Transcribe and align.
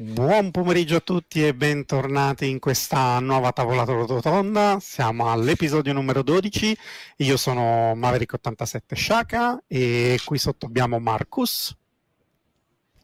Buon 0.00 0.52
pomeriggio 0.52 0.94
a 0.94 1.00
tutti 1.00 1.44
e 1.44 1.54
bentornati 1.54 2.48
in 2.48 2.60
questa 2.60 3.18
nuova 3.18 3.50
tavolata 3.50 3.90
rotonda. 3.90 4.78
Siamo 4.78 5.28
all'episodio 5.28 5.92
numero 5.92 6.22
12. 6.22 6.78
Io 7.16 7.36
sono 7.36 7.96
Maverick87 7.96 8.94
Shaka 8.94 9.64
e 9.66 10.20
qui 10.24 10.38
sotto 10.38 10.66
abbiamo 10.66 11.00
Marcus. 11.00 11.76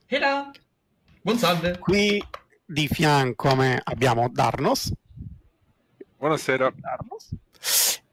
Hela! 0.07 0.53
Buon 1.21 1.37
salve! 1.37 1.79
Qui 1.81 2.23
di 2.65 2.87
fianco 2.87 3.49
a 3.49 3.57
me 3.57 3.81
abbiamo 3.83 4.29
Darnos. 4.29 4.93
Buonasera. 6.17 6.73
Darnos. 6.77 7.35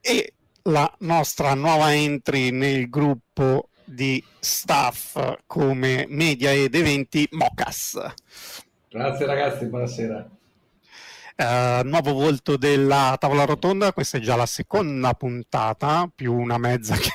E 0.00 0.32
la 0.62 0.92
nostra 0.98 1.54
nuova 1.54 1.94
entry 1.94 2.50
nel 2.50 2.90
gruppo 2.90 3.68
di 3.84 4.20
staff 4.40 5.38
come 5.46 6.04
media 6.08 6.52
ed 6.52 6.74
eventi 6.74 7.28
Mocas. 7.30 7.96
Grazie 8.92 9.24
ragazzi, 9.24 9.64
buonasera. 9.64 10.28
Uh, 11.34 11.88
nuovo 11.88 12.12
volto 12.12 12.58
della 12.58 13.16
tavola 13.18 13.46
rotonda, 13.46 13.94
questa 13.94 14.18
è 14.18 14.20
già 14.20 14.36
la 14.36 14.44
seconda 14.44 15.14
puntata, 15.14 16.10
più 16.14 16.34
una 16.34 16.58
mezza 16.58 16.94
che 16.96 17.10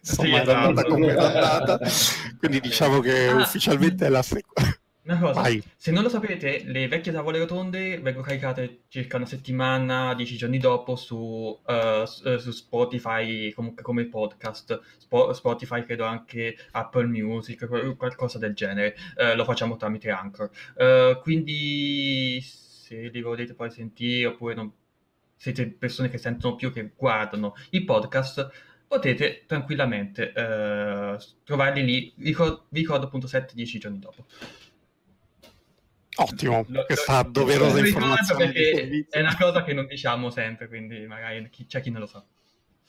insomma 0.00 0.28
sì, 0.28 0.48
è 0.48 0.50
andata 0.50 0.88
come 0.88 1.14
è 1.14 1.18
andata, 1.18 1.78
quindi 2.38 2.60
diciamo 2.60 3.00
che 3.00 3.28
ah, 3.28 3.36
ufficialmente 3.36 4.06
è 4.06 4.08
la 4.08 4.22
seconda. 4.22 4.79
Una 5.10 5.18
cosa, 5.18 5.40
Vai. 5.40 5.60
se 5.76 5.90
non 5.90 6.04
lo 6.04 6.08
sapete, 6.08 6.62
le 6.66 6.86
vecchie 6.86 7.10
tavole 7.10 7.40
rotonde 7.40 7.98
vengono 7.98 8.24
caricate 8.24 8.82
circa 8.86 9.16
una 9.16 9.26
settimana, 9.26 10.14
dieci 10.14 10.36
giorni 10.36 10.58
dopo 10.58 10.94
su, 10.94 11.16
uh, 11.16 12.04
su 12.04 12.50
Spotify, 12.52 13.50
comunque 13.50 13.82
come 13.82 14.06
podcast. 14.06 14.80
Sp- 15.02 15.32
Spotify, 15.32 15.84
credo 15.84 16.04
anche 16.04 16.56
Apple 16.70 17.06
Music, 17.06 17.66
qualcosa 17.96 18.38
del 18.38 18.54
genere. 18.54 18.94
Uh, 19.16 19.34
lo 19.34 19.42
facciamo 19.42 19.76
tramite 19.76 20.10
Anchor. 20.10 20.48
Uh, 20.76 21.20
quindi 21.22 22.40
se 22.40 23.08
li 23.08 23.20
volete 23.20 23.54
poi 23.54 23.72
sentire, 23.72 24.28
oppure 24.28 24.54
non, 24.54 24.72
siete 25.34 25.66
persone 25.70 26.08
che 26.08 26.18
sentono 26.18 26.54
più, 26.54 26.72
che 26.72 26.92
guardano 26.94 27.56
i 27.70 27.82
podcast, 27.82 28.48
potete 28.86 29.42
tranquillamente 29.48 30.32
trovarli 31.42 31.84
lì. 31.84 32.12
Vi 32.14 32.26
ricordo, 32.26 32.66
ricordo 32.68 33.06
appunto 33.06 33.26
7-10 33.26 33.78
giorni 33.78 33.98
dopo. 33.98 34.26
Ottimo, 36.22 36.64
lo, 36.68 36.84
questa 36.84 37.22
lo, 37.22 37.30
doverosa 37.30 37.80
lo 37.80 37.86
informazione. 37.86 38.52
Perché 38.52 39.06
è 39.08 39.20
una 39.20 39.36
cosa 39.38 39.62
che 39.62 39.72
non 39.72 39.86
diciamo 39.86 40.30
sempre, 40.30 40.68
quindi 40.68 41.06
magari 41.06 41.48
chi, 41.50 41.66
c'è 41.66 41.80
chi 41.80 41.90
non 41.90 42.00
lo 42.00 42.06
sa. 42.06 42.24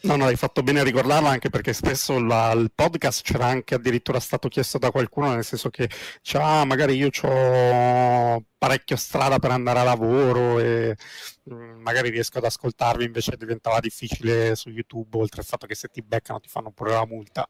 No, 0.03 0.15
no, 0.15 0.25
hai 0.25 0.35
fatto 0.35 0.63
bene 0.63 0.79
a 0.79 0.83
ricordarlo 0.83 1.27
anche 1.27 1.51
perché 1.51 1.73
spesso 1.73 2.19
la, 2.19 2.51
il 2.53 2.71
podcast 2.73 3.23
c'era 3.23 3.45
anche 3.45 3.75
addirittura 3.75 4.19
stato 4.19 4.47
chiesto 4.47 4.79
da 4.79 4.89
qualcuno, 4.89 5.31
nel 5.31 5.43
senso 5.43 5.69
che 5.69 5.87
cioè, 6.21 6.41
ah, 6.41 6.65
magari 6.65 6.95
io 6.95 7.09
ho 7.21 8.43
parecchio 8.57 8.95
strada 8.95 9.37
per 9.37 9.51
andare 9.51 9.79
a 9.79 9.83
lavoro 9.83 10.57
e 10.57 10.95
mh, 11.43 11.53
mm, 11.53 11.81
magari 11.81 12.09
riesco 12.09 12.39
ad 12.39 12.45
ascoltarvi, 12.45 13.05
invece 13.05 13.35
diventava 13.37 13.79
difficile 13.79 14.55
su 14.55 14.69
YouTube, 14.69 15.17
oltre 15.17 15.41
al 15.41 15.47
fatto 15.47 15.67
che 15.67 15.75
se 15.75 15.87
ti 15.87 16.01
beccano 16.01 16.39
ti 16.39 16.49
fanno 16.49 16.71
pure 16.71 16.93
la 16.93 17.05
multa, 17.05 17.47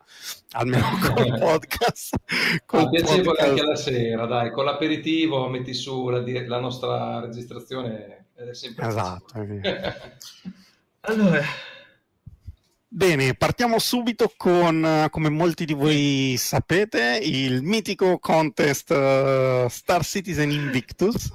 almeno 0.52 0.90
con 1.00 1.26
il 1.26 1.40
podcast. 1.40 2.16
Con 2.66 2.90
piacevole 2.90 3.24
podcast. 3.24 3.50
anche 3.50 3.64
la 3.64 3.76
sera, 3.78 4.26
dai, 4.26 4.52
con 4.52 4.66
l'aperitivo 4.66 5.48
metti 5.48 5.74
su 5.74 6.10
la, 6.10 6.22
la 6.22 6.60
nostra 6.60 7.22
registrazione 7.22 8.26
ed 8.36 8.50
è 8.50 8.54
sempre 8.54 8.88
Esatto. 8.88 9.34
allora 11.02 11.42
Bene, 12.94 13.36
partiamo 13.36 13.80
subito 13.80 14.34
con, 14.36 15.08
come 15.12 15.30
molti 15.30 15.64
di 15.64 15.72
voi 15.72 16.36
sapete, 16.38 17.22
il 17.24 17.64
mitico 17.64 18.20
contest 18.20 18.90
uh, 18.90 19.70
Star 19.70 20.04
Citizen 20.04 20.52
Invictus. 20.52 21.32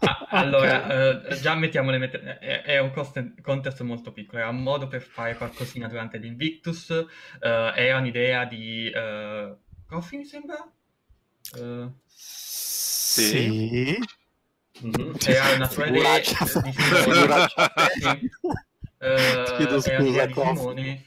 Ah, 0.00 0.26
allora, 0.28 0.84
okay. 0.84 1.32
uh, 1.32 1.40
già 1.40 1.54
mettiamo 1.54 1.90
le 1.90 1.96
met- 1.96 2.20
è, 2.20 2.62
è, 2.62 2.78
un 2.78 2.92
contest 3.40 3.80
molto 3.80 4.12
piccolo, 4.12 4.42
era 4.42 4.50
un 4.50 4.62
modo 4.62 4.86
per 4.86 5.00
fare 5.00 5.34
qualcosina 5.34 5.88
durante 5.88 6.18
l'Invictus, 6.18 6.90
uh, 6.90 7.06
era 7.40 7.96
un'idea 7.96 8.44
di 8.44 8.92
uh, 8.94 9.56
Coffee 9.86 10.18
mi 10.18 10.26
sembra? 10.26 10.70
sì. 12.04 13.22
sì. 13.22 13.98
Mm-hmm. 14.84 15.14
Era 15.24 15.54
una 15.54 15.70
sua 15.70 15.86
idea 15.86 16.18
di 16.18 16.26
Uh, 19.00 19.44
Chiedo 19.56 19.80
scusa, 19.80 20.26
di 20.26 20.34
Simone, 20.34 21.04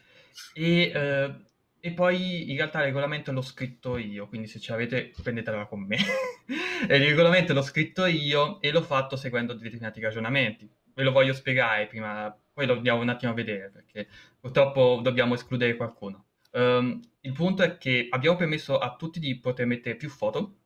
e, 0.54 0.92
uh, 0.94 1.44
e, 1.80 1.92
poi 1.92 2.52
in 2.52 2.58
realtà 2.58 2.80
il 2.80 2.86
regolamento 2.86 3.32
l'ho 3.32 3.42
scritto 3.42 3.98
io, 3.98 4.28
quindi 4.28 4.48
se 4.48 4.60
ce 4.60 4.72
l'avete 4.72 5.12
prendetela 5.22 5.66
con 5.66 5.82
me. 5.82 5.98
il 6.48 6.88
regolamento 6.88 7.54
l'ho 7.54 7.62
scritto 7.62 8.06
io 8.06 8.62
e 8.62 8.72
l'ho 8.72 8.82
fatto 8.82 9.16
seguendo 9.16 9.54
determinati 9.54 10.00
ragionamenti. 10.02 10.70
Ve 10.94 11.04
lo 11.04 11.12
voglio 11.12 11.34
spiegare 11.34 11.88
prima, 11.88 12.36
poi 12.54 12.66
lo 12.66 12.74
andiamo 12.74 13.02
un 13.02 13.10
attimo 13.10 13.32
a 13.32 13.36
vedere 13.36 13.70
perché 13.70 14.08
purtroppo 14.40 15.00
dobbiamo 15.02 15.34
escludere 15.34 15.76
qualcuno. 15.76 16.26
Um, 16.52 17.00
il 17.22 17.32
punto 17.32 17.64
è 17.64 17.78
che 17.78 18.08
abbiamo 18.10 18.36
permesso 18.36 18.78
a 18.78 18.96
tutti 18.96 19.20
di 19.20 19.40
poter 19.40 19.66
mettere 19.66 19.96
più 19.96 20.10
foto 20.10 20.58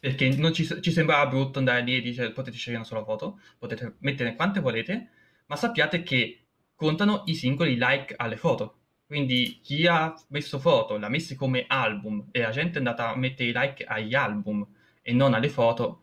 perché 0.00 0.28
non 0.36 0.52
ci, 0.54 0.66
ci 0.80 0.90
sembrava 0.90 1.26
brutto 1.26 1.58
andare 1.58 1.82
lì 1.82 1.96
e 1.96 2.00
dire 2.00 2.30
potete 2.32 2.56
scegliere 2.56 2.80
una 2.80 2.88
sola 2.88 3.04
foto, 3.04 3.40
potete 3.58 3.96
mettere 4.00 4.34
quante 4.34 4.60
volete 4.60 5.10
ma 5.46 5.56
sappiate 5.56 6.02
che 6.02 6.45
contano 6.76 7.22
i 7.26 7.34
singoli 7.34 7.76
like 7.76 8.14
alle 8.16 8.36
foto. 8.36 8.74
Quindi 9.06 9.60
chi 9.62 9.86
ha 9.86 10.14
messo 10.28 10.58
foto, 10.58 10.96
l'ha 10.98 11.08
messa 11.08 11.34
come 11.34 11.64
album 11.66 12.28
e 12.30 12.40
la 12.40 12.50
gente 12.50 12.74
è 12.74 12.78
andata 12.78 13.10
a 13.10 13.16
mettere 13.16 13.50
i 13.50 13.52
like 13.54 13.84
agli 13.84 14.14
album 14.14 14.66
e 15.00 15.12
non 15.12 15.34
alle 15.34 15.48
foto, 15.48 16.02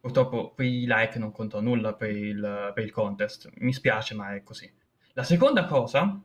purtroppo 0.00 0.52
quei 0.54 0.84
like 0.86 1.18
non 1.18 1.32
contano 1.32 1.68
nulla 1.68 1.94
per 1.94 2.10
il, 2.10 2.72
per 2.74 2.84
il 2.84 2.92
contest. 2.92 3.50
Mi 3.56 3.72
spiace, 3.72 4.14
ma 4.14 4.34
è 4.34 4.42
così. 4.42 4.72
La 5.14 5.24
seconda 5.24 5.64
cosa 5.66 6.22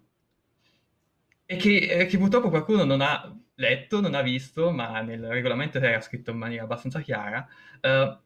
è 1.46 1.58
che, 1.58 2.08
che, 2.08 2.18
purtroppo 2.18 2.50
qualcuno 2.50 2.84
non 2.84 3.02
ha 3.02 3.36
letto, 3.56 4.00
non 4.00 4.14
ha 4.14 4.22
visto, 4.22 4.72
ma 4.72 5.02
nel 5.02 5.26
regolamento 5.28 5.80
era 5.80 6.02
scritto 6.02 6.32
in 6.32 6.38
maniera 6.38 6.64
abbastanza 6.64 7.02
chiara, 7.02 7.48
uh, 7.82 8.18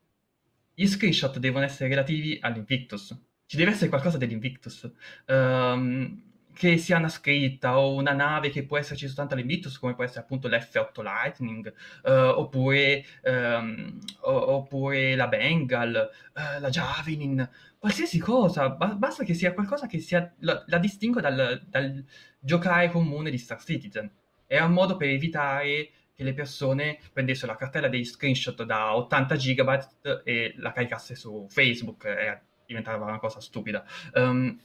gli 0.74 0.86
screenshot 0.86 1.38
devono 1.40 1.64
essere 1.64 1.90
relativi 1.90 2.38
all'Invictus 2.42 3.18
ci 3.46 3.58
deve 3.58 3.72
essere 3.72 3.90
qualcosa 3.90 4.18
dell'Invictus. 4.18 4.90
Um, 5.28 6.24
che 6.56 6.78
sia 6.78 6.98
una 6.98 7.10
scritta 7.10 7.78
o 7.78 7.94
una 7.96 8.14
nave 8.14 8.50
che 8.50 8.66
può 8.66 8.78
esserci 8.78 9.08
soltanto 9.08 9.34
all'Invictus, 9.34 9.78
come 9.78 9.94
può 9.94 10.06
essere 10.06 10.22
appunto 10.22 10.48
l'F8 10.48 11.04
Lightning, 11.04 11.74
uh, 12.04 12.40
oppure, 12.40 13.04
um, 13.24 14.00
oppure, 14.22 15.16
la 15.16 15.28
Bengal, 15.28 16.10
uh, 16.34 16.62
la 16.62 16.70
Javelin, 16.70 17.48
qualsiasi 17.78 18.20
cosa, 18.20 18.70
ba- 18.70 18.96
basta 18.96 19.26
che 19.26 19.34
sia 19.34 19.54
qualcosa 19.54 19.86
che 19.86 20.00
sia, 20.00 20.34
la, 20.40 20.64
la 20.68 20.78
distingue 20.78 21.22
dal, 21.22 21.62
dal, 21.68 22.04
giocare 22.40 22.90
comune 22.90 23.30
di 23.30 23.38
Star 23.38 23.62
Citizen. 23.62 24.10
È 24.48 24.60
un 24.60 24.72
modo 24.72 24.96
per 24.96 25.10
evitare 25.10 25.90
che 26.16 26.24
le 26.24 26.34
persone 26.34 27.00
prendessero 27.12 27.52
la 27.52 27.58
cartella 27.58 27.90
dei 27.90 28.06
screenshot 28.06 28.64
da 28.64 28.96
80 28.96 29.36
GB 29.36 30.22
e 30.24 30.54
la 30.58 30.72
caricasse 30.72 31.16
su 31.16 31.46
Facebook. 31.50 32.06
È 32.06 32.42
diventava 32.66 33.06
una 33.06 33.20
cosa 33.20 33.40
stupida. 33.40 33.84
Um, 34.14 34.60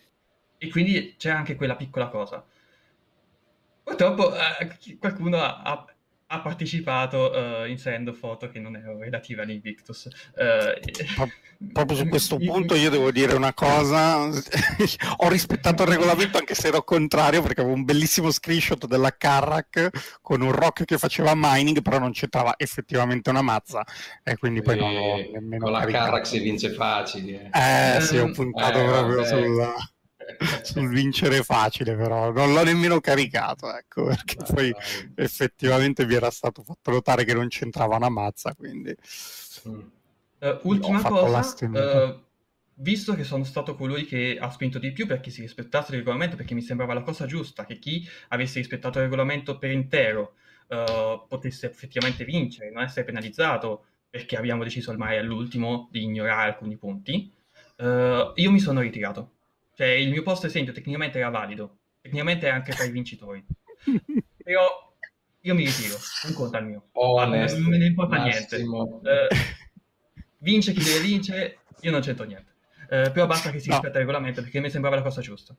e 0.59 0.69
quindi 0.69 1.15
c'è 1.17 1.31
anche 1.31 1.57
quella 1.57 1.77
piccola 1.77 2.09
cosa. 2.09 2.45
Purtroppo 3.83 4.35
eh, 4.35 4.97
qualcuno 4.99 5.39
ha, 5.39 5.63
ha 5.63 5.90
partecipato 6.39 7.33
uh, 7.33 7.67
inserendo 7.67 8.13
foto 8.13 8.49
che 8.49 8.61
non 8.61 8.77
erano 8.77 8.99
relative 8.99 9.43
all'Invictus. 9.43 10.09
Uh, 10.37 11.29
proprio 11.73 11.97
su 11.97 12.07
questo 12.09 12.37
punto 12.37 12.77
io 12.77 12.89
devo 12.89 13.11
dire 13.11 13.35
una 13.35 13.53
cosa, 13.53 14.29
ho 15.17 15.29
rispettato 15.29 15.83
il 15.83 15.89
regolamento 15.89 16.39
anche 16.39 16.55
se 16.55 16.69
ero 16.69 16.85
contrario 16.85 17.43
perché 17.43 17.63
avevo 17.63 17.75
un 17.75 17.85
bellissimo 17.85 18.31
screenshot 18.31 18.87
della 18.87 19.17
Carrack 19.17 20.19
con 20.23 20.41
un 20.41 20.53
rock 20.53 20.85
che 20.85 20.99
faceva 20.99 21.33
mining 21.35 21.83
però 21.83 21.99
non 21.99 22.13
c'entrava 22.13 22.55
effettivamente 22.57 23.29
una 23.31 23.43
mazza 23.43 23.85
e 24.23 24.37
quindi 24.37 24.63
poi 24.63 24.77
e 24.77 24.81
non 24.81 24.97
ho 24.97 25.17
nemmeno 25.33 25.65
Con 25.65 25.73
la 25.73 25.85
Carrack 25.85 26.27
si 26.27 26.39
vince 26.39 26.71
facile. 26.71 27.51
Eh, 27.53 27.97
eh 27.97 28.01
sì, 28.01 28.17
ho 28.19 28.31
puntato 28.31 28.79
eh, 28.79 28.85
proprio 28.85 29.17
vabbè. 29.17 29.27
sulla 29.27 29.75
sul 30.63 30.89
vincere 30.89 31.43
facile, 31.43 31.97
però 31.97 32.31
non 32.33 32.53
l'ho 32.53 32.65
nemmeno 32.65 33.01
caricato, 33.01 33.75
ecco, 33.75 34.05
perché 34.05 34.37
dai, 34.37 34.55
poi 34.55 34.71
dai. 34.71 35.25
effettivamente 35.25 36.05
vi 36.05 36.15
era 36.15 36.31
stato 36.31 36.63
fatto 36.63 36.91
notare 36.91 37.25
che 37.25 37.35
non 37.35 37.49
c'entrava 37.49 37.97
una 37.97 38.09
mazza, 38.09 38.55
quindi... 38.55 38.95
Mm. 39.69 39.81
Uh, 40.41 40.59
ultima 40.63 41.03
cosa, 41.03 41.67
uh, 41.67 42.23
visto 42.77 43.15
che 43.15 43.25
sono 43.25 43.45
stato 43.45 43.75
colui 43.75 44.07
che 44.07 44.39
ha 44.41 44.51
spinto 44.51 44.79
di 44.79 44.91
più 44.91 45.07
perché 45.07 45.29
si 45.31 45.43
rispettasse 45.43 45.93
il 45.93 45.99
regolamento, 45.99 46.37
perché 46.37 46.55
mi 46.55 46.63
sembrava 46.63 46.95
la 46.95 47.03
cosa 47.03 47.27
giusta, 47.27 47.67
che 47.67 47.79
chi 47.79 48.09
avesse 48.29 48.59
rispettato 48.59 48.99
il 48.99 49.05
regolamento 49.05 49.59
per 49.59 49.71
intero 49.71 50.35
uh, 50.69 51.27
potesse 51.29 51.67
effettivamente 51.67 52.25
vincere, 52.25 52.71
non 52.71 52.83
essere 52.83 53.05
penalizzato, 53.05 53.85
perché 54.09 54.37
abbiamo 54.37 54.65
deciso 54.65 54.91
ormai 54.91 55.19
all'ultimo 55.19 55.89
di 55.91 56.05
ignorare 56.05 56.51
alcuni 56.51 56.77
punti, 56.77 57.33
io 57.81 58.51
mi 58.51 58.61
sono 58.61 58.81
ritirato 58.81 59.40
cioè, 59.81 59.89
il 59.93 60.11
mio 60.11 60.23
posto 60.23 60.45
esempio 60.45 60.75
tecnicamente 60.75 61.19
era 61.19 61.31
valido, 61.31 61.79
tecnicamente 62.03 62.47
è 62.47 62.51
anche 62.51 62.73
tra 62.73 62.85
i 62.85 62.91
vincitori. 62.91 63.43
Però 64.45 64.95
io 65.41 65.55
mi 65.55 65.65
ritiro, 65.65 65.97
non 66.25 66.35
conta 66.35 66.59
il 66.59 66.67
mio. 66.67 66.89
Oh, 66.93 67.19
non, 67.25 67.31
me 67.31 67.79
ne 67.79 67.87
importa 67.87 68.23
niente. 68.23 68.57
Uh, 68.57 69.01
vince 70.37 70.75
chi 70.75 70.83
deve 70.85 71.01
vincere, 71.01 71.61
io 71.81 71.91
non 71.91 72.03
c'entro 72.03 72.27
niente. 72.27 72.57
Eh, 72.91 73.11
però 73.11 73.27
basta 73.27 73.51
che 73.51 73.59
si 73.59 73.69
no. 73.69 73.77
rispetta 73.77 73.99
il 73.99 74.05
regolamento 74.05 74.43
perché 74.43 74.61
mi 74.61 74.69
sembrava 74.69 74.97
la 74.97 75.03
cosa 75.03 75.23
giusta. 75.23 75.57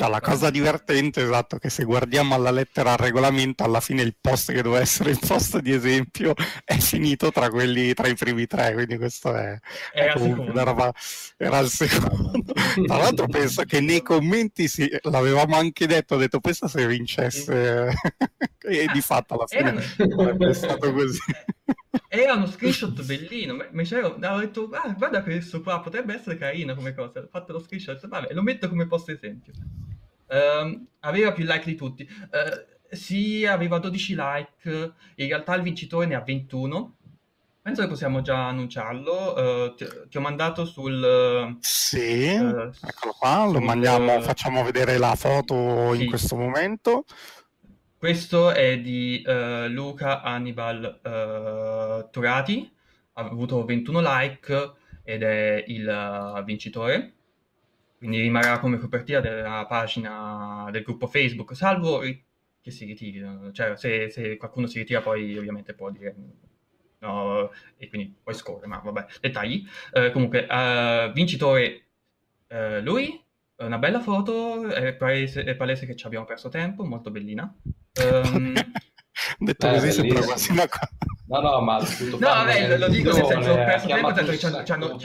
No, 0.00 0.08
la 0.08 0.20
cosa 0.20 0.48
divertente, 0.48 1.22
esatto, 1.22 1.58
che 1.58 1.68
se 1.68 1.84
guardiamo 1.84 2.34
alla 2.34 2.50
lettera 2.50 2.92
al 2.92 2.96
regolamento, 2.96 3.64
alla 3.64 3.80
fine 3.80 4.00
il 4.00 4.16
post 4.18 4.50
che 4.50 4.62
doveva 4.62 4.80
essere 4.80 5.10
il 5.10 5.18
post 5.18 5.58
di 5.58 5.72
esempio 5.72 6.32
è 6.64 6.78
finito 6.78 7.30
tra 7.30 7.50
quelli, 7.50 7.92
tra 7.92 8.08
i 8.08 8.14
primi 8.14 8.46
tre, 8.46 8.72
quindi 8.72 8.96
questo 8.96 9.34
è, 9.34 9.58
è 9.92 10.12
comunque 10.14 10.48
una 10.48 10.62
roba, 10.62 10.90
era 11.36 11.58
il 11.58 11.68
secondo. 11.68 12.42
Tra 12.86 12.96
l'altro 12.96 13.26
penso 13.26 13.62
che 13.64 13.80
nei 13.80 14.00
commenti 14.00 14.68
si, 14.68 14.90
l'avevamo 15.02 15.56
anche 15.56 15.86
detto, 15.86 16.14
ho 16.14 16.18
detto 16.18 16.40
questa 16.40 16.66
se 16.66 16.86
vincesse 16.86 17.92
e 18.58 18.86
di 18.90 19.00
fatto 19.02 19.34
alla 19.34 19.46
fine 19.46 19.84
era... 19.98 20.48
è 20.48 20.54
stato 20.54 20.92
così. 20.94 21.18
Era 22.12 22.34
uno 22.34 22.48
screenshot 22.48 23.04
bellino, 23.04 23.54
mi 23.70 23.86
avevo 23.88 24.40
detto 24.40 24.68
ah, 24.72 24.92
guarda 24.98 25.22
questo 25.22 25.62
qua, 25.62 25.78
potrebbe 25.78 26.12
essere 26.12 26.36
carino 26.36 26.74
come 26.74 26.92
cosa, 26.92 27.20
ho 27.20 27.28
fatto 27.30 27.52
lo 27.52 27.60
screenshot, 27.60 28.04
vabbè, 28.04 28.34
lo 28.34 28.42
metto 28.42 28.68
come 28.68 28.88
post 28.88 29.10
esempio. 29.10 29.52
Uh, 30.26 30.86
aveva 31.00 31.30
più 31.30 31.44
like 31.44 31.64
di 31.64 31.76
tutti. 31.76 32.02
Uh, 32.02 32.96
sì, 32.96 33.46
aveva 33.46 33.78
12 33.78 34.16
like, 34.16 34.92
in 35.14 35.26
realtà 35.28 35.54
il 35.54 35.62
vincitore 35.62 36.06
ne 36.06 36.16
ha 36.16 36.20
21. 36.20 36.96
Penso 37.62 37.82
che 37.82 37.88
possiamo 37.88 38.22
già 38.22 38.48
annunciarlo. 38.48 39.66
Uh, 39.66 39.74
ti, 39.76 39.86
ti, 40.08 40.16
ho 40.16 40.20
mandato 40.20 40.64
sul... 40.64 41.58
Sì, 41.60 42.24
eccolo 42.24 43.12
qua, 43.16 43.46
lo 43.46 43.60
mandiamo, 43.60 44.20
facciamo 44.20 44.64
vedere 44.64 44.98
la 44.98 45.14
foto 45.14 45.94
sì. 45.94 46.02
in 46.02 46.08
questo 46.08 46.34
momento. 46.34 47.04
Questo 48.00 48.50
è 48.52 48.78
di 48.80 49.22
Luca 49.68 50.22
Hannibal 50.22 52.08
Turati, 52.10 52.72
ha 53.12 53.20
avuto 53.22 53.62
21 53.66 54.00
like 54.00 54.72
ed 55.04 55.22
è 55.22 55.62
il 55.66 56.42
vincitore 56.46 57.12
quindi 58.00 58.18
rimarrà 58.18 58.58
come 58.60 58.78
copertina 58.78 59.20
della 59.20 59.66
pagina 59.68 60.66
del 60.70 60.82
gruppo 60.82 61.06
Facebook, 61.06 61.54
salvo 61.54 62.00
che 62.00 62.70
si 62.70 62.86
ritirino, 62.86 63.52
cioè 63.52 63.76
se, 63.76 64.08
se 64.08 64.38
qualcuno 64.38 64.66
si 64.66 64.78
ritira 64.78 65.02
poi 65.02 65.36
ovviamente 65.36 65.74
può 65.74 65.90
dire 65.90 66.14
no, 67.00 67.50
e 67.76 67.88
quindi 67.90 68.16
poi 68.22 68.32
scorre, 68.32 68.66
ma 68.66 68.78
vabbè, 68.78 69.04
dettagli. 69.20 69.66
Eh, 69.92 70.12
comunque, 70.12 70.46
uh, 70.48 71.12
vincitore 71.12 71.82
uh, 72.48 72.80
lui, 72.82 73.22
una 73.56 73.76
bella 73.76 74.00
foto, 74.00 74.66
è 74.70 74.94
palese, 74.94 75.44
è 75.44 75.54
palese, 75.54 75.84
che 75.84 75.94
ci 75.94 76.06
abbiamo 76.06 76.24
perso 76.24 76.48
tempo, 76.48 76.86
molto 76.86 77.10
bellina. 77.10 77.54
Um, 77.98 78.54
detto 79.38 79.66
eh, 79.66 79.72
così 79.72 79.92
sembra 79.92 80.22
quasi 80.22 80.52
una 80.52 80.68
cosa. 80.68 80.88
No, 81.26 81.40
no, 81.40 81.60
ma 81.60 81.78
no, 81.78 82.18
vabbè, 82.18 82.78
lo 82.78 82.88
dico 82.88 83.12
nel 83.12 83.26
senso, 83.26 83.50
ho 83.52 83.54
perso 83.54 83.86
tempo, 83.86 84.06
nel 84.08 84.16
senso 84.16 84.30
che 84.58 84.64
ci 84.64 84.72
hanno, 84.72 84.98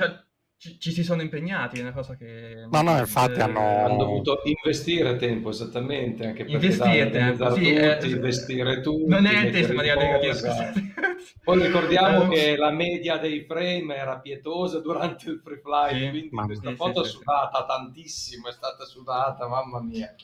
ci 0.57 0.91
si 0.91 1.03
sono 1.03 1.21
impegnati, 1.21 1.79
è 1.79 1.81
una 1.81 1.91
cosa 1.91 2.15
che... 2.15 2.65
No, 2.71 2.81
no, 2.81 2.97
infatti 2.97 3.39
hanno... 3.39 3.85
hanno 3.85 3.97
dovuto 3.97 4.41
investire 4.43 5.15
tempo, 5.17 5.49
esattamente, 5.49 6.25
anche 6.25 6.45
perché 6.45 6.53
investire 6.53 7.09
tempo, 7.11 7.53
sì, 7.53 7.59
tutti, 7.59 7.75
eh, 7.75 8.07
investire 8.07 8.81
tu. 8.81 9.05
Non 9.07 9.25
è 9.25 9.45
intesa 9.45 9.69
in 9.69 9.75
maniera 9.75 10.01
negativa, 10.01 10.73
Poi 11.43 11.61
ricordiamo 11.61 12.27
che 12.29 12.55
la 12.55 12.71
media 12.71 13.17
dei 13.17 13.45
frame 13.45 13.95
era 13.95 14.17
pietosa 14.17 14.79
durante 14.79 15.29
il 15.29 15.39
free 15.43 15.59
flight, 15.59 16.01
sì, 16.01 16.09
quindi 16.09 16.29
questa 16.29 16.69
sì, 16.69 16.75
foto 16.75 17.03
sì, 17.03 17.09
è 17.09 17.11
sudata 17.11 17.65
tantissimo, 17.65 18.47
è 18.47 18.51
stata 18.51 18.85
sudata, 18.85 19.47
mamma 19.47 19.81
mia. 19.81 20.15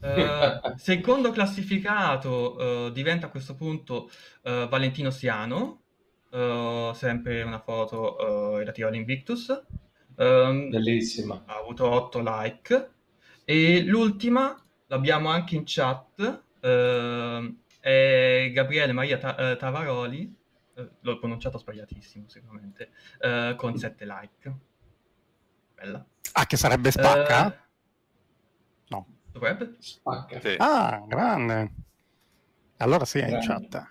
Uh, 0.00 0.76
secondo 0.76 1.30
classificato 1.30 2.56
uh, 2.56 2.90
diventa 2.90 3.26
a 3.26 3.28
questo 3.28 3.54
punto 3.54 4.10
uh, 4.44 4.66
Valentino 4.66 5.10
Siano 5.10 5.82
uh, 6.30 6.92
sempre 6.92 7.42
una 7.42 7.60
foto 7.60 8.16
uh, 8.16 8.56
relativa 8.56 8.88
all'Invictus. 8.88 9.62
Um, 10.16 10.70
Bellissima. 10.70 11.42
Ha 11.46 11.58
avuto 11.58 11.88
8 11.88 12.20
like. 12.22 12.90
E 13.44 13.82
l'ultima, 13.82 14.62
l'abbiamo 14.86 15.28
anche 15.28 15.56
in 15.56 15.62
chat, 15.64 16.42
uh, 16.60 17.56
è 17.80 18.50
Gabriele 18.52 18.92
Maria 18.92 19.18
Ta- 19.18 19.56
Tavaroli, 19.56 20.34
l'ho 21.00 21.18
pronunciato 21.18 21.58
sbagliatissimo 21.58 22.28
sicuramente, 22.28 22.90
con 23.56 23.76
7 23.76 24.04
like. 24.04 24.54
Bella. 25.74 26.04
Ah, 26.32 26.46
che 26.46 26.56
sarebbe 26.56 26.90
spacca? 26.90 27.69
Dovrebbe? 29.40 29.76
Spacca. 29.78 30.38
Sì. 30.38 30.54
Ah, 30.58 31.02
grande. 31.06 31.70
Allora 32.76 33.06
sì, 33.06 33.20
è 33.20 33.28
in 33.30 33.38
chat. 33.40 33.90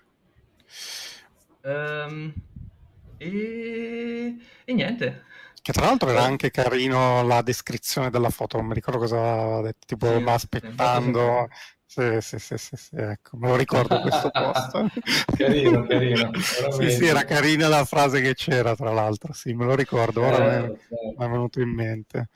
Um, 1.63 2.31
e... 3.17 4.35
e 4.65 4.73
niente. 4.73 5.23
Che 5.59 5.71
tra 5.73 5.87
l'altro 5.87 6.09
era 6.11 6.21
anche 6.21 6.51
carino 6.51 7.23
la 7.23 7.41
descrizione 7.41 8.11
della 8.11 8.29
foto, 8.29 8.57
non 8.57 8.67
mi 8.67 8.75
ricordo 8.75 8.99
cosa 8.99 9.17
aveva 9.17 9.61
detto, 9.61 9.85
tipo 9.87 10.05
sì, 10.05 10.23
va 10.23 10.33
aspettando. 10.33 11.49
Sì, 11.85 12.17
sì, 12.21 12.37
sì, 12.37 12.57
sì, 12.57 12.75
sì, 12.75 12.95
ecco, 12.97 13.35
me 13.37 13.47
lo 13.47 13.55
ricordo 13.55 13.99
questo 13.99 14.29
posto. 14.31 14.87
carino, 15.35 15.87
carino. 15.87 16.31
Sì, 16.77 16.91
sì, 16.91 17.07
era 17.07 17.23
carina 17.23 17.67
la 17.67 17.83
frase 17.83 18.21
che 18.21 18.35
c'era, 18.35 18.75
tra 18.75 18.91
l'altro, 18.91 19.33
sì, 19.33 19.53
me 19.53 19.65
lo 19.65 19.73
ricordo, 19.75 20.21
ora 20.21 20.57
eh, 20.57 20.69
mi 21.17 21.25
è 21.25 21.27
venuto 21.27 21.59
in 21.59 21.69
mente. 21.69 22.29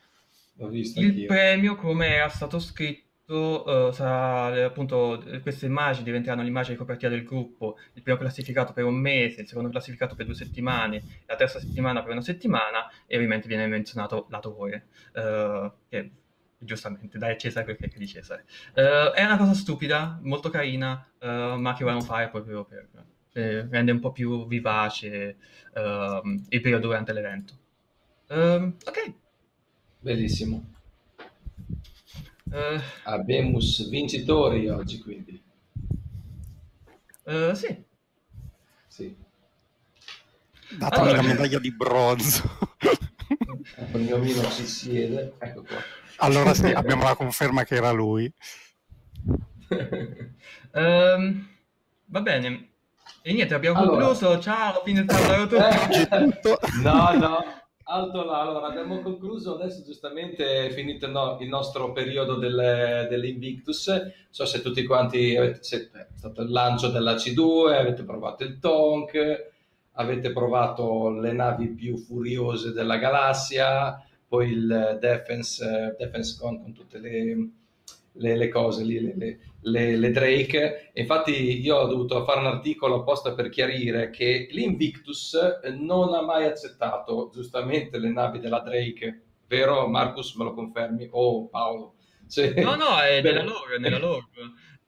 Il 1.02 1.26
premio, 1.26 1.76
come 1.76 2.08
era 2.08 2.30
stato 2.30 2.60
scritto, 2.60 3.64
uh, 3.66 3.92
sarà 3.92 4.66
appunto 4.66 5.24
queste 5.42 5.66
immagini 5.66 6.04
diventeranno 6.04 6.44
l'immagine 6.44 6.74
di 6.74 6.80
copertina 6.80 7.10
del 7.10 7.24
gruppo, 7.24 7.78
il 7.94 8.02
primo 8.02 8.18
classificato 8.18 8.74
per 8.74 8.84
un 8.84 8.96
mese, 8.96 9.42
il 9.42 9.48
secondo 9.48 9.70
classificato 9.70 10.16
per 10.16 10.26
due 10.26 10.36
settimane, 10.36 11.02
la 11.26 11.36
terza 11.36 11.60
settimana 11.60 12.04
per 12.04 12.12
una 12.12 12.22
settimana 12.22 12.90
e 13.08 13.16
ovviamente 13.16 13.48
viene 13.48 13.66
menzionato 13.68 14.28
l'autore, 14.30 14.88
uh, 15.14 15.72
che 15.90 16.12
giustamente 16.60 17.18
dai 17.18 17.38
Cesare 17.38 17.66
quel 17.66 17.78
che 17.78 17.86
è 17.86 17.98
di 17.98 18.08
Cesare. 18.08 18.46
Uh, 18.76 19.12
è 19.12 19.24
una 19.24 19.38
cosa 19.38 19.54
stupida, 19.54 20.20
molto 20.22 20.50
carina, 20.50 21.08
ma 21.20 21.74
che 21.74 21.86
vogliono 21.86 22.02
fare 22.02 22.28
proprio 22.28 22.66
per, 22.66 22.90
per 23.32 23.68
rendere 23.72 23.94
un 23.94 24.02
po' 24.02 24.12
più 24.12 24.46
vivace 24.46 25.38
il 25.74 26.62
periodo 26.62 26.88
durante 26.88 27.14
l'evento. 27.14 27.54
ok. 28.28 29.22
Bellissimo. 30.04 30.66
Uh, 32.44 32.82
Abbiamo 33.04 33.60
vincitori 33.90 34.68
oggi, 34.68 35.00
quindi. 35.00 35.42
Uh, 37.24 37.54
sì. 37.54 37.84
Sì. 38.90 39.16
Datemi 40.78 41.08
allora... 41.08 41.22
la 41.22 41.28
medaglia 41.28 41.58
di 41.58 41.74
bronzo. 41.74 42.44
il 43.94 44.02
mio 44.02 44.20
vino 44.20 44.44
si 44.50 44.68
siede. 44.68 45.36
Ecco 45.40 45.64
qua. 45.64 45.78
Allora 46.18 46.54
sì, 46.54 46.66
abbiamo 46.66 47.04
la 47.04 47.16
conferma 47.16 47.64
che 47.64 47.76
era 47.76 47.92
lui. 47.92 48.30
um, 50.72 51.48
va 52.08 52.22
bene. 52.22 52.72
E 53.22 53.32
niente, 53.32 53.54
abbiamo 53.54 53.80
allora... 53.80 54.04
concluso. 54.04 54.38
Ciao, 54.42 54.82
fine 54.84 55.06
tutto. 55.06 56.60
no, 56.84 57.14
no. 57.14 57.62
Alto 57.94 58.26
là, 58.26 58.40
allora 58.40 58.66
abbiamo 58.70 59.02
concluso, 59.02 59.54
adesso 59.54 59.84
giustamente 59.84 60.66
è 60.66 60.72
finito 60.72 61.08
no, 61.08 61.38
il 61.40 61.48
nostro 61.48 61.92
periodo 61.92 62.38
delle, 62.38 63.06
dell'Invictus, 63.08 64.12
so 64.32 64.46
se 64.46 64.64
tutti 64.64 64.84
quanti, 64.84 65.36
avete, 65.36 65.62
se, 65.62 65.92
è 65.94 66.08
stato 66.16 66.42
il 66.42 66.50
lancio 66.50 66.90
della 66.90 67.14
C2, 67.14 67.72
avete 67.72 68.04
provato 68.04 68.44
il 68.46 68.58
Tonk, 68.58 69.52
avete 69.92 70.32
provato 70.32 71.12
le 71.12 71.34
navi 71.34 71.68
più 71.68 71.96
furiose 71.98 72.72
della 72.72 72.98
galassia, 72.98 74.04
poi 74.28 74.50
il 74.50 74.98
Defense, 75.00 75.96
Defense 75.96 76.36
Con 76.40 76.64
con 76.64 76.74
tutte 76.74 76.98
le, 76.98 77.50
le, 78.14 78.36
le 78.36 78.50
cose 78.50 78.84
lì, 78.84 79.00
le, 79.00 79.40
le, 79.62 79.98
le, 79.98 80.12
Drake. 80.12 80.92
Infatti, 80.94 81.62
io 81.62 81.78
ho 81.78 81.88
dovuto 81.88 82.24
fare 82.24 82.40
un 82.40 82.48
articolo 82.48 83.02
apposta 83.02 83.34
per 83.34 83.50
chiarire 83.50 84.10
che 84.10 84.48
l'Invictus 84.52 85.38
non 85.78 86.14
ha 86.14 86.22
mai 86.22 86.46
accettato 86.46 87.30
giustamente 87.34 87.98
le 87.98 88.12
navi 88.12 88.40
della 88.40 88.60
Drake, 88.60 89.22
vero 89.48 89.88
Marcus? 89.88 90.36
Me 90.36 90.44
lo 90.44 90.54
confermi? 90.54 91.08
Oh, 91.12 91.48
Paolo. 91.48 91.96
Cioè, 92.30 92.62
no, 92.62 92.76
no, 92.76 93.00
è 93.00 93.22
nella 93.24 93.44
lore, 93.44 93.80
nella 93.80 94.00
lore. 94.00 94.26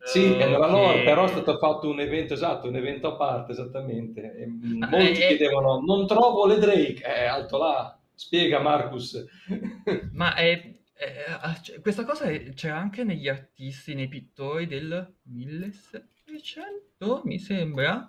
Sì, 0.05 0.33
è 0.33 0.47
nella 0.47 0.67
lore, 0.67 0.99
che... 0.99 1.03
però 1.03 1.25
è 1.25 1.29
stato 1.29 1.57
fatto 1.57 1.89
un 1.89 1.99
evento 1.99 2.35
esatto, 2.35 2.67
un 2.67 2.75
evento 2.75 3.07
a 3.07 3.15
parte 3.15 3.53
esattamente. 3.53 4.35
E 4.35 4.45
molti 4.47 5.21
eh, 5.21 5.27
chiedevano: 5.27 5.81
Non 5.81 6.05
trovo 6.05 6.45
le 6.45 6.59
Drake, 6.59 7.01
è 7.01 7.25
alto 7.25 7.57
là. 7.57 7.99
Spiega 8.13 8.59
Marcus. 8.59 9.25
Ma 10.13 10.35
è 10.35 10.73
eh, 10.97 11.25
ah, 11.27 11.59
questa 11.81 12.05
cosa 12.05 12.25
c'era 12.53 12.77
anche 12.77 13.03
negli 13.03 13.27
artisti, 13.27 13.93
nei 13.93 14.07
pittori 14.07 14.65
del 14.65 15.15
1700, 15.23 17.21
mi 17.25 17.37
sembra. 17.37 18.07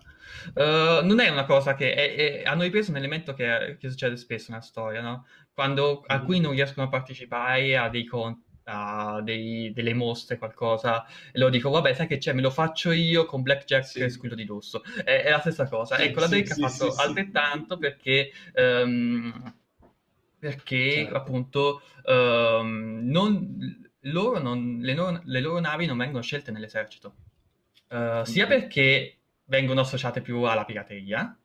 Uh, 0.55 1.05
non 1.05 1.21
è 1.21 1.29
una 1.29 1.45
cosa 1.45 1.75
che 1.75 1.95
è, 1.95 2.15
è, 2.15 2.43
hanno 2.45 2.63
ripreso 2.63 2.91
un 2.91 2.97
elemento 2.97 3.35
che, 3.35 3.77
che, 3.79 3.89
succede 3.89 4.17
spesso 4.17 4.51
nella 4.51 4.63
storia, 4.63 5.01
no? 5.01 5.27
Quando 5.53 6.01
mm. 6.01 6.05
alcuni 6.07 6.41
non 6.41 6.53
riescono 6.53 6.87
a 6.87 6.89
partecipare 6.89 7.77
a 7.77 7.89
dei, 7.89 8.05
con, 8.05 8.41
uh, 8.65 9.21
dei, 9.23 9.73
delle 9.73 9.95
mostre, 9.95 10.39
qualcosa, 10.39 11.05
e 11.33 11.39
lo 11.39 11.49
dico, 11.49 11.71
vabbè, 11.71 11.93
sai 11.93 12.07
che 12.07 12.19
c'è, 12.19 12.33
me 12.33 12.43
lo 12.43 12.51
faccio 12.51 12.93
io 12.93 13.25
con 13.25 13.43
Blackjack 13.43 13.87
sì. 13.87 14.01
e 14.01 14.11
Squillo 14.11 14.37
di 14.37 14.45
Lusso. 14.45 14.83
È, 15.05 15.23
è, 15.23 15.31
la 15.31 15.41
stessa 15.41 15.69
cosa. 15.69 15.99
Ecco, 15.99 16.21
la 16.21 16.29
Drake 16.29 16.55
sì, 16.55 16.63
ha 16.63 16.69
fatto 16.69 16.95
altrettanto 16.95 17.79
perché... 17.79 18.31
Um, 18.55 19.55
perché 20.39 20.93
certo. 20.93 21.15
appunto 21.15 21.83
um, 22.05 23.01
non, 23.05 23.89
loro 24.01 24.39
non, 24.39 24.79
le, 24.81 24.95
loro, 24.95 25.21
le, 25.25 25.41
loro, 25.41 25.61
navi 25.61 25.87
non 25.87 25.97
vengono 25.97 26.23
scelte 26.23 26.51
nell'esercito, 26.51 27.15
uh, 27.89 28.25
sia 28.25 28.47
perché 28.47 29.17
vengono 29.45 29.81
associate 29.81 30.21
più 30.21 30.43
alla 30.43 30.65
pirateria, 30.65 31.37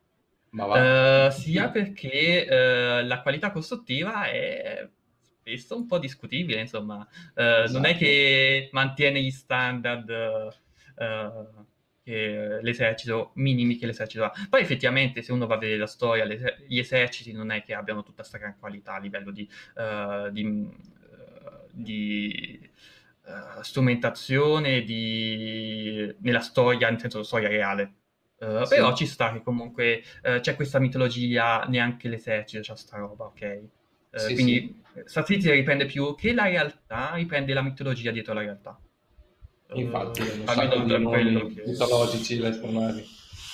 uh, 0.52 1.32
sia 1.32 1.70
perché 1.70 2.46
uh, 2.48 3.06
la 3.06 3.22
qualità 3.22 3.52
costruttiva 3.52 4.26
è 4.26 4.88
spesso 5.40 5.76
un 5.76 5.88
po' 5.88 5.98
discutibile, 5.98 6.62
insomma, 6.62 7.08
esatto. 7.34 7.72
non 7.72 7.86
è 7.86 7.90
esatto. 7.90 8.06
che 8.06 8.70
mantiene 8.72 9.22
gli 9.22 9.32
standard 9.32 10.60
che 12.04 12.60
l'esercito 12.62 13.32
minimi 13.36 13.78
che 13.78 13.86
l'esercito 13.86 14.24
ha. 14.24 14.32
Poi 14.50 14.62
effettivamente 14.62 15.22
se 15.22 15.32
uno 15.32 15.48
va 15.48 15.56
a 15.56 15.58
vedere 15.58 15.78
la 15.78 15.88
storia, 15.88 16.26
gli 16.26 16.80
eserciti 16.80 17.32
non 17.32 17.52
è 17.52 17.64
che 17.64 17.74
abbiano 17.74 18.02
tutta 18.02 18.22
questa 18.22 18.38
gran 18.38 18.58
qualità 18.58 18.96
a 18.96 19.00
livello 19.00 19.32
di, 19.32 19.48
uh, 19.76 20.30
di, 20.30 20.44
uh, 20.44 20.70
di 21.72 22.70
uh, 23.26 23.62
strumentazione 23.62 24.82
di... 24.84 26.16
nella 26.20 26.42
storia, 26.42 26.90
nel 26.90 27.00
senso 27.00 27.24
storia 27.24 27.48
reale. 27.48 27.94
Sì. 28.42 28.48
Però 28.70 28.96
ci 28.96 29.06
sta 29.06 29.32
che 29.34 29.44
comunque 29.44 30.02
c'è 30.22 30.56
questa 30.56 30.80
mitologia, 30.80 31.64
neanche 31.66 32.10
l'esercito 32.10 32.64
c'ha 32.64 32.76
sta 32.76 32.98
roba, 32.98 33.26
ok? 33.26 33.62
Sì, 34.14 34.34
quindi 34.34 34.82
sì. 35.06 35.24
Citizen 35.24 35.54
riprende 35.54 35.86
più 35.86 36.16
che 36.16 36.34
la 36.34 36.46
realtà, 36.46 37.14
riprende 37.14 37.54
la 37.54 37.62
mitologia 37.62 38.10
dietro 38.10 38.34
la 38.34 38.42
realtà. 38.42 38.82
Infatti, 39.74 40.22
di 40.22 40.98
nomi 41.04 41.54
che... 41.54 41.64
mitologici. 41.66 42.42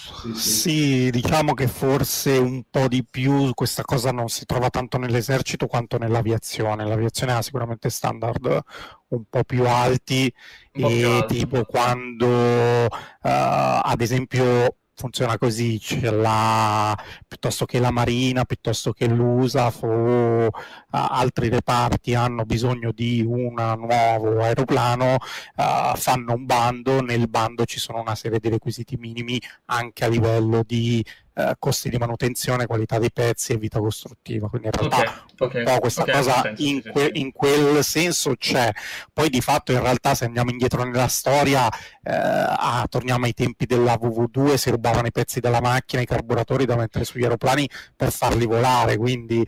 Sì, 0.08 0.34
sì. 0.34 0.50
sì, 0.50 1.10
diciamo 1.12 1.54
che 1.54 1.68
forse 1.68 2.38
un 2.38 2.64
po' 2.70 2.88
di 2.88 3.06
più 3.06 3.54
questa 3.54 3.84
cosa 3.84 4.12
non 4.12 4.30
si 4.30 4.46
trova 4.46 4.70
tanto 4.70 4.98
nell'esercito 4.98 5.68
quanto 5.68 5.98
nell'aviazione. 5.98 6.86
L'aviazione 6.86 7.34
ha 7.34 7.42
sicuramente 7.42 7.90
standard 7.90 8.62
un 9.10 9.24
po' 9.30 9.44
più 9.44 9.68
alti 9.68 10.34
po 10.72 10.90
e 10.90 11.26
più 11.28 11.38
tipo 11.38 11.64
quando 11.66 12.86
uh, 12.86 12.90
ad 13.22 14.02
esempio 14.02 14.78
funziona 14.98 15.38
così, 15.38 15.78
c'è 15.80 16.10
la, 16.10 16.98
piuttosto 17.28 17.66
che 17.66 17.80
la 17.80 17.92
Marina, 17.92 18.46
piuttosto 18.46 18.94
che 18.94 19.08
l'USAF 19.08 19.84
o 19.84 20.50
altri 20.90 21.50
reparti 21.50 22.16
hanno 22.16 22.46
bisogno 22.46 22.92
di 22.92 23.24
un 23.26 23.54
nuovo 23.54 24.42
aeroplano, 24.42 25.14
uh, 25.56 25.96
fanno 25.96 26.34
un 26.34 26.46
bando, 26.46 27.02
nel 27.02 27.30
bando 27.30 27.66
ci 27.66 27.80
sono 27.80 28.02
una 28.02 28.16
serie 28.16 28.40
di 28.40 28.50
requisiti 28.50 28.98
minimi 28.98 29.40
anche 29.66 30.04
a 30.04 30.08
livello 30.08 30.64
di 30.66 31.06
eh, 31.38 31.56
costi 31.60 31.90
di 31.90 31.98
manutenzione, 31.98 32.66
qualità 32.66 32.98
dei 32.98 33.12
pezzi 33.12 33.54
e 33.54 33.58
vita 33.58 33.78
costruttiva. 33.78 34.50
Quindi 34.50 34.70
in 34.70 34.74
realtà 34.74 35.24
okay, 35.38 35.62
okay, 35.62 35.80
questa 35.80 36.02
okay, 36.02 36.16
cosa 36.16 36.42
senso, 36.42 36.64
in, 36.64 36.82
que- 36.92 37.12
in, 37.14 37.32
quel 37.32 37.84
senso 37.84 38.36
c'è. 38.36 38.72
Poi 39.14 39.30
di 39.30 39.40
fatto 39.40 39.72
in 39.72 39.80
realtà 39.80 40.16
se 40.16 40.26
andiamo 40.26 40.50
indietro 40.50 40.84
nella 40.84 41.08
storia, 41.08 41.70
eh, 41.70 42.12
ah, 42.12 42.88
torniamo 42.90 43.26
ai 43.26 43.34
tempi 43.34 43.68
della 43.68 44.00
VV2, 44.02 44.56
si 44.56 44.72
rubavano 44.72 45.06
i 45.06 45.12
pezzi 45.12 45.40
della 45.40 45.62
macchina, 45.62 46.02
i 46.02 46.08
carburatori 46.08 46.66
da 46.66 46.76
mettere 46.76 47.06
sugli 47.06 47.22
aeroplani 47.24 47.70
per 47.96 48.12
farli 48.12 48.46
volare, 48.46 48.98
quindi 48.98 49.48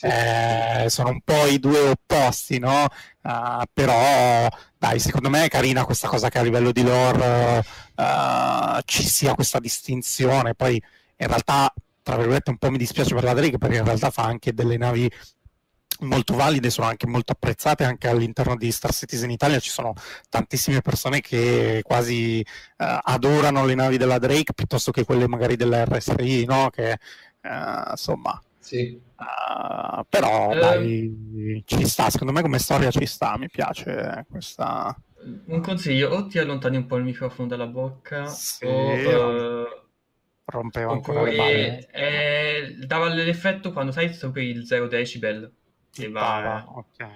eh, 0.00 0.86
sono 0.88 1.10
un 1.10 1.20
po' 1.22 1.46
i 1.46 1.60
due 1.60 1.90
opposti, 1.90 2.58
no? 2.58 2.86
Uh, 3.22 3.62
però 3.72 4.48
dai, 4.78 4.98
secondo 4.98 5.28
me 5.28 5.44
è 5.44 5.48
carina 5.48 5.84
questa 5.84 6.08
cosa 6.08 6.30
che 6.30 6.38
a 6.38 6.42
livello 6.42 6.72
di 6.72 6.82
lore 6.82 7.62
uh, 7.94 8.80
ci 8.84 9.02
sia 9.02 9.34
questa 9.34 9.58
distinzione. 9.58 10.54
Poi 10.54 10.82
in 11.18 11.26
realtà, 11.26 11.72
tra 12.02 12.16
virgolette, 12.16 12.50
un 12.50 12.58
po' 12.58 12.70
mi 12.70 12.78
dispiace 12.78 13.14
per 13.14 13.24
la 13.24 13.34
Drake 13.34 13.58
perché 13.58 13.76
in 13.76 13.84
realtà 13.84 14.10
fa 14.10 14.24
anche 14.24 14.52
delle 14.54 14.76
navi 14.76 15.10
molto 16.00 16.34
valide, 16.34 16.70
sono 16.70 16.86
anche 16.86 17.06
molto 17.06 17.32
apprezzate 17.32 17.84
anche 17.84 18.08
all'interno 18.08 18.56
di 18.56 18.70
Star 18.70 18.92
Citizen 18.92 19.30
Italia 19.30 19.58
ci 19.58 19.70
sono 19.70 19.94
tantissime 20.28 20.80
persone 20.80 21.20
che 21.20 21.80
quasi 21.84 22.44
uh, 22.76 22.84
adorano 23.02 23.64
le 23.64 23.74
navi 23.74 23.96
della 23.96 24.18
Drake 24.18 24.52
piuttosto 24.54 24.92
che 24.92 25.04
quelle 25.04 25.26
magari 25.26 25.56
della 25.56 25.84
RSI, 25.84 26.44
no? 26.44 26.70
Che 26.70 26.98
uh, 27.42 27.90
insomma 27.90 28.40
sì. 28.68 29.00
Uh, 29.16 30.04
però 30.08 30.50
um, 30.50 30.60
dai, 30.60 31.62
ci 31.64 31.86
sta, 31.86 32.10
secondo 32.10 32.32
me 32.32 32.42
come 32.42 32.58
storia 32.58 32.90
ci 32.90 33.06
sta, 33.06 33.36
mi 33.38 33.48
piace 33.48 34.26
questa... 34.30 34.94
Un 35.46 35.60
consiglio, 35.60 36.10
o 36.10 36.26
ti 36.26 36.38
allontani 36.38 36.76
un 36.76 36.86
po' 36.86 36.96
il 36.96 37.04
microfono 37.04 37.48
dalla 37.48 37.66
bocca 37.66 38.26
sì, 38.26 38.64
o... 38.66 39.62
Uh, 39.62 39.66
rompevo 40.48 40.92
ancora 40.92 41.22
le 41.22 41.36
balle. 41.36 41.90
Eh, 41.90 42.76
dava 42.86 43.08
l'effetto 43.08 43.72
quando 43.72 43.92
sai 43.92 44.12
sopra 44.12 44.42
il 44.42 44.64
0 44.64 44.86
decibel 44.86 45.52
che 45.90 46.08
va... 46.08 46.64
ok. 46.66 47.06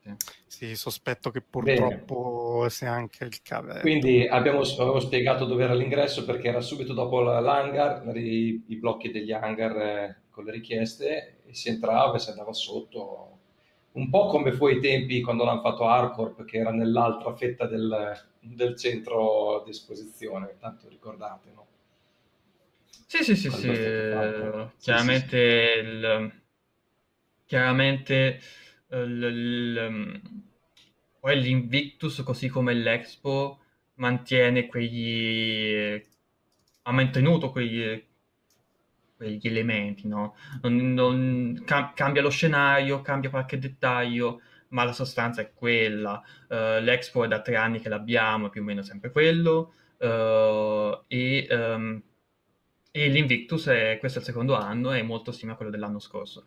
Sì. 0.00 0.14
sì. 0.46 0.76
sospetto 0.76 1.30
che 1.30 1.40
purtroppo 1.40 2.56
Bene. 2.58 2.70
sia 2.70 2.92
anche 2.92 3.24
il 3.24 3.40
cavetto. 3.42 3.80
Quindi 3.80 4.26
abbiamo, 4.26 4.60
avevo 4.60 5.00
spiegato 5.00 5.46
dove 5.46 5.64
era 5.64 5.72
l'ingresso 5.72 6.26
perché 6.26 6.48
era 6.48 6.60
subito 6.60 6.92
dopo 6.92 7.20
l'hangar, 7.20 8.14
i, 8.16 8.64
i 8.66 8.76
blocchi 8.76 9.10
degli 9.10 9.32
hangar 9.32 9.76
eh, 9.76 10.20
con 10.30 10.44
le 10.44 10.52
richieste 10.52 11.40
e 11.46 11.54
si 11.54 11.70
entrava 11.70 12.16
e 12.16 12.18
si 12.18 12.30
andava 12.30 12.52
sotto. 12.52 13.30
Un 13.92 14.10
po' 14.10 14.26
come 14.26 14.52
fu 14.52 14.66
ai 14.66 14.80
tempi 14.80 15.22
quando 15.22 15.44
l'hanno 15.44 15.60
fatto 15.60 15.86
Arcorp, 15.86 16.44
che 16.44 16.58
era 16.58 16.72
nell'altra 16.72 17.32
fetta 17.34 17.66
del, 17.66 18.12
del 18.40 18.76
centro 18.76 19.62
di 19.64 19.70
esposizione, 19.70 20.56
tanto 20.58 20.88
ricordate, 20.88 21.50
no? 21.54 21.66
Sì, 23.14 23.22
sì, 23.22 23.36
sì, 23.36 23.50
sì. 23.50 23.68
Chiaramente, 24.80 25.72
sì, 25.72 25.80
sì. 25.80 25.86
Il, 25.86 26.32
chiaramente 27.46 28.40
il, 28.90 29.22
il, 29.22 30.20
poi 31.20 31.40
l'Invictus, 31.40 32.24
così 32.24 32.48
come 32.48 32.74
l'Expo, 32.74 33.60
mantiene 33.94 34.66
quegli... 34.66 36.04
ha 36.82 36.90
mantenuto 36.90 37.52
quegli, 37.52 38.04
quegli 39.16 39.46
elementi, 39.46 40.08
no? 40.08 40.34
Non, 40.62 40.92
non, 40.92 41.62
cam- 41.64 41.94
cambia 41.94 42.20
lo 42.20 42.30
scenario, 42.30 43.00
cambia 43.00 43.30
qualche 43.30 43.60
dettaglio, 43.60 44.40
ma 44.70 44.82
la 44.82 44.92
sostanza 44.92 45.40
è 45.40 45.52
quella. 45.54 46.20
Uh, 46.48 46.80
L'Expo 46.80 47.22
è 47.22 47.28
da 47.28 47.40
tre 47.40 47.54
anni 47.54 47.78
che 47.78 47.88
l'abbiamo, 47.88 48.48
più 48.48 48.62
o 48.62 48.64
meno 48.64 48.82
sempre 48.82 49.12
quello, 49.12 49.72
uh, 49.98 51.04
e... 51.06 51.46
Um, 51.48 52.02
e 52.96 53.08
l'Invictus, 53.08 53.66
è, 53.66 53.96
questo 53.98 54.18
è 54.18 54.20
il 54.20 54.28
secondo 54.28 54.54
anno, 54.54 54.92
è 54.92 55.02
molto 55.02 55.32
simile 55.32 55.54
a 55.54 55.56
quello 55.56 55.72
dell'anno 55.72 55.98
scorso. 55.98 56.46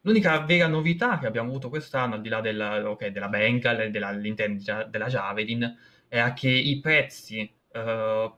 L'unica 0.00 0.40
vera 0.40 0.66
novità 0.66 1.20
che 1.20 1.26
abbiamo 1.28 1.50
avuto 1.50 1.68
quest'anno, 1.68 2.16
al 2.16 2.20
di 2.20 2.28
là 2.28 2.40
della, 2.40 2.90
okay, 2.90 3.12
della 3.12 3.28
Bengal 3.28 3.92
della, 3.92 4.12
della 4.90 5.06
Javelin, 5.06 5.78
è 6.08 6.32
che 6.34 6.50
i 6.50 6.80
prezzi, 6.80 7.48
uh, 7.74 8.34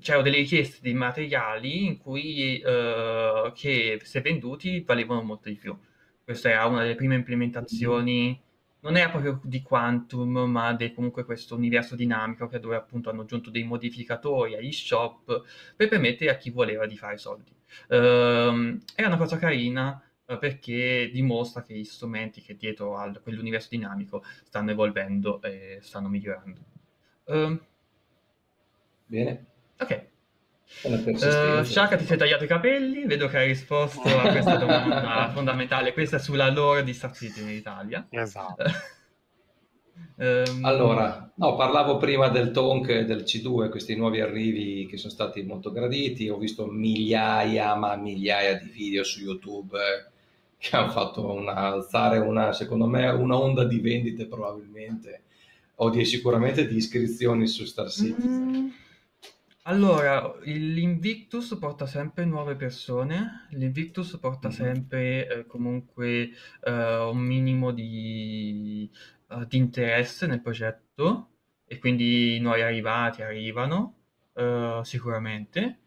c'erano 0.00 0.22
delle 0.22 0.38
richieste 0.38 0.78
di 0.80 0.94
materiali 0.94 1.84
in 1.84 1.98
cui, 1.98 2.62
uh, 2.64 3.52
che 3.52 4.00
se 4.02 4.20
venduti 4.22 4.80
valevano 4.80 5.20
molto 5.20 5.50
di 5.50 5.56
più. 5.56 5.78
Questa 6.24 6.48
era 6.48 6.64
una 6.64 6.80
delle 6.80 6.94
prime 6.94 7.16
implementazioni 7.16 8.40
non 8.80 8.96
era 8.96 9.10
proprio 9.10 9.40
di 9.42 9.62
Quantum, 9.62 10.38
ma 10.38 10.72
di 10.72 10.92
comunque 10.92 11.24
questo 11.24 11.54
universo 11.56 11.96
dinamico 11.96 12.46
che 12.46 12.60
dove 12.60 12.76
appunto 12.76 13.10
hanno 13.10 13.22
aggiunto 13.22 13.50
dei 13.50 13.64
modificatori 13.64 14.54
agli 14.54 14.72
shop 14.72 15.42
per 15.74 15.88
permettere 15.88 16.30
a 16.30 16.36
chi 16.36 16.50
voleva 16.50 16.86
di 16.86 16.96
fare 16.96 17.18
soldi. 17.18 17.52
Uh, 17.88 18.78
è 18.94 19.04
una 19.04 19.16
cosa 19.16 19.36
carina 19.36 20.00
uh, 20.26 20.38
perché 20.38 21.10
dimostra 21.12 21.62
che 21.62 21.74
gli 21.74 21.84
strumenti 21.84 22.40
che 22.40 22.56
dietro 22.56 22.96
a 22.96 23.10
quell'universo 23.20 23.68
dinamico 23.70 24.22
stanno 24.44 24.70
evolvendo 24.70 25.42
e 25.42 25.78
stanno 25.82 26.08
migliorando. 26.08 26.60
Uh, 27.24 27.58
Bene. 29.06 29.46
Ok. 29.78 30.07
Uh, 30.82 31.64
Shaka 31.64 31.96
ti 31.96 32.04
sei 32.04 32.16
tagliato 32.16 32.44
i 32.44 32.46
capelli, 32.46 33.04
vedo 33.04 33.26
che 33.26 33.38
hai 33.38 33.48
risposto 33.48 34.02
a 34.02 34.30
questa 34.30 34.56
domanda 34.56 35.30
fondamentale, 35.34 35.92
questa 35.92 36.16
è 36.16 36.20
sulla 36.20 36.50
lore 36.50 36.84
di 36.84 36.92
Star 36.92 37.12
City 37.14 37.40
in 37.40 37.48
Italia. 37.48 38.06
Esatto. 38.10 38.64
um... 40.16 40.64
Allora, 40.64 41.32
no, 41.34 41.56
parlavo 41.56 41.96
prima 41.96 42.28
del 42.28 42.52
Tonk 42.52 42.88
e 42.90 43.04
del 43.04 43.22
C2, 43.22 43.70
questi 43.70 43.96
nuovi 43.96 44.20
arrivi 44.20 44.86
che 44.86 44.98
sono 44.98 45.12
stati 45.12 45.42
molto 45.42 45.72
graditi, 45.72 46.28
ho 46.28 46.38
visto 46.38 46.66
migliaia, 46.66 47.74
ma 47.74 47.96
migliaia 47.96 48.58
di 48.58 48.68
video 48.68 49.02
su 49.02 49.20
YouTube 49.20 49.78
che 50.58 50.76
hanno 50.76 50.90
fatto 50.90 51.32
una, 51.32 51.54
alzare 51.54 52.18
una, 52.18 52.52
secondo 52.52 52.86
me, 52.86 53.08
una 53.08 53.36
onda 53.36 53.64
di 53.64 53.80
vendite 53.80 54.26
probabilmente, 54.26 55.22
o 55.76 55.90
di, 55.90 56.04
sicuramente 56.04 56.66
di 56.68 56.76
iscrizioni 56.76 57.46
su 57.48 57.64
Star 57.64 57.90
City. 57.90 58.26
Mm 58.28 58.68
Allora, 59.68 60.34
l'Invictus 60.44 61.54
porta 61.60 61.84
sempre 61.84 62.24
nuove 62.24 62.56
persone, 62.56 63.46
l'Invictus 63.50 64.16
porta 64.16 64.48
Mhm. 64.48 64.54
sempre 64.54 65.28
eh, 65.28 65.46
comunque 65.46 66.30
eh, 66.62 66.96
un 66.96 67.18
minimo 67.18 67.70
di, 67.72 68.90
eh, 69.28 69.46
di 69.46 69.58
interesse 69.58 70.26
nel 70.26 70.40
progetto 70.40 71.28
e 71.66 71.78
quindi 71.78 72.36
i 72.36 72.40
nuovi 72.40 72.62
arrivati 72.62 73.20
arrivano 73.22 73.96
eh, 74.34 74.80
sicuramente. 74.84 75.80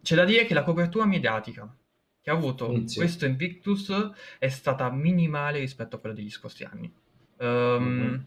C'è 0.00 0.14
da 0.14 0.24
dire 0.24 0.44
che 0.46 0.54
la 0.54 0.62
copertura 0.62 1.04
mediatica 1.04 1.76
che 2.20 2.30
ha 2.30 2.34
avuto 2.34 2.70
Mm, 2.70 2.84
sì. 2.84 2.98
questo 2.98 3.26
Invictus 3.26 3.92
è 4.38 4.48
stata 4.48 4.88
minimale 4.92 5.58
rispetto 5.58 5.96
a 5.96 5.98
quella 5.98 6.14
degli 6.14 6.30
scorsi 6.30 6.62
anni. 6.62 6.92
Ehm, 7.38 7.82
Mhm. 7.82 8.26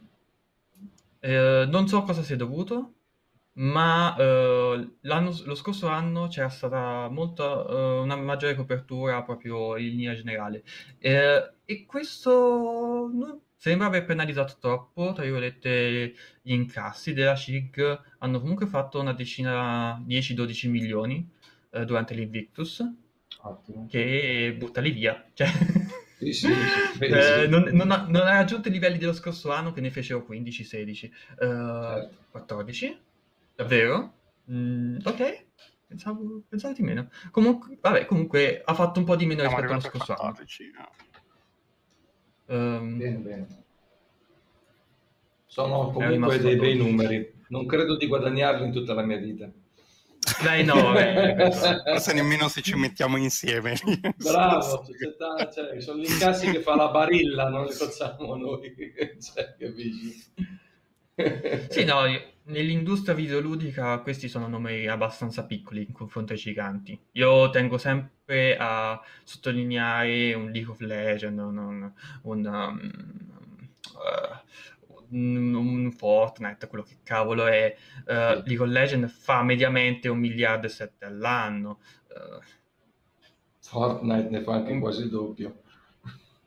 eh, 1.22 1.66
non 1.68 1.88
so 1.88 2.04
cosa 2.04 2.22
sia 2.24 2.36
dovuto, 2.36 2.94
ma 3.60 4.16
eh, 4.18 4.90
lo 5.02 5.56
scorso 5.56 5.88
anno 5.88 6.28
c'era 6.28 6.50
stata 6.50 7.08
molta, 7.10 7.66
eh, 7.68 8.00
una 8.00 8.16
maggiore 8.16 8.56
copertura 8.56 9.24
proprio 9.24 9.78
in 9.78 9.90
linea 9.96 10.14
generale. 10.14 10.64
Eh, 11.00 11.52
e 11.66 11.86
questo 11.86 13.10
non 13.12 13.42
sembra 13.56 13.88
aver 13.88 14.06
penalizzato 14.06 14.56
troppo, 14.60 15.12
tra 15.14 15.24
virgolette, 15.24 16.14
gli 16.42 16.54
incassi 16.54 17.14
della 17.14 17.36
CIG. 17.36 18.00
Hanno 18.20 18.40
comunque 18.40 18.68
fatto 18.68 19.00
una 19.00 19.14
decina, 19.14 20.00
10-12 20.06 20.70
milioni 20.70 21.28
eh, 21.72 21.84
durante 21.86 22.14
l'Invictus, 22.14 22.84
Ottimo. 23.42 23.88
che 23.90 24.56
buttali 24.58 24.92
via. 24.92 25.26
Cioè... 25.34 25.48
Sì, 26.20 26.34
sì, 26.34 26.48
sì, 26.98 27.04
Eh, 27.04 27.48
non, 27.48 27.70
non 27.74 27.92
ha, 27.92 28.06
non 28.08 28.22
ha 28.24 28.32
raggiunto 28.38 28.70
i 28.70 28.72
livelli 28.72 28.98
dello 28.98 29.14
scorso 29.14 29.52
anno 29.52 29.72
che 29.72 29.82
ne 29.82 29.92
fecero 29.92 30.26
15-16. 30.28 31.06
Eh, 31.06 31.12
Certo. 31.40 32.26
14? 32.32 33.00
Davvero? 33.58 34.14
Mm, 34.52 35.00
ok, 35.04 35.46
pensavo, 35.88 36.44
pensavo 36.48 36.74
di 36.76 36.84
meno. 36.84 37.10
Comunque, 37.32 37.76
vabbè, 37.82 38.06
comunque 38.06 38.62
ha 38.64 38.74
fatto 38.76 39.00
un 39.00 39.06
po' 39.06 39.16
di 39.16 39.26
meno 39.26 39.42
Siamo 39.42 39.56
rispetto 39.60 39.74
allo 39.74 39.82
arrivati 39.82 39.98
a 39.98 40.06
scorso 40.06 40.14
anno. 40.14 40.32
14. 40.34 40.72
no? 40.76 40.90
Ehm, 42.56 42.98
Bene, 42.98 43.18
bene. 43.18 43.48
Sono 45.48 45.90
comunque 45.90 46.38
dei 46.38 46.56
bei 46.56 46.78
12. 46.78 46.78
numeri. 46.78 47.34
Non 47.48 47.66
credo 47.66 47.98
di 47.98 48.06
guadagnarli 48.06 48.64
in 48.68 48.72
tutta 48.72 48.94
la 48.94 49.02
mia 49.02 49.18
vita. 49.18 49.50
dai, 50.44 50.64
no, 50.64 50.76
vabbè, 50.76 51.50
Forse 51.84 52.14
nemmeno 52.14 52.48
se 52.50 52.62
ci 52.62 52.76
mettiamo 52.76 53.18
insieme. 53.18 53.74
Bravo, 54.18 54.62
società, 54.62 55.50
cioè, 55.50 55.80
sono 55.80 56.00
gli 56.00 56.12
incassi 56.12 56.52
che 56.52 56.62
fa 56.62 56.76
la 56.76 56.90
barilla, 56.90 57.50
non 57.50 57.66
li 57.66 57.72
facciamo 57.72 58.36
noi. 58.36 58.72
Cioè, 59.20 59.56
capisci? 59.58 60.24
Sì, 61.70 61.84
no, 61.86 62.02
nell'industria 62.48 63.14
videoludica 63.16 64.00
questi 64.00 64.28
sono 64.28 64.48
numeri 64.48 64.88
abbastanza 64.88 65.46
piccoli 65.46 65.86
in 65.88 65.92
confronto 65.94 66.34
ai 66.34 66.40
giganti. 66.40 67.00
Io 67.14 67.50
tengo 67.50 67.78
sempre 67.78 68.58
a 68.58 69.00
sottolineare 69.24 70.34
un 70.34 70.52
League 70.52 70.72
of 70.72 70.80
Legends, 70.80 71.42
un, 71.42 71.58
un, 71.58 71.92
un, 72.24 72.46
um, 72.46 72.92
uh, 73.94 75.16
un- 75.16 75.92
Fortnite, 75.92 76.68
quello 76.68 76.84
che 76.84 76.98
cavolo 77.04 77.48
è. 77.48 77.76
Uh, 78.06 78.42
League 78.46 78.60
of 78.60 78.68
Legends 78.70 79.12
fa 79.14 79.44
mediamente 79.44 80.08
un 80.10 80.20
miliardo 80.20 80.68
e 80.68 80.70
sette 80.70 81.06
all'anno. 81.06 81.80
Uh, 82.10 82.42
Fortnite 83.60 84.30
ne 84.30 84.42
fa 84.42 84.54
anche 84.56 84.78
quasi 84.80 85.04
il 85.04 85.10
doppio. 85.10 85.62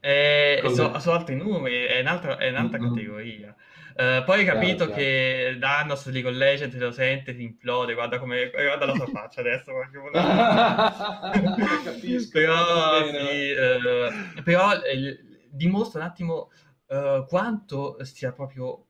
e 0.01 0.59
Con 0.63 0.75
so, 0.75 0.91
altri 1.13 1.37
numeri, 1.37 1.85
è 1.85 2.01
un'altra, 2.01 2.37
è 2.39 2.49
un'altra 2.49 2.79
Mhm. 2.79 2.89
categoria. 2.89 3.55
Eh, 4.01 4.23
poi 4.25 4.39
hai 4.39 4.45
capito 4.47 4.87
Chiaro, 4.87 4.95
che 4.95 5.57
Danos 5.59 6.07
League 6.07 6.31
of 6.31 6.35
Legends 6.35 6.75
lo 6.79 6.91
sente, 6.91 7.37
ti 7.37 7.43
implode, 7.43 7.93
guarda 7.93 8.19
come 8.19 8.49
guarda 8.49 8.87
la 8.87 8.95
sua 8.95 9.07
faccia 9.09 9.41
adesso. 9.41 9.73
Capisco, 11.85 12.31
però, 12.33 13.07
sì, 13.07 13.51
eh, 13.51 14.09
però 14.43 14.73
eh, 14.81 15.19
dimostra 15.51 16.01
un 16.01 16.07
attimo 16.07 16.51
eh, 16.87 17.27
quanto 17.29 18.03
sia 18.05 18.33
proprio 18.33 18.87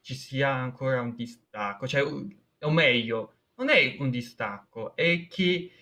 ci 0.00 0.14
sia 0.14 0.48
ancora 0.48 1.00
un 1.00 1.16
distacco, 1.16 1.88
cioè, 1.88 2.04
o 2.04 2.70
meglio, 2.70 3.34
non 3.56 3.68
è 3.68 3.96
un 3.98 4.10
distacco, 4.10 4.94
è 4.94 5.26
che 5.26 5.72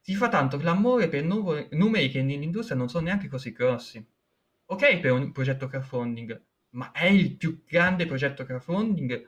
si 0.00 0.14
fa 0.14 0.30
tanto 0.30 0.56
clamore 0.56 1.08
per 1.08 1.24
numeri 1.24 2.08
che 2.08 2.22
nell'industria 2.22 2.74
non 2.74 2.88
sono 2.88 3.04
neanche 3.04 3.28
così 3.28 3.52
grossi. 3.52 4.02
Ok 4.64 5.00
per 5.00 5.12
un 5.12 5.30
progetto 5.30 5.66
crowdfunding, 5.66 6.42
ma 6.72 6.92
è 6.92 7.06
il 7.06 7.36
più 7.36 7.62
grande 7.66 8.06
progetto 8.06 8.44
crowdfunding 8.44 9.26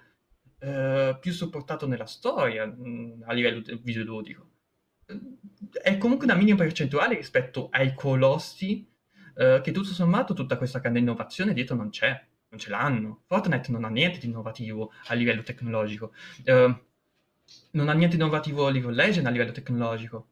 eh, 0.58 1.16
più 1.20 1.32
supportato 1.32 1.86
nella 1.86 2.06
storia 2.06 2.66
mh, 2.66 3.24
a 3.26 3.32
livello 3.32 3.60
de- 3.60 3.78
videoludico. 3.82 4.50
È 5.82 5.98
comunque 5.98 6.26
una 6.26 6.36
minima 6.36 6.56
percentuale 6.56 7.16
rispetto 7.16 7.68
ai 7.70 7.94
colossi 7.94 8.86
eh, 9.36 9.60
che 9.62 9.72
tutto 9.72 9.90
sommato 9.92 10.32
tutta 10.32 10.56
questa 10.56 10.78
grande 10.78 11.00
innovazione 11.00 11.52
dietro 11.52 11.76
non 11.76 11.90
c'è, 11.90 12.26
non 12.48 12.58
ce 12.58 12.70
l'hanno. 12.70 13.22
Fortnite 13.26 13.70
non 13.70 13.84
ha 13.84 13.88
niente 13.88 14.18
di 14.18 14.26
innovativo 14.26 14.92
a 15.06 15.14
livello 15.14 15.42
tecnologico. 15.42 16.12
Eh, 16.44 16.82
non 17.72 17.88
ha 17.88 17.92
niente 17.92 18.16
di 18.16 18.22
innovativo 18.22 18.68
League 18.70 18.88
of 18.88 18.96
Legends 18.96 19.28
a 19.28 19.32
livello 19.32 19.52
tecnologico. 19.52 20.28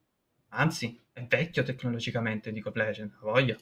Anzi, 0.55 0.99
è 1.13 1.27
vecchio 1.27 1.63
tecnologicamente 1.63 2.51
League 2.51 2.71
of 2.71 2.77
Legends, 2.77 3.15
ha 3.15 3.21
voglia. 3.21 3.57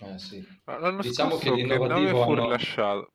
Eh, 0.00 0.18
sì. 0.18 0.44
Ma 0.66 0.78
L'anno 0.78 1.02
Diciamo 1.02 1.30
scorso 1.32 1.38
che 1.38 1.50
che, 1.50 1.50
l'innovativo 1.50 2.14
fu 2.14 2.32
hanno- 2.32 2.34
rilasciato? 2.34 3.12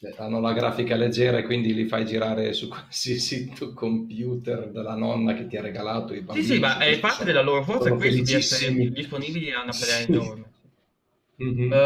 Cioè, 0.00 0.14
hanno 0.18 0.40
la 0.40 0.52
grafica 0.52 0.96
leggera 0.96 1.38
e 1.38 1.44
quindi 1.44 1.72
li 1.74 1.86
fai 1.86 2.04
girare 2.04 2.52
su 2.54 2.66
qualsiasi 2.68 3.50
tuo 3.54 3.72
computer 3.72 4.70
della 4.72 4.96
nonna 4.96 5.34
che 5.34 5.46
ti 5.46 5.56
ha 5.56 5.60
regalato 5.62 6.12
i 6.12 6.18
Sì, 6.18 6.24
bambini. 6.24 6.54
sì, 6.54 6.58
ma 6.58 6.74
su 6.74 6.80
è 6.80 6.98
parte 6.98 7.24
della 7.24 7.42
loro 7.42 7.62
forza 7.62 7.92
questo 7.94 8.22
di 8.22 8.32
essere 8.32 8.72
disponibili 8.90 9.52
a 9.52 9.62
una 9.62 9.74
platea 9.74 9.98
Sì. 9.98 10.10
enorme. 10.10 10.48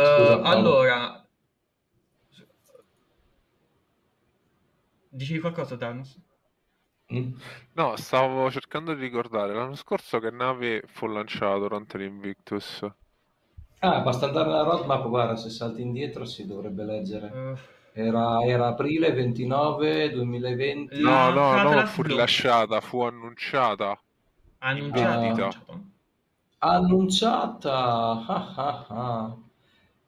Scusa, 0.03 0.39
Paolo. 0.39 0.49
allora, 0.69 1.27
dicevi 5.11 5.41
qualcosa, 5.41 5.77
Danos? 5.77 6.19
Mm? 7.13 7.33
No, 7.77 7.95
stavo 7.97 8.51
cercando 8.51 8.95
di 8.95 9.03
ricordare. 9.03 9.55
L'anno 9.55 9.77
scorso 9.77 10.19
che 10.19 10.31
nave 10.31 10.83
fu 10.87 11.07
lanciato 11.07 11.61
durante 11.61 11.99
l'Invictus? 11.99 12.85
Ah, 13.87 14.01
basta 14.01 14.27
andare 14.27 14.49
nella 14.49 14.63
roadmap, 14.63 15.07
guarda, 15.09 15.37
se 15.37 15.51
salti 15.51 15.83
indietro 15.83 16.25
si 16.25 16.47
dovrebbe 16.47 16.85
leggere. 16.85 17.31
Eh, 17.33 17.59
Era, 17.93 18.41
era 18.45 18.69
aprile 18.69 19.13
29 19.13 20.11
2020. 20.11 21.01
La 21.03 21.11
No, 21.11 21.31
no, 21.31 21.57
Catalan 21.57 21.69
non 21.69 21.87
fu 21.87 22.03
rilasciata, 22.03 22.81
fu 22.81 23.03
annunciata. 23.03 23.97
vendita. 25.05 25.05
annunciato. 25.13 25.93
Annunciata. 26.59 27.73
Ah, 28.27 28.55
ah, 28.57 28.87
ah. 28.89 29.37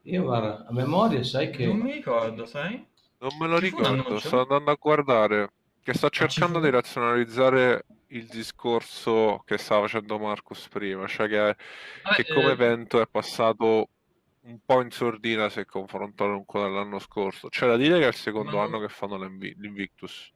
Io 0.03 0.23
guarda, 0.23 0.67
a 0.67 0.73
memoria 0.73 1.23
sai 1.25 1.51
che... 1.51 1.67
Non 1.67 1.79
mi 1.79 1.93
ricordo, 1.93 2.47
sai? 2.47 2.85
Non 3.19 3.37
me 3.39 3.47
lo 3.47 3.59
Ci 3.59 3.65
fu 3.67 3.77
un 3.77 3.85
ricordo, 3.85 3.87
annuncio? 3.87 4.29
sto 4.29 4.41
andando 4.41 4.71
a 4.71 4.77
guardare. 4.81 5.53
Che 5.83 5.93
sto 5.95 6.09
ci 6.11 6.27
cercando 6.27 6.61
di 6.61 6.71
razionalizzare 6.71 7.85
il 8.09 8.27
discorso 8.27 9.43
che 9.45 9.59
stava 9.59 9.83
facendo 9.83 10.19
Marcus 10.19 10.69
prima, 10.69 11.07
cioè 11.07 11.29
che, 11.29 11.37
Vabbè, 11.37 11.57
che 12.15 12.27
come 12.33 12.49
eh, 12.49 12.53
evento 12.53 13.01
è 13.01 13.07
passato 13.09 13.89
un 14.43 14.59
po' 14.65 14.81
in 14.81 14.91
sordina 14.91 15.49
se 15.49 15.65
confrontato 15.65 16.31
con 16.31 16.45
quello 16.45 16.69
dell'anno 16.69 16.99
scorso. 17.01 17.49
C'è 17.49 17.67
da 17.67 17.77
dire 17.77 17.99
che 17.99 18.05
è 18.05 18.09
il 18.09 18.15
secondo 18.15 18.57
Ma- 18.59 18.63
anno 18.65 18.79
che 18.79 18.89
fanno 18.89 19.17
l'Invi- 19.19 19.55
l'Invictus. 19.59 20.33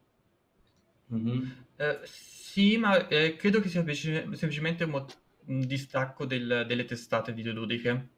Mhm. 1.07 1.65
eh, 1.77 2.01
sì, 2.05 2.77
ma 2.77 3.07
eh, 3.09 3.37
credo 3.37 3.61
che 3.61 3.69
sia 3.69 3.83
semplice- 3.85 4.23
semplicemente 4.37 4.85
un, 4.85 4.91
mo- 4.91 5.07
un 5.47 5.61
distacco 5.67 6.25
del- 6.25 6.65
delle 6.67 6.85
testate 6.85 7.33
videoludiche. 7.33 8.09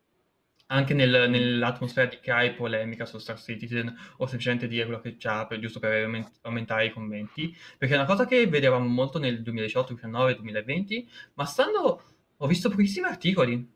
Anche 0.72 0.94
nel- 0.94 1.28
nell'atmosfera 1.28 2.08
di 2.08 2.18
creare 2.18 2.52
polemica 2.52 3.04
su 3.04 3.18
Star 3.18 3.38
Citizen 3.38 3.88
o 4.16 4.26
semplicemente 4.26 4.66
dire 4.66 4.84
quello 4.84 5.00
che 5.00 5.16
c'ha 5.18 5.46
per- 5.46 5.58
giusto 5.58 5.78
per 5.78 6.04
aument- 6.04 6.38
aumentare 6.42 6.86
i 6.86 6.92
commenti. 6.92 7.54
Perché 7.76 7.94
è 7.94 7.98
una 7.98 8.06
cosa 8.06 8.26
che 8.26 8.46
vedevamo 8.46 8.86
molto 8.86 9.18
nel 9.18 9.42
2018, 9.42 9.94
2019, 9.94 10.36
2020, 10.36 11.08
ma 11.34 11.44
stanno... 11.44 12.02
ho 12.36 12.46
visto 12.46 12.70
pochissimi 12.70 13.06
articoli. 13.06 13.70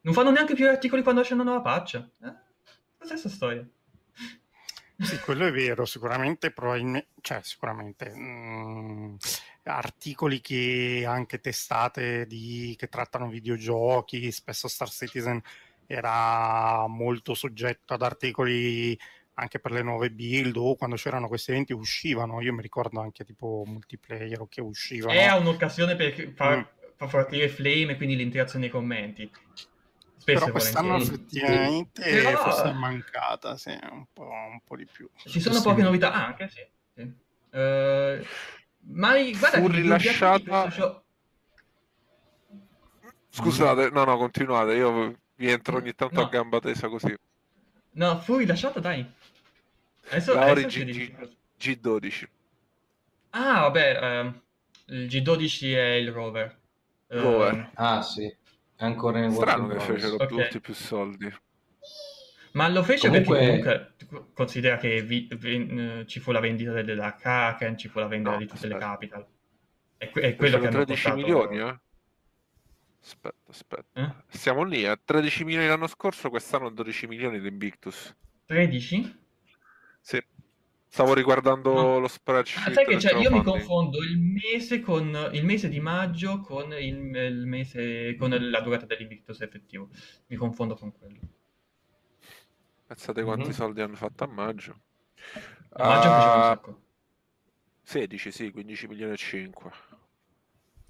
Non 0.00 0.14
fanno 0.14 0.30
neanche 0.30 0.54
più 0.54 0.68
articoli 0.68 1.02
quando 1.02 1.22
esce 1.22 1.34
una 1.34 1.42
nuova 1.42 1.60
patch. 1.60 1.94
Eh? 1.94 2.34
Cos'è 2.96 3.10
questa 3.10 3.28
storia? 3.28 3.68
Sì, 4.98 5.18
quello 5.18 5.46
è 5.46 5.52
vero, 5.52 5.84
sicuramente, 5.84 6.50
probabilmente, 6.52 7.08
cioè 7.20 7.40
sicuramente 7.42 8.10
mm, 8.16 9.16
articoli 9.64 10.40
che 10.40 11.04
anche 11.06 11.38
testate 11.40 12.26
di, 12.26 12.74
che 12.78 12.88
trattano 12.88 13.28
videogiochi, 13.28 14.32
spesso 14.32 14.68
Star 14.68 14.88
Citizen 14.88 15.42
era 15.86 16.86
molto 16.88 17.34
soggetto 17.34 17.94
ad 17.94 18.02
articoli 18.02 18.98
anche 19.38 19.58
per 19.58 19.70
le 19.72 19.82
nuove 19.82 20.10
build 20.10 20.56
o 20.56 20.76
quando 20.76 20.96
c'erano 20.96 21.28
questi 21.28 21.50
eventi 21.50 21.72
uscivano, 21.74 22.40
io 22.40 22.54
mi 22.54 22.62
ricordo 22.62 23.00
anche 23.00 23.22
tipo 23.24 23.64
multiplayer 23.66 24.40
o 24.40 24.46
che 24.48 24.62
uscivano. 24.62 25.12
È 25.18 25.30
un'occasione 25.32 25.94
per 25.94 26.32
far, 26.34 26.56
Mm. 26.58 26.62
far 26.96 27.08
partire 27.10 27.48
flame 27.50 27.92
e 27.92 27.96
quindi 27.96 28.16
l'interazione 28.16 28.64
nei 28.64 28.72
commenti. 28.72 29.30
Spesso 30.16 30.38
Però 30.40 30.50
quest'anno 30.50 30.96
effettivamente 30.96 32.02
Però- 32.02 32.38
forse 32.38 32.70
è 32.70 32.72
mancata, 32.72 33.56
sì, 33.58 33.78
un 33.90 34.06
po', 34.12 34.22
un 34.24 34.58
po' 34.64 34.74
di 34.74 34.86
più. 34.86 35.08
Ci 35.16 35.38
sono 35.38 35.56
Sì. 35.56 35.62
poche 35.62 35.82
novità 35.82 36.12
anche, 36.12 36.48
sì. 36.48 36.66
sì. 36.94 37.12
Eh, 37.50 38.26
Ma 38.88 39.12
guarda 39.38 39.58
fu 39.58 39.68
rilasciata... 39.68 40.70
Show... 40.70 41.02
Scusate, 43.28 43.90
no, 43.90 44.04
no, 44.04 44.16
continuate, 44.16 44.74
io 44.74 45.14
vi 45.36 45.50
entro 45.50 45.76
ogni 45.76 45.94
tanto 45.94 46.20
no. 46.20 46.26
a 46.26 46.28
gamba 46.28 46.60
tesa 46.60 46.88
così. 46.88 47.14
No, 47.92 48.18
fu 48.20 48.36
rilasciato, 48.36 48.80
dai. 48.80 49.04
Adesso, 50.08 50.34
La 50.34 50.46
adesso 50.46 50.84
G- 50.84 51.28
G- 51.58 51.80
12 51.80 52.28
Ah, 53.30 53.60
vabbè, 53.62 53.98
ehm, 54.02 54.40
il 54.86 55.06
G12 55.06 55.74
è 55.74 55.92
il 55.94 56.10
rover. 56.10 56.56
Rover. 57.08 57.54
Uh, 57.54 57.68
ah, 57.74 58.02
sì. 58.02 58.34
Ancora 58.76 59.22
in 59.22 59.32
Strano 59.32 59.68
che 59.68 59.80
fecero 59.80 60.14
okay. 60.14 60.28
tutti 60.28 60.60
più 60.60 60.74
soldi. 60.74 61.32
Ma 62.52 62.68
lo 62.68 62.82
fece 62.82 63.08
comunque... 63.08 63.38
perché 63.38 64.06
comunque 64.06 64.32
considera 64.32 64.76
che 64.78 65.02
vi, 65.02 65.28
vi, 65.36 66.04
ci 66.06 66.20
fu 66.20 66.32
la 66.32 66.40
vendita 66.40 66.82
della 66.82 67.14
Kraken, 67.14 67.76
ci 67.76 67.88
fu 67.88 67.98
la 67.98 68.06
vendita 68.06 68.30
no, 68.32 68.38
di 68.38 68.46
tutte 68.46 68.66
aspetta. 68.66 68.74
le 68.74 68.80
capital. 68.80 69.26
È, 69.98 70.10
è 70.10 70.36
quello 70.36 70.58
che 70.58 70.66
hanno 70.66 70.84
13 70.84 71.02
portato... 71.02 71.16
milioni, 71.16 71.58
eh? 71.58 71.78
Aspetta, 73.06 73.50
aspetta. 73.50 74.00
Eh? 74.02 74.36
Siamo 74.36 74.64
lì, 74.64 74.84
a 74.84 74.96
13 74.96 75.44
milioni 75.44 75.68
l'anno 75.68 75.86
scorso, 75.86 76.28
quest'anno 76.28 76.70
12 76.70 77.06
milioni 77.06 77.38
di 77.38 77.46
Invictus. 77.46 78.12
13? 78.46 79.24
Sì. 80.00 80.24
Stavo 80.88 81.14
riguardando 81.14 81.72
no. 81.72 81.98
lo 82.00 82.08
spreadsheet. 82.08 82.66
Ah, 82.66 82.72
sai 82.72 82.84
che 82.84 82.98
cioè, 82.98 83.20
io 83.20 83.30
mi 83.30 83.44
confondo 83.44 84.02
il 84.02 84.18
mese, 84.18 84.80
con, 84.80 85.30
il 85.32 85.44
mese 85.44 85.68
di 85.68 85.78
maggio 85.78 86.40
con, 86.40 86.72
il, 86.72 87.14
il 87.14 87.46
mese, 87.46 88.16
con 88.16 88.30
la 88.30 88.60
durata 88.60 88.86
dell'Invictus 88.86 89.40
effettivo. 89.40 89.88
Mi 90.26 90.34
confondo 90.34 90.74
con 90.74 90.90
quello. 90.90 91.20
Pensate 92.88 93.22
quanti 93.22 93.44
mm-hmm. 93.44 93.52
soldi 93.52 93.80
hanno 93.82 93.96
fatto 93.96 94.24
a 94.24 94.26
maggio. 94.26 94.80
A 95.74 95.86
maggio 95.86 96.08
uh, 96.08 96.20
sacco. 96.20 96.82
16, 97.82 98.32
sì, 98.32 98.50
15 98.50 98.88
milioni 98.88 99.12
e 99.12 99.16
5. 99.16 99.70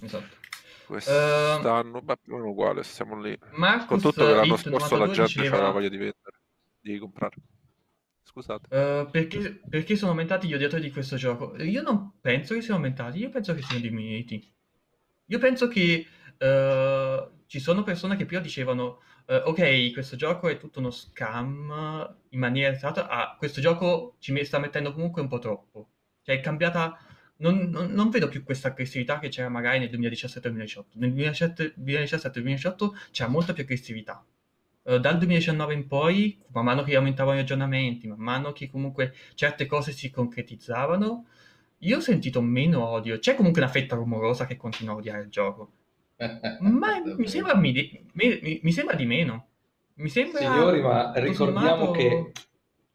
Esatto. 0.01 0.45
Quest'anno, 0.87 1.99
uh, 1.99 2.03
beh, 2.03 2.17
più 2.19 2.35
o 2.35 2.37
meno 2.37 2.51
uguale, 2.51 2.85
siamo 2.85 3.21
lì. 3.21 3.37
Marcus 3.53 3.87
Con 3.87 4.01
tutto 4.01 4.25
che 4.25 4.35
l'anno 4.35 4.57
scorso 4.57 4.97
la 4.97 5.07
gente 5.07 5.41
diceva... 5.41 5.57
aveva 5.57 5.73
voglia 5.73 5.89
di 5.89 5.97
vendere, 5.97 6.41
di 6.81 6.99
comprare. 6.99 7.37
Scusate. 8.23 8.67
Uh, 8.75 9.11
perché, 9.11 9.61
perché, 9.69 9.97
sono 9.97 10.11
aumentati 10.11 10.47
gli 10.47 10.55
odiatori 10.55 10.83
di 10.83 10.91
questo 10.91 11.17
gioco? 11.17 11.57
Io 11.63 11.83
non 11.83 12.13
penso 12.21 12.55
che 12.55 12.61
siano 12.61 12.77
aumentati, 12.77 13.19
io 13.19 13.31
penso 13.31 13.55
che 13.55 13.63
siano 13.63 13.81
diminuiti. 13.81 14.53
Io 15.27 15.39
penso 15.39 15.69
che 15.69 16.07
uh, 16.39 17.31
ci 17.47 17.59
sono 17.59 17.83
persone 17.83 18.17
che 18.17 18.27
prima 18.27 18.43
dicevano 18.43 19.01
uh, 19.27 19.49
ok, 19.49 19.93
questo 19.93 20.17
gioco 20.17 20.49
è 20.49 20.59
tutto 20.59 20.79
uno 20.79 20.91
scam 20.91 22.17
in 22.31 22.39
maniera 22.39 22.73
esatta, 22.73 23.09
ah, 23.09 23.37
questo 23.37 23.61
gioco 23.61 24.17
ci 24.19 24.45
sta 24.45 24.59
mettendo 24.59 24.93
comunque 24.93 25.23
un 25.23 25.29
po' 25.29 25.39
troppo. 25.39 25.89
Cioè 26.23 26.37
è 26.37 26.41
cambiata, 26.41 26.99
non, 27.39 27.69
non, 27.71 27.91
non 27.91 28.11
vedo 28.11 28.29
più 28.29 28.43
questa 28.43 28.69
aggressività 28.69 29.19
che 29.19 29.29
c'era 29.29 29.49
magari 29.49 29.79
nel 29.79 29.91
2017-2018. 29.91 30.85
Nel 30.95 31.13
2017-2018 31.13 32.91
c'era 33.11 33.29
molta 33.29 33.53
più 33.53 33.63
aggressività. 33.63 34.25
Uh, 34.83 34.99
dal 34.99 35.19
2019 35.19 35.75
in 35.75 35.87
poi, 35.87 36.39
man 36.53 36.65
mano 36.65 36.83
che 36.83 36.95
aumentavano 36.97 37.37
gli 37.37 37.43
aggiornamenti, 37.43 38.07
man 38.07 38.19
mano 38.19 38.53
che 38.53 38.71
comunque 38.71 39.15
certe 39.35 39.67
cose 39.67 39.93
si 39.93 40.11
concretizzavano, 40.11 41.27
io 41.79 41.97
ho 41.97 42.01
sentito 42.01 42.41
meno 42.41 42.87
odio. 42.87 43.19
C'è 43.19 43.35
comunque 43.35 43.61
una 43.61 43.71
fetta 43.71 43.97
rumorosa 43.97 44.47
che 44.47 44.57
continua 44.57 44.95
a 44.95 44.97
odiare 44.97 45.23
il 45.23 45.29
gioco. 45.29 45.73
Ma 46.17 47.03
mi 47.05 47.29
sembra, 47.29 47.55
mi, 47.57 47.73
mi, 48.13 48.61
mi 48.63 48.73
sembra, 48.73 48.97
di 48.97 49.05
meno. 49.05 49.49
Sembra, 50.07 50.41
Signori, 50.41 50.83
ma 50.83 51.13
ricordiamo 51.15 51.87
sommato... 51.87 51.91
che 51.93 52.33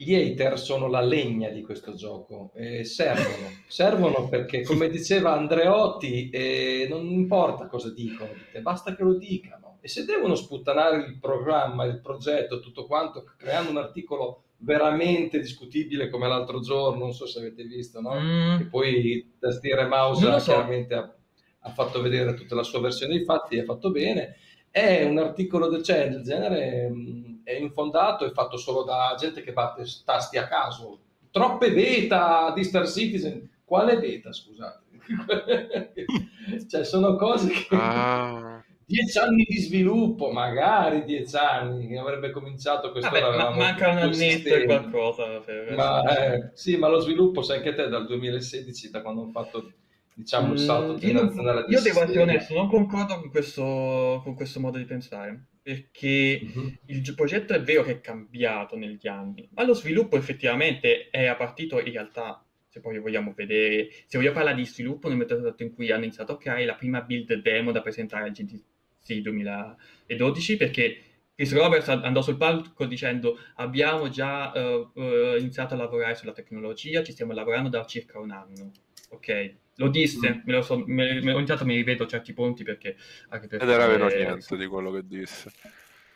gli 0.03 0.15
hater 0.15 0.57
sono 0.59 0.87
la 0.87 1.01
legna 1.01 1.49
di 1.49 1.61
questo 1.61 1.93
gioco 1.93 2.51
e 2.55 2.83
servono, 2.83 3.49
servono 3.67 4.27
perché 4.27 4.63
come 4.63 4.89
diceva 4.89 5.33
Andreotti 5.33 6.29
eh, 6.29 6.87
non 6.89 7.05
importa 7.05 7.67
cosa 7.67 7.91
dicono, 7.91 8.31
basta 8.61 8.95
che 8.95 9.03
lo 9.03 9.15
dicano 9.15 9.77
e 9.81 9.87
se 9.87 10.05
devono 10.05 10.35
sputtanare 10.35 10.97
il 10.97 11.17
programma, 11.19 11.85
il 11.85 12.01
progetto, 12.01 12.59
tutto 12.59 12.85
quanto 12.85 13.23
creando 13.37 13.71
un 13.71 13.77
articolo 13.77 14.43
veramente 14.57 15.39
discutibile 15.39 16.09
come 16.09 16.27
l'altro 16.27 16.59
giorno, 16.59 16.99
non 16.99 17.13
so 17.13 17.25
se 17.25 17.39
avete 17.39 17.63
visto, 17.63 17.99
no? 17.99 18.13
Mm. 18.19 18.59
E 18.59 18.65
poi 18.69 19.33
tastiera 19.39 19.83
e 19.83 19.87
mouse 19.87 20.39
so. 20.39 20.51
chiaramente 20.51 20.93
ha 20.93 21.15
ha 21.61 21.69
fatto 21.69 22.01
vedere 22.01 22.33
tutta 22.33 22.55
la 22.55 22.63
sua 22.63 22.79
versione 22.79 23.15
dei 23.15 23.25
fatti, 23.25 23.57
è 23.57 23.63
fatto 23.63 23.91
bene. 23.91 24.37
È 24.69 25.03
un 25.03 25.17
articolo 25.17 25.67
del, 25.67 25.83
cioè, 25.83 26.09
del 26.09 26.23
genere, 26.23 26.89
mm, 26.89 27.30
è 27.43 27.53
infondato, 27.53 28.25
è 28.25 28.31
fatto 28.31 28.57
solo 28.57 28.83
da 28.83 29.15
gente 29.17 29.41
che 29.41 29.53
batte 29.53 29.83
tasti 30.05 30.37
a 30.37 30.47
caso. 30.47 30.99
Troppe 31.31 31.71
beta 31.71 32.51
di 32.53 32.63
Star 32.63 32.87
Citizen. 32.87 33.49
Quale 33.63 33.99
beta, 33.99 34.31
scusate? 34.31 34.79
cioè, 36.69 36.83
sono 36.83 37.15
cose 37.15 37.49
che... 37.49 37.75
Ah 37.75 38.63
dieci 38.91 39.17
anni 39.17 39.45
di 39.47 39.57
sviluppo, 39.57 40.31
magari 40.31 41.05
dieci 41.05 41.37
anni, 41.37 41.87
che 41.87 41.97
avrebbe 41.97 42.31
cominciato 42.31 42.91
questo. 42.91 43.09
Vabbè, 43.09 43.37
ma 43.37 43.49
manca 43.55 43.89
un 43.89 43.97
annetto 43.97 44.49
e 44.49 44.65
qualcosa. 44.65 45.39
Per... 45.39 45.73
Ma, 45.75 46.03
eh, 46.03 46.51
sì, 46.53 46.75
ma 46.75 46.89
lo 46.89 46.99
sviluppo, 46.99 47.41
sai 47.41 47.57
anche 47.57 47.73
te, 47.73 47.87
dal 47.87 48.05
2016, 48.05 48.89
da 48.89 49.01
quando 49.01 49.21
hanno 49.21 49.31
fatto 49.31 49.71
diciamo, 50.13 50.53
il 50.53 50.59
salto 50.59 50.93
mm, 50.93 50.97
generazionale. 50.97 51.61
Io, 51.61 51.77
io 51.77 51.81
devo 51.81 52.01
essere 52.01 52.21
onesto, 52.21 52.53
non 52.53 52.67
concordo 52.67 53.19
con 53.19 53.29
questo, 53.29 54.21
con 54.23 54.35
questo 54.35 54.59
modo 54.59 54.77
di 54.77 54.85
pensare, 54.85 55.45
perché 55.61 56.41
mm-hmm. 56.43 56.67
il 56.87 57.13
progetto 57.15 57.53
è 57.53 57.61
vero 57.61 57.83
che 57.83 57.91
è 57.91 58.01
cambiato 58.01 58.75
negli 58.75 59.07
anni, 59.07 59.47
ma 59.53 59.63
lo 59.63 59.73
sviluppo 59.73 60.17
effettivamente 60.17 61.09
è 61.09 61.33
partito 61.37 61.79
in 61.79 61.91
realtà, 61.91 62.43
se 62.67 62.79
poi 62.79 62.97
vogliamo 62.99 63.33
vedere, 63.35 63.89
se 64.07 64.17
vogliamo 64.17 64.35
parlare 64.35 64.55
di 64.55 64.65
sviluppo 64.65 65.07
nel 65.07 65.17
metodo 65.17 65.53
in 65.57 65.73
cui 65.73 65.91
hanno 65.91 66.03
iniziato 66.05 66.33
a 66.33 66.37
creare 66.37 66.65
la 66.65 66.75
prima 66.75 67.01
build 67.01 67.33
demo 67.41 67.71
da 67.71 67.81
presentare 67.81 68.25
al 68.25 68.31
GTC 68.31 69.13
2012, 69.21 70.57
perché 70.57 71.01
Chris 71.35 71.53
Roberts 71.53 71.87
andò 71.89 72.21
sul 72.21 72.37
palco 72.37 72.85
dicendo 72.85 73.37
abbiamo 73.55 74.09
già 74.09 74.51
uh, 74.53 74.91
uh, 74.93 75.37
iniziato 75.37 75.73
a 75.73 75.77
lavorare 75.77 76.15
sulla 76.15 76.33
tecnologia, 76.33 77.03
ci 77.03 77.13
stiamo 77.13 77.33
lavorando 77.33 77.69
da 77.69 77.85
circa 77.85 78.19
un 78.19 78.31
anno. 78.31 78.71
Ok, 79.11 79.55
lo 79.75 79.89
disse, 79.89 80.29
mm. 80.29 80.39
me 80.45 80.53
lo 80.53 80.61
so, 80.61 80.83
me, 80.85 81.21
me, 81.21 81.33
ogni 81.33 81.45
tanto 81.45 81.65
mi 81.65 81.75
rivedo 81.75 82.05
certi 82.05 82.33
punti 82.33 82.63
perché... 82.63 82.95
Anche 83.29 83.47
perché 83.47 83.65
Ed 83.65 83.71
era 83.71 83.85
vero 83.87 84.07
niente 84.07 84.55
di 84.55 84.67
quello 84.67 84.91
che 84.91 85.05
disse. 85.05 85.51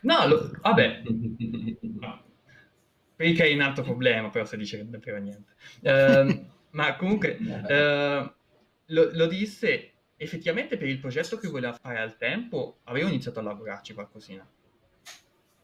No, 0.02 0.28
lo, 0.28 0.52
vabbè. 0.62 1.02
Perché 3.16 3.46
è 3.46 3.54
un 3.54 3.62
altro 3.62 3.84
problema, 3.84 4.30
però 4.30 4.46
se 4.46 4.56
dice 4.56 4.78
che 4.78 4.84
non 4.84 5.02
frega 5.02 5.18
niente. 5.18 5.54
Uh, 5.82 6.46
ma 6.72 6.96
comunque, 6.96 7.38
uh, 7.40 8.34
lo, 8.86 9.10
lo, 9.12 9.28
disse 9.28 9.94
effettivamente 10.16 10.78
per 10.78 10.88
il 10.88 11.00
progetto 11.00 11.38
che 11.38 11.50
voleva 11.50 11.74
fare 11.74 12.00
al 12.00 12.18
tempo, 12.18 12.80
avevo 12.84 13.10
iniziato 13.10 13.40
a 13.40 13.44
lavorarci 13.44 13.94
qualcosina. 13.94 14.48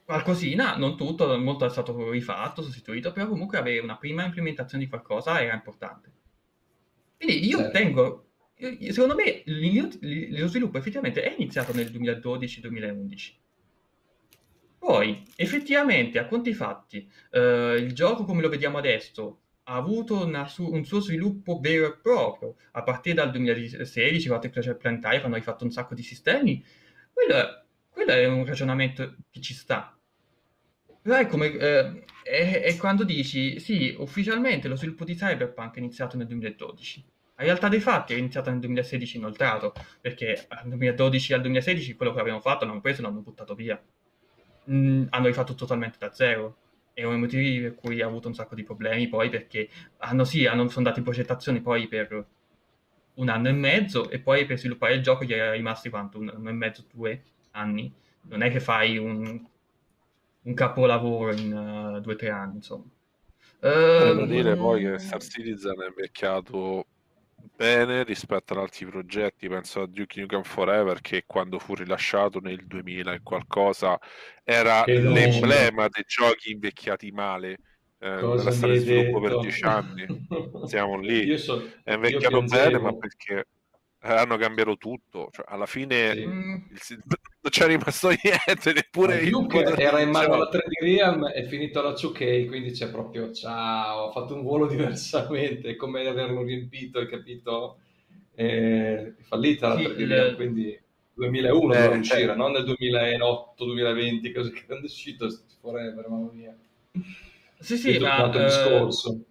Qualcosina, 0.04 0.76
non 0.76 0.98
tutto, 0.98 1.38
molto 1.38 1.65
è 1.65 1.70
stato 1.70 2.10
rifatto, 2.10 2.62
sostituito, 2.62 3.13
però 3.13 3.28
comunque 3.28 3.58
avere 3.58 3.80
una 3.80 3.98
prima 3.98 4.26
implementazione 4.26 4.84
di 4.84 4.89
qualcosa 4.89 5.41
era 5.41 5.54
importante. 5.54 6.12
Quindi 7.21 7.45
io 7.45 7.57
certo. 7.60 7.71
tengo, 7.71 8.29
secondo 8.89 9.13
me 9.13 9.43
lo 9.45 10.47
sviluppo 10.47 10.79
effettivamente 10.79 11.21
è 11.21 11.36
iniziato 11.38 11.71
nel 11.71 11.91
2012-2011. 11.91 13.39
Poi, 14.79 15.23
effettivamente, 15.36 16.17
a 16.17 16.25
conti 16.25 16.55
fatti, 16.55 17.07
eh, 17.29 17.75
il 17.77 17.93
gioco 17.93 18.23
come 18.23 18.41
lo 18.41 18.49
vediamo 18.49 18.79
adesso 18.79 19.41
ha 19.65 19.75
avuto 19.75 20.27
su- 20.47 20.67
un 20.67 20.84
suo 20.84 20.99
sviluppo 20.99 21.60
vero 21.60 21.86
e 21.86 21.97
proprio 22.01 22.55
a 22.71 22.81
partire 22.81 23.13
dal 23.13 23.29
2016 23.29 24.25
con 24.25 24.38
la 24.38 24.41
tecnologia 24.41 24.73
planetaria, 24.73 25.19
quando 25.19 25.38
hai 25.38 25.43
fatto 25.43 25.63
un 25.63 25.69
sacco 25.69 25.93
di 25.93 26.01
sistemi. 26.01 26.65
Quello 27.13 27.36
è, 27.36 27.63
quello 27.88 28.12
è 28.13 28.25
un 28.25 28.43
ragionamento 28.45 29.15
che 29.29 29.41
ci 29.41 29.53
sta. 29.53 29.95
Però 31.03 31.15
è 31.15 31.27
come 31.27 31.51
eh, 31.51 32.03
è, 32.23 32.62
è, 32.62 32.77
quando 32.77 33.03
dici 33.03 33.60
sì, 33.60 33.95
ufficialmente 33.97 34.67
lo 34.67 34.75
sviluppo 34.75 35.03
di 35.03 35.15
Cyberpunk 35.15 35.75
è 35.75 35.79
iniziato 35.79 36.17
nel 36.17 36.27
2012. 36.27 36.99
In 37.41 37.47
realtà 37.47 37.69
dei 37.69 37.79
fatti 37.79 38.13
è 38.13 38.17
iniziato 38.17 38.51
nel 38.51 38.60
2016 38.60 39.17
inoltrato, 39.17 39.73
perché 39.99 40.45
dal 40.47 40.67
2012 40.67 41.34
al 41.34 41.41
2016 41.41 41.95
quello 41.95 42.13
che 42.13 42.19
avevano 42.19 42.41
fatto 42.41 42.65
l'hanno 42.65 42.81
preso 42.81 43.01
e 43.01 43.03
l'hanno 43.03 43.21
buttato 43.21 43.55
via. 43.55 43.81
Mm, 44.69 45.05
hanno 45.10 45.25
rifatto 45.25 45.55
totalmente 45.55 45.97
da 45.99 46.13
zero. 46.13 46.57
E 46.93 47.03
uno 47.03 47.13
dei 47.13 47.21
motivi 47.21 47.62
per 47.62 47.75
cui 47.75 48.01
ha 48.01 48.05
avuto 48.05 48.27
un 48.27 48.36
sacco 48.36 48.53
di 48.53 48.63
problemi 48.63 49.07
poi 49.07 49.29
perché 49.29 49.69
hanno 49.99 50.23
sì, 50.23 50.45
hanno, 50.45 50.67
sono 50.67 50.79
andati 50.79 50.99
in 50.99 51.05
progettazione 51.05 51.62
poi 51.62 51.88
per 51.88 52.25
un 53.15 53.29
anno 53.29 53.47
e 53.47 53.53
mezzo 53.53 54.10
e 54.10 54.19
poi 54.19 54.45
per 54.45 54.60
sviluppare 54.60 54.93
il 54.95 55.01
gioco 55.01 55.23
gli 55.23 55.31
è 55.31 55.51
rimasti 55.51 55.89
quanto? 55.89 56.19
Un 56.19 56.29
anno 56.29 56.49
e 56.49 56.53
mezzo, 56.53 56.86
due 56.93 57.23
anni. 57.51 57.91
Non 58.23 58.43
è 58.43 58.51
che 58.51 58.60
fai 58.60 58.97
un, 58.97 59.45
un 60.43 60.54
capolavoro 60.54 61.34
in 61.34 61.54
uh, 61.54 61.99
due 61.99 62.13
o 62.13 62.15
tre 62.15 62.30
anni, 62.30 62.56
insomma. 62.56 62.86
Devo 63.60 64.23
uh, 64.23 64.25
dire 64.25 64.56
poi 64.56 64.82
che 64.82 64.99
Star 64.99 65.21
Citizen 65.21 65.80
è 65.82 65.88
invecchiato 65.88 66.86
bene 67.56 68.04
rispetto 68.04 68.54
ad 68.54 68.60
altri 68.60 68.86
progetti, 68.86 69.47
penso 69.47 69.82
a 69.82 69.88
Duke 69.88 70.19
Nukem 70.19 70.43
Forever 70.43 70.99
che 71.01 71.23
quando 71.27 71.60
fu 71.60 71.75
rilasciato 71.75 72.39
nel 72.39 72.65
2000 72.65 73.13
e 73.13 73.19
qualcosa 73.21 73.99
era 74.43 74.84
l'emblema 74.86 75.88
dei 75.88 76.04
giochi 76.08 76.51
invecchiati 76.51 77.12
male 77.12 77.58
eh, 77.99 78.10
nella 78.10 78.51
storia 78.51 78.75
di 78.75 78.82
sviluppo 78.82 79.19
per 79.19 79.39
dieci 79.39 79.63
anni. 79.63 80.27
Siamo 80.65 80.97
lì. 80.97 81.38
So, 81.38 81.63
è 81.84 81.93
invecchiato 81.93 82.41
bene, 82.41 82.80
ma 82.80 82.95
perché 82.95 83.45
hanno 84.01 84.37
cambiato 84.37 84.77
tutto. 84.77 85.29
Cioè, 85.31 85.45
alla 85.47 85.65
fine 85.65 86.13
sì. 86.13 86.93
Il, 86.93 87.03
non 87.41 87.49
c'è 87.49 87.67
rimasto 87.67 88.09
niente, 88.09 88.73
neppure 88.73 89.23
io. 89.23 89.47
Era 89.49 90.01
in 90.01 90.09
mano 90.09 90.33
alla 90.33 90.47
3 90.47 90.63
di 90.67 90.95
Realm, 90.95 91.27
è 91.27 91.43
finito 91.43 91.79
alla 91.79 91.93
2K, 91.93 92.47
quindi 92.47 92.71
c'è 92.71 92.89
proprio 92.89 93.31
ciao, 93.31 94.05
ho 94.05 94.11
fatto 94.11 94.35
un 94.35 94.43
volo 94.43 94.67
diversamente, 94.67 95.71
è 95.71 95.75
come 95.75 96.05
averlo 96.05 96.43
riempito, 96.43 96.99
hai 96.99 97.07
capito? 97.07 97.79
È 98.33 99.13
fallita 99.21 99.69
la 99.69 99.75
3 99.75 99.95
di 99.95 100.05
Realm, 100.05 100.35
quindi 100.35 100.79
2001 101.13 101.73
eh, 101.73 101.87
uscire, 101.87 102.25
cioè... 102.25 102.35
non 102.35 102.51
nel 102.51 102.63
2008-2020, 102.63 104.33
così 104.33 104.51
che 104.51 104.65
è 104.67 104.79
uscito 104.81 105.27
Forever, 105.59 106.07
mamma 106.09 106.31
mia. 106.31 106.57
Sì, 107.59 107.77
sì, 107.77 107.99
ma... 107.99 108.25
Uh, 108.25 108.31
discorso. 108.31 109.25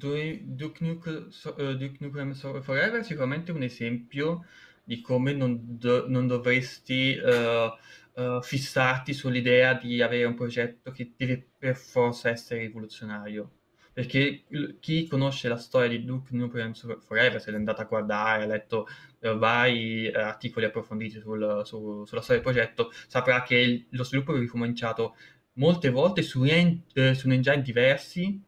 Duke, 0.00 0.82
Nuke, 0.84 1.10
uh, 1.10 1.74
Duke 1.76 1.96
Nukem 1.98 2.34
Forever 2.34 3.00
è 3.00 3.02
sicuramente 3.02 3.52
un 3.52 3.62
esempio 3.62 4.46
di 4.82 5.00
come 5.00 5.34
non, 5.34 5.58
do, 5.60 6.08
non 6.08 6.26
dovresti 6.26 7.18
uh, 7.22 8.20
uh, 8.20 8.42
fissarti 8.42 9.12
sull'idea 9.12 9.74
di 9.74 10.00
avere 10.00 10.24
un 10.24 10.34
progetto 10.34 10.90
che 10.90 11.12
deve 11.16 11.46
per 11.58 11.76
forza 11.76 12.30
essere 12.30 12.60
rivoluzionario. 12.60 13.50
Perché 13.92 14.44
chi 14.78 15.06
conosce 15.08 15.48
la 15.48 15.56
storia 15.56 15.88
di 15.88 16.04
Duke 16.04 16.34
Nukem 16.34 16.72
Forever, 16.72 17.40
se 17.40 17.50
l'è 17.50 17.56
andata 17.56 17.82
a 17.82 17.86
guardare, 17.86 18.44
ha 18.44 18.46
letto 18.46 18.86
vari 19.18 20.10
articoli 20.10 20.64
approfonditi 20.64 21.18
sul, 21.20 21.62
su, 21.64 22.04
sulla 22.06 22.22
storia 22.22 22.42
del 22.42 22.52
progetto, 22.52 22.90
saprà 23.08 23.42
che 23.42 23.56
il, 23.56 23.86
lo 23.90 24.04
sviluppo 24.04 24.34
è 24.34 24.38
ricominciato 24.38 25.16
molte 25.54 25.90
volte 25.90 26.22
su, 26.22 26.44
en- 26.44 26.82
eh, 26.94 27.14
su 27.14 27.28
engine 27.28 27.62
diversi, 27.62 28.40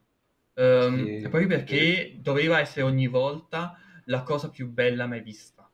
um, 0.55 1.05
sì, 1.05 1.21
proprio 1.29 1.47
perché 1.47 1.79
sì. 1.79 2.21
doveva 2.21 2.61
essere 2.61 2.83
ogni 2.83 3.07
volta 3.07 3.79
la 4.07 4.23
cosa 4.23 4.51
più 4.51 4.69
bella 4.69 5.07
mai 5.07 5.21
vista. 5.21 5.71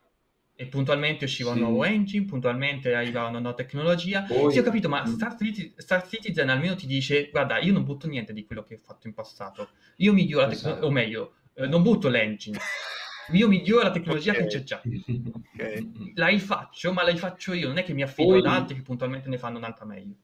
E 0.60 0.66
puntualmente 0.66 1.24
usciva 1.24 1.52
sì. 1.52 1.58
un 1.58 1.64
nuovo 1.64 1.84
engine, 1.84 2.24
puntualmente 2.24 2.92
arrivava 2.92 3.28
una 3.28 3.38
nuova 3.38 3.56
tecnologia. 3.56 4.22
Poi... 4.22 4.52
Sì, 4.52 4.58
ho 4.58 4.62
capito, 4.62 4.88
ma 4.88 5.06
mm. 5.06 5.12
Star, 5.12 5.36
Citizen, 5.36 5.72
Star 5.76 6.08
Citizen 6.08 6.48
almeno 6.48 6.74
ti 6.74 6.86
dice, 6.86 7.28
guarda, 7.30 7.58
io 7.58 7.72
non 7.72 7.84
butto 7.84 8.08
niente 8.08 8.32
di 8.32 8.44
quello 8.44 8.64
che 8.64 8.74
ho 8.74 8.78
fatto 8.78 9.06
in 9.06 9.14
passato. 9.14 9.68
Io 9.98 10.12
miglioro 10.12 10.46
la 10.46 10.48
tecnologia, 10.48 10.80
esatto. 10.80 10.86
o 10.86 10.90
meglio, 10.90 11.34
eh, 11.54 11.66
non 11.68 11.82
butto 11.82 12.08
l'engine. 12.08 12.58
Io 13.32 13.46
miglioro 13.46 13.82
la 13.82 13.90
tecnologia 13.90 14.32
okay. 14.32 14.42
che 14.42 14.48
c'è 14.48 14.62
già. 14.62 14.82
Okay. 15.58 16.12
La 16.14 16.28
rifaccio, 16.28 16.92
ma 16.92 17.02
la 17.02 17.10
rifaccio 17.10 17.52
io, 17.52 17.66
non 17.66 17.78
è 17.78 17.82
che 17.82 17.92
mi 17.92 18.02
affido 18.02 18.28
Poi... 18.28 18.38
ad 18.38 18.46
altri 18.46 18.76
che 18.76 18.82
puntualmente 18.82 19.28
ne 19.28 19.38
fanno 19.38 19.58
un'altra 19.58 19.84
meglio. 19.84 20.14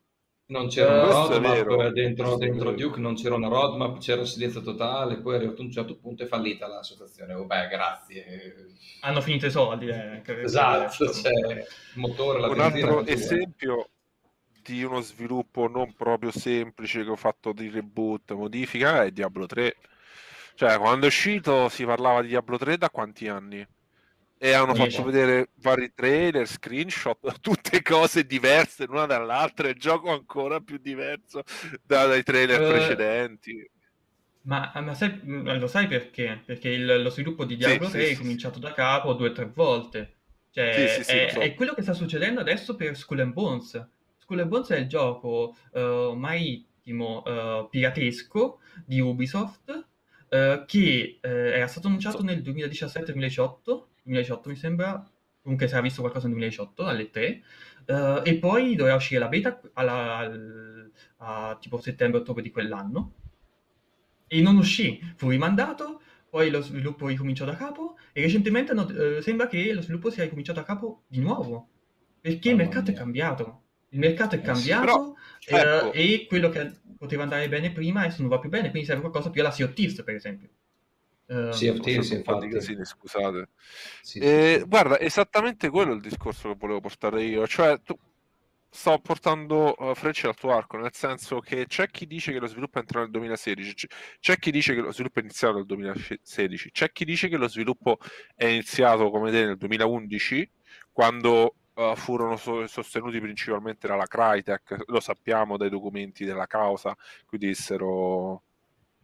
Non 0.47 0.69
c'era 0.69 1.05
una 1.05 1.63
roadmap 1.63 1.89
dentro, 1.93 2.37
dentro 2.37 2.73
Duke, 2.73 3.01
non 3.01 3.15
c'era 3.15 3.35
una 3.35 3.49
roadmap, 3.49 3.99
c'era 3.99 4.27
silenzio 4.27 4.61
totale, 4.61 5.21
poi 5.21 5.37
arrivato 5.37 5.63
a 5.63 5.65
un 5.65 5.71
certo 5.71 5.97
punto 5.97 6.23
è 6.23 6.27
fallita 6.27 6.67
la 6.67 6.83
situazione. 6.83 7.33
Oh, 7.33 7.47
beh, 7.47 7.69
grazie. 7.69 8.67
Hanno 9.01 9.23
finito 9.23 9.47
i 9.47 9.51
soldi. 9.51 9.89
Eh, 9.89 10.23
esatto, 10.43 11.11
cioè, 11.13 11.33
il 11.33 11.67
motore, 11.95 12.41
la 12.41 12.49
Un 12.49 12.61
altro 12.61 13.07
esempio 13.07 13.89
di 14.63 14.83
uno 14.83 15.01
sviluppo 15.01 15.67
non 15.67 15.95
proprio 15.95 16.31
semplice 16.31 17.05
che 17.05 17.11
ho 17.11 17.17
fatto 17.17 17.53
di 17.53 17.71
reboot, 17.71 18.33
modifica, 18.33 19.05
è 19.05 19.11
Diablo 19.13 19.47
3. 19.47 19.77
Cioè, 20.57 20.79
quando 20.79 21.07
è 21.07 21.09
uscito 21.09 21.69
si 21.71 21.85
parlava 21.85 22.21
di 22.21 22.29
Diablo 22.29 22.59
3 22.59 22.77
da 22.77 22.91
quanti 22.91 23.29
anni? 23.29 23.67
E 24.45 24.53
hanno 24.53 24.75
fatto 24.75 25.03
vedere 25.03 25.53
vari 25.63 25.95
trailer, 25.95 26.47
screenshot, 26.47 27.17
tutte 27.41 27.81
cose 27.81 28.27
diverse 28.27 28.85
l'una 28.85 29.07
dall'altra, 29.07 29.71
il 29.71 29.79
gioco 29.79 30.13
ancora 30.13 30.61
più 30.61 30.77
diverso 30.77 31.45
da, 31.83 32.05
dai 32.05 32.23
trailer 32.23 32.61
uh, 32.61 32.69
precedenti. 32.69 33.71
Ma, 34.43 34.71
ma 34.85 34.93
sai, 34.93 35.19
lo 35.25 35.67
sai 35.67 35.87
perché? 35.87 36.43
Perché 36.45 36.69
il, 36.69 37.01
lo 37.01 37.09
sviluppo 37.09 37.47
di 37.47 37.57
Diablo 37.57 37.87
sì, 37.87 37.93
3 37.93 38.05
sì, 38.05 38.13
è 38.13 38.17
cominciato 38.19 38.57
sì. 38.57 38.61
da 38.61 38.75
capo 38.75 39.15
due 39.15 39.31
o 39.31 39.33
tre 39.33 39.47
volte. 39.47 40.17
Cioè, 40.51 40.99
è, 40.99 41.31
so. 41.33 41.41
è, 41.41 41.55
quello 41.55 41.73
che 41.73 41.81
sta 41.81 41.95
succedendo 41.95 42.41
adesso 42.41 42.77
per 42.77 42.95
Skull 42.95 43.21
and 43.21 43.33
Bones. 43.33 43.89
Skull 44.19 44.41
and 44.41 44.49
Bones 44.51 44.69
è 44.69 44.77
il 44.77 44.89
gioco 44.89 45.57
uh, 45.71 46.13
marittimo 46.13 47.23
uh, 47.25 47.67
piratesco 47.71 48.59
di 48.85 49.01
Ubisoft 49.01 49.87
che 50.67 51.19
era 51.21 51.69
stato 51.69 51.87
annunciato 51.87 52.25
nel 52.25 52.43
2017-2018 52.43 53.93
2018 54.05 54.49
mi 54.49 54.57
sembra, 54.57 55.11
comunque 55.43 55.67
si 55.67 55.73
era 55.73 55.83
visto 55.83 56.01
qualcosa 56.01 56.27
nel 56.27 56.37
2018 56.37 56.85
alle 56.85 57.11
3, 57.11 57.43
uh, 57.87 58.21
e 58.23 58.37
poi 58.37 58.75
doveva 58.77 58.97
uscire 58.97 59.21
la 59.21 59.29
beta 59.29 59.61
alla, 59.73 60.17
al, 60.17 60.91
a 61.19 61.59
tipo 61.61 61.79
settembre-ottobre 61.79 62.43
di 62.43 62.51
quell'anno, 62.51 63.13
e 64.27 64.41
non 64.41 64.57
uscì, 64.57 65.01
fu 65.17 65.29
rimandato, 65.29 66.01
poi 66.29 66.51
lo 66.51 66.61
sviluppo 66.61 67.07
ricominciò 67.07 67.45
da 67.45 67.57
capo, 67.57 67.97
e 68.13 68.23
recentemente 68.23 68.73
no, 68.75 68.83
uh, 68.83 69.21
sembra 69.21 69.47
che 69.47 69.73
lo 69.73 69.83
sviluppo 69.83 70.11
sia 70.11 70.23
ricominciato 70.25 70.61
da 70.61 70.67
capo 70.67 71.03
di 71.07 71.21
nuovo, 71.21 71.69
perché 72.21 72.49
oh, 72.49 72.53
il 72.53 72.57
mercato 72.57 72.91
mia. 72.91 72.93
è 72.93 72.95
cambiato. 72.95 73.63
Il 73.91 74.01
mercato 74.01 74.35
è 74.35 74.41
cambiato 74.41 75.17
eh, 75.47 75.55
però, 75.55 75.79
ecco. 75.79 75.93
e 75.93 76.27
quello 76.27 76.49
che 76.49 76.73
poteva 76.99 77.23
andare 77.23 77.49
bene 77.49 77.71
prima 77.71 78.01
adesso 78.01 78.23
non 78.23 78.31
va 78.31 78.41
più 78.41 78.49
bene, 78.49 78.71
quindi 78.71 78.89
serve 78.89 79.03
qualcosa 79.03 79.31
più 79.31 79.41
alla 79.41 79.53
Sea 79.53 79.69
per 79.69 80.15
esempio. 80.15 80.49
Uh, 81.27 81.51
sì, 81.53 81.73
Thieves, 81.81 82.11
infatti. 82.11 82.49
Casini, 82.49 82.85
scusate. 82.85 83.49
Sì, 84.03 84.19
eh, 84.19 84.59
sì, 84.61 84.69
guarda, 84.69 84.99
esattamente 84.99 85.71
quello 85.71 85.93
è 85.93 85.95
il 85.95 86.03
discorso 86.03 86.49
che 86.49 86.57
volevo 86.59 86.81
portare 86.81 87.23
io. 87.23 87.47
Cioè, 87.47 87.81
tu 87.83 87.97
sto 88.75 88.99
portando 88.99 89.75
uh, 89.79 89.95
frecce 89.95 90.27
al 90.27 90.35
tuo 90.35 90.53
arco, 90.53 90.77
nel 90.77 90.93
senso 90.93 91.39
che 91.39 91.67
c'è 91.67 91.89
chi 91.89 92.09
dice 92.09 92.33
che 92.33 92.41
lo 92.41 92.49
sviluppo 92.49 92.79
è 92.79 92.81
entrato 92.81 93.05
nel 93.05 93.13
2016, 93.13 93.89
c'è 94.19 94.37
chi 94.37 94.51
dice 94.51 94.75
che 94.75 94.81
lo 94.81 94.91
sviluppo 94.93 95.21
è 95.21 95.23
iniziato 95.23 95.55
nel 95.55 95.67
2016, 95.67 96.71
c'è 96.73 96.91
chi 96.91 97.05
dice 97.05 97.29
che 97.29 97.37
lo 97.37 97.49
sviluppo 97.49 97.99
è 98.35 98.47
iniziato 98.47 99.11
come 99.11 99.31
te 99.31 99.45
nel 99.45 99.57
2011, 99.57 100.51
quando 100.91 101.55
uh, 101.75 101.95
furono 101.95 102.37
so- 102.37 102.67
sostenuti 102.67 103.21
principalmente 103.21 103.87
dalla 103.87 104.07
Crytek, 104.07 104.83
lo 104.87 104.99
sappiamo 104.99 105.57
dai 105.57 105.71
documenti 105.71 106.25
della 106.25 106.47
causa, 106.49 106.97
qui 107.27 107.39
dissero 107.39 108.43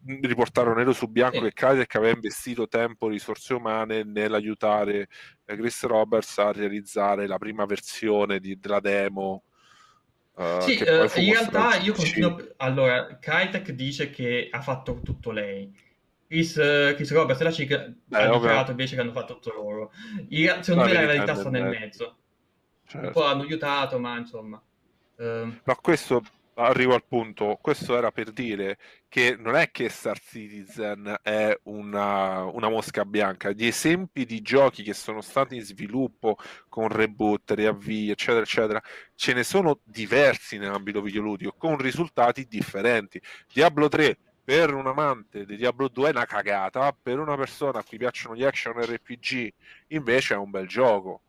riportarono 0.05 0.75
nero 0.75 0.93
su 0.93 1.07
bianco 1.07 1.37
sì. 1.37 1.43
che 1.43 1.53
Crytek 1.53 1.95
aveva 1.95 2.13
investito 2.13 2.67
tempo 2.67 3.07
e 3.07 3.11
risorse 3.11 3.53
umane 3.53 4.03
nell'aiutare 4.03 5.07
eh, 5.45 5.55
Chris 5.55 5.83
Roberts 5.83 6.37
a 6.39 6.51
realizzare 6.51 7.27
la 7.27 7.37
prima 7.37 7.65
versione 7.65 8.39
di, 8.39 8.59
della 8.59 8.79
demo. 8.79 9.43
Uh, 10.33 10.59
sì, 10.61 10.81
uh, 10.81 11.19
in 11.19 11.33
realtà 11.33 11.75
io 11.77 11.93
continuo. 11.93 12.53
Allora, 12.57 13.17
Crytek 13.19 13.71
dice 13.71 14.09
che 14.09 14.47
ha 14.51 14.61
fatto 14.61 15.01
tutto 15.03 15.31
lei. 15.31 15.71
Chris, 16.27 16.53
Chris 16.53 17.11
Roberts 17.11 17.41
e 17.41 17.43
la 17.43 17.51
CIC 17.51 17.93
hanno 18.11 18.39
dichiarato 18.39 18.71
invece 18.71 18.95
che 18.95 19.01
hanno 19.01 19.11
fatto 19.11 19.33
tutto 19.33 19.53
loro. 19.53 19.91
In, 20.29 20.59
secondo 20.61 20.87
me 20.87 20.93
la 20.93 21.05
verità 21.05 21.35
sta 21.35 21.49
nel 21.49 21.67
mezzo. 21.67 22.15
Certo. 22.85 23.07
Un 23.07 23.13
po' 23.13 23.25
hanno 23.25 23.41
aiutato, 23.41 23.99
ma 23.99 24.17
insomma. 24.17 24.61
Uh... 25.17 25.53
Ma 25.63 25.75
questo 25.75 26.23
arrivo 26.55 26.93
al 26.93 27.05
punto, 27.05 27.57
questo 27.61 27.97
era 27.97 28.11
per 28.11 28.31
dire 28.31 28.77
che 29.07 29.35
non 29.37 29.55
è 29.55 29.71
che 29.71 29.89
Star 29.89 30.19
Citizen 30.19 31.19
è 31.21 31.57
una, 31.63 32.43
una, 32.43 32.69
mosca 32.69 33.05
bianca, 33.05 33.51
gli 33.51 33.65
esempi 33.65 34.25
di 34.25 34.41
giochi 34.41 34.83
che 34.83 34.93
sono 34.93 35.21
stati 35.21 35.55
in 35.55 35.63
sviluppo 35.63 36.37
con 36.69 36.87
reboot, 36.87 37.51
riavvii, 37.51 38.11
eccetera, 38.11 38.41
eccetera, 38.41 38.81
ce 39.15 39.33
ne 39.33 39.43
sono 39.43 39.79
diversi 39.83 40.57
nell'ambito 40.57 41.01
videoludico, 41.01 41.53
con 41.57 41.77
risultati 41.77 42.47
differenti. 42.47 43.21
Diablo 43.51 43.87
3 43.87 44.17
per 44.43 44.73
un 44.73 44.87
amante 44.87 45.45
di 45.45 45.55
Diablo 45.55 45.87
2 45.87 46.07
è 46.07 46.11
una 46.11 46.25
cagata, 46.25 46.95
per 46.99 47.19
una 47.19 47.35
persona 47.35 47.79
a 47.79 47.83
cui 47.83 47.97
piacciono 47.97 48.35
gli 48.35 48.43
action 48.43 48.73
RPG 48.73 49.53
invece 49.87 50.33
è 50.33 50.37
un 50.37 50.49
bel 50.49 50.67
gioco. 50.67 51.21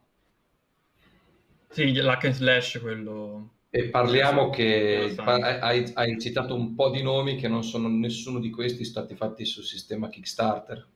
Sì, 1.68 1.92
l'hack 1.92 2.24
and 2.24 2.34
slash 2.34 2.78
quello 2.80 3.48
e 3.74 3.84
parliamo 3.84 4.50
che 4.50 5.14
hai, 5.16 5.90
hai, 5.94 6.20
citato 6.20 6.54
un 6.54 6.74
po' 6.74 6.90
di 6.90 7.02
nomi 7.02 7.36
che 7.36 7.48
non 7.48 7.64
sono 7.64 7.88
nessuno 7.88 8.38
di 8.38 8.50
questi 8.50 8.84
stati 8.84 9.14
fatti 9.14 9.46
sul 9.46 9.64
sistema 9.64 10.10
Kickstarter. 10.10 10.86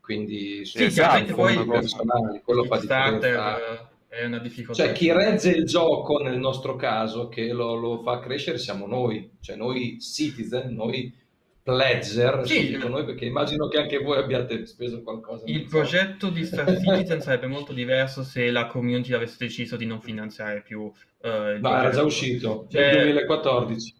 Quindi 0.00 0.64
sì, 0.64 0.82
esatto, 0.82 1.32
poi 1.32 1.64
personali, 1.64 2.40
quello 2.42 2.64
fa 2.64 2.80
differenza. 2.80 3.88
È 4.08 4.24
una 4.24 4.40
difficoltà. 4.40 4.82
Cioè, 4.82 4.92
chi 4.94 5.12
regge 5.12 5.50
il 5.50 5.64
gioco 5.64 6.18
nel 6.18 6.38
nostro 6.38 6.74
caso, 6.74 7.28
che 7.28 7.52
lo, 7.52 7.76
lo 7.76 8.02
fa 8.02 8.18
crescere, 8.18 8.58
siamo 8.58 8.88
noi, 8.88 9.36
cioè 9.40 9.54
noi 9.54 10.00
citizen, 10.00 10.74
noi 10.74 11.14
Pledger, 11.62 12.46
sì, 12.46 12.66
dico 12.66 12.88
noi 12.88 13.04
perché 13.04 13.26
immagino 13.26 13.68
che 13.68 13.76
anche 13.76 13.98
voi 13.98 14.16
abbiate 14.16 14.64
speso 14.64 15.02
qualcosa. 15.02 15.44
Il 15.46 15.66
progetto 15.66 16.30
di 16.30 16.42
Star 16.46 16.66
Citizen 16.80 17.20
sarebbe 17.20 17.46
molto 17.46 17.74
diverso 17.74 18.24
se 18.24 18.50
la 18.50 18.66
community 18.66 19.12
avesse 19.12 19.36
deciso 19.38 19.76
di 19.76 19.84
non 19.84 20.00
finanziare 20.00 20.62
più. 20.62 20.90
Uh, 21.20 21.58
Ma 21.60 21.80
era 21.80 21.90
già 21.90 22.02
uscito 22.02 22.66
cioè, 22.70 22.92
nel 22.92 23.02
2014. 23.02 23.94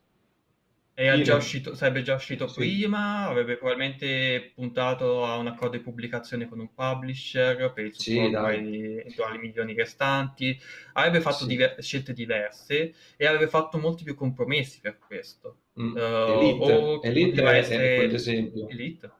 Era 1.00 1.20
già 1.20 1.36
uscito, 1.36 1.76
sarebbe 1.76 2.02
già 2.02 2.14
uscito 2.14 2.48
sì. 2.48 2.58
prima, 2.58 3.28
avrebbe 3.28 3.56
probabilmente 3.56 4.50
puntato 4.52 5.24
a 5.24 5.36
un 5.36 5.46
accordo 5.46 5.76
di 5.76 5.82
pubblicazione 5.82 6.48
con 6.48 6.58
un 6.58 6.74
publisher 6.74 7.72
per 7.72 7.84
il 7.84 7.94
supporto 7.94 8.50
sì, 8.52 8.96
eventuali 8.98 9.38
milioni 9.38 9.74
restanti, 9.74 10.58
avrebbe 10.94 11.20
fatto 11.20 11.44
sì. 11.44 11.46
diver- 11.46 11.80
scelte 11.80 12.12
diverse 12.12 12.94
e 13.16 13.26
avrebbe 13.26 13.46
fatto 13.46 13.78
molti 13.78 14.02
più 14.02 14.16
compromessi 14.16 14.80
per 14.80 14.98
questo. 14.98 15.58
Mm. 15.80 15.94
Uh, 15.94 16.00
Elite, 16.00 17.00
Elite 17.02 17.42
è, 17.44 17.54
essere... 17.54 17.96
è 17.98 18.12
esempio. 18.12 18.68
Elite. 18.68 19.10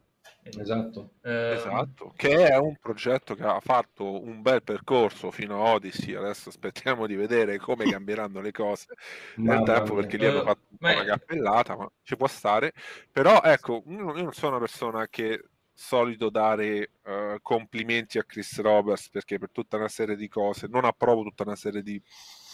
Esatto. 0.56 1.12
Eh, 1.22 1.52
esatto, 1.52 2.12
che 2.16 2.48
è 2.48 2.56
un 2.56 2.76
progetto 2.76 3.34
che 3.34 3.42
ha 3.42 3.61
fatto 3.61 4.20
un 4.20 4.42
bel 4.42 4.62
percorso 4.62 5.30
fino 5.30 5.64
a 5.64 5.72
Odyssey. 5.72 6.14
Adesso 6.14 6.48
aspettiamo 6.48 7.06
di 7.06 7.16
vedere 7.16 7.58
come 7.58 7.84
cambieranno 7.90 8.40
le 8.40 8.52
cose 8.52 8.94
nel 9.37 9.62
tempo, 9.64 9.94
perché 9.94 10.16
lì 10.16 10.26
hanno 10.26 10.42
fatto 10.42 10.62
un 10.70 10.78
po' 10.78 10.87
una 10.87 11.04
cappellata, 11.04 11.76
ma 11.76 11.90
ci 12.02 12.16
può 12.16 12.26
stare. 12.26 12.72
Però 13.11 13.40
ecco, 13.42 13.82
io 13.87 14.12
non 14.12 14.32
sono 14.32 14.52
una 14.52 14.61
persona 14.61 15.06
che 15.08 15.42
solito 15.78 16.28
dare 16.28 16.90
uh, 17.04 17.37
complimenti 17.40 18.18
a 18.18 18.24
Chris 18.24 18.61
Roberts 18.61 19.11
perché 19.11 19.38
per 19.38 19.52
tutta 19.52 19.76
una 19.76 19.87
serie 19.87 20.16
di 20.16 20.26
cose 20.26 20.66
non 20.68 20.84
approvo 20.84 21.22
tutta 21.22 21.44
una 21.44 21.54
serie 21.54 21.82
di 21.82 22.02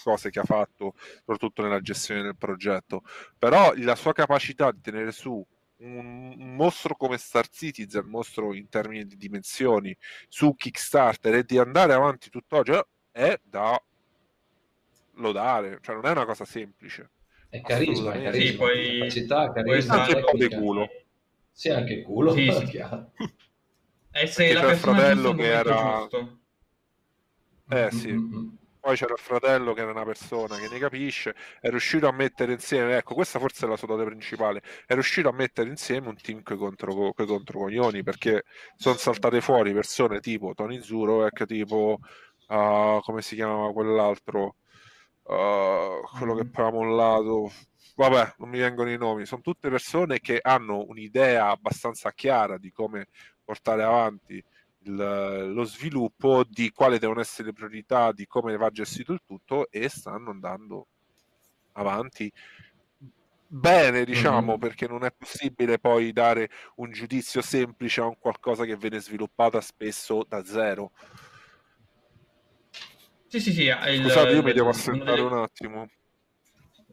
cose 0.03 0.29
che 0.29 0.41
ha 0.41 0.45
fatto 0.45 0.93
soprattutto 1.21 1.63
nella 1.63 1.81
gestione 1.81 2.21
del 2.21 2.37
progetto 2.37 3.01
però 3.39 3.73
la 3.77 3.95
sua 3.95 4.13
capacità 4.13 4.71
di 4.71 4.83
tenere 4.83 5.11
su 5.11 5.43
un, 5.79 6.35
un 6.39 6.55
mostro 6.55 6.95
come 6.97 7.19
Star 7.19 7.49
Citizen, 7.49 8.07
mostro 8.07 8.55
in 8.55 8.69
termini 8.69 9.07
di 9.07 9.17
dimensioni, 9.17 9.97
su 10.29 10.55
Kickstarter 10.55 11.35
e 11.35 11.45
di 11.45 11.59
andare 11.59 11.93
avanti 11.93 12.31
tutt'oggi 12.31 12.73
è 13.11 13.39
da 13.43 13.81
lodare, 15.15 15.79
cioè 15.83 15.95
non 15.95 16.07
è 16.07 16.11
una 16.11 16.25
cosa 16.25 16.45
semplice. 16.45 17.11
È 17.49 17.61
carisma, 17.61 18.13
è 18.13 18.23
carisma, 18.23 18.51
sì, 18.51 18.57
poi, 18.57 18.99
capacità, 18.99 19.53
carisma, 19.53 20.03
anche 20.03 20.17
un 20.17 20.25
po' 20.25 20.37
di 20.37 20.49
culo. 20.49 20.89
Sì, 21.53 21.71
anche 21.71 22.03
culo, 22.03 22.33
sì, 22.33 22.51
sì. 22.51 22.65
chiaro. 22.67 23.13
Essere 24.11 24.53
la 24.53 24.73
il 24.73 24.77
fratello 24.77 25.35
che 25.35 25.45
era... 25.45 25.99
Giusto. 26.01 26.39
Eh 27.69 27.91
sì. 27.91 28.13
Mm-hmm 28.13 28.63
poi 28.85 28.97
c'era 28.97 29.15
il 29.15 29.19
fratello 29.19 29.73
che 29.73 29.81
era 29.81 29.93
una 29.93 30.05
persona 30.05 30.59
che 30.59 30.69
ne 30.69 30.79
capisce, 30.79 31.35
è 31.59 31.71
riuscito 31.71 32.07
a 32.07 32.13
mettere 32.13 32.53
insieme, 32.53 32.99
ecco 32.99 33.15
questa 33.15 33.39
forse 33.39 33.65
è 33.65 33.69
la 33.69 33.79
sua 33.79 33.87
dote 33.89 34.05
principale, 34.05 34.61
è 34.85 34.93
riuscito 34.93 35.31
a 35.31 35.33
mettere 35.33 35.71
insieme 35.71 36.09
un 36.09 36.17
team 36.17 36.43
coi 36.43 36.59
contro, 36.59 37.15
coi 37.15 37.27
controcoglioni 37.27 38.03
perché 38.03 38.45
sono 38.77 38.97
saltate 38.97 39.41
fuori 39.41 39.73
persone 39.73 40.21
tipo 40.21 40.53
Tony 40.53 40.83
Zurek, 40.83 41.47
tipo 41.47 41.99
uh, 42.49 43.01
come 43.01 43.23
si 43.23 43.37
chiamava 43.37 43.73
quell'altro, 43.73 44.57
uh, 45.23 46.03
quello 46.19 46.35
che 46.35 46.45
mm. 46.45 46.51
poi 46.51 46.67
ha 46.67 46.71
mollato, 46.71 47.53
vabbè 47.97 48.35
non 48.37 48.51
mi 48.51 48.59
vengono 48.59 48.91
i 48.91 48.99
nomi, 48.99 49.25
sono 49.25 49.41
tutte 49.41 49.71
persone 49.71 50.21
che 50.21 50.41
hanno 50.43 50.85
un'idea 50.87 51.49
abbastanza 51.49 52.13
chiara 52.13 52.59
di 52.59 52.71
come 52.71 53.09
portare 53.43 53.83
avanti 53.83 54.45
il, 54.85 55.53
lo 55.53 55.65
sviluppo 55.65 56.45
di 56.49 56.71
quali 56.71 56.99
devono 56.99 57.21
essere 57.21 57.49
le 57.49 57.53
priorità, 57.53 58.13
di 58.13 58.27
come 58.27 58.57
va 58.57 58.71
gestito 58.71 59.13
il 59.13 59.23
tutto 59.25 59.71
e 59.71 59.89
stanno 59.89 60.31
andando 60.31 60.87
avanti 61.73 62.33
bene, 63.47 64.05
diciamo, 64.05 64.53
mm-hmm. 64.53 64.61
perché 64.61 64.89
non 64.89 65.05
è 65.05 65.13
possibile 65.17 65.79
poi 65.79 66.13
dare 66.13 66.49
un 66.77 66.91
giudizio 66.91 67.41
semplice 67.41 68.01
a 68.01 68.07
un 68.07 68.19
qualcosa 68.19 68.65
che 68.65 68.77
viene 68.77 68.99
sviluppata 69.01 69.61
spesso 69.61 70.25
da 70.29 70.45
zero. 70.45 70.91
Sì, 73.29 73.41
sì, 73.41 73.53
sì. 73.53 73.63
Il, 73.63 74.03
Scusate, 74.03 74.31
io 74.31 74.43
mi 74.43 74.53
devo 74.53 74.69
assentare 74.71 75.17
delle... 75.17 75.23
un 75.23 75.39
attimo. 75.39 75.89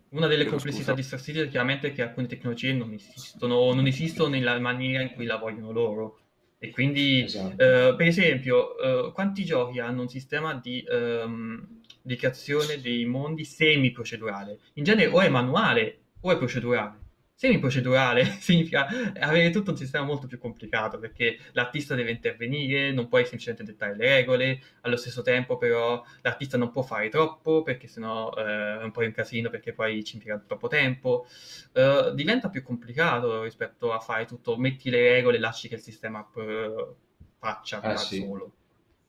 Una 0.10 0.27
delle 0.27 0.41
Chiedo 0.41 0.58
complessità 0.58 0.91
scusa. 0.91 0.95
di 0.95 1.04
Star 1.04 1.21
Citizen 1.21 1.47
è 1.47 1.49
chiaramente 1.49 1.93
che 1.93 2.01
alcune 2.01 2.27
tecnologie 2.27 2.73
non 2.73 2.91
esistono, 2.91 3.73
non 3.73 3.88
esistono 3.88 4.30
nella 4.30 4.60
maniera 4.60 5.01
in 5.04 5.13
cui 5.13 5.25
la 5.25 5.38
vogliono 5.38 5.71
loro. 5.71 6.20
E 6.63 6.69
quindi, 6.69 7.24
esatto. 7.24 7.54
eh, 7.54 7.95
per 7.95 8.06
esempio, 8.06 8.78
eh, 8.78 9.12
quanti 9.13 9.43
giochi 9.43 9.80
hanno 9.80 10.02
un 10.02 10.10
sistema 10.10 10.54
di, 10.54 10.86
um, 10.88 11.82
di 12.00 12.15
creazione 12.15 12.80
dei 12.80 13.04
mondi 13.06 13.43
semi-procedurale? 13.45 14.60
In 14.74 14.84
genere 14.84 15.10
o 15.10 15.19
è 15.21 15.28
manuale 15.28 16.02
o 16.19 16.32
è 16.32 16.38
procedurale 16.38 17.00
semi-procedurale 17.41 18.23
significa 18.39 18.88
avere 19.19 19.49
tutto 19.49 19.71
un 19.71 19.77
sistema 19.77 20.06
molto 20.06 20.27
più 20.27 20.38
complicato 20.38 20.99
perché 20.99 21.39
l'artista 21.54 21.95
deve 21.95 22.12
intervenire, 22.12 22.91
non 22.91 23.08
puoi 23.08 23.23
semplicemente 23.23 23.63
dettare 23.63 23.95
le 23.95 24.06
regole, 24.06 24.62
allo 24.82 24.95
stesso 24.95 25.23
tempo 25.23 25.58
però 25.58 26.04
l'artista 26.21 26.58
non 26.58 26.69
può 26.69 26.84
fare 26.84 27.10
troppo 27.10 27.63
perché 27.63 27.88
sennò 27.88 28.32
eh, 28.38 28.80
è 28.80 28.84
un 28.84 28.91
po' 28.91 28.99
un 28.99 29.12
casino 29.12 29.49
perché 29.49 29.73
poi 29.73 30.04
ci 30.04 30.17
impiega 30.17 30.43
troppo 30.45 30.67
tempo. 30.67 31.25
Uh, 31.73 32.13
diventa 32.13 32.49
più 32.49 32.62
complicato 32.62 33.41
rispetto 33.41 33.91
a 33.91 33.99
fare 33.99 34.25
tutto, 34.25 34.56
metti 34.58 34.91
le 34.91 35.13
regole 35.13 35.38
e 35.38 35.39
lasci 35.39 35.67
che 35.67 35.75
il 35.75 35.82
sistema 35.82 36.23
p- 36.23 36.93
faccia 37.39 37.82
eh, 37.82 37.97
sì. 37.97 38.19
solo 38.19 38.51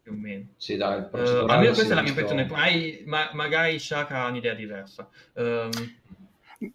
più 0.00 0.12
o 0.12 0.14
meno. 0.14 0.46
Sì, 0.56 0.78
dai, 0.78 1.00
uh, 1.00 1.16
almeno 1.48 1.74
questa 1.74 1.92
è 1.92 1.94
la 1.94 2.00
mia 2.00 2.12
impressione, 2.12 2.46
ma- 3.04 3.30
magari 3.34 3.78
Shaka 3.78 4.24
ha 4.24 4.28
un'idea 4.28 4.54
diversa. 4.54 5.06
Um, 5.34 5.70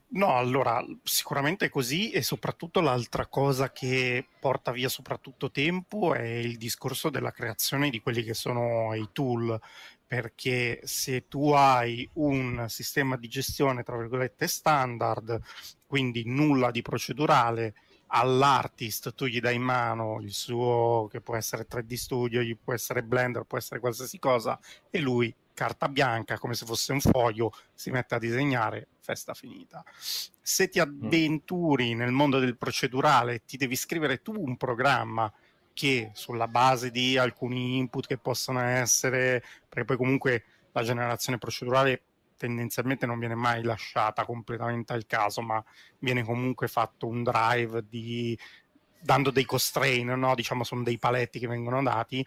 No, 0.09 0.35
allora 0.35 0.83
sicuramente 1.03 1.65
è 1.65 1.69
così 1.69 2.11
e 2.11 2.21
soprattutto 2.21 2.81
l'altra 2.81 3.27
cosa 3.27 3.71
che 3.71 4.25
porta 4.39 4.71
via 4.71 4.89
soprattutto 4.89 5.49
tempo 5.49 6.13
è 6.13 6.25
il 6.27 6.57
discorso 6.57 7.09
della 7.09 7.31
creazione 7.31 7.89
di 7.89 8.01
quelli 8.01 8.23
che 8.23 8.33
sono 8.33 8.93
i 8.95 9.07
tool, 9.13 9.57
perché 10.05 10.81
se 10.83 11.27
tu 11.29 11.51
hai 11.51 12.09
un 12.13 12.65
sistema 12.67 13.15
di 13.15 13.29
gestione 13.29 13.83
tra 13.83 13.97
virgolette 13.97 14.47
standard, 14.47 15.39
quindi 15.85 16.23
nulla 16.25 16.69
di 16.69 16.81
procedurale, 16.81 17.75
all'artist 18.07 19.13
tu 19.13 19.25
gli 19.25 19.39
dai 19.39 19.55
in 19.55 19.61
mano 19.61 20.19
il 20.21 20.33
suo 20.33 21.07
che 21.11 21.21
può 21.21 21.35
essere 21.35 21.67
3D 21.69 21.93
Studio, 21.95 22.41
gli 22.41 22.57
può 22.57 22.73
essere 22.73 23.03
Blender, 23.03 23.43
può 23.43 23.57
essere 23.57 23.79
qualsiasi 23.79 24.19
cosa 24.19 24.59
e 24.89 24.99
lui 24.99 25.33
carta 25.53 25.89
bianca 25.89 26.37
come 26.37 26.53
se 26.53 26.65
fosse 26.65 26.91
un 26.91 27.01
foglio 27.01 27.51
si 27.73 27.89
mette 27.89 28.15
a 28.15 28.19
disegnare 28.19 28.89
festa 28.99 29.33
finita. 29.33 29.83
Se 29.97 30.69
ti 30.69 30.79
mm. 30.79 30.83
avventuri 30.83 31.95
nel 31.95 32.11
mondo 32.11 32.39
del 32.39 32.57
procedurale, 32.57 33.43
ti 33.45 33.57
devi 33.57 33.75
scrivere 33.75 34.21
tu 34.21 34.33
un 34.37 34.55
programma 34.57 35.31
che 35.73 36.11
sulla 36.13 36.47
base 36.47 36.91
di 36.91 37.17
alcuni 37.17 37.77
input 37.77 38.07
che 38.07 38.17
possono 38.17 38.59
essere, 38.59 39.43
perché 39.67 39.85
poi 39.85 39.97
comunque 39.97 40.43
la 40.71 40.83
generazione 40.83 41.37
procedurale 41.37 42.01
tendenzialmente 42.37 43.05
non 43.05 43.19
viene 43.19 43.35
mai 43.35 43.63
lasciata 43.63 44.25
completamente 44.25 44.93
al 44.93 45.05
caso, 45.05 45.41
ma 45.41 45.63
viene 45.99 46.23
comunque 46.23 46.67
fatto 46.67 47.07
un 47.07 47.23
drive 47.23 47.85
di 47.87 48.37
dando 48.99 49.31
dei 49.31 49.45
constraint, 49.45 50.11
no? 50.11 50.35
diciamo 50.35 50.63
sono 50.63 50.83
dei 50.83 50.97
paletti 50.97 51.39
che 51.39 51.47
vengono 51.47 51.81
dati 51.83 52.25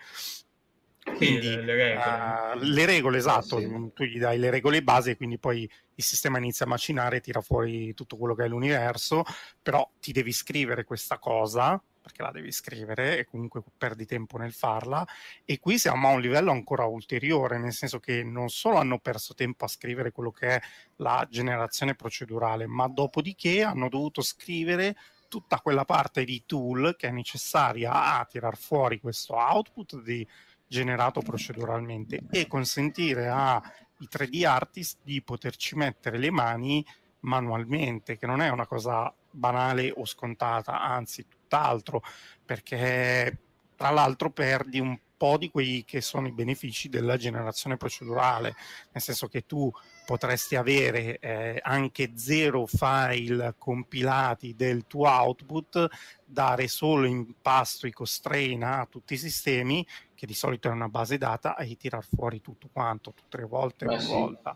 quindi 1.17 1.55
le, 1.57 1.75
regole. 1.75 1.97
Uh, 1.97 2.59
le 2.59 2.87
regole, 2.87 3.19
esatto, 3.19 3.59
sì. 3.59 3.91
tu 3.95 4.05
gli 4.05 4.19
dai 4.19 4.39
le 4.39 4.51
regole 4.51 4.83
base 4.83 5.13
e 5.13 5.17
quindi 5.17 5.39
poi 5.39 5.69
il 5.95 6.05
sistema 6.05 6.39
inizia 6.39 6.67
a 6.67 6.69
macinare 6.69 7.21
tira 7.21 7.41
fuori 7.41 7.95
tutto 7.95 8.17
quello 8.17 8.35
che 8.35 8.45
è 8.45 8.49
l'universo, 8.49 9.23
però 9.61 9.89
ti 10.01 10.13
devi 10.13 10.33
scrivere 10.33 10.85
questa 10.85 11.19
cosa, 11.19 11.83
perché 12.01 12.23
la 12.23 12.31
devi 12.31 12.51
scrivere 12.51 13.19
e 13.19 13.25
comunque 13.27 13.63
perdi 13.77 14.07
tempo 14.07 14.39
nel 14.39 14.53
farla 14.53 15.07
e 15.45 15.59
qui 15.59 15.79
siamo 15.79 16.09
a 16.09 16.13
un 16.13 16.21
livello 16.21 16.51
ancora 16.51 16.85
ulteriore, 16.85 17.59
nel 17.59 17.73
senso 17.73 18.01
che 18.01 18.23
non 18.25 18.49
solo 18.49 18.77
hanno 18.77 18.99
perso 18.99 19.35
tempo 19.35 19.65
a 19.65 19.69
scrivere 19.69 20.11
quello 20.11 20.31
che 20.31 20.49
è 20.57 20.61
la 20.97 21.27
generazione 21.31 21.95
procedurale, 21.95 22.67
ma 22.67 22.89
dopodiché 22.89 23.63
hanno 23.63 23.89
dovuto 23.89 24.23
scrivere 24.23 24.97
tutta 25.29 25.61
quella 25.61 25.85
parte 25.85 26.25
di 26.25 26.43
tool 26.45 26.97
che 26.99 27.09
è 27.09 27.13
necessaria 27.13 28.19
a 28.19 28.25
tirar 28.25 28.57
fuori 28.57 28.99
questo 28.99 29.35
output 29.35 30.03
di 30.03 30.27
generato 30.71 31.21
proceduralmente 31.21 32.21
e 32.31 32.47
consentire 32.47 33.29
ai 33.29 33.61
3D 34.09 34.47
artist 34.47 34.99
di 35.03 35.21
poterci 35.21 35.75
mettere 35.75 36.17
le 36.17 36.31
mani 36.31 36.87
manualmente, 37.21 38.17
che 38.17 38.27
non 38.27 38.41
è 38.41 38.49
una 38.51 38.69
cosa 38.69 39.13
banale 39.33 39.93
o 39.95 40.07
scontata, 40.07 40.81
anzi 40.81 41.27
tutt'altro, 41.27 42.03
perché 42.45 43.37
tra 43.77 43.91
l'altro 43.91 44.31
perdi 44.31 44.79
un 44.79 44.97
po' 45.17 45.37
di 45.37 45.51
quei 45.51 45.85
che 45.85 46.01
sono 46.01 46.29
i 46.29 46.33
benefici 46.33 46.89
della 46.89 47.19
generazione 47.19 47.77
procedurale, 47.77 48.55
nel 48.93 49.03
senso 49.03 49.29
che 49.29 49.45
tu 49.45 49.71
potresti 50.07 50.57
avere 50.57 51.19
eh, 51.19 51.61
anche 51.63 52.13
zero 52.15 52.65
file 52.65 53.55
compilati 53.59 54.55
del 54.55 54.87
tuo 54.87 55.09
output, 55.09 55.89
dare 56.25 56.69
solo 56.69 57.07
in 57.07 57.35
pasto 57.43 57.87
i 57.87 57.93
constraint 57.93 58.63
a 58.63 58.87
tutti 58.89 59.13
i 59.13 59.19
sistemi, 59.19 59.87
che 60.21 60.27
di 60.27 60.35
solito 60.35 60.69
è 60.69 60.71
una 60.71 60.91
base 60.91 61.17
data, 61.17 61.57
e 61.57 61.79
tirar 61.79 62.05
fuori 62.05 62.43
tutto 62.43 62.69
quanto, 62.71 63.15
tutte 63.15 63.39
le 63.39 63.47
volte, 63.47 63.87
Beh, 63.87 63.95
ogni 63.95 64.03
sì. 64.03 64.13
volta. 64.13 64.55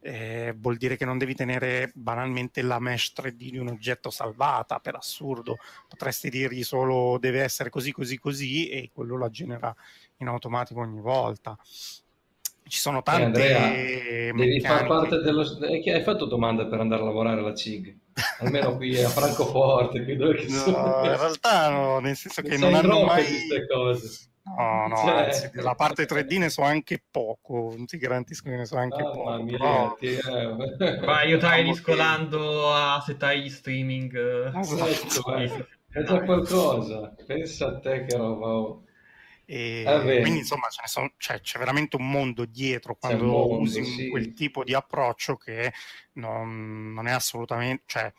Eh, 0.00 0.54
vuol 0.56 0.78
dire 0.78 0.96
che 0.96 1.04
non 1.04 1.18
devi 1.18 1.34
tenere 1.34 1.92
banalmente 1.94 2.62
la 2.62 2.78
mesh 2.78 3.12
3D 3.14 3.50
di 3.50 3.58
un 3.58 3.68
oggetto 3.68 4.08
salvata, 4.08 4.78
per 4.78 4.94
assurdo. 4.94 5.58
Potresti 5.86 6.30
dirgli 6.30 6.62
solo 6.62 7.18
deve 7.18 7.42
essere 7.42 7.68
così, 7.68 7.92
così, 7.92 8.18
così, 8.18 8.70
e 8.70 8.88
quello 8.90 9.18
la 9.18 9.28
genera 9.28 9.76
in 10.16 10.28
automatico 10.28 10.80
ogni 10.80 11.00
volta 11.00 11.58
ci 12.68 12.80
sono 12.80 13.00
tante 13.00 13.22
Andrea, 13.24 14.32
devi 14.32 14.60
far 14.60 14.88
parte 14.88 15.20
dello 15.20 15.44
che 15.84 15.92
hai 15.92 16.02
fatto 16.02 16.24
domanda 16.24 16.66
per 16.66 16.80
andare 16.80 17.02
a 17.02 17.04
lavorare 17.04 17.38
alla 17.38 17.54
CIG 17.54 17.96
almeno 18.40 18.74
qui 18.74 19.00
a 19.00 19.08
Francoforte 19.08 20.02
qui 20.02 20.16
dove 20.16 20.44
no, 20.50 21.02
in 21.04 21.16
realtà 21.16 21.68
no, 21.70 22.00
nel 22.00 22.16
senso 22.16 22.42
che 22.42 22.56
non 22.56 22.74
hanno 22.74 23.04
mai 23.04 23.24
queste 23.24 23.68
cose 23.68 24.34
No, 24.46 24.86
no, 24.86 24.96
cioè... 24.96 25.24
anzi, 25.24 25.50
la 25.54 25.74
parte 25.74 26.06
3D 26.06 26.38
ne 26.38 26.48
so 26.48 26.62
anche 26.62 27.02
poco, 27.10 27.74
non 27.76 27.84
ti 27.86 27.98
garantisco 27.98 28.48
che 28.48 28.56
ne 28.56 28.64
so 28.64 28.76
anche 28.76 29.02
oh, 29.02 29.10
poco. 29.10 29.42
Mia, 29.42 29.56
però... 29.58 29.94
ti, 29.98 30.06
eh. 30.06 31.00
Ma 31.04 31.24
io 31.24 31.38
stai 31.38 31.64
riscolando 31.64 32.72
a 32.72 33.02
settare 33.04 33.40
gli 33.40 33.50
streaming. 33.50 34.56
Esatto, 34.56 35.34
eh. 35.36 35.66
è 35.90 36.02
già 36.02 36.22
qualcosa, 36.22 37.14
pensa 37.26 37.66
a 37.66 37.78
te 37.80 38.04
che 38.04 38.16
roba. 38.16 38.84
E 39.48 39.84
ah, 39.86 40.00
quindi 40.00 40.38
insomma 40.38 40.66
sono, 40.70 41.12
cioè, 41.18 41.40
c'è 41.40 41.58
veramente 41.58 41.94
un 41.94 42.10
mondo 42.10 42.46
dietro 42.46 42.96
quando 42.96 43.26
mondo, 43.26 43.60
usi 43.60 43.84
sì. 43.84 44.08
quel 44.08 44.32
tipo 44.32 44.64
di 44.64 44.74
approccio 44.74 45.36
che 45.36 45.72
non, 46.14 46.92
non 46.92 47.06
è 47.06 47.12
assolutamente 47.12 47.84
cioè, 47.86 48.12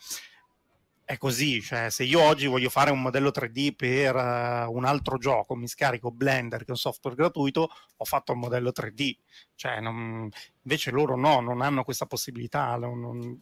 è 1.08 1.18
così, 1.18 1.62
cioè 1.62 1.90
se 1.90 2.04
io 2.04 2.22
oggi 2.22 2.48
voglio 2.48 2.68
fare 2.68 2.92
un 2.92 3.02
modello 3.02 3.30
3D 3.30 3.74
per 3.78 4.14
uh, 4.14 4.70
un 4.70 4.84
altro 4.84 5.18
gioco, 5.18 5.56
mi 5.56 5.70
scarico 5.70 6.12
Blender 6.12 6.60
che 6.60 6.66
è 6.66 6.72
un 6.72 6.76
software 6.76 7.16
gratuito, 7.16 7.70
ho 7.96 8.04
fatto 8.04 8.34
un 8.34 8.40
modello 8.40 8.74
3D, 8.76 9.16
cioè, 9.56 9.80
non, 9.80 10.30
invece 10.64 10.92
loro 10.92 11.16
no, 11.16 11.40
non 11.40 11.62
hanno 11.62 11.86
questa 11.86 12.08
possibilità, 12.08 12.76
non, 12.76 13.00
non, 13.00 13.42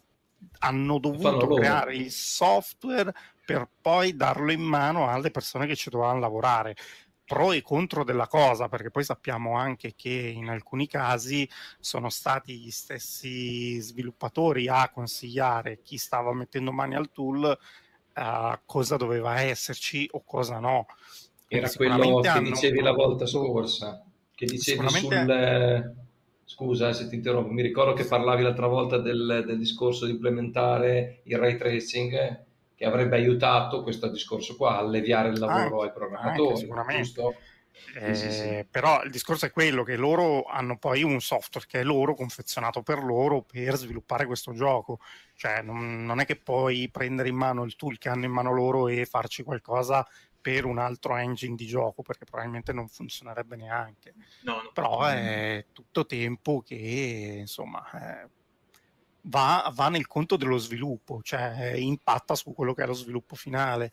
hanno 0.60 1.00
dovuto 1.00 1.48
creare 1.48 1.96
il 1.96 2.12
software 2.12 3.12
per 3.44 3.68
poi 3.82 4.16
darlo 4.16 4.52
in 4.52 4.62
mano 4.62 5.10
alle 5.10 5.32
persone 5.32 5.66
che 5.66 5.76
ci 5.76 5.90
dovevano 5.90 6.20
lavorare 6.20 6.76
pro 7.26 7.52
e 7.52 7.62
contro 7.62 8.04
della 8.04 8.28
cosa, 8.28 8.70
perché 8.70 8.92
poi 8.92 9.04
sappiamo 9.04 9.56
anche 9.56 9.94
che 9.96 10.10
in 10.10 10.48
alcuni 10.48 10.88
casi 10.88 11.50
sono 11.80 12.10
stati 12.10 12.58
gli 12.58 12.70
stessi 12.70 13.80
sviluppatori 13.80 14.68
a 14.68 14.90
consigliare 14.90 15.82
chi 15.82 15.98
stava 15.98 16.34
mettendo 16.34 16.72
mani 16.72 16.96
al 16.96 17.12
tool 17.12 17.58
uh, 18.16 18.60
cosa 18.66 18.96
doveva 18.96 19.42
esserci 19.42 20.08
o 20.12 20.24
cosa 20.24 20.60
no. 20.60 20.86
Era 21.48 21.70
quello 21.70 22.20
che 22.20 22.42
dicevi 22.42 22.82
la 22.82 22.94
volta 22.94 23.26
scorsa, 23.26 24.04
che 24.34 24.46
dicevi 24.46 24.90
sul... 24.90 25.94
Scusa 26.48 26.94
se 26.94 27.10
ti 27.10 27.16
interrompo, 27.16 27.52
mi 27.52 27.64
ricordo 27.64 27.94
che 27.94 28.06
parlavi 28.06 28.44
l'altra 28.44 28.68
volta 28.68 29.00
del, 29.00 29.44
del 29.48 29.58
discorso 29.58 30.06
di 30.06 30.12
implementare 30.12 31.22
il 31.24 31.40
ray 31.40 31.58
tracing 31.58 32.46
che 32.76 32.86
avrebbe 32.86 33.16
aiutato 33.16 33.82
questo 33.82 34.10
discorso 34.10 34.56
qua, 34.56 34.78
alleviare 34.78 35.30
il 35.30 35.40
lavoro 35.40 35.82
anche, 35.82 35.88
ai 35.88 35.94
programmatori. 35.94 36.48
Anche, 36.48 36.60
sicuramente. 36.60 37.38
Eh, 37.96 38.16
sì, 38.16 38.32
sì. 38.32 38.66
Però 38.70 39.04
il 39.04 39.12
discorso 39.12 39.46
è 39.46 39.52
quello 39.52 39.84
che 39.84 39.96
loro 39.96 40.44
hanno 40.44 40.78
poi 40.78 41.04
un 41.04 41.20
software 41.22 41.66
che 41.68 41.80
è 41.80 41.84
loro, 41.84 42.14
confezionato 42.14 42.82
per 42.82 43.04
loro, 43.04 43.42
per 43.42 43.76
sviluppare 43.76 44.26
questo 44.26 44.54
gioco. 44.54 45.00
Cioè, 45.36 45.62
non, 45.62 46.06
non, 46.06 46.20
è 46.20 46.26
che 46.26 46.36
puoi 46.36 46.90
prendere 46.90 47.30
in 47.30 47.36
mano 47.36 47.64
il 47.64 47.76
tool 47.76 47.98
che 47.98 48.10
hanno 48.10 48.26
in 48.26 48.32
mano 48.32 48.54
loro 48.54 48.88
e 48.88 49.06
farci 49.06 49.44
qualcosa 49.44 50.06
per 50.40 50.66
un 50.66 50.78
altro 50.78 51.16
engine 51.16 51.56
di 51.56 51.66
gioco, 51.66 52.04
perché 52.04 52.26
probabilmente 52.26 52.72
non 52.72 52.88
funzionerebbe 52.88 53.56
neanche. 53.56 54.14
No, 54.44 54.62
no. 54.62 54.72
Però 54.74 55.02
è 55.04 55.66
tutto 55.72 56.06
tempo 56.06 56.62
che, 56.62 57.38
insomma, 57.40 57.84
eh, 57.94 58.30
va, 59.26 59.72
va, 59.74 59.90
nel 59.90 60.08
conto 60.08 60.36
dello 60.38 60.58
sviluppo, 60.58 61.22
cioè 61.22 61.74
impatta 61.76 62.36
su 62.36 62.54
quello 62.54 62.74
che 62.74 62.84
è 62.84 62.88
lo 62.88 62.94
sviluppo 62.94 63.36
finale. 63.36 63.92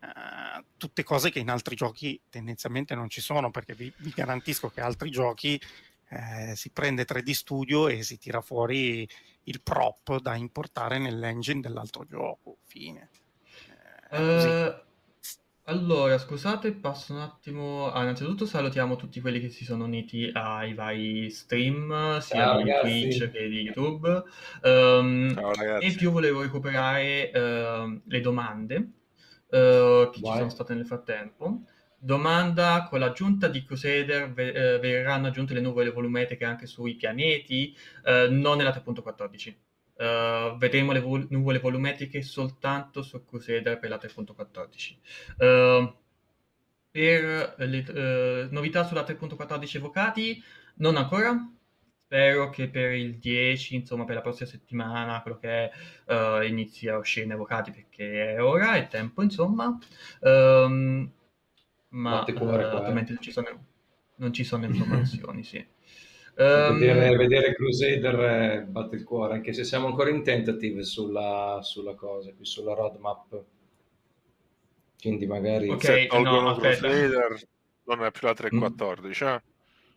Uh, 0.00 0.64
tutte 0.78 1.02
cose 1.02 1.30
che 1.30 1.40
in 1.40 1.50
altri 1.50 1.74
giochi 1.74 2.18
tendenzialmente 2.30 2.94
non 2.94 3.08
ci 3.08 3.20
sono, 3.20 3.50
perché 3.50 3.74
vi, 3.74 3.92
vi 3.98 4.10
garantisco 4.10 4.70
che 4.70 4.80
altri 4.80 5.10
giochi 5.10 5.60
eh, 6.08 6.56
si 6.56 6.70
prende 6.70 7.04
3D 7.04 7.30
Studio 7.32 7.86
e 7.86 8.02
si 8.02 8.18
tira 8.18 8.40
fuori 8.40 9.08
il 9.44 9.60
prop 9.60 10.18
da 10.20 10.34
importare 10.34 10.98
nell'engine 10.98 11.60
dell'altro 11.60 12.06
gioco. 12.06 12.56
Fine. 12.64 13.10
Eh, 14.10 14.64
uh, 14.66 14.89
allora, 15.70 16.18
scusate, 16.18 16.72
passo 16.72 17.12
un 17.12 17.20
attimo. 17.20 17.92
Ah, 17.92 18.02
innanzitutto 18.02 18.44
salutiamo 18.44 18.96
tutti 18.96 19.20
quelli 19.20 19.38
che 19.38 19.50
si 19.50 19.64
sono 19.64 19.84
uniti 19.84 20.28
ai 20.32 20.74
vari 20.74 21.30
stream, 21.30 22.18
sia 22.18 22.44
Ciao, 22.44 22.62
di 22.62 22.68
ragazzi. 22.68 23.00
Twitch 23.02 23.30
che 23.30 23.48
di 23.48 23.60
YouTube. 23.60 24.22
Um, 24.62 25.32
Ciao, 25.32 25.54
ragazzi. 25.54 25.86
E 25.86 25.92
più 25.92 26.10
volevo 26.10 26.42
recuperare 26.42 27.30
uh, 27.32 28.00
le 28.04 28.20
domande 28.20 28.76
uh, 28.76 30.10
che 30.10 30.18
Vai. 30.20 30.32
ci 30.32 30.32
sono 30.38 30.48
state 30.48 30.74
nel 30.74 30.86
frattempo. 30.86 31.62
Domanda: 31.96 32.88
con 32.90 32.98
l'aggiunta 32.98 33.46
di 33.46 33.64
Crusader 33.64 34.32
ve- 34.32 34.74
eh, 34.74 34.78
verranno 34.80 35.28
aggiunte 35.28 35.54
le 35.54 35.60
nuvole 35.60 35.90
volumetriche 35.90 36.44
anche 36.44 36.66
sui 36.66 36.96
pianeti? 36.96 37.76
Uh, 38.04 38.32
non 38.32 38.56
nella 38.56 38.70
3.14. 38.70 39.54
Uh, 40.00 40.56
vedremo 40.56 40.92
le 40.92 41.00
vol- 41.00 41.26
nuvole 41.28 41.58
volumetriche 41.58 42.22
soltanto 42.22 43.02
su 43.02 43.22
Crusader 43.22 43.78
per 43.78 43.90
la 43.90 43.98
3.14. 43.98 44.96
Uh, 45.36 45.94
per 46.90 47.54
le 47.58 48.46
uh, 48.46 48.48
novità 48.50 48.84
sulla 48.84 49.04
3.14 49.04 49.76
evocati, 49.76 50.42
non 50.76 50.96
ancora. 50.96 51.36
Spero 51.98 52.48
che 52.48 52.68
per 52.68 52.92
il 52.92 53.18
10, 53.18 53.74
insomma, 53.76 54.04
per 54.04 54.14
la 54.14 54.20
prossima 54.22 54.48
settimana, 54.48 55.20
quello 55.20 55.38
che 55.38 55.70
è, 56.06 56.44
inizi 56.44 56.88
a 56.88 56.96
uscire 56.96 57.32
evocati 57.32 57.70
perché 57.70 58.34
è 58.34 58.42
ora, 58.42 58.74
è 58.74 58.88
tempo, 58.88 59.22
insomma. 59.22 59.78
Um, 60.20 61.08
ma 61.90 62.22
attualmente 62.22 63.12
non 63.12 63.22
ci, 63.22 63.30
sono, 63.30 63.64
non 64.16 64.32
ci 64.32 64.42
sono 64.42 64.64
informazioni, 64.64 65.44
sì. 65.44 65.64
Um, 66.40 66.78
vedere, 66.78 67.16
vedere, 67.16 67.54
Crusader 67.54 68.64
batte 68.64 68.96
il 68.96 69.04
cuore, 69.04 69.34
anche 69.34 69.52
se 69.52 69.62
siamo 69.62 69.88
ancora 69.88 70.08
in 70.08 70.22
tentative 70.22 70.84
sulla, 70.84 71.58
sulla 71.62 71.94
cosa, 71.94 72.32
qui 72.32 72.46
sulla 72.46 72.72
roadmap. 72.72 73.44
Quindi 74.98 75.26
magari... 75.26 75.68
Ok, 75.68 75.84
se 75.84 76.06
tolgono 76.06 76.40
no, 76.40 76.56
Crusader 76.56 77.48
non 77.84 78.04
è 78.04 78.10
più 78.10 78.26
la 78.26 78.32
314, 78.32 79.24
mm. 79.24 79.28
eh? 79.28 79.42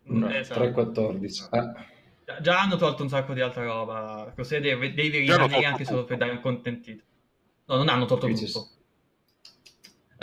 No, 0.04 0.30
esatto. 0.30 0.60
314. 0.60 1.48
Eh. 1.52 2.42
Già 2.42 2.60
hanno 2.60 2.76
tolto 2.76 3.04
un 3.04 3.10
sacco 3.10 3.34
di 3.34 3.40
altra 3.40 3.64
roba. 3.64 4.30
Crusader 4.34 4.78
devi 4.94 5.20
rimanere 5.20 5.66
anche 5.66 5.86
solo 5.86 6.04
per 6.04 6.18
dare 6.18 6.32
un 6.32 6.42
contentito. 6.42 7.04
No, 7.68 7.78
non 7.78 7.88
hanno 7.88 8.04
tolto 8.04 8.28
tutto. 8.28 8.68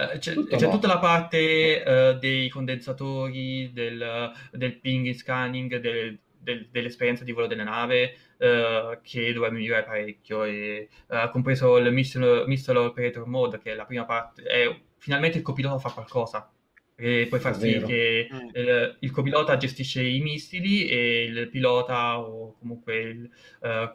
Eh, 0.01 0.19
c'è, 0.19 0.35
c'è 0.35 0.71
tutta 0.71 0.87
la 0.87 0.99
parte 0.99 1.83
uh, 1.85 2.19
dei 2.19 2.49
condensatori, 2.49 3.71
del, 3.73 4.33
del 4.53 4.79
ping 4.79 5.13
scanning, 5.13 5.77
del, 5.77 6.19
del, 6.39 6.69
dell'esperienza 6.71 7.23
di 7.23 7.33
volo 7.33 7.47
della 7.47 7.65
nave 7.65 8.15
uh, 8.39 8.99
che 9.03 9.33
dovrebbe 9.33 9.57
migliorare 9.57 9.85
parecchio, 9.85 10.45
e, 10.45 10.89
uh, 11.09 11.31
compreso 11.31 11.77
il 11.77 11.93
missile, 11.93 12.47
missile, 12.47 12.79
Operator 12.79 13.27
Mode, 13.27 13.59
che 13.59 13.73
è 13.73 13.75
la 13.75 13.85
prima 13.85 14.07
parte, 14.07 14.43
è 14.43 14.81
finalmente 14.97 15.39
il 15.39 15.45
copilota 15.45 15.79
fa 15.79 15.91
qualcosa. 15.91 16.51
E 16.97 17.27
puoi 17.31 17.41
far 17.41 17.57
sì 17.57 17.81
che 17.81 18.29
il, 18.53 18.97
il, 19.01 19.11
copilota 19.11 19.57
gestisce 19.57 20.03
i 20.03 20.21
missili 20.21 20.87
e 20.87 21.23
il 21.25 21.49
pilota 21.49 22.19
o 22.19 22.59
comunque 22.59 22.95
il, 23.01 23.31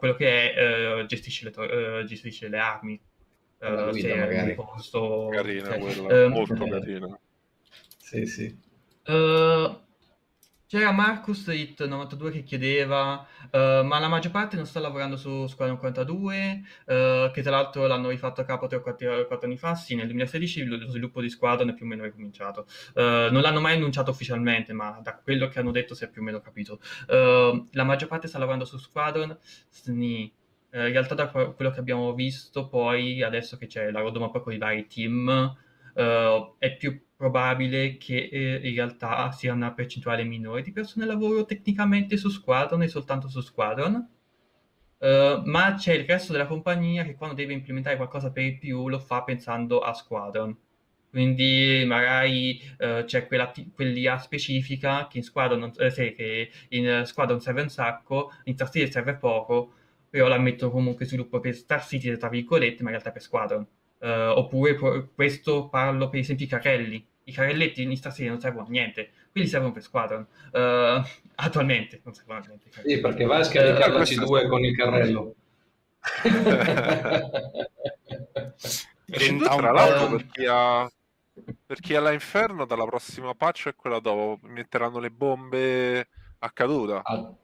quello 0.00 0.14
che 0.16 0.52
è 0.52 1.04
gestisce 1.06 1.44
le, 1.44 2.04
gestisce 2.04 2.48
le 2.48 2.58
armi 2.58 3.00
uh, 3.60 3.90
guida, 3.90 4.08
se 4.08 4.14
magari. 4.14 4.54
posto 4.54 5.28
carina 5.30 5.68
cioè, 5.68 5.78
quella, 5.78 6.26
uh, 6.26 6.28
molto 6.28 6.64
eh, 6.64 6.70
carina. 6.70 7.18
Sì 7.98 8.26
sì. 8.26 8.64
Uh, 9.06 9.84
c'era 10.68 10.90
Marcus 10.90 11.46
It 11.46 11.86
92 11.86 12.30
che 12.32 12.42
chiedeva 12.42 13.24
uh, 13.52 13.84
ma 13.84 14.00
la 14.00 14.08
maggior 14.08 14.32
parte 14.32 14.56
non 14.56 14.66
sta 14.66 14.80
lavorando 14.80 15.16
su 15.16 15.46
Squadron 15.46 15.78
42 15.78 16.62
uh, 16.86 17.30
che 17.30 17.42
tra 17.42 17.52
l'altro 17.52 17.86
l'hanno 17.86 18.08
rifatto 18.08 18.40
a 18.40 18.44
capo 18.44 18.66
3 18.66 18.78
o 18.78 18.80
4, 18.82 19.26
4 19.26 19.46
anni 19.46 19.58
fa. 19.58 19.76
Sì 19.76 19.94
nel 19.94 20.06
2016 20.06 20.64
lo 20.64 20.88
sviluppo 20.88 21.20
di 21.20 21.30
Squadron 21.30 21.68
è 21.68 21.74
più 21.74 21.84
o 21.84 21.88
meno 21.88 22.02
ricominciato. 22.02 22.66
Uh, 22.94 23.30
non 23.30 23.42
l'hanno 23.42 23.60
mai 23.60 23.76
annunciato 23.76 24.10
ufficialmente 24.10 24.72
ma 24.72 24.98
da 25.02 25.16
quello 25.16 25.46
che 25.46 25.60
hanno 25.60 25.70
detto 25.70 25.94
si 25.94 26.04
è 26.04 26.08
più 26.08 26.20
o 26.20 26.24
meno 26.24 26.40
capito. 26.40 26.80
La 27.06 27.84
maggior 27.84 28.08
parte 28.08 28.26
sta 28.26 28.38
lavorando 28.38 28.64
su 28.64 28.76
Squadron. 28.78 29.38
Sni 29.70 30.24
eh, 30.24 30.45
in 30.84 30.92
realtà 30.92 31.14
da 31.14 31.28
quello 31.28 31.70
che 31.70 31.80
abbiamo 31.80 32.12
visto 32.14 32.68
poi, 32.68 33.22
adesso 33.22 33.56
che 33.56 33.66
c'è 33.66 33.90
la 33.90 34.00
roadmap 34.00 34.40
con 34.42 34.52
i 34.52 34.58
vari 34.58 34.86
team, 34.86 35.56
eh, 35.94 36.54
è 36.58 36.76
più 36.76 37.00
probabile 37.16 37.96
che 37.96 38.28
eh, 38.30 38.60
in 38.68 38.74
realtà 38.74 39.30
sia 39.32 39.52
una 39.52 39.72
percentuale 39.72 40.24
minore 40.24 40.62
di 40.62 40.72
persone 40.72 41.06
lavoro 41.06 41.44
tecnicamente 41.46 42.16
su 42.16 42.28
Squadron 42.28 42.82
e 42.82 42.88
soltanto 42.88 43.28
su 43.28 43.40
Squadron. 43.40 44.10
Uh, 44.98 45.42
ma 45.44 45.74
c'è 45.74 45.92
il 45.92 46.06
resto 46.06 46.32
della 46.32 46.46
compagnia 46.46 47.04
che 47.04 47.14
quando 47.16 47.36
deve 47.36 47.52
implementare 47.52 47.96
qualcosa 47.96 48.32
per 48.32 48.44
il 48.44 48.58
più 48.58 48.88
lo 48.88 48.98
fa 48.98 49.22
pensando 49.24 49.80
a 49.80 49.92
Squadron. 49.92 50.56
Quindi 51.10 51.84
magari 51.86 52.60
uh, 52.78 53.04
c'è 53.04 53.26
quella, 53.26 53.52
quell'IA 53.74 54.18
specifica 54.18 55.06
che 55.06 55.18
in 55.18 55.24
Squadron, 55.24 55.72
eh, 55.78 55.90
sì, 55.90 56.12
che 56.14 56.50
in 56.70 57.02
Squadron 57.04 57.40
serve 57.40 57.62
un 57.62 57.68
sacco, 57.68 58.32
in 58.44 58.56
City 58.56 58.90
serve 58.90 59.16
poco, 59.16 59.72
però 60.16 60.28
la 60.28 60.38
metto 60.38 60.70
comunque 60.70 61.04
sviluppo 61.04 61.40
per 61.40 61.54
Star 61.54 61.84
City, 61.84 62.16
tra 62.16 62.30
virgolette, 62.30 62.82
ma 62.82 62.88
in 62.88 62.94
realtà 62.96 63.12
per 63.12 63.20
Squadron. 63.20 63.66
Uh, 63.98 64.30
oppure 64.30 64.74
questo 65.14 65.68
parlo 65.68 66.08
per 66.08 66.20
esempio 66.20 66.46
i 66.46 66.48
carrelli. 66.48 67.06
I 67.24 67.32
carrelletti 67.32 67.82
in 67.82 67.94
Star 67.98 68.14
City 68.14 68.26
non 68.26 68.40
servono 68.40 68.64
a 68.66 68.70
niente, 68.70 69.10
quindi 69.30 69.50
servono 69.50 69.72
per 69.72 69.82
Squadron. 69.82 70.26
Uh, 70.52 71.04
attualmente, 71.34 72.00
non 72.02 72.14
servono 72.14 72.38
attualmente. 72.38 72.80
Sì, 72.82 72.98
perché 72.98 73.26
vai 73.26 73.40
a 73.40 73.44
scaricare 73.44 73.92
uh, 73.92 73.98
la 73.98 74.04
C2 74.04 74.48
con 74.48 74.64
il 74.64 74.74
carrello. 74.74 75.34
e 79.04 79.36
tra 79.38 79.70
l'altro 79.72 80.16
per 80.16 80.26
chi, 80.28 80.46
ha, 80.48 80.90
per 81.66 81.80
chi 81.80 81.94
ha 81.94 82.00
la 82.00 82.12
Inferno 82.12 82.64
dalla 82.64 82.86
prossima 82.86 83.34
patch 83.34 83.66
e 83.66 83.74
quella 83.74 84.00
dopo 84.00 84.38
metteranno 84.44 84.98
le 84.98 85.10
bombe 85.10 86.08
a 86.38 86.50
caduta. 86.52 87.02
A, 87.04 87.34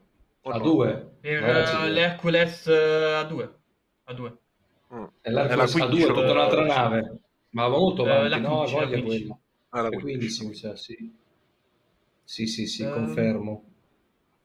a 0.42 0.56
no? 0.56 0.62
due. 0.62 1.16
Per 1.20 1.42
uh, 1.42 1.90
l'Hercules 1.90 2.66
a 2.66 3.24
due. 3.24 3.54
A 4.04 4.12
due. 4.12 4.38
Mm. 4.94 5.04
E 5.20 5.30
l'Hercules 5.30 5.74
a 5.76 5.86
due, 5.86 6.06
tutta 6.06 6.30
un'altra 6.30 6.64
nave. 6.64 7.18
Ma 7.50 7.66
va 7.68 7.76
molto 7.76 8.02
avanti, 8.02 8.38
uh, 8.38 8.40
no? 8.40 8.58
15, 8.64 8.74
voglia 8.74 9.02
quella. 9.02 9.38
Ah, 9.70 9.82
la 9.82 9.88
15, 9.88 10.46
mi 10.46 10.54
sa, 10.54 10.76
sì. 10.76 11.14
Sì, 12.24 12.46
sì, 12.46 12.66
sì, 12.66 12.82
uh, 12.82 12.92
confermo. 12.92 13.64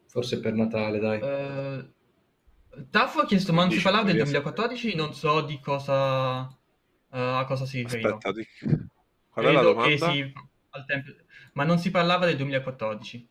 Forse 0.08 0.40
per 0.40 0.54
Natale, 0.54 1.00
dai. 1.00 1.22
Uh, 1.22 2.86
Taffo 2.90 3.22
ha 3.22 3.26
chiesto, 3.26 3.54
ma 3.54 3.64
non 3.64 3.72
si 3.72 3.82
parlava 3.82 4.06
del 4.06 4.16
2014? 4.18 4.96
Non 4.96 5.14
so 5.14 5.42
di 5.42 5.60
cosa, 5.60 6.42
uh, 6.42 6.48
a 7.10 7.46
cosa 7.46 7.66
si 7.66 7.82
riferiva. 7.82 8.10
Aspetta, 8.10 8.32
di... 8.32 8.46
qual 9.30 9.46
è 9.46 9.52
la 9.52 9.62
domanda? 9.62 10.12
Sì, 10.12 10.34
tempo... 10.86 11.12
Ma 11.54 11.64
non 11.64 11.80
si 11.80 11.90
parlava 11.90 12.26
del 12.26 12.38
2014? 12.38 13.28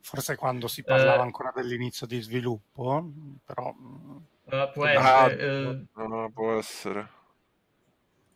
Forse 0.00 0.36
quando 0.36 0.68
si 0.68 0.82
parlava 0.82 1.22
uh, 1.22 1.26
ancora 1.26 1.52
dell'inizio 1.54 2.06
di 2.06 2.20
sviluppo, 2.20 3.10
però... 3.44 3.74
Uh, 4.44 4.70
può 4.72 4.86
essere. 4.86 5.86
Ah, 5.92 6.06
no, 6.06 6.30
può 6.32 6.58
essere 6.58 7.20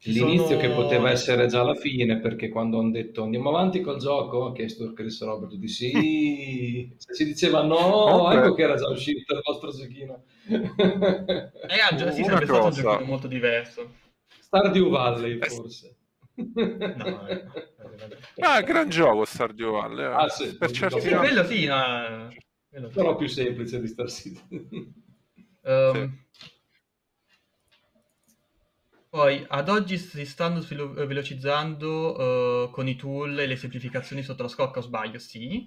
l'inizio 0.07 0.46
sono... 0.46 0.61
che 0.61 0.70
poteva 0.70 1.11
essere 1.11 1.46
già 1.46 1.62
la 1.62 1.74
fine, 1.74 2.18
perché 2.18 2.48
quando 2.48 2.78
hanno 2.78 2.90
detto 2.90 3.22
andiamo 3.22 3.48
avanti 3.48 3.80
col 3.80 3.98
gioco, 3.98 4.46
ha 4.46 4.52
chiesto 4.52 4.92
Chris 4.92 5.22
Robert 5.22 5.54
di 5.54 5.68
sì, 5.68 6.94
se 6.96 7.14
si 7.14 7.24
diceva 7.24 7.62
no, 7.62 8.24
okay. 8.24 8.38
ecco 8.38 8.54
che 8.54 8.62
era 8.62 8.76
già 8.76 8.88
uscito 8.88 9.34
il 9.34 9.40
vostro 9.42 9.70
giochino. 9.70 10.22
Eh, 10.48 11.96
già, 11.96 12.11
sì, 12.12 12.22
sarebbe 12.22 12.46
stato 12.46 12.64
un 12.64 12.70
giochino 12.70 13.07
molto 13.07 13.26
diverso. 13.26 13.94
Stardew 14.40 14.90
Valley, 14.90 15.38
forse. 15.38 15.96
No, 16.37 17.26
eh. 17.28 17.45
ah, 18.41 18.61
gran 18.62 18.89
gioco 18.89 19.24
Stardew 19.24 19.72
Valley. 19.72 20.05
Eh. 20.05 20.14
Ah, 20.14 20.28
sì, 20.28 20.57
per 20.57 20.70
certi 20.70 21.01
sì, 21.01 21.09
quello 21.09 21.45
sì, 21.45 21.64
no. 21.64 22.30
quello 22.68 22.89
però 22.89 23.16
più 23.16 23.26
semplice 23.26 23.80
di 23.80 23.87
Star 23.87 24.11
Citizen. 24.11 24.93
Um, 25.62 26.18
sì. 26.30 26.51
Poi 29.09 29.45
ad 29.49 29.68
oggi 29.70 29.97
si 29.97 30.26
stanno 30.26 30.61
svelo- 30.61 30.93
velocizzando 30.93 32.64
uh, 32.66 32.70
con 32.70 32.87
i 32.87 32.97
tool 32.97 33.39
e 33.39 33.47
le 33.47 33.57
semplificazioni 33.57 34.22
sotto 34.22 34.43
la 34.43 34.49
scocca, 34.49 34.80
o 34.80 34.82
sbaglio? 34.82 35.18
Sì. 35.18 35.66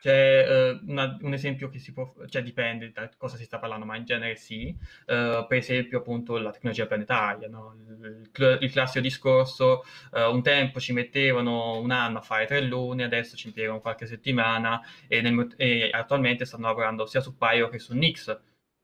C'è 0.00 0.70
uh, 0.72 0.90
una, 0.90 1.16
un 1.22 1.32
esempio 1.32 1.68
che 1.68 1.78
si 1.78 1.92
può, 1.92 2.14
cioè 2.28 2.42
dipende 2.42 2.92
da 2.92 3.10
cosa 3.16 3.36
si 3.36 3.44
sta 3.44 3.58
parlando, 3.58 3.84
ma 3.84 3.96
in 3.96 4.04
genere 4.04 4.36
sì. 4.36 4.76
Uh, 5.06 5.46
per 5.46 5.58
esempio, 5.58 5.98
appunto, 5.98 6.38
la 6.38 6.50
tecnologia 6.50 6.86
planetaria, 6.86 7.48
no? 7.48 7.74
il, 7.76 8.28
il, 8.32 8.58
il, 8.60 8.70
classico 8.70 9.00
discorso, 9.00 9.82
un 10.12 10.42
tempo 10.42 10.78
ci 10.80 10.92
mettevano 10.92 11.78
un 11.78 11.90
anno 11.90 12.18
a 12.18 12.22
fare 12.22 12.46
tre 12.46 12.60
lune, 12.62 13.04
adesso 13.04 13.36
ci 13.36 13.48
impiegano 13.48 13.80
qualche 13.80 14.06
settimana 14.06 14.80
e, 15.08 15.20
nel, 15.20 15.52
e 15.56 15.90
attualmente 15.92 16.44
stanno 16.44 16.66
lavorando 16.66 17.06
sia 17.06 17.20
su 17.20 17.36
Pyro 17.36 17.68
che 17.68 17.78
su 17.78 17.94
Nix 17.94 18.40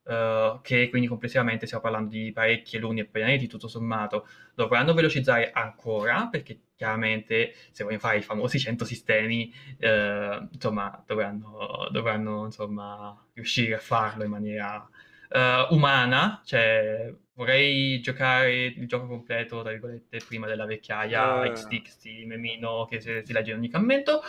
Uh, 0.06 0.60
che 0.60 0.90
quindi 0.90 1.08
complessivamente 1.08 1.64
stiamo 1.64 1.82
parlando 1.82 2.10
di 2.10 2.30
parecchie 2.30 2.78
lune 2.78 3.00
e 3.00 3.04
pianeti 3.06 3.46
tutto 3.46 3.68
sommato, 3.68 4.28
dovranno 4.54 4.92
velocizzare 4.92 5.50
ancora 5.50 6.28
perché 6.28 6.63
chiaramente 6.76 7.54
se 7.70 7.84
vogliono 7.84 8.00
fare 8.00 8.18
i 8.18 8.22
famosi 8.22 8.58
100 8.58 8.84
sistemi 8.84 9.52
uh, 9.80 10.48
insomma 10.52 11.02
dovranno, 11.06 11.88
dovranno 11.90 12.44
insomma, 12.44 13.26
riuscire 13.32 13.74
a 13.74 13.78
farlo 13.78 14.24
in 14.24 14.30
maniera 14.30 14.88
uh, 15.30 15.74
umana, 15.74 16.42
cioè 16.44 17.12
vorrei 17.34 18.00
giocare 18.00 18.66
il 18.66 18.86
gioco 18.86 19.06
completo 19.06 19.62
tra 19.62 19.70
virgolette 19.70 20.20
prima 20.26 20.46
della 20.46 20.66
vecchiaia 20.66 21.40
uh. 21.40 21.52
XT, 21.52 22.02
di 22.02 22.24
memino 22.26 22.86
che 22.88 23.00
si, 23.00 23.22
si 23.24 23.32
legge 23.32 23.50
in 23.50 23.58
ogni 23.58 23.70
commento 23.70 24.22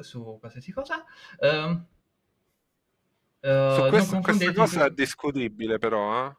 su 0.00 0.36
qualsiasi 0.38 0.72
cosa. 0.72 1.04
Uh, 1.38 1.82
Uh, 3.42 3.74
Su 3.74 3.88
questo, 3.88 4.20
questa 4.20 4.52
cosa 4.52 4.84
è 4.84 4.90
discutibile 4.90 5.78
però, 5.78 6.26
eh? 6.26 6.36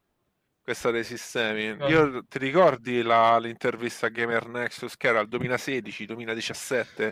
Questa 0.72 0.90
dei 0.92 1.04
sistemi. 1.04 1.76
Io 1.90 2.24
ti 2.26 2.38
ricordi 2.38 3.02
la, 3.02 3.38
l'intervista 3.40 4.06
a 4.06 4.10
Gamer 4.10 4.48
Nexus 4.48 4.96
che 4.96 5.10
era 5.10 5.20
il 5.20 5.28
2016-2017 5.28 7.12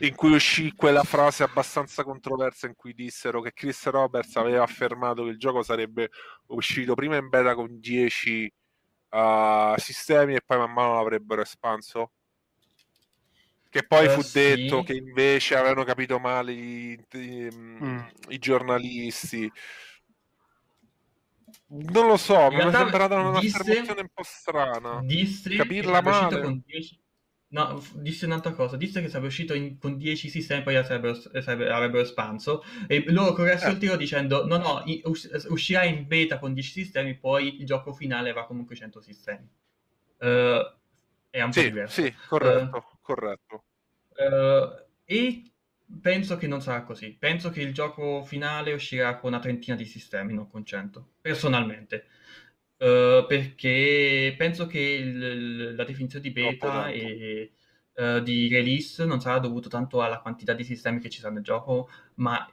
in 0.00 0.14
cui 0.16 0.32
uscì 0.32 0.72
quella 0.74 1.04
frase 1.04 1.44
abbastanza 1.44 2.02
controversa 2.02 2.66
in 2.66 2.74
cui 2.74 2.94
dissero 2.94 3.40
che 3.40 3.52
Chris 3.52 3.86
Roberts 3.86 4.34
aveva 4.36 4.64
affermato 4.64 5.22
che 5.22 5.30
il 5.30 5.38
gioco 5.38 5.62
sarebbe 5.62 6.10
uscito 6.46 6.94
prima 6.94 7.16
in 7.16 7.28
beta 7.28 7.54
con 7.54 7.78
10 7.78 8.52
uh, 9.10 9.16
eh, 9.16 9.74
sistemi 9.76 10.34
e 10.34 10.40
poi 10.44 10.58
man 10.58 10.72
mano 10.72 10.94
l'avrebbero 10.94 11.42
espanso? 11.42 12.10
Che 13.68 13.86
poi 13.86 14.06
uh, 14.06 14.10
fu 14.10 14.22
sì. 14.22 14.40
detto 14.40 14.82
che 14.82 14.94
invece 14.94 15.54
avevano 15.54 15.84
capito 15.84 16.18
male 16.18 16.52
i, 16.52 16.98
i, 17.12 17.48
mm. 17.54 17.98
i 18.30 18.38
giornalisti. 18.38 19.48
Non 21.68 22.06
lo 22.06 22.16
so, 22.16 22.48
mi 22.50 22.58
è 22.58 22.70
sembrata 22.70 23.16
una 23.16 23.40
disse, 23.40 23.58
affermazione 23.58 24.00
un 24.02 24.08
po' 24.14 24.22
strana. 24.22 25.00
Disse 25.02 25.54
Capirla 25.56 26.00
male. 26.00 26.40
Con 26.40 26.62
10... 26.64 27.00
No, 27.48 27.82
disse 27.94 28.26
un'altra 28.26 28.52
cosa, 28.52 28.76
disse 28.76 29.00
che 29.00 29.08
sarebbe 29.08 29.28
uscito 29.28 29.54
in, 29.54 29.78
con 29.78 29.96
10 29.96 30.28
sistemi 30.28 30.62
poi 30.62 30.74
sarebbero, 30.84 31.14
sarebbero, 31.14 31.74
avrebbero 31.74 32.02
espanso 32.02 32.64
e 32.88 33.04
loro 33.12 33.32
corressero 33.34 33.70
eh. 33.70 33.74
il 33.74 33.78
tiro 33.78 33.96
dicendo 33.96 34.44
no 34.46 34.56
no, 34.56 34.82
uscirà 35.48 35.84
in 35.84 36.08
beta 36.08 36.40
con 36.40 36.52
10 36.52 36.70
sistemi 36.70 37.16
poi 37.16 37.60
il 37.60 37.64
gioco 37.64 37.92
finale 37.92 38.32
va 38.32 38.46
comunque 38.46 38.74
100 38.74 39.00
sistemi. 39.00 39.48
Uh, 40.18 40.74
è 41.30 41.42
un 41.42 41.50
po' 41.50 41.60
sì, 41.60 41.62
diverso. 41.62 42.02
Sì, 42.02 42.14
corretto, 42.26 42.76
uh, 42.76 42.96
corretto. 43.00 43.64
Uh, 44.16 44.84
e 45.04 45.42
penso 46.00 46.36
che 46.36 46.46
non 46.46 46.60
sarà 46.60 46.82
così. 46.82 47.16
Penso 47.18 47.50
che 47.50 47.62
il 47.62 47.72
gioco 47.72 48.22
finale 48.24 48.72
uscirà 48.72 49.16
con 49.16 49.32
una 49.32 49.40
trentina 49.40 49.76
di 49.76 49.84
sistemi, 49.84 50.34
non 50.34 50.48
con 50.48 50.64
100, 50.64 51.14
personalmente. 51.20 52.06
Uh, 52.78 53.24
perché 53.26 54.34
penso 54.36 54.66
che 54.66 54.78
il, 54.78 55.74
la 55.74 55.84
definizione 55.84 56.22
di 56.22 56.30
beta 56.30 56.88
e 56.88 57.52
uh, 57.94 58.20
di 58.20 58.48
release 58.48 59.04
non 59.06 59.20
sarà 59.20 59.38
dovuto 59.38 59.68
tanto 59.70 60.02
alla 60.02 60.20
quantità 60.20 60.52
di 60.52 60.62
sistemi 60.64 61.00
che 61.00 61.08
ci 61.08 61.18
saranno 61.18 61.36
nel 61.36 61.44
gioco, 61.44 61.88
ma 62.16 62.46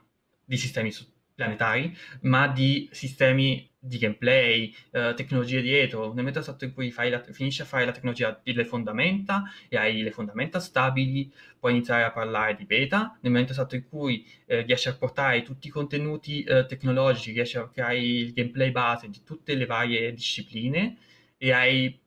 di 0.44 0.56
sistemi 0.56 0.92
planetari, 1.34 1.96
ma 2.22 2.48
di 2.48 2.88
sistemi 2.92 3.68
di 3.78 3.98
gameplay, 3.98 4.74
eh, 4.92 5.12
tecnologie 5.14 5.60
dietro. 5.60 6.06
Nel 6.06 6.16
momento 6.16 6.38
esatto 6.38 6.64
in 6.64 6.72
cui 6.72 6.92
la, 6.96 7.22
finisci 7.32 7.60
a 7.62 7.64
fare 7.66 7.84
la 7.84 7.92
tecnologia 7.92 8.40
delle 8.42 8.64
fondamenta 8.64 9.44
e 9.68 9.76
hai 9.76 10.02
le 10.02 10.10
fondamenta 10.10 10.58
stabili, 10.58 11.30
puoi 11.58 11.72
iniziare 11.72 12.04
a 12.04 12.10
parlare 12.12 12.54
di 12.54 12.64
beta. 12.64 13.18
Nel 13.20 13.32
momento 13.32 13.52
esatto 13.52 13.74
in 13.74 13.86
cui 13.88 14.26
eh, 14.46 14.62
riesci 14.62 14.88
a 14.88 14.94
portare 14.94 15.42
tutti 15.42 15.66
i 15.68 15.70
contenuti 15.70 16.42
eh, 16.44 16.66
tecnologici, 16.66 17.32
riesci 17.32 17.58
a 17.58 17.68
creare 17.68 17.98
il 17.98 18.32
gameplay 18.32 18.70
base 18.70 19.10
di 19.10 19.22
tutte 19.22 19.54
le 19.54 19.66
varie 19.66 20.12
discipline 20.14 20.96
e 21.36 21.52
hai 21.52 21.98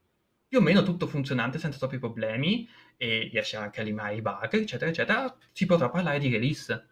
più 0.47 0.59
o 0.59 0.61
meno 0.61 0.81
tutto 0.83 1.07
funzionante 1.07 1.59
senza 1.59 1.77
troppi 1.77 1.99
problemi 1.99 2.67
e 2.97 3.29
riesci 3.31 3.55
anche 3.55 3.81
a 3.81 3.83
limare 3.83 4.15
i 4.15 4.21
bug, 4.21 4.53
eccetera, 4.53 4.89
eccetera, 4.89 5.37
si 5.51 5.65
potrà 5.65 5.89
parlare 5.89 6.19
di 6.19 6.29
release, 6.29 6.87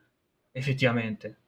effettivamente. 0.52 1.45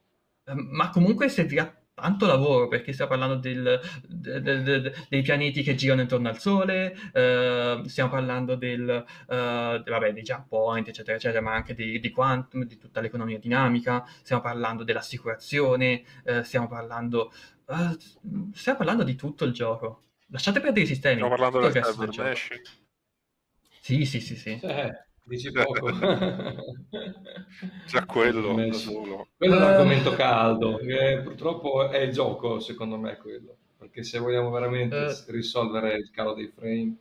Ehm, 0.47 0.67
ma 0.71 0.89
comunque 0.89 1.29
servirà 1.29 1.71
tanto 1.93 2.27
lavoro 2.27 2.67
perché 2.67 2.93
stiamo 2.93 3.09
parlando 3.09 3.35
del, 3.35 3.79
del, 4.07 4.41
del, 4.41 4.93
dei 5.09 5.21
pianeti 5.23 5.63
che 5.63 5.73
girano 5.73 6.01
intorno 6.01 6.29
al 6.29 6.39
Sole, 6.39 6.95
uh, 7.07 7.87
stiamo 7.87 8.11
parlando 8.11 8.55
del, 8.55 9.03
uh, 9.27 9.33
vabbè, 9.33 10.13
dei 10.13 10.21
jump 10.21 10.47
point, 10.47 10.87
eccetera, 10.87 11.17
eccetera, 11.17 11.41
ma 11.41 11.55
anche 11.55 11.73
di, 11.73 11.99
di, 11.99 12.11
quantum, 12.11 12.65
di 12.65 12.77
tutta 12.77 13.01
l'economia 13.01 13.39
dinamica, 13.39 14.05
stiamo 14.21 14.43
parlando 14.43 14.83
dell'assicurazione, 14.83 16.03
uh, 16.25 16.43
stiamo 16.43 16.67
parlando 16.67 17.31
stiamo 18.53 18.77
parlando 18.77 19.03
di 19.03 19.15
tutto 19.15 19.43
il 19.43 19.51
gioco. 19.51 20.03
Lasciate 20.29 20.61
perdere 20.61 20.85
i 20.85 20.87
sistemi. 20.87 21.15
Stiamo 21.15 21.35
parlando 21.35 21.67
del 21.67 21.83
cyber 21.83 22.37
Sì, 23.81 24.05
sì, 24.05 24.21
sì, 24.21 24.35
sì. 24.37 24.57
Eh. 24.61 25.06
Dici 25.27 25.51
poco. 25.51 25.91
Già 27.85 28.05
quello 28.05 28.53
da 28.53 28.71
solo. 28.71 29.27
Quello 29.35 29.55
è 29.55 29.57
un 29.57 29.63
argomento 29.63 30.11
caldo, 30.11 30.77
che 30.77 31.19
purtroppo 31.21 31.89
è 31.89 31.99
il 31.99 32.13
gioco, 32.13 32.59
secondo 32.61 32.97
me, 32.97 33.17
quello. 33.17 33.57
Perché 33.77 34.03
se 34.03 34.19
vogliamo 34.19 34.49
veramente 34.49 34.95
uh, 34.95 35.31
risolvere 35.31 35.95
il 35.95 36.09
calo 36.11 36.33
dei 36.33 36.47
frame... 36.47 36.95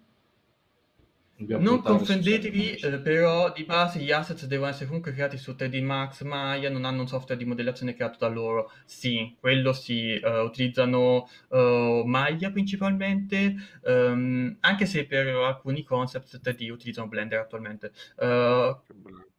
Non 1.39 1.83
confondetevi, 1.83 2.77
eh, 2.77 2.99
però 2.99 3.53
di 3.53 3.65
base 3.65 3.99
gli 3.99 4.11
asset 4.11 4.47
devono 4.47 4.71
essere 4.71 4.87
comunque 4.87 5.13
creati 5.13 5.37
su 5.37 5.53
3D 5.53 5.83
Max, 5.83 6.23
Maya, 6.23 6.71
non 6.71 6.87
hanno 6.87 7.03
un 7.03 7.09
software 7.09 7.39
di 7.39 7.47
modellazione 7.47 7.95
creato 7.95 8.17
da 8.19 8.29
loro. 8.29 8.71
Sì, 8.87 9.37
quello 9.39 9.75
sì, 9.75 10.19
uh, 10.23 10.45
utilizzano 10.45 11.29
uh, 11.49 12.03
Maya 12.07 12.51
principalmente, 12.51 13.55
um, 13.83 14.57
anche 14.61 14.87
se 14.87 15.05
per 15.05 15.27
alcuni 15.27 15.83
concept 15.83 16.41
3D 16.43 16.71
utilizzano 16.71 17.09
Blender 17.09 17.41
attualmente. 17.41 17.93
Uh, 18.17 18.75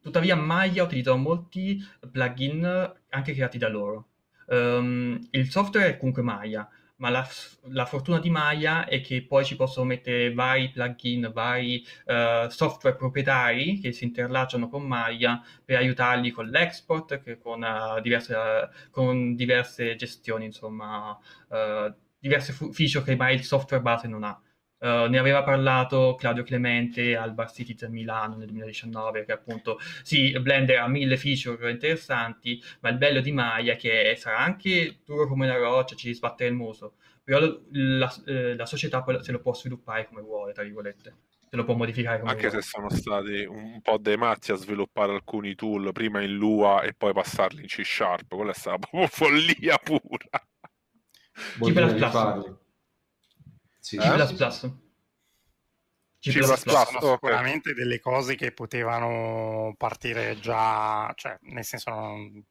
tuttavia 0.00 0.36
Maya 0.36 0.84
utilizzano 0.84 1.16
molti 1.16 1.84
plugin 2.12 2.94
anche 3.08 3.32
creati 3.32 3.58
da 3.58 3.68
loro. 3.68 4.06
Um, 4.46 5.18
il 5.32 5.50
software 5.50 5.88
è 5.88 5.96
comunque 5.98 6.22
Maya, 6.22 6.68
ma 6.98 7.10
la, 7.10 7.26
la, 7.70 7.86
fortuna 7.86 8.18
di 8.18 8.30
Maya 8.30 8.86
è 8.86 9.00
che 9.00 9.24
poi 9.24 9.44
ci 9.44 9.56
possono 9.56 9.86
mettere 9.86 10.32
vari 10.32 10.70
plugin, 10.70 11.30
vari 11.32 11.84
uh, 12.06 12.48
software 12.48 12.96
proprietari 12.96 13.78
che 13.80 13.92
si 13.92 14.04
interlacciano 14.04 14.68
con 14.68 14.82
Maya 14.82 15.42
per 15.64 15.78
aiutarli 15.78 16.30
con 16.30 16.48
l'export, 16.48 17.38
con, 17.38 17.62
uh, 17.62 18.00
diverse, 18.00 18.34
uh, 18.34 18.90
con 18.90 19.34
diverse 19.34 19.96
gestioni, 19.96 20.46
insomma, 20.46 21.18
diverse 22.18 22.52
feature 22.72 23.04
che 23.04 23.16
mai 23.16 23.34
il 23.34 23.44
software 23.44 23.82
base 23.82 24.08
non 24.08 24.24
ha. 24.24 24.40
Uh, 24.78 25.08
ne 25.08 25.18
aveva 25.18 25.42
parlato 25.42 26.14
Claudio 26.16 26.44
Clemente 26.44 27.16
al 27.16 27.34
Bar 27.34 27.50
Citizen 27.50 27.90
Milano 27.90 28.36
nel 28.36 28.46
2019 28.46 29.24
che 29.24 29.32
appunto 29.32 29.80
sì, 30.04 30.38
Blender 30.38 30.78
ha 30.78 30.86
mille 30.86 31.16
feature 31.16 31.68
interessanti 31.68 32.62
ma 32.80 32.90
il 32.90 32.96
bello 32.96 33.20
di 33.20 33.32
Maya 33.32 33.72
è 33.72 33.76
che 33.76 34.14
sarà 34.16 34.38
anche 34.38 34.98
duro 35.04 35.26
come 35.26 35.46
una 35.46 35.56
roccia 35.56 35.96
ci 35.96 36.14
sbatte 36.14 36.44
il 36.44 36.54
muso 36.54 36.94
però 37.24 37.40
la, 37.72 38.14
eh, 38.26 38.54
la 38.54 38.66
società 38.66 39.04
se 39.20 39.32
lo 39.32 39.40
può 39.40 39.52
sviluppare 39.52 40.06
come 40.06 40.20
vuole 40.20 40.52
tra 40.52 40.62
virgolette 40.62 41.16
se 41.50 41.56
lo 41.56 41.64
può 41.64 41.74
modificare 41.74 42.20
come 42.20 42.30
anche 42.30 42.46
vuole. 42.46 42.62
se 42.62 42.68
sono 42.68 42.90
stati 42.90 43.44
un 43.46 43.80
po' 43.82 43.98
dei 43.98 44.16
matti 44.16 44.52
a 44.52 44.54
sviluppare 44.54 45.12
alcuni 45.12 45.56
tool 45.56 45.90
prima 45.92 46.22
in 46.22 46.36
Lua 46.36 46.82
e 46.82 46.94
poi 46.94 47.12
passarli 47.12 47.62
in 47.62 47.66
C 47.66 47.84
Sharp 47.84 48.34
quella 48.34 48.52
è 48.52 48.54
stata 48.54 48.78
proprio 48.78 49.08
follia 49.08 49.76
pura. 49.78 50.40
C++ 51.58 52.66
sì, 53.88 53.96
C++. 53.96 54.02
Eh? 54.02 54.26
C++. 56.20 56.30
C++, 56.30 56.30
C++ 56.30 56.42
sono 56.42 57.12
sicuramente 57.12 57.72
delle 57.72 58.00
cose 58.00 58.34
che 58.34 58.52
potevano 58.52 59.74
partire 59.78 60.38
già, 60.40 61.10
cioè 61.14 61.38
nel 61.42 61.64
senso 61.64 61.90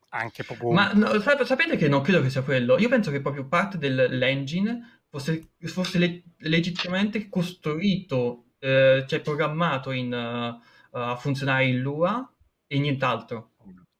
anche 0.09 0.43
proprio... 0.43 0.71
Ma 0.71 0.93
no, 0.93 1.19
sapete 1.43 1.75
che 1.75 1.87
non 1.87 2.01
credo 2.01 2.21
che 2.21 2.29
sia 2.29 2.41
quello, 2.41 2.79
io 2.79 2.89
penso 2.89 3.11
che 3.11 3.21
proprio 3.21 3.45
parte 3.45 3.77
dell'engine 3.77 5.01
fosse, 5.09 5.51
fosse 5.65 5.99
le, 5.99 6.23
legittimamente 6.39 7.29
costruito, 7.29 8.53
eh, 8.59 9.05
cioè 9.07 9.19
programmato 9.19 9.91
in, 9.91 10.11
uh, 10.13 10.97
a 10.97 11.15
funzionare 11.17 11.67
in 11.67 11.81
Lua 11.81 12.33
e 12.65 12.79
nient'altro. 12.79 13.51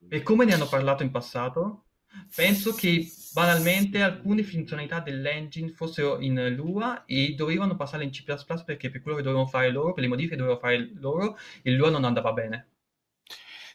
E 0.10 0.24
come 0.24 0.46
ne 0.46 0.54
hanno 0.54 0.68
parlato 0.68 1.04
in 1.04 1.12
passato, 1.12 1.88
penso 2.34 2.74
che 2.74 3.06
banalmente 3.38 4.02
alcune 4.02 4.42
funzionalità 4.42 5.00
dell'engine 5.00 5.70
fossero 5.70 6.20
in 6.20 6.56
Lua 6.56 7.06
e 7.06 7.36
dovevano 7.36 7.76
passare 7.76 8.04
in 8.04 8.10
C++ 8.10 8.24
perché 8.66 8.90
per 8.90 9.04
quello 9.04 9.18
che 9.18 9.22
dovevano 9.24 9.48
fare 9.48 9.70
loro, 9.70 9.94
per 9.94 10.02
le 10.02 10.10
modifiche 10.10 10.36
che 10.36 10.42
dovevano 10.42 10.60
fare 10.60 10.90
loro, 10.96 11.38
il 11.62 11.76
Lua 11.76 11.92
non 11.92 12.04
andava 12.04 12.34
bene. 12.34 12.68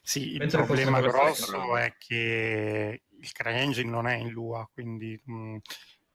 Sì, 0.02 0.34
Penso 0.36 0.58
il 0.58 0.64
problema 0.64 1.00
grosso 1.00 1.76
è 1.76 1.94
che 1.96 3.02
il 3.08 3.32
CryEngine 3.32 3.88
non 3.88 4.08
è 4.08 4.16
in 4.16 4.30
Lua, 4.30 4.68
quindi 4.72 5.20
mh, 5.24 5.32
mm, 5.32 5.56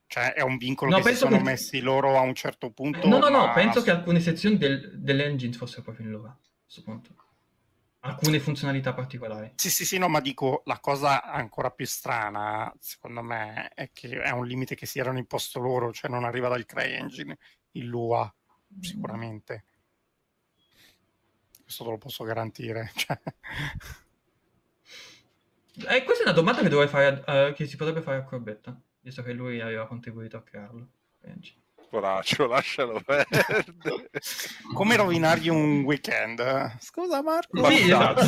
cioè 0.08 0.34
è 0.34 0.42
un 0.42 0.58
vincolo 0.58 0.92
no, 0.92 0.98
che 1.00 1.12
si 1.12 1.16
sono 1.16 1.38
che... 1.38 1.44
messi 1.44 1.80
loro 1.80 2.18
a 2.18 2.22
un 2.22 2.36
certo 2.36 2.72
punto. 2.72 3.08
No, 3.08 3.18
no, 3.18 3.30
no, 3.30 3.54
penso 3.54 3.82
che 3.82 3.92
alcune 3.92 4.20
sezioni 4.20 4.58
del, 4.58 5.00
dell'engine 5.00 5.54
fossero 5.54 5.84
proprio 5.84 6.06
in 6.06 6.12
Lua, 6.12 6.28
a 6.28 6.38
questo 6.66 6.84
punto 6.84 7.27
alcune 8.08 8.40
funzionalità 8.40 8.94
particolari. 8.94 9.54
Sì, 9.56 9.70
sì, 9.70 9.86
sì, 9.86 9.98
no, 9.98 10.08
ma 10.08 10.20
dico 10.20 10.62
la 10.66 10.80
cosa 10.80 11.24
ancora 11.24 11.72
più 11.72 11.86
strana, 11.86 12.74
secondo 12.80 13.22
me, 13.22 13.70
è 13.74 13.92
che 13.92 14.22
è 14.22 14.32
un 14.32 14.46
limite 14.46 14.76
che 14.76 14.86
si 14.86 15.00
erano 15.00 15.18
imposto 15.18 15.60
loro, 15.60 15.92
cioè 15.92 16.10
non 16.10 16.24
arriva 16.24 16.48
dal 16.48 16.66
CryEngine, 16.66 17.38
il 17.72 17.86
Lua, 17.86 18.34
sicuramente. 18.80 19.66
Questo 21.62 21.84
te 21.84 21.90
lo 21.90 21.98
posso 21.98 22.24
garantire. 22.24 22.92
Cioè... 25.78 25.96
Eh, 25.96 26.04
questa 26.06 26.24
è 26.24 26.26
una 26.26 26.36
domanda 26.36 26.64
che, 26.64 26.88
fare, 26.88 27.50
uh, 27.50 27.54
che 27.54 27.68
si 27.68 27.76
potrebbe 27.76 28.02
fare 28.02 28.18
a 28.18 28.24
Corbetta, 28.24 28.76
visto 29.02 29.22
che 29.22 29.32
lui 29.32 29.62
aveva 29.62 29.86
contribuito 29.86 30.36
a 30.36 30.42
crearlo. 30.42 30.88
CryEngine 31.20 31.67
poraccio, 31.90 32.48
lascialo 32.48 33.02
perdere. 33.04 33.66
Come 34.74 34.96
rovinargli 34.96 35.50
un 35.50 35.84
weekend? 35.84 36.78
Scusa 36.80 37.22
Marco. 37.22 37.70
Sì, 37.70 37.84
esatto. 37.84 38.24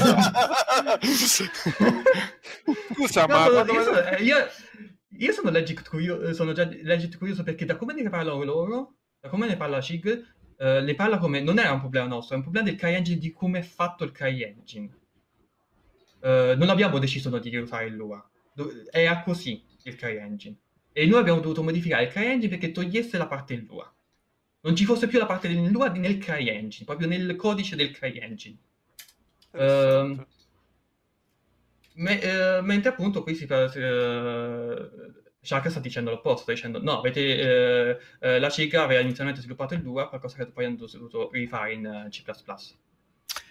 Scusa 2.93 3.25
no, 3.25 3.33
Marco. 3.35 3.73
Io, 3.73 3.83
sono, 3.83 3.99
eh, 3.99 4.23
io, 4.23 4.35
io 5.17 5.31
sono, 5.31 5.49
legit 5.49 5.87
curioso, 5.87 6.33
sono 6.33 6.53
già 6.53 6.65
legit 6.65 7.17
curioso 7.17 7.43
perché 7.43 7.65
da 7.65 7.75
come 7.75 7.93
ne 7.93 8.09
parlano 8.09 8.43
loro, 8.43 8.95
da 9.19 9.29
come 9.29 9.47
ne 9.47 9.57
parla 9.57 9.79
Chig, 9.79 10.05
uh, 10.57 10.63
ne 10.83 10.95
parla 10.95 11.17
come 11.17 11.41
non 11.41 11.59
era 11.59 11.71
un 11.71 11.79
problema 11.79 12.07
nostro, 12.07 12.33
è 12.33 12.37
un 12.37 12.43
problema 12.43 12.67
del 12.67 12.77
CryEngine 12.77 13.19
di 13.19 13.31
come 13.31 13.59
è 13.59 13.63
fatto 13.63 14.03
il 14.03 14.11
CryEngine. 14.11 14.97
Uh, 16.21 16.57
non 16.57 16.69
abbiamo 16.69 16.99
deciso 16.99 17.29
di 17.37 17.55
usare 17.55 17.85
il 17.85 17.95
Lua, 17.95 18.21
era 18.91 19.21
così 19.21 19.63
il 19.83 19.95
CryEngine. 19.95 20.57
E 20.99 21.05
noi 21.05 21.21
abbiamo 21.21 21.39
dovuto 21.39 21.63
modificare 21.63 22.03
il 22.03 22.09
CryEngine 22.09 22.49
perché 22.49 22.73
togliesse 22.73 23.17
la 23.17 23.25
parte 23.25 23.53
in 23.53 23.65
Lua. 23.65 23.89
Non 24.59 24.75
ci 24.75 24.83
fosse 24.83 25.07
più 25.07 25.17
la 25.17 25.25
parte 25.25 25.47
in 25.47 25.71
Lua 25.71 25.87
nel 25.87 26.17
CryEngine, 26.17 26.83
proprio 26.83 27.07
nel 27.07 27.37
codice 27.37 27.77
del 27.77 27.91
CryEngine. 27.91 28.57
Uh, 29.51 30.25
me, 31.93 32.19
uh, 32.21 32.61
mentre 32.65 32.89
appunto 32.89 33.23
qui 33.23 33.33
si. 33.33 33.45
Uh, 33.45 35.17
Shark 35.39 35.69
sta 35.69 35.79
dicendo 35.79 36.09
l'opposto, 36.09 36.41
sta 36.41 36.51
dicendo 36.51 36.81
no, 36.81 36.97
avete, 36.97 37.97
uh, 38.19 38.37
la 38.37 38.49
CIG 38.49 38.75
aveva 38.75 38.99
inizialmente 38.99 39.39
sviluppato 39.39 39.75
il 39.75 39.81
Lua, 39.81 40.09
qualcosa 40.09 40.35
che 40.35 40.47
poi 40.47 40.65
hanno 40.65 40.75
dovuto 40.75 41.29
rifare 41.31 41.71
in 41.71 42.07
C++. 42.09 42.21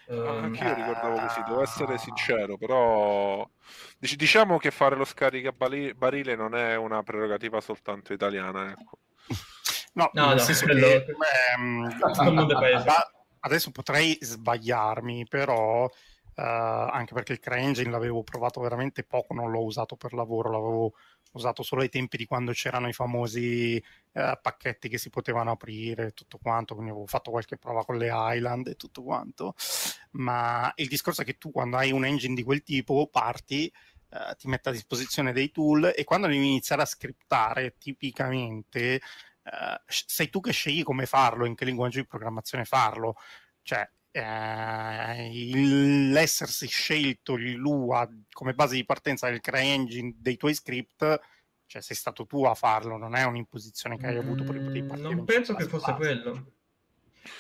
Uh, 0.08 0.26
Anche 0.26 0.64
io 0.64 0.74
ricordavo 0.74 1.18
così, 1.18 1.42
devo 1.46 1.62
essere 1.62 1.94
ah. 1.94 1.98
sincero, 1.98 2.56
però 2.56 3.46
diciamo 3.98 4.56
che 4.56 4.70
fare 4.70 4.96
lo 4.96 5.04
scaricabarile 5.04 6.34
non 6.34 6.54
è 6.54 6.76
una 6.76 7.02
prerogativa 7.02 7.60
soltanto 7.60 8.14
italiana. 8.14 8.70
Ecco. 8.70 8.98
No, 9.92 10.10
no, 10.14 10.26
nel 10.28 10.36
no, 10.36 10.42
senso 10.42 10.64
quello... 10.64 10.86
che 10.86 11.04
ehm, 11.56 11.98
adesso 13.40 13.70
potrei 13.70 14.16
sbagliarmi, 14.18 15.26
però 15.28 15.84
uh, 15.84 15.90
anche 16.34 17.12
perché 17.12 17.32
il 17.32 17.40
CryEngine 17.40 17.90
l'avevo 17.90 18.22
provato 18.22 18.62
veramente 18.62 19.04
poco, 19.04 19.34
non 19.34 19.50
l'ho 19.50 19.62
usato 19.62 19.96
per 19.96 20.14
lavoro, 20.14 20.50
l'avevo 20.50 20.92
usato 21.32 21.62
solo 21.62 21.82
ai 21.82 21.88
tempi 21.88 22.16
di 22.16 22.26
quando 22.26 22.52
c'erano 22.52 22.88
i 22.88 22.92
famosi 22.92 23.76
eh, 24.12 24.38
pacchetti 24.40 24.88
che 24.88 24.98
si 24.98 25.10
potevano 25.10 25.50
aprire 25.52 26.08
e 26.08 26.12
tutto 26.12 26.38
quanto, 26.38 26.74
quindi 26.74 26.92
avevo 26.92 27.06
fatto 27.06 27.30
qualche 27.30 27.56
prova 27.56 27.84
con 27.84 27.96
le 27.96 28.10
Island 28.12 28.68
e 28.68 28.76
tutto 28.76 29.02
quanto, 29.02 29.54
ma 30.12 30.72
il 30.76 30.88
discorso 30.88 31.22
è 31.22 31.24
che 31.24 31.38
tu 31.38 31.50
quando 31.50 31.76
hai 31.76 31.92
un 31.92 32.04
engine 32.04 32.34
di 32.34 32.42
quel 32.42 32.62
tipo 32.62 33.08
parti, 33.08 33.72
eh, 34.10 34.34
ti 34.36 34.48
mette 34.48 34.70
a 34.70 34.72
disposizione 34.72 35.32
dei 35.32 35.50
tool 35.50 35.92
e 35.94 36.04
quando 36.04 36.26
devi 36.26 36.38
iniziare 36.38 36.82
a 36.82 36.86
scriptare 36.86 37.76
tipicamente 37.78 38.94
eh, 38.94 39.80
sei 39.86 40.30
tu 40.30 40.40
che 40.40 40.52
scegli 40.52 40.82
come 40.82 41.06
farlo, 41.06 41.44
in 41.44 41.54
che 41.54 41.64
linguaggio 41.64 42.00
di 42.00 42.06
programmazione 42.06 42.64
farlo, 42.64 43.16
cioè 43.62 43.88
eh, 44.10 45.30
l'essersi 46.10 46.66
scelto 46.66 47.34
il 47.34 47.52
Lua 47.52 48.08
come 48.30 48.54
base 48.54 48.74
di 48.74 48.84
partenza 48.84 49.28
del 49.28 49.40
CryEngine 49.40 50.16
dei 50.18 50.36
tuoi 50.36 50.54
script, 50.54 51.20
cioè 51.66 51.82
sei 51.82 51.96
stato 51.96 52.26
tu 52.26 52.44
a 52.44 52.54
farlo, 52.54 52.96
non 52.96 53.14
è 53.14 53.24
un'imposizione 53.24 53.96
che 53.96 54.06
hai 54.06 54.16
avuto 54.16 54.44
prima 54.44 54.70
di 54.70 54.82
partire. 54.82 55.14
Non 55.14 55.24
penso 55.24 55.54
che 55.54 55.64
fosse 55.64 55.92
quello. 55.94 56.52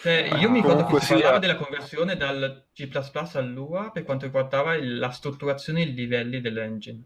Cioè, 0.02 0.36
io 0.38 0.50
mi 0.50 0.60
ricordo 0.60 0.84
che 0.84 1.00
si 1.00 1.14
parlava 1.14 1.38
della 1.38 1.56
conversione 1.56 2.16
dal 2.16 2.66
C++ 2.72 2.88
al 2.92 3.50
Lua 3.50 3.90
per 3.90 4.04
quanto 4.04 4.26
riguardava 4.26 4.76
la 4.80 5.10
strutturazione 5.10 5.80
e 5.80 5.86
i 5.86 5.94
livelli 5.94 6.40
dell'engine. 6.40 7.02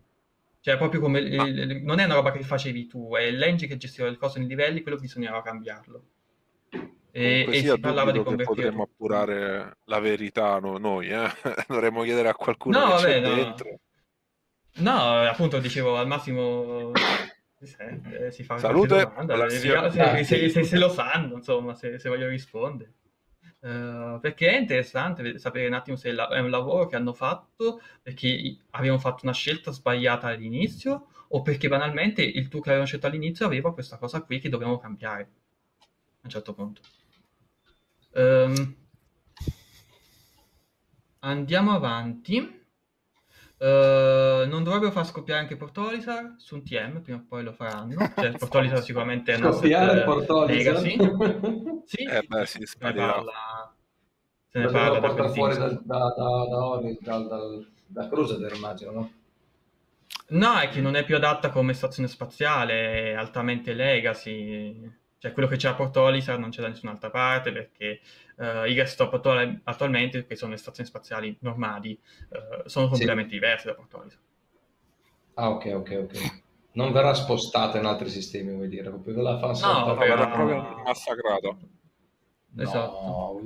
Cioè, 0.60 0.76
proprio 0.76 1.00
come 1.00 1.18
ah. 1.18 1.46
il, 1.46 1.82
non 1.82 1.98
è 1.98 2.04
una 2.04 2.14
roba 2.14 2.30
che 2.32 2.42
facevi 2.42 2.86
tu, 2.86 3.14
è 3.14 3.30
l'engine 3.30 3.70
che 3.70 3.76
gestiva 3.78 4.08
le 4.08 4.16
cose 4.16 4.38
nei 4.38 4.48
livelli, 4.48 4.82
quello 4.82 4.98
bisognava 4.98 5.42
cambiarlo. 5.42 6.04
E, 7.14 7.46
e 7.46 7.60
si 7.60 7.78
parlava 7.78 8.10
di 8.10 8.22
convertire. 8.22 8.44
Potremmo 8.44 8.82
appurare 8.84 9.76
la 9.84 10.00
verità 10.00 10.58
no, 10.58 10.78
noi, 10.78 11.08
eh? 11.08 11.28
dovremmo 11.68 12.02
chiedere 12.02 12.30
a 12.30 12.34
qualcuno 12.34 12.78
no, 12.78 12.96
che 12.96 13.20
vabbè, 13.20 13.20
no. 13.20 13.34
dentro. 13.34 13.78
No, 14.76 15.20
appunto 15.20 15.58
dicevo 15.58 15.98
al 15.98 16.06
massimo 16.06 16.90
eh, 17.62 18.30
si 18.32 18.42
fa 18.42 18.58
Salute, 18.58 19.04
domanda, 19.04 19.48
se, 19.48 20.24
se, 20.24 20.48
se, 20.48 20.64
se, 20.64 20.78
lo 20.78 20.88
sanno, 20.88 21.36
insomma, 21.36 21.74
se, 21.74 22.00
voglio 22.06 22.28
rispondere. 22.28 22.94
Uh, 23.60 24.18
perché 24.18 24.48
è 24.50 24.58
interessante 24.58 25.38
sapere 25.38 25.68
un 25.68 25.74
attimo 25.74 25.96
se 25.96 26.10
è 26.10 26.38
un 26.40 26.50
lavoro 26.50 26.88
che 26.88 26.96
hanno 26.96 27.12
fatto 27.12 27.80
perché 28.02 28.56
avevano 28.70 28.98
fatto 28.98 29.20
una 29.22 29.32
scelta 29.32 29.70
sbagliata 29.70 30.26
all'inizio 30.26 31.06
o 31.28 31.42
perché 31.42 31.68
banalmente 31.68 32.22
il 32.22 32.48
tool 32.48 32.60
che 32.60 32.70
avevano 32.70 32.88
scelto 32.88 33.06
all'inizio 33.06 33.46
aveva 33.46 33.72
questa 33.72 33.98
cosa 33.98 34.20
qui 34.22 34.40
che 34.40 34.48
dobbiamo 34.48 34.78
cambiare 34.78 35.22
a 35.22 36.24
un 36.24 36.30
certo 36.30 36.54
punto. 36.54 36.80
Um, 38.14 38.76
andiamo 41.20 41.72
avanti. 41.72 42.60
Uh, 43.58 44.44
non 44.48 44.64
dovrebbero 44.64 44.90
far 44.90 45.06
scoppiare 45.06 45.40
anche 45.40 45.56
Portolisar 45.56 46.34
su 46.36 46.56
un 46.56 46.64
TM, 46.64 47.00
prima 47.00 47.18
o 47.18 47.24
poi 47.28 47.44
lo 47.44 47.52
faranno. 47.52 48.12
Cioè, 48.16 48.32
Portolisar 48.38 48.82
sicuramente 48.82 49.32
è 49.32 49.36
una 49.36 49.52
Scoppiare 49.52 50.02
Portolisar? 50.02 50.82
Legacy. 50.82 51.82
sì, 51.86 52.02
eh 52.02 52.22
beh, 52.26 52.46
si 52.46 52.66
se 52.66 52.76
ne 52.80 52.92
parla, 52.92 53.74
se 54.48 54.58
ne 54.58 54.66
parla 54.66 54.98
da 54.98 55.06
portare 55.06 55.28
fuori 55.32 55.56
da, 55.56 55.68
da, 55.68 56.14
da, 56.16 56.80
da, 57.00 57.18
da, 57.18 57.38
da 57.86 58.08
Crusader, 58.08 58.52
immagino, 58.52 58.90
no? 58.90 59.12
No, 60.30 60.58
è 60.58 60.68
che 60.68 60.80
non 60.80 60.96
è 60.96 61.04
più 61.04 61.16
adatta 61.16 61.50
come 61.50 61.74
stazione 61.74 62.08
spaziale, 62.08 63.10
è 63.10 63.12
altamente 63.12 63.74
legacy. 63.74 65.00
Cioè, 65.22 65.30
quello 65.30 65.46
che 65.46 65.54
c'è 65.54 65.68
a 65.68 65.74
Portolisar 65.74 66.36
non 66.36 66.50
c'è 66.50 66.62
da 66.62 66.66
nessun'altra 66.66 67.08
parte 67.08 67.52
perché 67.52 68.00
uh, 68.38 68.68
i 68.68 68.74
gas 68.74 68.90
stop 68.90 69.14
attuale, 69.14 69.60
attualmente, 69.62 70.26
che 70.26 70.34
sono 70.34 70.50
le 70.50 70.56
stazioni 70.56 70.88
spaziali 70.88 71.36
normali, 71.42 71.96
uh, 72.30 72.68
sono 72.68 72.88
completamente 72.88 73.30
sì. 73.30 73.36
diverse 73.36 73.68
da 73.68 73.74
Portolisar. 73.74 74.18
Ah, 75.34 75.50
ok, 75.50 75.72
ok, 75.76 75.98
ok. 76.02 76.42
Non 76.72 76.90
verrà 76.90 77.14
spostata 77.14 77.78
in 77.78 77.84
altri 77.84 78.10
sistemi, 78.10 78.52
vuoi 78.52 78.66
dire? 78.66 78.88
Proprio 78.88 79.22
la 79.22 79.38
fa 79.38 79.52
no, 79.52 79.94
verrà 79.94 80.26
proprio 80.28 80.82
massacrata. 80.84 81.56
Esatto. 82.56 83.00
No, 83.00 83.40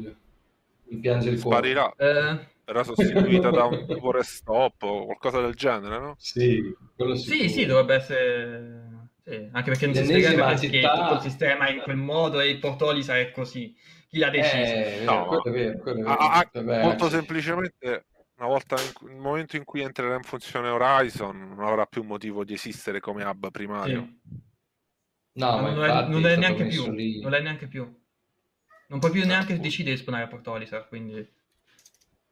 mi 0.85 0.97
piange 0.97 1.29
il 1.29 1.43
cuore. 1.43 1.59
Sparirà. 1.59 1.93
Eh... 1.95 2.55
Verrà 2.65 2.85
sostituita 2.85 3.51
da 3.51 3.65
un 3.65 3.85
tipo 3.87 4.11
restop 4.13 4.83
o 4.83 5.05
qualcosa 5.05 5.43
del 5.43 5.55
genere, 5.55 5.99
no? 5.99 6.15
Sì, 6.17 6.75
sì, 7.17 7.51
sì, 7.51 7.67
dovrebbe 7.67 7.95
essere 7.97 8.96
sì, 9.29 9.49
anche 9.51 9.71
perché 9.71 9.87
non 9.87 9.95
si 9.97 10.05
spiega 10.05 10.47
perché 10.47 10.71
città... 10.71 10.95
tutto 10.95 11.15
il 11.15 11.21
sistema 11.21 11.67
è 11.67 11.73
in 11.73 11.81
quel 11.81 11.97
modo 11.97 12.41
e 12.41 12.49
il 12.49 12.61
Portolisa 12.61 13.19
è 13.19 13.33
così. 13.33 13.77
Chi 14.07 14.19
l'ha 14.19 14.31
deciso? 14.31 14.55
Eh, 14.55 15.03
no, 15.05 15.27
quello 15.27 15.43
è 15.43 15.51
vero, 15.51 15.79
quello 15.79 15.99
è 15.99 16.03
vero. 16.03 16.17
A, 16.17 16.39
a, 16.39 16.83
molto 16.83 17.09
semplicemente, 17.09 18.07
una 18.37 18.47
volta 18.47 18.77
in, 18.77 19.09
nel 19.09 19.17
momento 19.17 19.57
in 19.57 19.65
cui 19.65 19.81
entrerà 19.81 20.15
in 20.15 20.23
funzione 20.23 20.69
Horizon, 20.69 21.55
non 21.57 21.67
avrà 21.67 21.87
più 21.87 22.05
motivo 22.05 22.45
di 22.45 22.55
esistere 22.55 23.01
come 23.01 23.25
hub 23.25 23.51
primario. 23.51 24.19
Sì. 24.23 24.45
No, 25.33 25.61
ma 25.61 25.71
non, 25.73 25.85
è, 25.85 26.07
non 26.07 26.25
è 26.25 26.37
neanche 26.37 26.67
più. 26.67 26.89
Lì. 26.93 27.21
Non 27.21 27.35
è 27.35 27.41
neanche 27.41 27.67
più. 27.67 27.83
Non 28.87 29.01
puoi 29.01 29.11
più 29.11 29.27
neanche 29.27 29.59
decidere 29.59 29.97
di 29.97 30.01
spawnare 30.03 30.27
a 30.27 30.29
Portolisa, 30.29 30.85
quindi... 30.85 31.35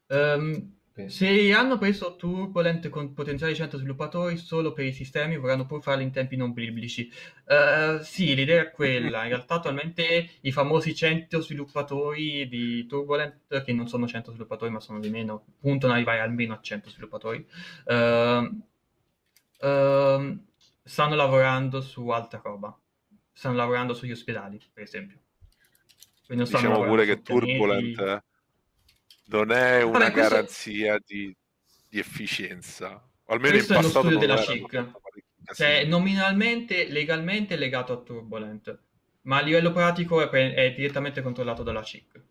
Um, 0.07 0.77
se 1.09 1.53
hanno 1.53 1.77
preso 1.77 2.15
Turbulent 2.15 2.89
con 2.89 3.13
potenziali 3.15 3.57
100 3.57 3.79
sviluppatori 3.79 4.37
solo 4.37 4.73
per 4.73 4.85
i 4.85 4.93
sistemi, 4.93 5.37
vorranno 5.37 5.67
pur 5.67 5.83
farli 5.83 6.05
in 6.05 6.13
tempi 6.13 6.37
non 6.37 6.53
biblici. 6.53 7.11
Uh, 7.47 8.01
sì, 8.01 8.33
l'idea 8.37 8.63
è 8.63 8.71
quella. 8.71 9.25
In 9.25 9.31
realtà 9.31 9.55
attualmente 9.55 10.31
i 10.43 10.53
famosi 10.53 10.95
100 10.95 11.41
sviluppatori 11.41 12.47
di 12.47 12.87
Turbulent, 12.87 13.65
che 13.65 13.73
non 13.73 13.89
sono 13.89 14.07
100 14.07 14.31
sviluppatori 14.31 14.71
ma 14.71 14.79
sono 14.79 15.01
di 15.01 15.11
meno, 15.11 15.45
puntano 15.59 15.93
ad 15.93 15.99
arrivare 15.99 16.21
almeno 16.21 16.55
a 16.55 16.61
100 16.61 16.89
sviluppatori, 16.89 17.45
uh, 17.87 17.95
uh, 19.67 20.39
stanno 20.85 21.15
lavorando 21.17 21.81
su 21.81 22.09
altra 22.11 22.41
roba. 22.41 22.79
Stanno 23.33 23.57
lavorando 23.57 23.95
sugli 23.95 24.13
ospedali, 24.13 24.61
per 24.73 24.85
esempio. 24.85 25.19
Quindi 26.25 26.45
diciamo 26.45 26.85
pure 26.85 27.05
che 27.05 27.21
Turbulent... 27.21 27.97
Pianeti 27.97 28.33
non 29.27 29.51
è 29.53 29.83
una 29.83 29.99
Vabbè, 29.99 30.13
questo... 30.13 30.31
garanzia 30.31 30.99
di, 31.05 31.35
di, 31.89 31.99
efficienza. 31.99 33.03
Almeno 33.27 33.55
questo 33.55 33.75
in 33.75 33.81
passato 33.81 34.09
è 34.09 34.11
lo 34.11 34.19
studio 34.19 34.27
della 34.27 34.43
CIC. 34.43 34.91
Cioè, 35.55 35.85
nominalmente, 35.85 36.89
legalmente 36.89 37.55
è 37.55 37.57
legato 37.59 37.93
a 37.93 37.97
Turbulent, 37.99 38.79
ma 39.23 39.39
a 39.39 39.43
livello 39.43 39.73
pratico 39.73 40.23
è, 40.23 40.55
è 40.55 40.73
direttamente 40.75 41.23
controllato 41.23 41.63
dalla 41.63 41.83
CIC. 41.83 42.23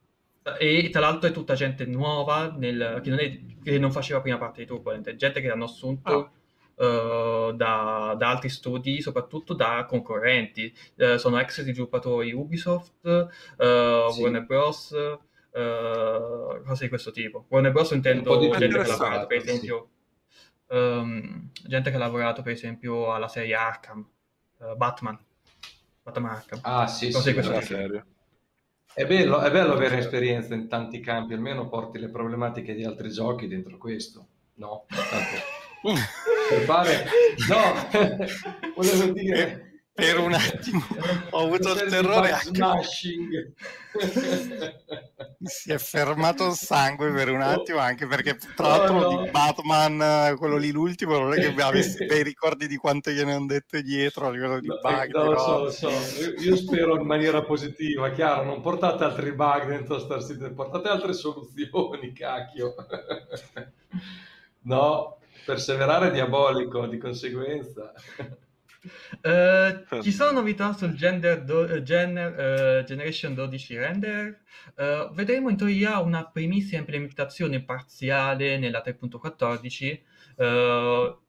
E 0.60 0.89
tra 0.91 1.00
l'altro 1.00 1.30
è 1.30 1.32
tutta 1.32 1.54
gente 1.54 1.86
nuova 1.86 2.54
nel, 2.58 3.00
che, 3.02 3.10
non 3.10 3.20
è, 3.20 3.39
che, 3.64 3.80
non 3.80 3.91
faceva 3.91 4.20
prima 4.20 4.38
parte 4.38 4.62
di 4.62 4.68
Turbulent, 4.68 5.08
è 5.08 5.16
gente 5.16 5.41
che 5.41 5.50
hanno 5.50 5.66
assunto 5.66 6.12
ah. 6.12 6.32
Uh, 6.76 7.54
da, 7.54 8.16
da, 8.18 8.30
altri 8.32 8.50
studi, 8.50 9.00
soprattutto 9.00 9.54
da 9.54 9.86
concorrenti. 9.88 10.76
Uh, 10.96 11.18
sono 11.18 11.38
ex 11.39 11.62
sviluppatori 11.62 12.34
Ubisoft, 12.34 13.06
uh, 13.06 14.10
sì. 14.12 14.22
Warner 14.22 14.44
Bros., 14.44 14.91
uh, 15.54 16.64
cose 16.64 16.84
di 16.84 16.89
questo 16.89 17.12
tipo. 17.12 17.45
Warner 17.49 17.72
Bros. 17.72 17.91
intendo 17.91 18.39
gente 18.39 18.68
che 18.68 18.80
ha 18.80 18.88
lavorato, 18.88 19.28
per 19.28 19.38
esempio, 19.38 19.89
sì. 20.68 20.76
um, 20.76 21.49
gente 21.66 21.89
che 21.89 21.95
ha 21.95 21.99
lavorato, 21.99 22.41
per 22.41 22.54
esempio, 22.54 23.14
alla 23.14 23.28
serie 23.28 23.56
Arkham, 23.56 24.08
uh, 24.58 24.76
Batman. 24.76 25.20
Batman 26.01 26.32
Arkham. 26.32 26.60
Ah, 26.64 26.88
sì, 26.88 27.12
cose 27.12 27.32
sì, 27.32 27.36
di 27.36 27.47
questo 27.47 27.76
tipo. 27.76 28.04
È 28.95 29.08
bello, 29.08 29.41
è 29.41 29.49
bello 29.49 29.74
avere 29.74 29.97
esperienza 29.97 30.54
in 30.54 30.68
tanti 30.68 30.99
campi, 30.99 31.34
almeno 31.34 31.68
porti 31.68 31.97
le 31.97 32.10
problematiche 32.10 32.76
di 32.76 32.84
altri 32.84 33.10
giochi 33.10 33.47
dentro 33.47 33.78
questo, 33.78 34.28
no? 34.56 34.86
Tanto, 34.88 35.41
per 36.49 36.62
fare... 36.62 37.06
No, 37.49 38.26
volevo 38.76 39.12
dire 39.14 39.72
per 39.94 40.18
un 40.18 40.34
attimo 40.34 40.82
ho 41.30 41.44
avuto 41.44 41.72
il 41.74 41.88
terrore 41.88 42.34
si 45.44 45.72
è 45.72 45.78
fermato 45.78 46.48
il 46.48 46.56
sangue 46.56 47.12
per 47.12 47.30
un 47.30 47.41
attimo 47.41 47.78
anche 47.78 48.08
perché 48.08 48.36
tra 48.56 48.70
l'altro 48.70 48.96
oh, 48.96 49.12
no. 49.12 49.22
di 49.22 49.30
Batman 49.30 50.36
quello 50.38 50.58
lì 50.58 50.72
l'ultimo 50.72 51.20
non 51.20 51.34
è 51.34 51.38
che 51.38 51.54
avessi 51.62 52.06
bei 52.10 52.24
ricordi 52.24 52.66
di 52.66 52.76
quanto 52.76 53.12
gliene 53.12 53.34
hanno 53.34 53.46
detto 53.46 53.80
dietro 53.82 54.26
a 54.26 54.32
livello 54.32 54.60
di 54.60 54.66
no, 54.66 54.80
bug 54.82 55.14
no, 55.14 55.32
lo 55.32 55.38
so, 55.38 55.64
lo 55.66 55.70
so. 55.70 55.89
Io, 56.39 56.56
spero 56.56 57.00
in 57.00 57.06
maniera 57.06 57.44
positiva 57.44 58.10
chiaro 58.10 58.46
non 58.46 58.62
portate 58.62 59.04
altri 59.04 59.32
bug 59.34 59.68
dentro 59.68 60.00
Star 60.00 60.24
Citizen 60.24 60.56
portate 60.56 60.88
altre 60.88 61.14
soluzioni 61.14 62.14
cacchio 62.14 62.74
no 64.62 65.18
perseverare 65.46 66.08
è 66.08 66.12
diabolico 66.12 66.88
di 66.88 66.98
conseguenza 66.98 67.94
Uh, 69.22 70.02
ci 70.02 70.12
sono 70.12 70.32
novità 70.32 70.74
sul 70.74 70.94
gender 70.94 71.42
do, 71.44 71.62
uh, 71.62 71.82
gener, 71.82 72.82
uh, 72.82 72.84
Generation 72.84 73.34
12 73.34 73.78
render. 73.78 74.42
vedremo 75.14 75.50
in 75.50 75.58
teoria 75.58 76.00
una 76.00 76.26
primissima 76.26 76.80
implementazione 76.80 77.62
parziale 77.64 78.58
nella 78.58 78.82
3.14. 78.84 80.00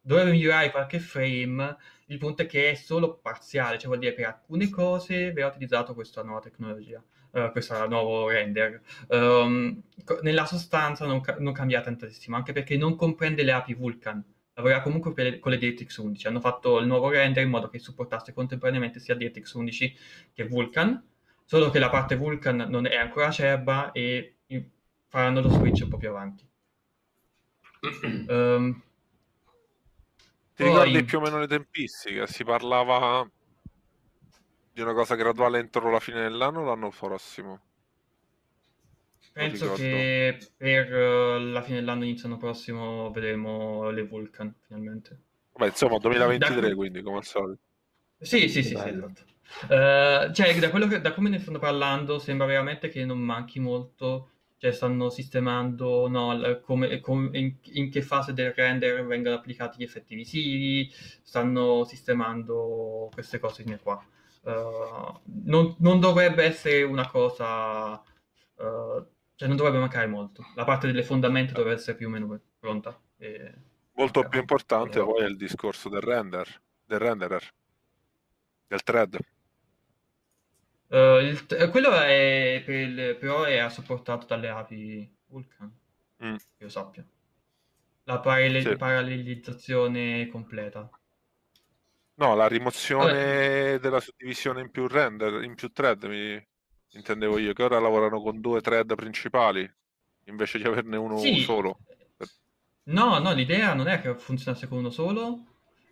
dovrebbe 0.02 0.30
migliorare 0.30 0.70
qualche 0.70 0.98
frame. 0.98 1.76
Il 2.06 2.18
punto 2.18 2.42
è 2.42 2.46
che 2.46 2.70
è 2.70 2.74
solo 2.74 3.16
parziale, 3.16 3.78
cioè 3.78 3.86
vuol 3.86 3.98
dire 3.98 4.12
per 4.12 4.26
alcune 4.26 4.68
cose 4.68 5.32
verrà 5.32 5.48
utilizzato 5.48 5.94
questa 5.94 6.22
nuova 6.22 6.40
tecnologia, 6.40 7.02
questo 7.50 7.86
nuovo 7.88 8.28
render. 8.28 8.80
Um, 9.08 9.80
nella 10.22 10.44
sostanza 10.44 11.06
non, 11.06 11.20
ca- 11.20 11.36
non 11.38 11.52
cambia 11.54 11.80
tantissimo, 11.80 12.36
anche 12.36 12.52
perché 12.52 12.76
non 12.76 12.96
comprende 12.96 13.42
le 13.42 13.52
api 13.52 13.74
Vulkan 13.74 14.22
lavorerà 14.54 14.82
comunque 14.82 15.12
le, 15.16 15.38
con 15.38 15.52
le 15.52 15.58
DirectX 15.58 15.96
11. 15.98 16.26
Hanno 16.26 16.40
fatto 16.40 16.78
il 16.78 16.86
nuovo 16.86 17.10
render 17.10 17.44
in 17.44 17.50
modo 17.50 17.68
che 17.68 17.78
supportasse 17.78 18.32
contemporaneamente 18.32 19.00
sia 19.00 19.14
DirectX 19.14 19.52
11 19.52 19.96
che 20.32 20.44
Vulkan, 20.46 21.02
solo 21.44 21.70
che 21.70 21.78
la 21.78 21.90
parte 21.90 22.16
Vulkan 22.16 22.66
non 22.68 22.86
è 22.86 22.96
ancora 22.96 23.26
acerba 23.26 23.92
e 23.92 24.36
faranno 25.08 25.40
lo 25.40 25.48
switch 25.48 25.82
un 25.82 25.88
po' 25.88 25.96
più 25.96 26.08
avanti. 26.08 26.44
um, 28.28 28.82
Ti 30.54 30.62
poi... 30.62 30.72
ricordi 30.72 31.04
più 31.04 31.18
o 31.18 31.20
meno 31.20 31.38
le 31.38 31.46
tempistiche? 31.46 32.26
Si 32.26 32.44
parlava 32.44 33.28
di 34.72 34.80
una 34.80 34.92
cosa 34.92 35.14
graduale 35.14 35.58
entro 35.58 35.90
la 35.90 36.00
fine 36.00 36.22
dell'anno 36.22 36.60
o 36.60 36.64
l'anno 36.64 36.90
prossimo? 36.90 37.60
Penso 39.34 39.72
che 39.72 40.38
per 40.56 40.92
uh, 40.92 41.50
la 41.50 41.60
fine 41.60 41.80
dell'anno, 41.80 42.04
inizio 42.04 42.28
l'anno 42.28 42.38
prossimo, 42.38 43.10
vedremo 43.10 43.90
le 43.90 44.04
Vulcan 44.04 44.54
finalmente. 44.64 45.18
Beh, 45.56 45.66
insomma, 45.66 45.98
2023 45.98 46.68
da... 46.68 46.74
quindi, 46.76 47.02
come 47.02 47.16
al 47.16 47.24
solito. 47.24 47.60
Sì, 48.20 48.48
sì, 48.48 48.62
sì, 48.62 48.62
sì 48.62 48.74
esatto. 48.74 49.24
Uh, 49.64 50.32
cioè, 50.32 50.56
da, 50.60 50.70
che, 50.70 51.00
da, 51.00 51.12
come 51.12 51.30
ne 51.30 51.40
stanno 51.40 51.58
parlando, 51.58 52.20
sembra 52.20 52.46
veramente 52.46 52.88
che 52.88 53.04
non 53.04 53.18
manchi 53.18 53.58
molto. 53.58 54.28
Cioè, 54.56 54.70
stanno 54.70 55.10
sistemando 55.10 56.06
no, 56.06 56.60
come, 56.62 57.00
come, 57.00 57.36
in, 57.36 57.56
in, 57.72 57.90
che 57.90 58.02
fase 58.02 58.32
del 58.32 58.52
render 58.52 59.04
vengono 59.04 59.34
applicati 59.34 59.78
gli 59.78 59.82
effetti 59.82 60.14
visivi, 60.14 60.88
stanno 61.22 61.82
sistemando 61.82 63.10
queste 63.12 63.40
cose 63.40 63.64
qua. 63.82 64.00
Uh, 64.42 65.20
non, 65.44 65.74
non, 65.80 65.98
dovrebbe 65.98 66.44
essere 66.44 66.82
una 66.82 67.08
cosa 67.08 67.94
uh, 67.94 69.06
cioè 69.36 69.48
non 69.48 69.56
dovrebbe 69.56 69.78
mancare 69.78 70.06
molto. 70.06 70.44
La 70.54 70.64
parte 70.64 70.86
delle 70.86 71.02
fondamenta 71.02 71.52
dovrebbe 71.52 71.76
essere 71.76 71.96
più 71.96 72.06
o 72.06 72.10
meno 72.10 72.40
pronta. 72.58 72.98
E... 73.18 73.52
Molto 73.92 74.26
più 74.28 74.40
importante 74.40 75.00
poi 75.00 75.22
è 75.22 75.26
il 75.26 75.36
discorso 75.36 75.88
del 75.88 76.00
render, 76.00 76.48
del 76.84 76.98
renderer, 76.98 77.54
del 78.66 78.82
thread. 78.82 79.18
Uh, 80.86 81.18
il, 81.18 81.68
quello 81.70 81.90
è 81.92 82.62
per 82.64 82.74
il, 82.74 83.16
però 83.16 83.44
è 83.44 83.68
supportato 83.70 84.26
dalle 84.26 84.48
api 84.48 85.12
Vulkan, 85.26 85.72
mm. 86.24 86.34
che 86.36 86.64
io 86.64 86.68
sappia. 86.68 87.04
La 88.04 88.20
parallel- 88.20 88.62
sì. 88.62 88.76
parallelizzazione 88.76 90.28
completa. 90.28 90.88
No, 92.16 92.34
la 92.36 92.46
rimozione 92.46 93.12
Vabbè. 93.12 93.78
della 93.80 94.00
suddivisione 94.00 94.60
in 94.60 94.70
più 94.70 94.86
render, 94.86 95.42
in 95.42 95.54
più 95.54 95.72
thread, 95.72 96.04
mi, 96.04 96.46
intendevo 96.98 97.38
io, 97.38 97.52
che 97.52 97.62
ora 97.62 97.78
lavorano 97.78 98.20
con 98.20 98.40
due 98.40 98.60
thread 98.60 98.94
principali. 98.94 99.68
invece 100.26 100.58
di 100.58 100.64
averne 100.64 100.96
uno 100.96 101.18
sì. 101.18 101.40
solo. 101.40 101.78
No, 102.84 103.18
no, 103.18 103.32
l'idea 103.32 103.74
non 103.74 103.88
è 103.88 104.00
che 104.00 104.14
funzionasse 104.14 104.68
con 104.68 104.78
uno 104.78 104.90
solo, 104.90 105.44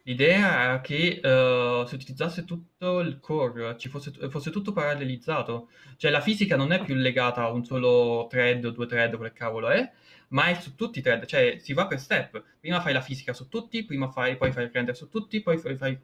l'idea 0.05 0.75
è 0.75 0.81
che 0.83 1.21
uh, 1.23 1.87
si 1.87 1.95
utilizzasse 1.95 2.45
tutto 2.45 3.01
il 3.01 3.19
core, 3.19 3.79
ci 3.79 3.89
fosse, 3.89 4.13
fosse, 4.29 4.51
tutto 4.51 4.73
parallelizzato. 4.73 5.71
Cioè 5.97 6.11
la 6.11 6.21
fisica 6.21 6.57
non 6.57 6.73
è 6.73 6.83
più 6.85 6.95
legata 6.95 7.43
a 7.43 7.51
un 7.51 7.65
solo 7.65 8.27
thread 8.29 8.65
o 8.65 8.71
due 8.71 8.87
thread, 8.87 9.17
quel 9.17 9.33
cavolo 9.33 9.69
è, 9.71 9.91
ma 10.29 10.47
è 10.47 10.55
su 10.55 10.75
tutti 10.75 10.99
i 10.99 11.03
thread, 11.03 11.25
cioè 11.25 11.59
si 11.59 11.73
va 11.73 11.87
per 11.87 11.99
step. 11.99 12.43
Prima 12.61 12.81
fai 12.81 12.93
la 12.93 13.01
fisica 13.01 13.33
su 13.33 13.49
tutti, 13.49 13.85
prima 13.85 14.11
fai, 14.11 14.37
poi 14.37 14.53
fai 14.53 14.65
il 14.65 14.71
render 14.71 14.97
su 14.97 15.09
tutti, 15.09 15.41
poi 15.41 15.59
fai, 15.59 15.77
fai 15.77 15.99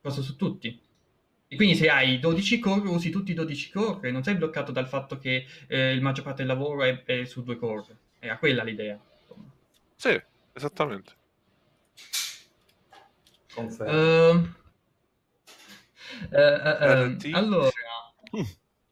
cosa 0.00 0.22
su 0.22 0.36
tutti. 0.36 0.80
E 1.52 1.56
quindi 1.56 1.74
se 1.74 1.88
hai 1.88 2.18
12 2.18 2.58
core, 2.58 2.88
usi 2.88 3.10
tutti 3.10 3.32
i 3.32 3.34
12 3.34 3.70
core, 3.70 4.10
non 4.10 4.22
sei 4.22 4.36
bloccato 4.36 4.72
dal 4.72 4.88
fatto 4.88 5.18
che 5.18 5.44
eh, 5.66 5.92
il 5.92 6.00
maggior 6.00 6.24
parte 6.24 6.44
del 6.44 6.54
lavoro 6.54 6.82
è, 6.82 7.04
è 7.04 7.24
su 7.24 7.42
due 7.42 7.56
core. 7.56 7.96
Era 8.18 8.38
quella 8.38 8.62
l'idea. 8.62 8.98
Sì, 9.96 10.20
Esattamente. 10.52 11.12
Confermo. 13.54 14.30
Uh, 14.30 14.48
uh, 16.30 16.36
uh, 16.36 17.18
allora, 17.32 17.70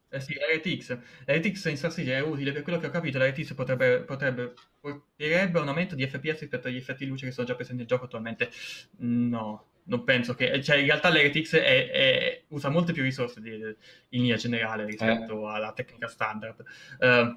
eh 0.08 0.20
sì, 0.20 0.34
l'RTX. 0.34 0.98
L'RTX 1.26 1.64
in 1.66 1.76
strategia 1.76 2.16
è 2.16 2.20
utile 2.20 2.52
per 2.52 2.62
quello 2.62 2.78
che 2.78 2.86
ho 2.86 2.90
capito. 2.90 3.18
L'RTX 3.18 3.54
potrebbe, 3.54 4.00
potrebbe 4.00 4.54
porterebbe 4.80 5.60
un 5.60 5.68
aumento 5.68 5.94
di 5.94 6.06
FPS 6.06 6.40
rispetto 6.40 6.68
agli 6.68 6.76
effetti 6.76 7.04
di 7.04 7.10
luce 7.10 7.26
che 7.26 7.32
sono 7.32 7.46
già 7.46 7.54
presenti 7.54 7.80
nel 7.80 7.88
gioco 7.88 8.06
attualmente. 8.06 8.50
No, 8.98 9.69
non 9.90 10.04
penso 10.04 10.34
che. 10.34 10.62
Cioè, 10.62 10.76
in 10.76 10.86
realtà 10.86 11.10
l'RTX 11.10 11.56
è, 11.56 11.90
è, 11.90 12.44
usa 12.48 12.70
molte 12.70 12.92
più 12.92 13.02
risorse 13.02 13.40
di, 13.40 13.50
in 13.50 14.22
linea 14.22 14.36
generale 14.36 14.84
rispetto 14.84 15.48
eh. 15.48 15.52
alla 15.52 15.72
tecnica 15.72 16.06
standard. 16.06 16.64
Uh, 17.00 17.36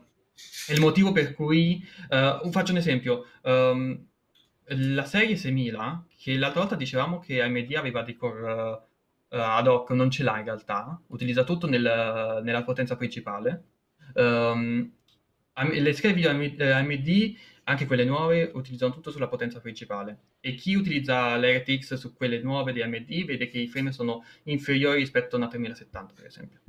è 0.68 0.74
il 0.74 0.80
motivo 0.80 1.12
per 1.12 1.34
cui. 1.34 1.84
Uh, 2.10 2.49
faccio 2.51 2.72
un 2.72 2.78
esempio. 2.78 3.26
Um, 3.41 4.08
la 4.68 5.04
serie 5.04 5.36
6000, 5.36 6.06
che 6.18 6.38
l'altra 6.38 6.62
volta 6.62 6.76
dicevamo 6.76 7.20
che 7.20 7.41
AMD 7.41 7.74
aveva 7.74 8.04
dei 8.04 8.16
core 8.16 8.51
uh, 8.51 8.80
ad 9.30 9.68
hoc, 9.68 9.89
non 9.89 10.12
ce 10.12 10.24
l'ha 10.24 10.38
in 10.38 10.45
realtà, 10.45 11.01
utilizza 11.08 11.43
tutto 11.43 11.68
nel, 11.68 12.41
nella 12.43 12.64
potenza 12.64 12.95
principale. 12.95 13.64
Um, 14.14 14.91
le 15.56 15.93
schede 15.93 16.14
video 16.14 16.30
AMD, 16.30 17.36
anche 17.66 17.86
quelle 17.86 18.03
nuove, 18.05 18.51
utilizzano 18.53 18.91
tutto 18.91 19.11
sulla 19.11 19.28
potenza 19.28 19.59
principale. 19.59 20.18
E 20.39 20.55
chi 20.55 20.76
utilizza 20.76 21.38
l'RTX 21.38 21.93
su 21.95 22.14
quelle 22.14 22.41
nuove 22.41 22.74
di 22.74 22.82
AMD 22.82 23.26
vede 23.26 23.47
che 23.47 23.59
i 23.59 23.68
frame 23.68 23.91
sono 23.91 24.24
inferiori 24.43 24.99
rispetto 24.99 25.36
a 25.36 25.39
una 25.39 25.47
3070, 25.47 26.14
per 26.14 26.26
esempio. 26.26 26.59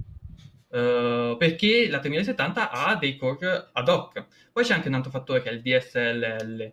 Uh, 0.68 1.36
perché 1.36 1.88
la 1.88 2.00
3070 2.00 2.70
ha 2.70 2.96
dei 2.96 3.16
core 3.16 3.70
ad 3.72 3.88
hoc. 3.88 4.24
Poi 4.52 4.64
c'è 4.64 4.74
anche 4.74 4.88
un 4.88 4.94
altro 4.94 5.10
fattore 5.10 5.40
che 5.40 5.50
è 5.50 5.52
il 5.52 5.62
DSLL, 5.62 6.72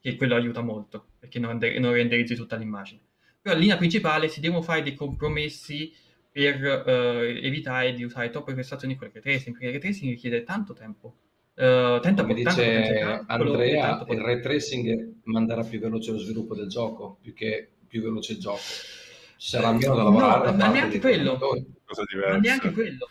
che 0.00 0.16
quello 0.16 0.34
aiuta 0.34 0.62
molto, 0.62 1.08
perché 1.18 1.38
non, 1.38 1.50
render- 1.50 1.78
non 1.78 1.92
renderizzi 1.92 2.34
tutta 2.34 2.56
l'immagine. 2.56 3.00
Però 3.40 3.54
in 3.54 3.60
linea 3.60 3.76
principale 3.76 4.28
si 4.28 4.40
devono 4.40 4.62
fare 4.62 4.82
dei 4.82 4.94
compromessi 4.94 5.92
per 6.30 6.84
uh, 6.86 7.20
evitare 7.44 7.92
di 7.92 8.02
usare 8.02 8.30
troppe 8.30 8.54
prestazioni 8.54 8.96
con 8.96 9.06
il 9.06 9.12
ray 9.12 9.22
tracing, 9.22 9.56
perché 9.56 9.66
il 9.66 9.72
ray 9.72 9.80
tracing 9.80 10.10
richiede 10.10 10.42
tanto 10.42 10.72
tempo. 10.72 11.16
Uh, 11.56 12.00
tenta 12.00 12.22
Come 12.22 12.34
dice 12.34 13.22
Andrea, 13.26 14.04
il 14.08 14.20
ray 14.20 14.40
tracing 14.40 15.20
manderà 15.24 15.62
più 15.62 15.78
veloce 15.78 16.10
lo 16.10 16.18
sviluppo 16.18 16.56
del 16.56 16.68
gioco, 16.68 17.18
più 17.20 17.32
che 17.32 17.74
più 17.86 18.02
veloce 18.02 18.32
il 18.32 18.40
gioco. 18.40 18.58
Ci 18.58 19.48
sarà 19.50 19.70
meno 19.70 19.94
da 19.94 20.02
lavorare. 20.02 20.50
No, 20.50 20.56
ma 20.56 20.68
neanche 20.68 20.98
quello. 20.98 21.38
Ma 21.38 22.36
neanche 22.38 22.72
quello. 22.72 23.08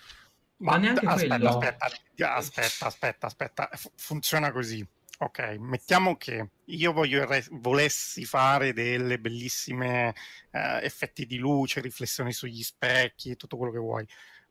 Ma, 0.57 0.77
neanche 0.77 1.05
aspetta, 1.05 1.37
quello. 1.37 1.49
Aspetta, 1.49 1.85
aspetta, 2.35 2.85
aspetta, 2.85 3.27
aspetta, 3.27 3.69
funziona 3.95 4.51
così. 4.51 4.85
Ok, 5.19 5.55
mettiamo 5.59 6.17
che 6.17 6.49
io 6.65 6.91
voglio, 6.91 7.25
volessi 7.51 8.25
fare 8.25 8.73
delle 8.73 9.19
bellissime 9.19 10.13
eh, 10.51 10.83
effetti 10.83 11.25
di 11.25 11.37
luce, 11.37 11.79
riflessioni 11.79 12.33
sugli 12.33 12.61
specchi 12.61 13.29
e 13.29 13.35
tutto 13.35 13.55
quello 13.55 13.71
che 13.71 13.79
vuoi. 13.79 14.05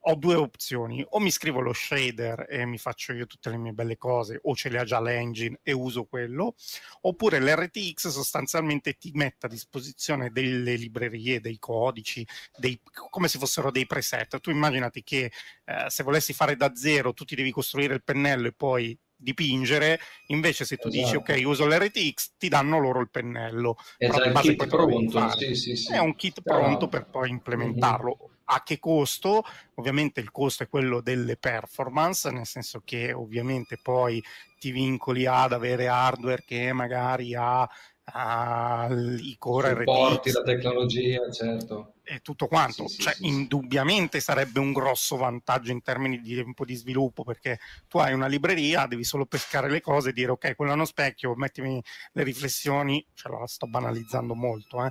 Ho 0.07 0.17
due 0.17 0.35
opzioni, 0.35 1.05
o 1.11 1.21
mi 1.21 1.31
scrivo 1.31 1.61
lo 1.61 1.73
shader 1.73 2.47
e 2.49 2.67
mi 2.67 2.79
faccio 2.79 3.13
io 3.13 3.27
tutte 3.27 3.51
le 3.51 3.57
mie 3.57 3.73
belle 3.73 3.97
cose, 3.97 4.41
o 4.43 4.55
ce 4.57 4.69
le 4.69 4.79
ha 4.81 4.85
già 4.85 5.01
l'engine 5.01 5.61
e 5.63 5.73
uso 5.73 6.07
quello, 6.07 6.57
oppure 7.03 7.39
l'RTX 7.41 8.09
sostanzialmente 8.09 8.95
ti 8.95 9.13
mette 9.15 9.47
a 9.47 9.49
disposizione 9.49 10.31
delle 10.31 10.75
librerie, 10.75 11.41
dei 11.41 11.59
codici, 11.59 12.27
dei, 12.57 12.81
come 13.11 13.29
se 13.29 13.39
fossero 13.39 13.71
dei 13.71 13.87
preset. 13.87 14.41
Tu 14.41 14.51
immaginati 14.51 15.05
che 15.05 15.31
eh, 15.65 15.87
se 15.89 16.03
volessi 16.03 16.33
fare 16.33 16.57
da 16.57 16.75
zero 16.75 17.13
tu 17.13 17.25
ti 17.25 17.37
devi 17.37 17.53
costruire 17.53 17.95
il 17.95 18.03
pennello 18.03 18.49
e 18.49 18.53
poi 18.53 18.99
dipingere, 19.23 20.01
invece 20.27 20.65
se 20.65 20.77
tu 20.77 20.89
esatto. 20.89 21.03
dici 21.03 21.17
ok 21.17 21.47
uso 21.47 21.67
l'RTX 21.67 22.33
ti 22.39 22.49
danno 22.49 22.79
loro 22.79 23.01
il 23.01 23.11
pennello. 23.11 23.77
È 23.97 24.07
il 24.07 24.39
kit 24.41 24.67
pronto, 24.67 25.31
sì, 25.39 25.55
sì, 25.55 25.77
sì. 25.77 25.93
È 25.93 25.99
un 25.99 26.15
kit 26.17 26.43
pronto 26.43 26.89
per 26.89 27.07
poi 27.07 27.31
implementarlo. 27.31 28.19
Mm-hmm. 28.21 28.31
A 28.45 28.63
che 28.63 28.79
costo? 28.79 29.45
Ovviamente 29.77 30.21
il 30.21 30.31
costo 30.31 30.65
è 30.65 30.69
quello 30.69 31.01
delle 31.01 31.37
performance, 31.37 32.31
nel 32.31 32.45
senso 32.45 32.83
che 32.85 33.13
ovviamente 33.13 33.79
poi 33.81 34.23
ti 34.59 34.73
vincoli 34.73 35.27
ad 35.27 35.53
avere 35.53 35.89
hardware 35.89 36.45
che 36.47 36.73
magari 36.73 37.35
ha 37.35 37.69
i 38.05 39.37
core 39.39 39.77
Supporti 39.77 40.31
RTX. 40.31 40.35
la 40.35 40.43
tecnologia, 40.43 41.31
certo. 41.31 41.95
E 42.03 42.19
tutto 42.21 42.49
quanto. 42.49 42.89
Sì, 42.89 43.01
cioè, 43.01 43.15
sì, 43.15 43.27
indubbiamente 43.27 44.19
sì. 44.19 44.25
sarebbe 44.25 44.59
un 44.59 44.73
grosso 44.73 45.17
vantaggio 45.17 45.71
in 45.71 45.83
termini 45.83 46.21
di 46.21 46.35
tempo 46.35 46.65
di 46.65 46.75
sviluppo, 46.75 47.23
perché 47.23 47.61
tu 47.89 47.99
hai 47.99 48.13
una 48.13 48.27
libreria, 48.27 48.87
devi 48.87 49.05
solo 49.05 49.25
pescare 49.25 49.71
le 49.71 49.81
cose 49.81 50.11
e 50.11 50.13
dire 50.13 50.33
ok, 50.33 50.57
quello 50.57 50.73
è 50.73 50.75
uno 50.75 50.85
specchio, 50.85 51.35
mettimi 51.37 51.83
le 52.13 52.23
riflessioni, 52.25 53.07
ce 53.15 53.29
la 53.29 53.47
sto 53.47 53.67
banalizzando 53.67 54.35
molto, 54.35 54.85
eh, 54.85 54.91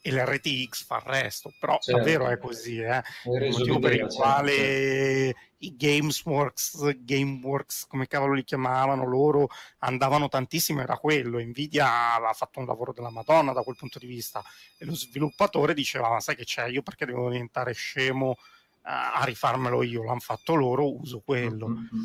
e 0.00 0.12
l'RTX 0.12 0.84
fa 0.84 0.96
il 0.96 1.02
resto, 1.02 1.52
però 1.58 1.78
certo. 1.78 2.00
davvero 2.00 2.28
è 2.28 2.38
così, 2.38 2.78
eh? 2.78 3.02
il 3.24 3.50
motivo 3.50 3.78
per 3.78 3.92
il 3.92 3.98
certo. 4.00 4.14
quale 4.16 5.36
i 5.58 5.76
Gamesworks, 5.76 6.96
Gameworks, 7.00 7.86
come 7.86 8.06
cavolo 8.06 8.34
li 8.34 8.44
chiamavano 8.44 9.04
loro, 9.06 9.48
andavano 9.78 10.28
tantissimo 10.28 10.80
era 10.80 10.96
quello, 10.98 11.40
Nvidia 11.40 12.14
aveva 12.14 12.32
fatto 12.32 12.60
un 12.60 12.66
lavoro 12.66 12.92
della 12.92 13.10
Madonna 13.10 13.52
da 13.52 13.62
quel 13.62 13.76
punto 13.76 13.98
di 13.98 14.06
vista 14.06 14.42
e 14.76 14.84
lo 14.84 14.94
sviluppatore 14.94 15.74
diceva, 15.74 16.08
ma 16.08 16.20
sai 16.20 16.36
che 16.36 16.44
c'è, 16.44 16.68
io 16.68 16.82
perché 16.82 17.06
devo 17.06 17.30
diventare 17.30 17.72
scemo 17.72 18.36
a 18.82 19.22
rifarmelo 19.24 19.82
io, 19.82 20.04
l'hanno 20.04 20.20
fatto 20.20 20.54
loro, 20.54 20.96
uso 20.96 21.20
quello. 21.24 21.68
Mm-hmm. 21.68 22.04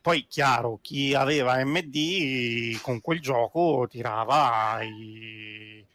Poi 0.00 0.26
chiaro, 0.28 0.80
chi 0.82 1.14
aveva 1.14 1.64
MD 1.64 2.80
con 2.80 3.00
quel 3.00 3.20
gioco 3.20 3.86
tirava 3.88 4.82
i 4.82 5.86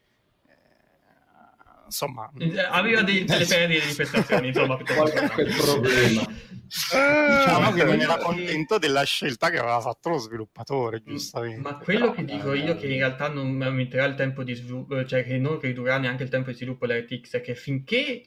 insomma 1.89 2.31
eh, 2.37 2.59
aveva 2.59 3.01
dei, 3.01 3.25
delle 3.25 3.45
perdite 3.45 3.87
di 3.87 3.93
prestazioni 3.93 4.47
insomma 4.47 4.77
qualche 4.85 5.45
problema. 5.57 6.23
Diciamo 6.69 7.71
che 7.71 7.83
non 7.83 7.99
era 7.99 8.17
contento 8.17 8.77
della 8.77 9.03
scelta 9.03 9.49
che 9.49 9.57
aveva 9.57 9.81
fatto 9.81 10.09
lo 10.09 10.17
sviluppatore 10.17 11.01
giustamente. 11.03 11.61
ma 11.61 11.77
quello 11.77 12.11
che 12.11 12.23
dico 12.23 12.53
io 12.53 12.75
che 12.75 12.87
in 12.87 12.99
realtà 12.99 13.27
non 13.27 13.59
aumenterà 13.61 14.05
il 14.05 14.15
tempo 14.15 14.43
di 14.43 14.53
sviluppo 14.53 15.03
cioè 15.03 15.23
che 15.23 15.37
non 15.37 15.59
ridurrà 15.59 15.97
neanche 15.97 16.23
il 16.23 16.29
tempo 16.29 16.51
di 16.51 16.55
sviluppo 16.55 16.85
dell'RTX 16.85 17.37
è 17.37 17.41
che 17.41 17.55
finché 17.55 18.23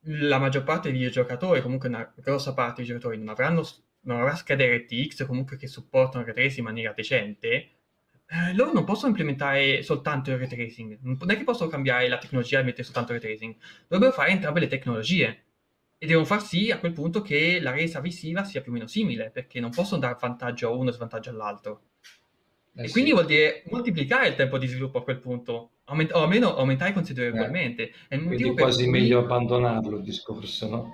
la 0.00 0.38
maggior 0.38 0.64
parte 0.64 0.88
dei 0.88 0.98
videogiocatori 0.98 1.62
comunque 1.62 1.88
una 1.88 2.12
grossa 2.16 2.52
parte 2.52 2.82
dei 2.82 2.86
giocatori 2.86 3.18
non 3.18 3.28
avranno 3.28 3.64
non 4.00 4.20
avrà 4.20 4.34
schede 4.34 4.76
RTX 4.78 5.24
comunque 5.26 5.56
che 5.56 5.68
supportano 5.68 6.24
RTX 6.24 6.56
in 6.56 6.64
maniera 6.64 6.92
decente 6.92 7.75
eh, 8.28 8.54
loro 8.54 8.72
non 8.72 8.84
possono 8.84 9.08
implementare 9.08 9.82
soltanto 9.82 10.30
il 10.30 10.38
ray 10.38 10.48
tracing, 10.48 10.98
non 11.02 11.30
è 11.30 11.36
che 11.36 11.44
possono 11.44 11.70
cambiare 11.70 12.08
la 12.08 12.18
tecnologia 12.18 12.58
e 12.58 12.64
mettere 12.64 12.82
soltanto 12.82 13.12
il 13.12 13.20
ray 13.20 13.30
tracing, 13.30 13.54
dovrebbero 13.86 14.12
fare 14.12 14.30
entrambe 14.30 14.60
le 14.60 14.66
tecnologie 14.66 15.44
e 15.98 16.06
devono 16.06 16.26
far 16.26 16.42
sì 16.42 16.70
a 16.70 16.78
quel 16.78 16.92
punto 16.92 17.22
che 17.22 17.60
la 17.60 17.70
resa 17.70 18.00
visiva 18.00 18.44
sia 18.44 18.60
più 18.60 18.70
o 18.70 18.74
meno 18.74 18.86
simile, 18.86 19.30
perché 19.30 19.60
non 19.60 19.70
possono 19.70 20.00
dare 20.00 20.16
vantaggio 20.20 20.68
a 20.68 20.72
uno 20.72 20.90
e 20.90 20.92
svantaggio 20.92 21.30
all'altro. 21.30 21.82
Eh 22.74 22.82
e 22.82 22.86
sì. 22.88 22.92
quindi 22.92 23.12
vuol 23.12 23.26
dire 23.26 23.62
moltiplicare 23.70 24.28
il 24.28 24.34
tempo 24.34 24.58
di 24.58 24.66
sviluppo 24.66 24.98
a 24.98 25.02
quel 25.02 25.18
punto, 25.18 25.70
aument- 25.84 26.12
o 26.12 26.22
almeno 26.22 26.54
aumentare 26.56 26.92
considerevolmente. 26.92 27.92
Eh. 28.08 28.18
Quindi 28.18 28.52
quasi 28.52 28.82
cui... 28.82 28.92
meglio 28.92 29.20
abbandonarlo 29.20 29.96
il 29.96 30.02
discorso, 30.02 30.68
no? 30.68 30.92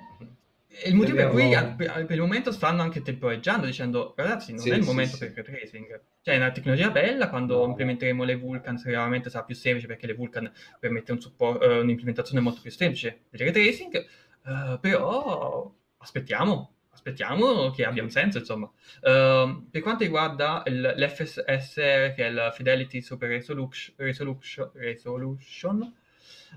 Il 0.85 0.95
motivo 0.95 1.17
per 1.17 1.29
cui 1.29 1.51
per, 1.77 2.07
il 2.09 2.21
momento 2.21 2.51
stanno 2.51 2.83
anche 2.83 3.03
temporeggiando 3.03 3.67
dicendo 3.67 4.15
ragazzi 4.17 4.53
non 4.53 4.61
sì, 4.61 4.71
è 4.71 4.75
il 4.75 4.83
momento 4.83 5.17
sì, 5.17 5.31
per 5.31 5.49
il 5.49 5.55
tracing 5.55 6.01
cioè 6.23 6.35
è 6.35 6.37
una 6.39 6.51
tecnologia 6.51 6.91
bella 6.91 7.29
quando 7.29 7.59
no. 7.59 7.67
implementeremo 7.67 8.25
le 8.25 8.37
Vulkan 8.37 8.79
sicuramente 8.79 9.31
sarà 9.31 9.45
più 9.45 9.55
semplice 9.55 9.87
perché 9.87 10.07
le 10.07 10.15
Vulkan 10.15 10.51
permette 10.81 11.13
un 11.13 11.21
support, 11.21 11.63
uh, 11.63 11.81
un'implementazione 11.81 12.41
molto 12.41 12.61
più 12.61 12.71
semplice 12.71 13.25
del 13.31 13.51
tracing 13.53 14.07
uh, 14.45 14.81
però 14.81 15.73
aspettiamo 15.99 16.71
aspettiamo 16.91 17.71
che 17.71 17.87
abbia 17.87 18.03
un 18.03 18.11
senso 18.11 18.39
insomma. 18.39 18.71
Uh, 19.01 19.67
per 19.71 19.81
quanto 19.81 20.05
riguarda 20.05 20.63
il, 20.67 20.95
l'FSR 20.97 22.13
che 22.13 22.17
è 22.17 22.27
il 22.27 22.53
Fidelity 22.55 23.01
Super 23.01 23.31
Resolution, 23.31 23.95
Resolution, 23.97 24.71
Resolution 24.75 25.95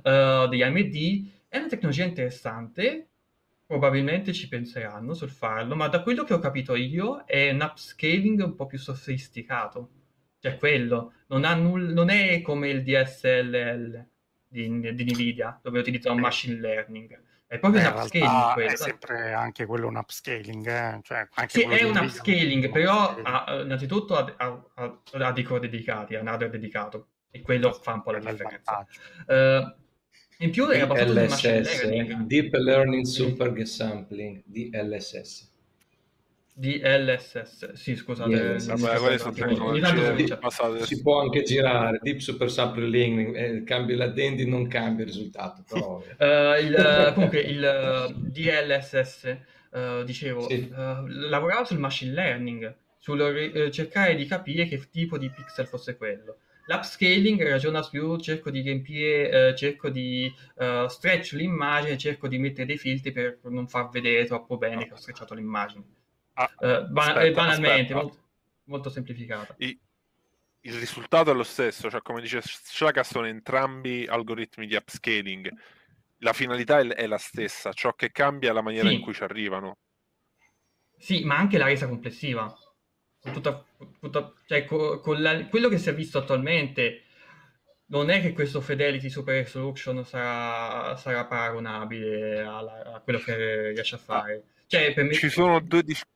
degli 0.04 0.62
AMD 0.62 1.30
è 1.48 1.58
una 1.58 1.68
tecnologia 1.68 2.04
interessante 2.04 3.08
probabilmente 3.66 4.34
ci 4.34 4.48
penseranno 4.48 5.14
sul 5.14 5.30
farlo, 5.30 5.76
ma 5.76 5.88
da 5.88 6.04
quello 6.04 6.24
che 6.24 6.34
ho 6.34 6.40
capito 6.40 6.76
io 6.76 7.24
è 7.26 7.50
un 7.52 7.62
upscaling 7.62 8.42
un 8.42 8.56
po' 8.56 8.66
più 8.66 8.78
sofisticato. 8.78 9.90
Cioè 10.40 10.58
quello, 10.58 11.14
non, 11.28 11.44
ha 11.44 11.56
null- 11.56 11.92
non 11.92 12.10
è 12.10 12.42
come 12.42 12.70
il 12.70 12.84
DSLL 12.84 14.08
di, 14.48 14.94
di 14.94 15.04
Nvidia, 15.04 15.60
dove 15.62 15.80
utilizza 15.80 16.12
un 16.12 16.20
machine 16.20 16.60
learning. 16.60 17.20
È 17.48 17.60
proprio 17.60 17.82
Beh, 17.82 17.88
un 17.88 17.94
upscaling 17.96 18.54
quello. 18.54 18.72
È 18.72 18.76
sempre 18.76 19.34
anche 19.34 19.66
quello 19.66 19.88
un 19.88 19.96
upscaling, 19.96 20.68
eh? 20.68 21.00
cioè, 21.04 21.28
sì, 21.48 21.62
è 21.62 21.84
un 21.84 21.98
upscaling, 21.98 22.70
però 22.72 23.16
ha, 23.22 23.62
innanzitutto 23.62 24.16
ha, 24.16 24.36
ha, 24.38 25.02
ha, 25.12 25.32
dei 25.32 25.44
core 25.44 25.62
dedicati, 25.62 26.16
ha 26.16 26.22
un 26.22 26.28
hardware 26.28 26.52
dedicato, 26.52 27.08
e 27.32 27.42
quello 27.42 27.72
fa 27.72 27.94
un 27.94 28.04
po' 28.04 28.12
la 28.12 28.20
differenza. 28.20 28.86
Uh, 29.28 29.84
in 30.40 30.52
più 30.52 30.68
è 30.68 30.86
basato 30.86 31.08
sul 31.08 31.28
machine 31.30 31.62
learning. 31.62 32.22
Deep 32.26 32.54
Learning 32.54 33.06
Super 33.06 33.66
Sampling, 33.66 34.44
DLSS. 34.46 35.54
DLSS, 36.58 37.74
sì 37.74 37.96
scusate. 37.96 38.30
DLSS. 38.30 38.80
Vabbè, 38.80 39.18
sono 39.18 40.80
si 40.86 41.02
può 41.02 41.20
anche 41.20 41.44
girare, 41.44 42.00
Deep 42.02 42.20
Super 42.20 42.50
Sampling, 42.50 43.36
eh, 43.36 43.64
cambio 43.64 43.98
l'addendi, 43.98 44.48
non 44.48 44.68
cambia 44.68 45.04
il 45.04 45.12
risultato. 45.12 45.64
Però... 45.68 45.98
uh, 46.18 46.62
il, 46.62 47.12
comunque 47.14 47.40
il 47.40 48.08
uh, 48.10 48.14
DLSS, 48.14 49.38
uh, 49.72 50.04
dicevo, 50.04 50.48
sì. 50.48 50.70
lavorava 50.70 51.66
sul 51.66 51.80
machine 51.80 52.14
learning, 52.14 52.76
sul 53.00 53.70
cercare 53.72 54.16
di 54.16 54.26
capire 54.26 54.66
che 54.66 54.82
tipo 54.90 55.18
di 55.18 55.30
pixel 55.30 55.68
fosse 55.68 55.98
quello. 55.98 56.38
L'upscaling 56.68 57.44
ragiona 57.44 57.88
più, 57.88 58.18
cerco 58.18 58.50
di 58.50 58.62
riempire, 58.62 59.50
eh, 59.50 59.56
cerco 59.56 59.90
di 59.90 60.34
uh, 60.56 60.88
stretch 60.88 61.34
l'immagine, 61.34 61.98
cerco 61.98 62.28
di 62.28 62.40
mettere 62.40 62.66
dei 62.66 62.78
filtri 62.78 63.12
per 63.12 63.40
non 63.44 63.68
far 63.68 63.90
vedere 63.90 64.26
troppo 64.26 64.58
bene 64.58 64.88
che 64.88 64.94
ho 64.94 64.98
strecciato 64.98 65.36
l'immagine. 65.36 65.84
Ah, 66.34 66.52
uh, 66.58 66.88
ban- 66.88 67.10
aspetta, 67.10 67.32
banalmente, 67.32 67.94
molto, 67.94 68.18
molto, 68.64 68.90
semplificata. 68.90 69.54
I, 69.60 69.80
il 70.62 70.74
risultato 70.74 71.30
è 71.30 71.36
lo 71.36 71.44
stesso, 71.44 71.90
cioè 71.90 72.02
come 72.02 72.22
dice 72.22 72.42
Shaka 72.42 73.04
sono 73.04 73.28
entrambi 73.28 74.08
algoritmi 74.08 74.66
di 74.66 74.76
upscaling. 74.76 75.54
La 76.20 76.34
finalità 76.34 76.80
è, 76.80 76.88
è 76.88 77.06
la 77.06 77.20
stessa, 77.20 77.74
ciò 77.74 77.94
che 77.94 78.12
cambia 78.12 78.50
è 78.50 78.54
la 78.54 78.62
maniera 78.62 78.88
sì. 78.88 78.96
in 78.96 79.02
cui 79.02 79.14
ci 79.14 79.22
arrivano. 79.22 79.78
Sì, 80.98 81.24
ma 81.26 81.38
anche 81.38 81.60
la 81.60 81.66
resa 81.66 81.88
complessiva 81.88 82.52
tutta, 83.32 83.64
tutta, 84.00 84.34
cioè, 84.46 84.66
con, 84.66 85.00
con 85.02 85.22
la, 85.22 85.46
quello 85.48 85.70
che 85.70 85.78
si 85.78 85.90
è 85.90 85.96
visto 85.96 86.18
attualmente 86.18 87.02
non 87.88 88.10
è 88.10 88.22
che 88.22 88.34
questo 88.34 88.62
Fidelity 88.62 89.10
Super 89.10 89.36
Resolution 89.36 90.04
sarà, 90.06 90.96
sarà 90.96 91.26
paragonabile 91.26 92.42
alla, 92.42 92.96
a 92.96 93.00
quello 93.00 93.20
che 93.20 93.72
riesce 93.72 93.96
a 93.96 94.00
fare. 94.00 94.44
Cioè, 94.68 94.94
per 94.94 95.04
me... 95.04 95.14
Ci 95.14 95.30
sono 95.30 95.60
due 95.60 95.84
discorsi. 95.84 96.14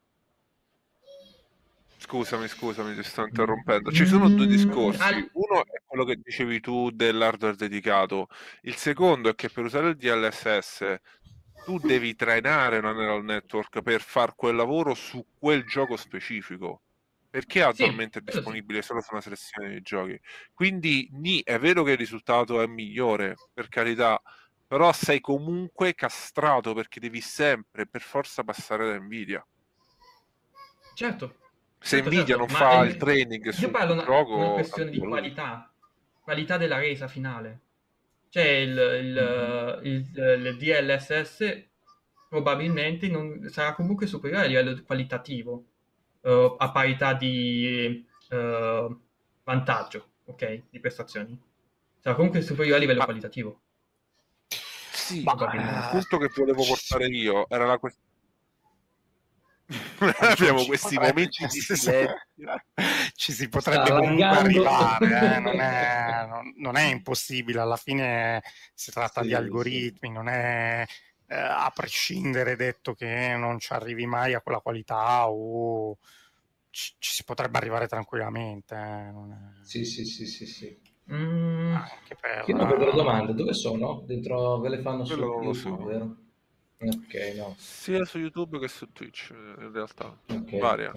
Scusami, 1.98 2.48
scusami, 2.48 2.96
ti 2.96 3.04
sto 3.04 3.24
interrompendo. 3.24 3.92
Ci 3.92 4.08
sono 4.08 4.30
due 4.30 4.48
discorsi. 4.48 5.30
Uno 5.34 5.64
è 5.64 5.82
quello 5.86 6.06
che 6.06 6.20
dicevi 6.24 6.60
tu 6.60 6.90
dell'hardware 6.90 7.56
dedicato. 7.56 8.30
Il 8.62 8.76
secondo 8.76 9.30
è 9.30 9.36
che 9.36 9.50
per 9.50 9.66
usare 9.66 9.90
il 9.90 9.96
DLSS 9.96 10.96
tu 11.66 11.78
devi 11.78 12.16
trainare 12.16 12.80
una 12.80 12.94
neural 12.94 13.24
network 13.24 13.84
per 13.84 14.02
fare 14.02 14.34
quel 14.36 14.56
lavoro 14.56 14.96
su 14.96 15.24
quel 15.38 15.66
gioco 15.66 15.98
specifico 15.98 16.82
perché 17.30 17.62
attualmente 17.62 18.22
sì, 18.24 18.30
è 18.30 18.32
disponibile 18.34 18.82
sì. 18.82 18.88
solo 18.88 19.02
su 19.02 19.10
una 19.12 19.22
selezione 19.22 19.70
di 19.70 19.82
giochi. 19.82 20.20
Quindi 20.54 21.10
ni, 21.12 21.42
è 21.44 21.60
vero 21.60 21.84
che 21.84 21.92
il 21.92 21.98
risultato 21.98 22.62
è 22.62 22.68
migliore, 22.68 23.36
per 23.54 23.70
carità, 23.70 24.22
però 24.66 24.92
sei 24.92 25.20
comunque 25.20 25.94
castrato 25.94 26.74
perché 26.74 27.00
devi 27.00 27.22
sempre 27.22 27.86
per 27.88 28.02
forza 28.02 28.44
passare 28.44 28.88
da 28.88 29.00
Nvidia. 29.00 29.46
Certo. 30.96 31.36
Se 31.80 31.98
certo, 31.98 32.10
Nvidia 32.10 32.36
certo. 32.36 32.46
non 32.46 32.48
fa 32.50 32.84
il 32.84 32.98
training 32.98 33.54
io 33.58 33.72
parlo 33.72 33.94
una, 33.94 34.04
gioco, 34.04 34.36
una 34.36 34.50
questione 34.50 34.90
di 34.90 35.00
qualità, 35.00 35.72
qualità 36.22 36.58
della 36.58 36.78
resa 36.78 37.08
finale. 37.08 37.60
Cioè 38.30 38.44
il, 38.44 38.70
il, 38.72 39.80
mm-hmm. 39.84 39.86
il, 39.86 40.46
il 40.46 40.58
DLSS 40.58 41.68
probabilmente 42.28 43.08
non, 43.08 43.48
sarà 43.50 43.74
comunque 43.74 44.06
superiore 44.06 44.46
a 44.46 44.48
livello 44.48 44.84
qualitativo 44.84 45.69
uh, 46.22 46.56
a 46.58 46.72
parità 46.72 47.14
di 47.14 48.06
uh, 48.30 49.00
vantaggio, 49.44 50.10
ok? 50.26 50.64
Di 50.70 50.80
prestazioni. 50.80 51.40
Sarà 52.00 52.16
comunque 52.16 52.42
superiore 52.42 52.78
a 52.78 52.80
livello 52.80 53.00
Ma... 53.00 53.06
qualitativo. 53.06 53.62
Sì, 54.92 55.24
Ma, 55.24 55.34
il 55.34 55.88
punto 55.92 56.18
che 56.20 56.30
volevo 56.36 56.64
portare 56.64 57.08
io 57.08 57.50
era 57.50 57.66
la 57.66 57.80
questione 57.80 58.08
abbiamo 60.20 60.66
questi 60.66 60.98
momenti 60.98 61.46
di 61.46 61.60
silenzio 61.62 62.16
ci 63.16 63.32
si 63.32 63.50
potrebbe 63.50 63.90
comunque 63.90 64.24
arrivare 64.24 65.36
eh? 65.36 65.40
non, 65.40 65.60
è, 65.60 66.26
non, 66.30 66.54
non, 66.58 66.76
è, 66.76 66.86
impossibile 66.90 67.60
alla 67.60 67.76
fine 67.76 68.42
si 68.74 68.92
tratta 68.92 69.22
sì, 69.22 69.28
di 69.28 69.34
algoritmi 69.36 70.08
sì. 70.08 70.10
non 70.10 70.28
è 70.28 70.86
eh, 71.30 71.36
a 71.36 71.72
prescindere 71.74 72.56
detto 72.56 72.94
che 72.94 73.36
non 73.38 73.60
ci 73.60 73.72
arrivi 73.72 74.08
mai 74.08 74.34
a 74.34 74.42
quella 74.42 74.60
qualità 74.60 75.30
o 75.30 75.98
ci, 76.72 76.94
ci 76.98 77.14
si 77.14 77.24
potrebbe 77.24 77.58
arrivare 77.58 77.88
tranquillamente. 77.88 78.76
Eh, 78.76 79.10
è... 79.10 79.64
Sì, 79.64 79.86
sì, 79.86 80.06
sì, 80.06 80.26
sì, 80.26 80.46
sì. 80.48 80.80
Mm. 81.12 81.76
Anche 81.76 82.16
per... 82.20 82.44
Io 82.48 82.56
non 82.56 82.68
vedo 82.68 82.86
le 82.86 82.94
domande, 82.94 83.34
dove 83.34 83.54
sono? 83.54 84.04
Dentro 84.06 84.60
ve 84.60 84.70
le 84.70 84.80
fanno 84.80 85.06
su 85.06 85.16
YouTube, 85.16 85.54
so. 85.54 85.84
vero? 85.84 86.16
Ok, 86.82 87.34
no. 87.36 87.56
Sia 87.58 88.06
su 88.06 88.20
YouTube 88.20 88.58
che 88.58 88.70
su 88.70 88.90
Twitch, 88.94 89.32
in 89.32 89.70
realtà. 89.74 90.18
Ok, 90.30 90.58
Varia. 90.60 90.94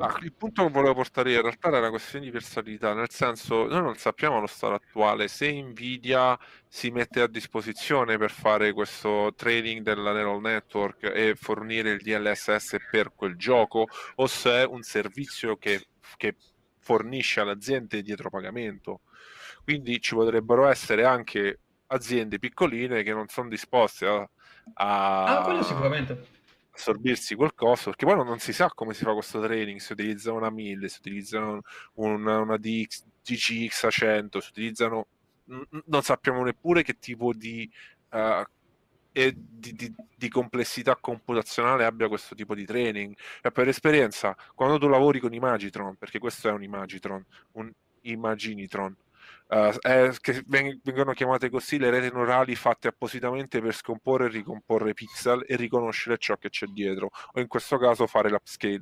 Ah, 0.00 0.18
il 0.22 0.32
punto 0.32 0.64
che 0.64 0.70
volevo 0.72 0.94
portare 0.94 1.34
in 1.34 1.40
realtà 1.40 1.68
era 1.68 1.78
una 1.78 1.90
questione 1.90 2.24
di 2.24 2.32
personalità, 2.32 2.94
nel 2.94 3.08
senso, 3.08 3.68
noi 3.68 3.80
non 3.80 3.94
sappiamo 3.94 4.38
allo 4.38 4.48
stato 4.48 4.74
attuale 4.74 5.28
se 5.28 5.52
Nvidia 5.52 6.36
si 6.66 6.90
mette 6.90 7.20
a 7.20 7.28
disposizione 7.28 8.18
per 8.18 8.32
fare 8.32 8.72
questo 8.72 9.32
training 9.36 9.82
della 9.82 10.12
neural 10.12 10.40
network 10.40 11.04
e 11.04 11.36
fornire 11.36 11.92
il 11.92 12.02
DLSS 12.02 12.78
per 12.90 13.12
quel 13.14 13.36
gioco 13.36 13.86
o 14.16 14.26
se 14.26 14.50
è 14.50 14.66
un 14.66 14.82
servizio 14.82 15.56
che, 15.58 15.86
che 16.16 16.34
fornisce 16.80 17.38
all'azienda 17.38 18.00
dietro 18.00 18.30
pagamento. 18.30 19.02
Quindi 19.62 20.00
ci 20.00 20.16
potrebbero 20.16 20.66
essere 20.66 21.04
anche 21.04 21.60
aziende 21.86 22.40
piccoline 22.40 23.04
che 23.04 23.12
non 23.12 23.28
sono 23.28 23.48
disposte 23.48 24.06
a 24.06 24.28
a 24.74 25.44
ah, 25.44 25.62
sicuramente. 25.62 26.26
assorbirsi 26.70 27.34
qualcosa, 27.34 27.84
perché 27.84 28.06
poi 28.06 28.16
non, 28.16 28.38
si 28.38 28.52
sa 28.52 28.68
come 28.68 28.94
si 28.94 29.04
fa 29.04 29.12
questo 29.12 29.40
training, 29.40 29.80
si 29.80 29.92
utilizza 29.92 30.32
una 30.32 30.50
1000, 30.50 30.88
si 30.88 30.98
utilizza 30.98 31.62
una, 31.94 32.40
una 32.40 32.56
DX, 32.56 33.04
DCX 33.24 33.84
a 33.84 33.90
100, 33.90 34.40
si 34.40 34.48
utilizzano, 34.50 35.06
non 35.84 36.02
sappiamo 36.02 36.42
neppure 36.44 36.82
che 36.82 36.98
tipo 36.98 37.32
di, 37.32 37.70
uh, 38.10 38.42
di, 39.12 39.72
di, 39.72 39.94
di, 40.16 40.28
complessità 40.28 40.96
computazionale 40.96 41.84
abbia 41.84 42.08
questo 42.08 42.34
tipo 42.34 42.54
di 42.54 42.64
training. 42.64 43.14
E 43.42 43.50
per 43.50 43.68
esperienza, 43.68 44.36
quando 44.54 44.78
tu 44.78 44.88
lavori 44.88 45.20
con 45.20 45.32
Imagitron, 45.32 45.96
perché 45.96 46.18
questo 46.18 46.48
è 46.48 46.52
un 46.52 46.62
Imagitron, 46.62 47.24
un 47.52 47.72
Imaginitron, 48.02 48.96
Uh, 49.48 49.74
eh, 49.80 50.14
che 50.20 50.44
vengono 50.46 51.14
chiamate 51.14 51.48
così 51.48 51.78
le 51.78 51.88
reti 51.88 52.14
neurali 52.14 52.54
fatte 52.54 52.88
appositamente 52.88 53.62
per 53.62 53.74
scomporre 53.74 54.26
e 54.26 54.28
ricomporre 54.28 54.92
pixel 54.92 55.42
e 55.46 55.56
riconoscere 55.56 56.18
ciò 56.18 56.36
che 56.36 56.50
c'è 56.50 56.66
dietro, 56.66 57.08
o 57.32 57.40
in 57.40 57.46
questo 57.46 57.78
caso 57.78 58.06
fare 58.06 58.28
l'upscale, 58.28 58.78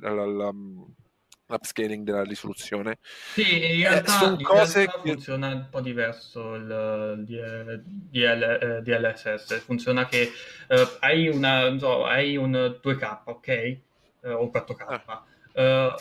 l'upscaling 1.46 2.04
della 2.04 2.24
risoluzione. 2.24 2.98
Sì, 3.02 3.76
in 3.76 3.84
eh, 3.84 3.88
realtà, 3.88 4.24
eh, 4.24 4.28
in 4.30 4.44
realtà 4.44 4.80
che... 4.80 5.12
funziona 5.12 5.52
un 5.52 5.68
po' 5.70 5.80
diverso 5.80 6.54
il 6.54 7.22
DL, 7.24 7.82
DL, 7.84 8.82
DLSS. 8.82 9.60
Funziona 9.60 10.06
che 10.06 10.32
uh, 10.68 10.74
hai, 10.98 11.28
una, 11.28 11.78
so, 11.78 12.04
hai 12.06 12.36
un 12.36 12.50
2K, 12.82 13.20
ok? 13.24 13.78
O 14.22 14.50
4K. 14.52 15.22
Eh. 15.52 15.94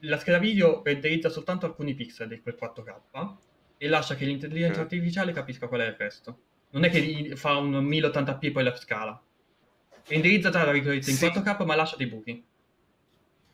la 0.00 0.18
scheda 0.18 0.38
video 0.38 0.82
renderizza 0.82 1.28
soltanto 1.28 1.64
alcuni 1.66 1.94
pixel 1.94 2.26
di 2.26 2.40
quel 2.40 2.58
4K 2.60 3.48
e 3.82 3.88
lascia 3.88 4.14
che 4.14 4.26
l'intelligenza 4.26 4.82
artificiale 4.82 5.32
capisca 5.32 5.66
qual 5.66 5.80
è 5.80 5.86
il 5.86 5.94
resto. 5.96 6.38
Non 6.72 6.84
è 6.84 6.90
che 6.90 7.32
fa 7.34 7.56
un 7.56 7.72
1080p 7.82 8.38
e 8.42 8.50
poi 8.50 8.62
la 8.62 8.76
scala. 8.76 9.18
Indirizza 10.08 10.50
tra 10.50 10.70
virgolette 10.70 11.08
in 11.08 11.16
sì. 11.16 11.24
4K 11.24 11.64
ma 11.64 11.74
lascia 11.74 11.96
dei 11.96 12.06
buchi. 12.06 12.44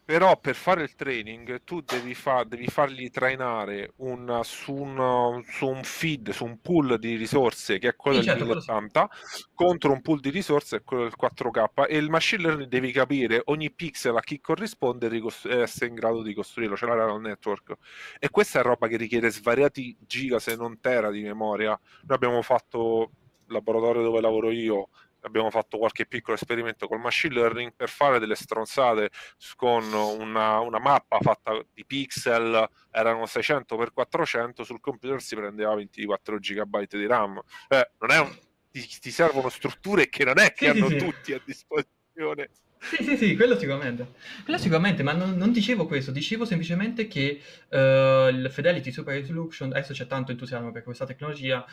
Però 0.07 0.39
per 0.39 0.55
fare 0.55 0.85
il 0.85 0.95
training 0.95 1.65
tu 1.65 1.81
devi, 1.81 2.15
fa- 2.15 2.45
devi 2.45 2.69
fargli 2.69 3.11
trainare 3.11 3.95
un, 3.97 4.41
su, 4.45 4.73
un, 4.73 5.43
su, 5.49 5.67
un, 5.67 5.83
feed, 5.83 6.31
su 6.31 6.45
un 6.45 6.61
pool 6.61 6.97
di 7.01 7.17
risorse 7.17 7.81
che 7.81 7.89
è 7.89 7.97
quello 7.97 8.21
sì, 8.21 8.29
del 8.29 8.37
certo, 8.37 8.53
1080 8.53 9.09
sì. 9.11 9.45
contro 9.53 9.91
un 9.91 10.03
pool 10.03 10.21
di 10.21 10.31
risorse 10.31 10.77
che 10.77 10.83
è 10.83 10.85
quello 10.85 11.03
del 11.03 11.15
4K 11.21 11.89
e 11.89 11.97
il 11.97 12.09
machine 12.09 12.43
learning 12.43 12.69
devi 12.69 12.93
capire 12.93 13.43
ogni 13.47 13.73
pixel 13.73 14.17
a 14.17 14.21
chi 14.21 14.41
corrisponde 14.41 15.09
e 15.09 15.61
essere 15.61 15.89
in 15.89 15.97
grado 15.97 16.23
di 16.23 16.35
costruirlo, 16.35 16.77
cioè 16.77 16.89
la 16.89 16.95
neural 16.95 17.21
network. 17.21 17.75
E 18.21 18.31
questa 18.31 18.61
è 18.61 18.63
roba 18.63 18.87
che 18.87 18.97
richiede 18.97 19.29
svariati 19.29 19.97
giga 19.99 20.39
se 20.39 20.55
non 20.55 20.79
tera 20.79 21.11
di 21.11 21.23
memoria. 21.23 21.71
Noi 21.71 22.17
abbiamo 22.17 22.43
fatto 22.43 23.11
il 23.49 23.53
laboratorio 23.53 24.03
dove 24.03 24.21
lavoro 24.21 24.53
io 24.53 24.89
abbiamo 25.27 25.51
fatto 25.51 25.77
qualche 25.77 26.07
piccolo 26.07 26.37
esperimento 26.37 26.87
col 26.87 27.01
machine 27.01 27.35
learning 27.35 27.73
per 27.75 27.89
fare 27.89 28.19
delle 28.19 28.37
stronzate 28.37 29.11
con 29.57 29.93
una, 29.93 30.61
una 30.61 30.79
mappa 30.79 31.19
fatta 31.21 31.61
di 31.75 31.85
pixel, 31.85 32.69
erano 32.91 33.27
600 33.27 33.77
x 33.77 33.93
400, 33.93 34.65
sul 34.65 34.81
computer 34.81 35.21
si 35.21 35.35
prendeva 35.35 35.75
24 35.75 36.39
GB 36.39 36.87
di 36.89 37.07
RAM. 37.07 37.41
Eh, 37.69 37.91
non 37.99 38.11
è 38.11 38.21
un, 38.21 38.35
ti, 38.71 38.87
ti, 38.87 39.11
servono 39.11 39.49
strutture 39.49 40.09
che 40.09 40.25
non 40.25 40.39
è 40.39 40.53
che 40.53 40.71
sì, 40.71 40.79
hanno 40.79 40.89
sì, 40.89 40.97
tutti 40.97 41.33
a 41.33 41.41
disposizione. 41.45 42.51
Sì, 42.79 43.03
sì, 43.03 43.17
sì, 43.17 43.37
quello 43.37 43.59
sicuramente. 43.59 44.13
Quello 44.45 44.59
sicuramente, 44.59 45.03
ma 45.03 45.13
non, 45.13 45.37
non 45.37 45.51
dicevo 45.51 45.87
questo, 45.87 46.13
dicevo 46.13 46.45
semplicemente 46.45 47.09
che 47.09 47.41
uh, 47.71 48.29
il 48.29 48.49
Fidelity 48.51 48.93
Super 48.93 49.19
Resolution, 49.19 49.71
adesso 49.71 49.93
c'è 49.93 50.07
tanto 50.07 50.31
entusiasmo 50.31 50.71
per 50.71 50.85
questa 50.85 51.05
tecnologia, 51.05 51.67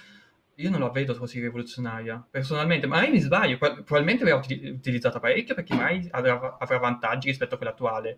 io 0.55 0.69
non 0.69 0.79
la 0.79 0.89
vedo 0.89 1.15
così 1.15 1.39
rivoluzionaria, 1.39 2.25
personalmente, 2.29 2.87
magari 2.87 3.11
mi 3.11 3.19
sbaglio, 3.19 3.57
probabilmente 3.57 4.23
verrà 4.23 4.37
utilizzata 4.37 5.19
parecchio 5.19 5.55
perché 5.55 5.73
magari 5.73 6.07
avrà, 6.11 6.57
avrà, 6.59 6.77
vantaggi 6.77 7.27
rispetto 7.27 7.55
a 7.55 7.57
quella 7.57 7.73
attuale, 7.73 8.17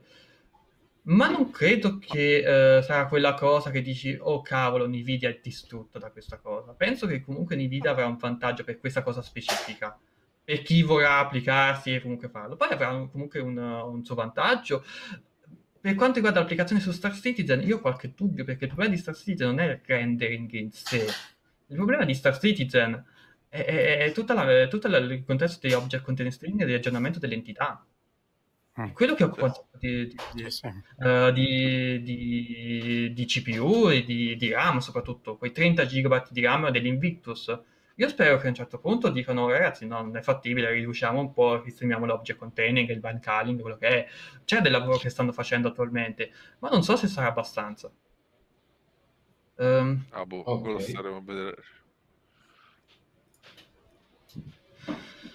ma 1.03 1.29
non 1.29 1.51
credo 1.51 1.99
che 1.99 2.39
uh, 2.39 2.83
sarà 2.83 3.07
quella 3.07 3.35
cosa 3.35 3.69
che 3.69 3.81
dici, 3.81 4.17
oh 4.19 4.41
cavolo, 4.41 4.87
Nvidia 4.87 5.29
è 5.29 5.39
distrutta 5.41 5.99
da 5.99 6.09
questa 6.09 6.37
cosa. 6.39 6.73
Penso 6.73 7.05
che 7.05 7.21
comunque 7.21 7.55
Nvidia 7.55 7.91
avrà 7.91 8.07
un 8.07 8.17
vantaggio 8.17 8.63
per 8.63 8.79
questa 8.79 9.03
cosa 9.03 9.21
specifica 9.21 9.97
per 10.45 10.61
chi 10.61 10.83
vorrà 10.83 11.17
applicarsi 11.17 11.93
e 11.93 12.01
comunque 12.01 12.29
farlo. 12.29 12.55
Poi 12.55 12.69
avrà 12.69 12.89
comunque 13.11 13.39
un, 13.39 13.57
un 13.57 14.05
suo 14.05 14.15
vantaggio. 14.15 14.85
Per 15.81 15.95
quanto 15.95 16.15
riguarda 16.15 16.39
l'applicazione 16.39 16.81
su 16.81 16.91
Star 16.91 17.13
Citizen, 17.13 17.61
io 17.61 17.77
ho 17.77 17.81
qualche 17.81 18.13
dubbio 18.15 18.43
perché 18.43 18.65
il 18.65 18.69
problema 18.69 18.93
di 18.93 18.99
Star 19.01 19.15
Citizen 19.15 19.47
non 19.47 19.59
è 19.59 19.65
il 19.65 19.81
rendering 19.83 20.51
in 20.53 20.71
sé. 20.71 21.05
Il 21.67 21.75
problema 21.75 22.05
di 22.05 22.13
Star 22.13 22.37
Citizen 22.37 23.03
è, 23.47 24.11
tutto 24.13 24.33
il 24.33 25.23
contesto 25.25 25.67
di 25.67 25.73
object 25.73 26.03
container 26.03 26.33
string 26.33 26.61
e 26.61 26.65
di 26.65 26.73
aggiornamento 26.73 27.19
delle 27.19 27.35
entità. 27.35 27.85
Mm. 28.79 28.89
Quello 28.91 29.13
che 29.13 29.23
occupa 29.23 29.53
di, 29.79 30.07
di, 30.07 30.15
di, 30.33 30.51
sì. 30.51 30.67
uh, 30.67 31.31
di, 31.31 33.25
CPU 33.25 33.89
e 33.89 34.03
di, 34.03 34.51
RAM 34.51 34.79
soprattutto, 34.79 35.37
quei 35.37 35.51
30 35.51 35.85
GB 35.85 36.29
di 36.29 36.41
RAM 36.41 36.69
dell'Invictus 36.69 37.57
io 37.97 38.09
spero 38.09 38.37
che 38.37 38.47
a 38.47 38.49
un 38.49 38.55
certo 38.55 38.77
punto 38.77 39.09
dicano, 39.09 39.49
ragazzi, 39.49 39.85
no, 39.87 40.01
non 40.01 40.17
è 40.17 40.21
fattibile, 40.21 40.69
riduciamo 40.71 41.17
un 41.17 41.31
po', 41.31 41.61
ristrimiamo 41.61 42.05
l'object 42.05 42.37
containing, 42.37 42.89
il 42.89 42.99
bind 42.99 43.21
calling, 43.21 43.61
quello 43.61 43.77
che 43.77 43.87
è. 43.87 44.07
C'è 44.43 44.59
del 44.59 44.73
lavoro 44.73 44.97
che 44.97 45.09
stanno 45.09 45.31
facendo 45.31 45.69
attualmente, 45.69 46.31
ma 46.59 46.69
non 46.69 46.83
so 46.83 46.97
se 46.97 47.07
sarà 47.07 47.27
abbastanza. 47.27 47.89
Um, 49.57 50.05
ah, 50.11 50.25
boh, 50.25 50.43
okay. 50.45 50.61
quello 50.61 50.79
staremo 50.79 51.17
a 51.17 51.21
vedere. 51.21 51.63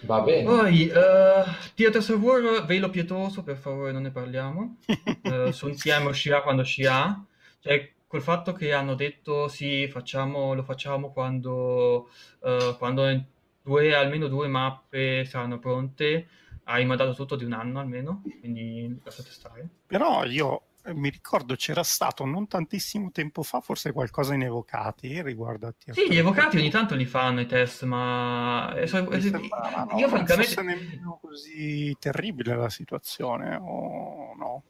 Va 0.02 0.22
bene. 0.22 0.44
Poi, 0.44 0.88
uh, 0.88 1.72
Theaters 1.74 2.08
of 2.08 2.20
War, 2.20 2.64
velo 2.64 2.90
pietoso, 2.90 3.42
per 3.42 3.56
favore 3.56 3.92
non 3.92 4.02
ne 4.02 4.10
parliamo. 4.10 4.78
uh, 5.22 5.50
su 5.52 5.70
TM 5.70 6.06
uscirà 6.06 6.42
quando 6.42 6.62
uscirà. 6.62 7.22
Cioè, 7.60 7.92
col 8.06 8.22
fatto 8.22 8.52
che 8.52 8.72
hanno 8.72 8.94
detto 8.94 9.48
sì, 9.48 9.86
facciamo, 9.88 10.54
lo 10.54 10.62
facciamo 10.62 11.12
quando, 11.12 12.08
uh, 12.40 12.76
quando 12.78 13.24
due, 13.62 13.94
almeno 13.94 14.26
due 14.28 14.48
mappe 14.48 15.24
saranno 15.24 15.58
pronte, 15.58 16.28
hai 16.64 16.84
mandato 16.84 17.14
tutto 17.14 17.36
di 17.36 17.44
un 17.44 17.52
anno 17.52 17.78
almeno, 17.78 18.22
quindi 18.40 18.98
lasciate 19.04 19.30
stare. 19.30 19.68
Però 19.86 20.24
io 20.24 20.62
mi 20.94 21.10
ricordo 21.10 21.54
c'era 21.56 21.82
stato 21.82 22.24
non 22.24 22.46
tantissimo 22.46 23.10
tempo 23.12 23.42
fa 23.42 23.60
forse 23.60 23.92
qualcosa 23.92 24.34
in 24.34 24.42
Evocati 24.42 25.22
riguardo 25.22 25.66
a 25.66 25.74
Sì, 25.92 26.10
gli 26.10 26.16
Evocati 26.16 26.56
ogni 26.56 26.70
tanto 26.70 26.94
li 26.94 27.04
fanno 27.04 27.40
i 27.40 27.46
test, 27.46 27.84
ma 27.84 28.74
eh, 28.74 28.86
so, 28.86 29.10
eh, 29.10 29.20
sembrava, 29.20 29.86
no, 29.90 29.98
io 29.98 30.08
francamente 30.08 30.54
non 30.56 30.66
nemmeno 30.66 31.18
così 31.20 31.94
terribile 31.98 32.56
la 32.56 32.70
situazione 32.70 33.56
o 33.60 34.34
no? 34.36 34.62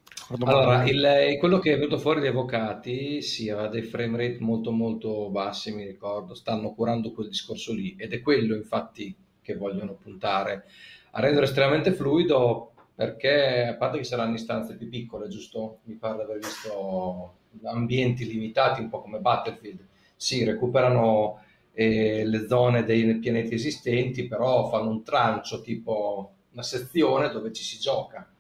Allora, 0.45 0.85
il, 0.89 1.37
quello 1.39 1.59
che 1.59 1.73
è 1.73 1.77
venuto 1.77 1.99
fuori 1.99 2.21
dai 2.21 2.29
Evocati 2.29 3.23
sì, 3.23 3.49
aveva 3.49 3.69
dei 3.69 3.83
frame 3.83 4.17
rate 4.17 4.39
molto 4.41 4.71
molto 4.71 5.29
bassi, 5.31 5.73
mi 5.73 5.85
ricordo, 5.85 6.35
stanno 6.35 6.73
curando 6.75 7.13
quel 7.13 7.29
discorso 7.29 7.73
lì 7.73 7.97
ed 7.99 8.13
è 8.13 8.21
quello 8.21 8.55
infatti 8.55 9.17
che 9.41 9.57
vogliono 9.57 9.95
puntare 9.95 10.67
a 11.13 11.21
rendere 11.21 11.47
estremamente 11.47 11.93
fluido 11.93 12.70
perché 13.01 13.63
a 13.65 13.77
parte 13.77 13.97
che 13.97 14.05
saranno 14.05 14.35
istanze 14.35 14.77
più 14.77 14.91
piccole, 14.91 15.29
giusto? 15.29 15.79
Mi 15.85 15.95
pare 15.95 16.17
di 16.17 16.21
aver 16.21 16.39
visto 16.39 17.37
ambienti 17.65 18.27
limitati, 18.27 18.83
un 18.83 18.91
po' 18.91 19.01
come 19.01 19.21
Battlefield. 19.21 19.87
Sì, 20.17 20.45
recuperano 20.45 21.43
eh, 21.73 22.27
le 22.27 22.47
zone 22.47 22.85
dei 22.85 23.15
pianeti 23.15 23.55
esistenti, 23.55 24.27
però 24.27 24.69
fanno 24.69 24.91
un 24.91 25.03
trancio, 25.03 25.63
tipo 25.63 26.35
una 26.53 26.63
sezione 26.63 27.31
dove 27.31 27.55
ci 27.55 27.63
si 27.63 27.79
gioca. 27.79 28.31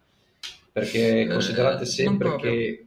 Perché 0.70 1.22
eh, 1.22 1.26
considerate 1.26 1.86
sempre 1.86 2.36
che 2.36 2.86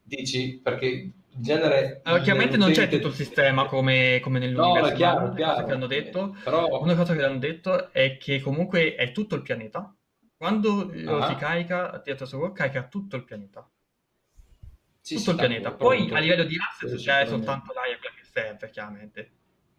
dici, 0.00 0.60
perché 0.62 0.86
in 0.86 1.10
genere 1.42 2.02
allora, 2.04 2.22
chiaramente 2.22 2.56
non 2.56 2.70
c'è 2.70 2.86
tutto 2.86 3.08
il 3.08 3.14
sistema 3.14 3.64
come, 3.64 4.20
come 4.22 4.38
nell'universo 4.38 4.90
no, 4.90 4.96
chiaro, 4.96 5.32
chiaro, 5.32 5.66
che 5.66 5.72
hanno 5.72 5.88
detto 5.88 6.36
però... 6.44 6.80
una 6.80 6.94
cosa 6.94 7.16
che 7.16 7.24
hanno 7.24 7.38
detto 7.38 7.90
è 7.90 8.16
che 8.16 8.40
comunque 8.40 8.94
è 8.94 9.10
tutto 9.10 9.34
il 9.34 9.42
pianeta 9.42 9.92
quando 10.44 10.92
ah. 11.06 11.26
si 11.28 11.36
carica 11.36 12.02
of 12.06 12.32
War, 12.34 12.52
carica 12.52 12.82
tutto 12.82 13.16
il 13.16 13.24
pianeta. 13.24 13.66
Sì, 15.00 15.16
tutto 15.16 15.30
il 15.30 15.36
pianeta. 15.36 15.72
Poi 15.72 16.10
a 16.12 16.18
livello 16.18 16.44
di 16.44 16.58
asset 16.60 16.96
c'è 16.96 17.24
soltanto 17.24 17.72
l'aria 17.72 17.96
quella 17.96 18.14
che 18.14 18.24
serve, 18.24 18.68
chiaramente. 18.68 19.30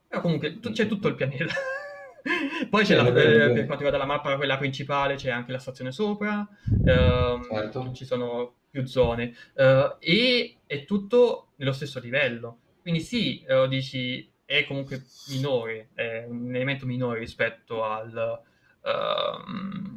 Però 0.07 0.21
comunque 0.21 0.59
tu, 0.59 0.71
c'è 0.71 0.87
tutto 0.87 1.07
il 1.07 1.13
pianeta. 1.13 1.53
Poi 2.67 2.83
c'è 2.83 2.95
la, 2.95 3.07
eh, 3.09 3.13
per 3.13 3.65
quanto 3.67 3.83
riguarda 3.83 3.99
la 3.99 4.05
mappa, 4.05 4.37
quella 4.37 4.57
principale, 4.57 5.13
c'è 5.13 5.29
anche 5.29 5.51
la 5.51 5.59
stazione 5.59 5.91
sopra, 5.91 6.47
ehm, 6.83 7.47
certo. 7.47 7.91
ci 7.93 8.03
sono 8.03 8.55
più 8.71 8.87
zone 8.87 9.35
uh, 9.53 9.97
e 9.99 10.61
è 10.65 10.83
tutto 10.85 11.49
nello 11.57 11.73
stesso 11.73 11.99
livello. 11.99 12.61
Quindi 12.81 13.01
sì, 13.01 13.45
uh, 13.47 13.67
dici, 13.67 14.27
è 14.43 14.65
comunque 14.65 15.03
minore, 15.29 15.89
è 15.93 16.25
un 16.27 16.55
elemento 16.55 16.87
minore 16.87 17.19
rispetto 17.19 17.83
al... 17.83 18.41
Uh, 18.81 19.94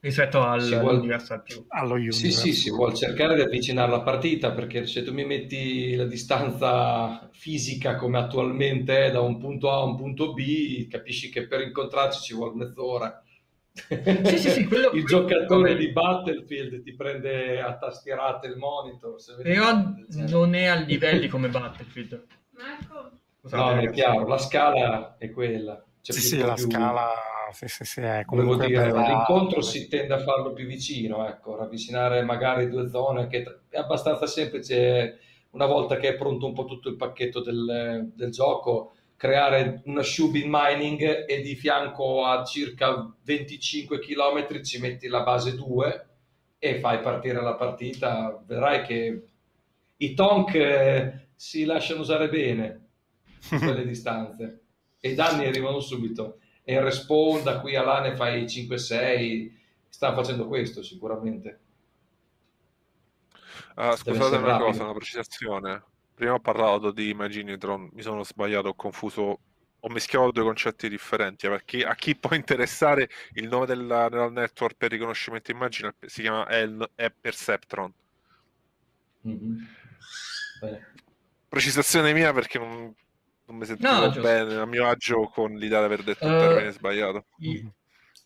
rispetto 0.00 0.40
al, 0.40 0.72
all'Universal 0.72 1.42
più. 1.42 1.64
Allo 1.68 2.10
Sì, 2.12 2.30
sì, 2.30 2.52
si 2.52 2.70
vuole 2.70 2.94
cercare 2.94 3.34
di 3.34 3.40
avvicinare 3.40 3.90
la 3.90 4.02
partita 4.02 4.52
perché 4.52 4.86
se 4.86 5.02
tu 5.02 5.12
mi 5.12 5.24
metti 5.24 5.94
la 5.94 6.04
distanza 6.04 7.28
fisica 7.32 7.96
come 7.96 8.18
attualmente 8.18 9.06
è 9.06 9.10
da 9.10 9.20
un 9.20 9.38
punto 9.38 9.70
A 9.70 9.78
a 9.78 9.84
un 9.84 9.96
punto 9.96 10.32
B, 10.32 10.86
capisci 10.88 11.30
che 11.30 11.46
per 11.46 11.62
incontrarci 11.62 12.20
ci 12.20 12.34
vuole 12.34 12.54
mezz'ora. 12.54 13.22
Sì, 13.72 14.38
sì, 14.38 14.50
sì, 14.50 14.64
quello, 14.66 14.90
il 14.94 15.04
giocatore 15.04 15.76
di 15.76 15.92
Battlefield 15.92 16.82
ti 16.82 16.94
prende 16.94 17.60
a 17.60 17.76
tastierate 17.76 18.48
il 18.48 18.56
monitor. 18.56 19.16
Però 19.40 19.94
non 20.28 20.54
è 20.54 20.66
a 20.66 20.74
livelli 20.74 21.28
come 21.28 21.48
Battlefield. 21.48 22.26
Marco. 22.56 23.10
no, 23.42 23.78
è 23.78 23.90
chiaro, 23.90 24.26
la 24.26 24.38
scala 24.38 25.16
è 25.16 25.30
quella. 25.30 25.80
C'è 26.02 26.12
sì, 26.12 26.20
sì, 26.20 26.38
la 26.38 26.54
più... 26.54 26.64
scala 26.64 27.08
sì, 27.52 27.66
sì, 27.68 27.84
sì, 27.84 28.00
è 28.00 28.24
comunque 28.26 28.66
dire, 28.66 28.92
l'incontro 28.92 29.60
si 29.60 29.88
tende 29.88 30.14
a 30.14 30.18
farlo 30.18 30.52
più 30.52 30.66
vicino, 30.66 31.26
ecco, 31.26 31.56
ravvicinare 31.56 32.22
magari 32.22 32.68
due 32.68 32.88
zone 32.88 33.26
che 33.26 33.44
è 33.68 33.78
abbastanza 33.78 34.26
semplice 34.26 35.18
una 35.50 35.66
volta 35.66 35.96
che 35.96 36.08
è 36.08 36.16
pronto 36.16 36.46
un 36.46 36.52
po' 36.52 36.64
tutto 36.64 36.88
il 36.88 36.96
pacchetto 36.96 37.40
del, 37.40 38.10
del 38.14 38.30
gioco, 38.30 38.92
creare 39.16 39.82
una 39.86 40.02
Shubin 40.02 40.48
mining 40.48 41.24
e 41.26 41.40
di 41.40 41.54
fianco 41.54 42.24
a 42.24 42.44
circa 42.44 43.12
25 43.22 43.98
km 43.98 44.62
ci 44.62 44.78
metti 44.78 45.08
la 45.08 45.22
base 45.22 45.54
2 45.54 46.06
e 46.58 46.78
fai 46.80 47.00
partire 47.00 47.40
la 47.40 47.54
partita, 47.54 48.42
vedrai 48.46 48.82
che 48.82 49.22
i 49.96 50.14
tonk 50.14 50.54
eh, 50.54 51.28
si 51.34 51.64
lasciano 51.64 52.00
usare 52.00 52.28
bene 52.28 52.88
quelle 53.48 53.84
distanze. 53.84 54.62
E 55.00 55.10
i 55.10 55.14
danni 55.14 55.46
arrivano 55.46 55.80
subito 55.80 56.38
e 56.68 56.74
in 56.74 56.82
respawn 56.82 57.42
da 57.42 57.60
qui 57.60 57.76
a 57.76 57.82
là 57.82 58.02
ne 58.02 58.14
fai 58.14 58.44
5-6, 58.44 59.50
stanno 59.88 60.16
facendo 60.16 60.46
questo 60.46 60.82
sicuramente. 60.82 61.60
Uh, 63.74 63.96
scusate 63.96 64.36
una 64.36 64.48
rapido. 64.48 64.64
cosa, 64.66 64.84
una 64.84 64.92
precisazione. 64.92 65.82
Prima 66.12 66.34
ho 66.34 66.40
parlato 66.40 66.90
di 66.90 67.08
Imaginitron, 67.08 67.88
mi 67.94 68.02
sono 68.02 68.22
sbagliato, 68.22 68.68
ho 68.68 68.74
confuso, 68.74 69.40
ho 69.80 69.88
mischiato 69.88 70.30
due 70.30 70.42
concetti 70.42 70.90
differenti, 70.90 71.48
perché 71.48 71.86
a 71.86 71.94
chi 71.94 72.14
può 72.14 72.36
interessare 72.36 73.08
il 73.32 73.48
nome 73.48 73.64
della 73.64 74.06
neural 74.08 74.32
network 74.32 74.76
per 74.76 74.90
riconoscimento 74.90 75.50
immagine 75.50 75.94
si 76.04 76.20
chiama 76.20 76.46
è, 76.48 76.68
è 76.96 77.10
Perceptron. 77.18 77.90
Mm-hmm. 79.26 79.56
Precisazione 81.48 82.12
mia 82.12 82.34
perché 82.34 82.58
non, 82.58 82.94
non 83.48 83.56
mi 83.56 83.64
sentivo 83.64 83.90
no, 83.90 84.10
bene 84.20 84.54
a 84.56 84.66
mio 84.66 84.86
agio 84.86 85.30
con 85.32 85.54
l'idea 85.54 85.78
di 85.80 85.84
aver 85.86 86.02
detto 86.02 86.26
uh, 86.26 86.30
un 86.30 86.38
termine 86.38 86.70
sbagliato. 86.70 87.24
I... 87.38 87.66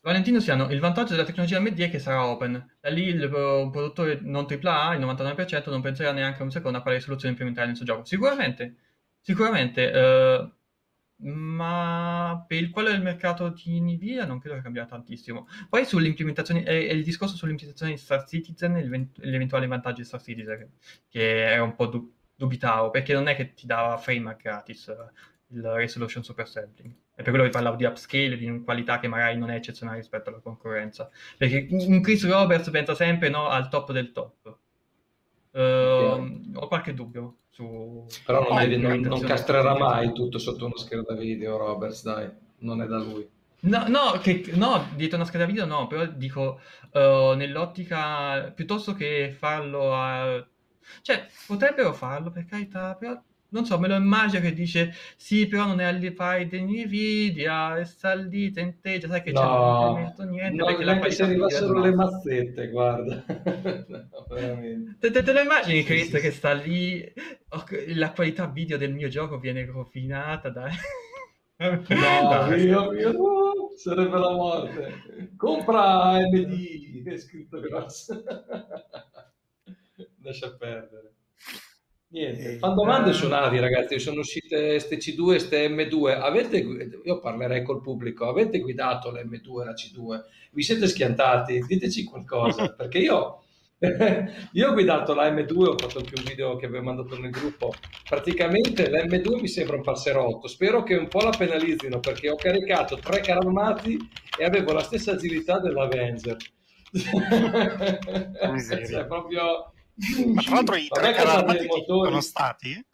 Valentino 0.03 0.41
Siano, 0.41 0.69
il 0.71 0.81
vantaggio 0.81 1.13
della 1.13 1.25
tecnologia 1.25 1.61
MD 1.61 1.79
è 1.79 1.91
che 1.91 2.01
sarà 2.01 2.27
open. 2.27 2.77
Da 2.81 2.91
lì 2.91 3.05
il 3.05 3.29
produttore 3.29 4.19
non 4.21 4.47
AAA, 4.49 4.95
il 4.95 5.01
99%, 5.01 5.71
non 5.71 5.81
penserà 5.81 6.11
neanche 6.11 6.43
un 6.43 6.51
secondo 6.51 6.79
a 6.79 6.83
quale 6.83 6.99
soluzione 6.99 7.31
implementare 7.31 7.69
nel 7.69 7.77
suo 7.77 7.87
gioco. 7.87 8.05
Sicuramente, 8.05 8.77
sicuramente, 9.21 9.87
uh, 9.87 10.53
ma 11.25 12.45
per 12.49 12.59
il 12.59 12.71
quale 12.71 12.91
del 12.91 13.01
mercato 13.01 13.51
di 13.51 13.81
Nvidia 13.81 14.27
non 14.27 14.41
credo 14.41 14.57
che 14.57 14.63
cambierà 14.63 14.89
tantissimo. 14.89 15.47
Poi 15.69 15.85
sull'implementazione, 15.85 16.65
è, 16.65 16.89
è 16.89 16.93
il 16.93 17.05
discorso 17.05 17.37
sull'implementazione 17.37 17.93
di 17.93 17.99
Star 17.99 18.25
Citizen 18.27 18.77
e 18.79 19.09
l'eventuale 19.19 19.69
vantaggio 19.69 20.01
di 20.01 20.05
Star 20.05 20.21
Citizen, 20.21 20.69
che 21.09 21.45
era 21.45 21.63
un 21.63 21.77
po' 21.77 21.87
du- 21.87 22.13
dubitavo, 22.43 22.91
perché 22.91 23.13
non 23.13 23.29
è 23.29 23.37
che 23.37 23.55
ti 23.55 23.67
dava 23.67 23.97
frame 23.97 24.37
gratis 24.41 24.93
il 25.55 25.63
resolution 25.63 26.25
super 26.25 26.49
sampling. 26.49 26.93
E 27.15 27.23
per 27.23 27.29
quello 27.29 27.45
che 27.45 27.51
parlavo 27.51 27.77
di 27.77 27.85
upscale, 27.85 28.37
di 28.37 28.63
qualità 28.65 28.99
che 28.99 29.07
magari 29.07 29.37
non 29.39 29.51
è 29.51 29.55
eccezionale 29.55 29.99
rispetto 29.99 30.31
alla 30.31 30.41
concorrenza. 30.41 31.09
Perché 31.37 31.69
un 31.71 32.01
Chris 32.01 32.27
Roberts 32.29 32.71
pensa 32.71 32.95
sempre 32.95 33.29
no, 33.29 33.47
al 33.49 33.69
top 33.69 33.93
del 33.93 34.11
top. 34.13 34.57
Uh, 35.53 36.51
ho 36.55 36.67
qualche 36.67 36.95
dubbio 36.95 37.37
su... 37.51 38.07
Però 38.25 38.49
non, 38.49 38.59
è, 38.59 38.77
non, 38.77 39.01
non 39.01 39.21
castrerà 39.21 39.77
mai 39.77 40.13
tutto 40.13 40.39
sotto 40.39 40.65
una 40.65 40.79
scheda 40.79 41.15
video, 41.15 41.59
Roberts, 41.59 42.03
dai, 42.03 42.29
non 42.61 42.83
è 42.83 42.87
da 42.87 42.99
lui. 42.99 43.29
No, 43.61 43.87
no, 43.87 44.19
che, 44.21 44.43
no, 44.55 44.89
dietro 44.97 45.19
una 45.19 45.27
scheda 45.27 45.45
video 45.45 45.67
no, 45.67 45.87
però 45.87 46.07
dico 46.07 46.61
uh, 46.93 47.35
nell'ottica, 47.35 48.51
piuttosto 48.53 48.95
che 48.95 49.33
farlo 49.39 49.95
a... 49.95 50.45
Cioè, 51.03 51.27
potrebbero 51.47 51.93
farlo 51.93 52.31
per 52.31 52.45
carità, 52.47 52.95
però 52.95 53.21
non 53.53 53.67
so, 53.67 53.79
me 53.79 53.87
lo 53.87 53.97
immagino 53.97 54.41
che 54.41 54.55
dice 54.55 54.95
sì, 55.17 55.47
però 55.47 55.67
non 55.67 55.81
è 55.81 55.85
alle 55.85 56.13
pari 56.13 56.49
di 56.49 56.61
Nvidia, 56.63 57.77
è 57.77 58.17
lì, 58.17 58.51
tenteggia, 58.51 59.09
sai 59.09 59.23
che 59.23 59.33
no, 59.33 59.41
c'è, 59.41 60.25
non 60.25 60.31
niente. 60.31 60.57
No, 60.57 60.65
perché 60.65 60.85
la 60.85 61.11
se 61.11 61.23
arrivassero 61.23 61.81
le 61.81 61.95
mazzette, 61.95 62.69
guarda. 62.69 63.25
no, 63.29 64.27
te, 64.99 65.11
te, 65.11 65.23
te, 65.23 65.33
lo 65.33 65.41
immagini, 65.41 65.83
sì, 65.83 66.05
sì, 66.05 66.19
che 66.19 66.31
sta 66.31 66.53
lì, 66.53 67.13
la 67.95 68.13
qualità 68.13 68.47
video 68.47 68.79
del 68.79 68.95
mio 68.95 69.09
gioco 69.09 69.39
viene 69.39 69.67
rovinata, 69.67 70.49
dai. 70.49 70.73
No, 71.59 71.79
mio, 72.57 72.91
mio, 72.91 73.13
no, 73.13 73.53
sarebbe 73.77 74.19
la 74.19 74.31
morte. 74.31 75.33
Compra 75.37 75.83
AMD, 75.83 77.07
è 77.07 77.19
scritto 77.19 77.61
grosso. 77.61 78.25
Lascia 80.23 80.55
perdere. 80.55 81.15
Niente, 82.13 82.59
fanno 82.59 82.75
domande 82.75 83.15
su 83.15 83.27
navi 83.27 83.59
ragazzi, 83.59 83.99
sono 83.99 84.21
uscite 84.21 84.79
ste 84.81 84.99
C2 84.99 85.33
e 85.33 85.39
ste 85.39 85.67
M2, 85.71 86.21
avete, 86.21 86.59
io 86.59 87.19
parlerei 87.21 87.63
col 87.63 87.81
pubblico, 87.81 88.29
avete 88.29 88.61
guidato 88.61 89.11
la 89.11 89.23
M2 89.23 89.63
e 89.63 89.65
la 89.65 89.73
C2? 89.73 90.21
Vi 90.53 90.63
siete 90.63 90.87
schiantati? 90.89 91.61
Diteci 91.67 92.05
qualcosa, 92.05 92.69
perché 92.77 92.99
io, 92.99 93.45
io 94.53 94.69
ho 94.69 94.73
guidato 94.75 95.15
la 95.15 95.31
M2, 95.31 95.65
ho 95.65 95.79
fatto 95.79 96.01
un 96.01 96.23
video 96.23 96.57
che 96.57 96.67
avevo 96.67 96.85
mandato 96.85 97.19
nel 97.19 97.31
gruppo, 97.31 97.73
praticamente 98.07 98.91
la 98.91 99.03
M2 99.05 99.41
mi 99.41 99.49
sembra 99.49 99.77
un 99.77 99.83
passerotto, 99.83 100.49
spero 100.49 100.83
che 100.83 100.95
un 100.97 101.09
po' 101.09 101.21
la 101.21 101.31
penalizzino 101.31 101.99
perché 101.99 102.29
ho 102.29 102.37
caricato 102.37 102.97
tre 102.97 103.21
carri 103.21 103.47
armati 103.47 103.97
e 104.39 104.45
avevo 104.45 104.75
la 104.75 104.83
stessa 104.83 105.13
agilità 105.13 105.61
dell'Avenger. 105.61 106.37
cioè, 108.87 109.07
proprio 109.07 109.73
ma 110.35 110.43
tra 110.43 110.55
l'altro 110.55 110.77
i 110.77 110.89
tre 110.89 111.13
carri 111.13 111.69
sono 111.87 112.21
stati? 112.21 112.85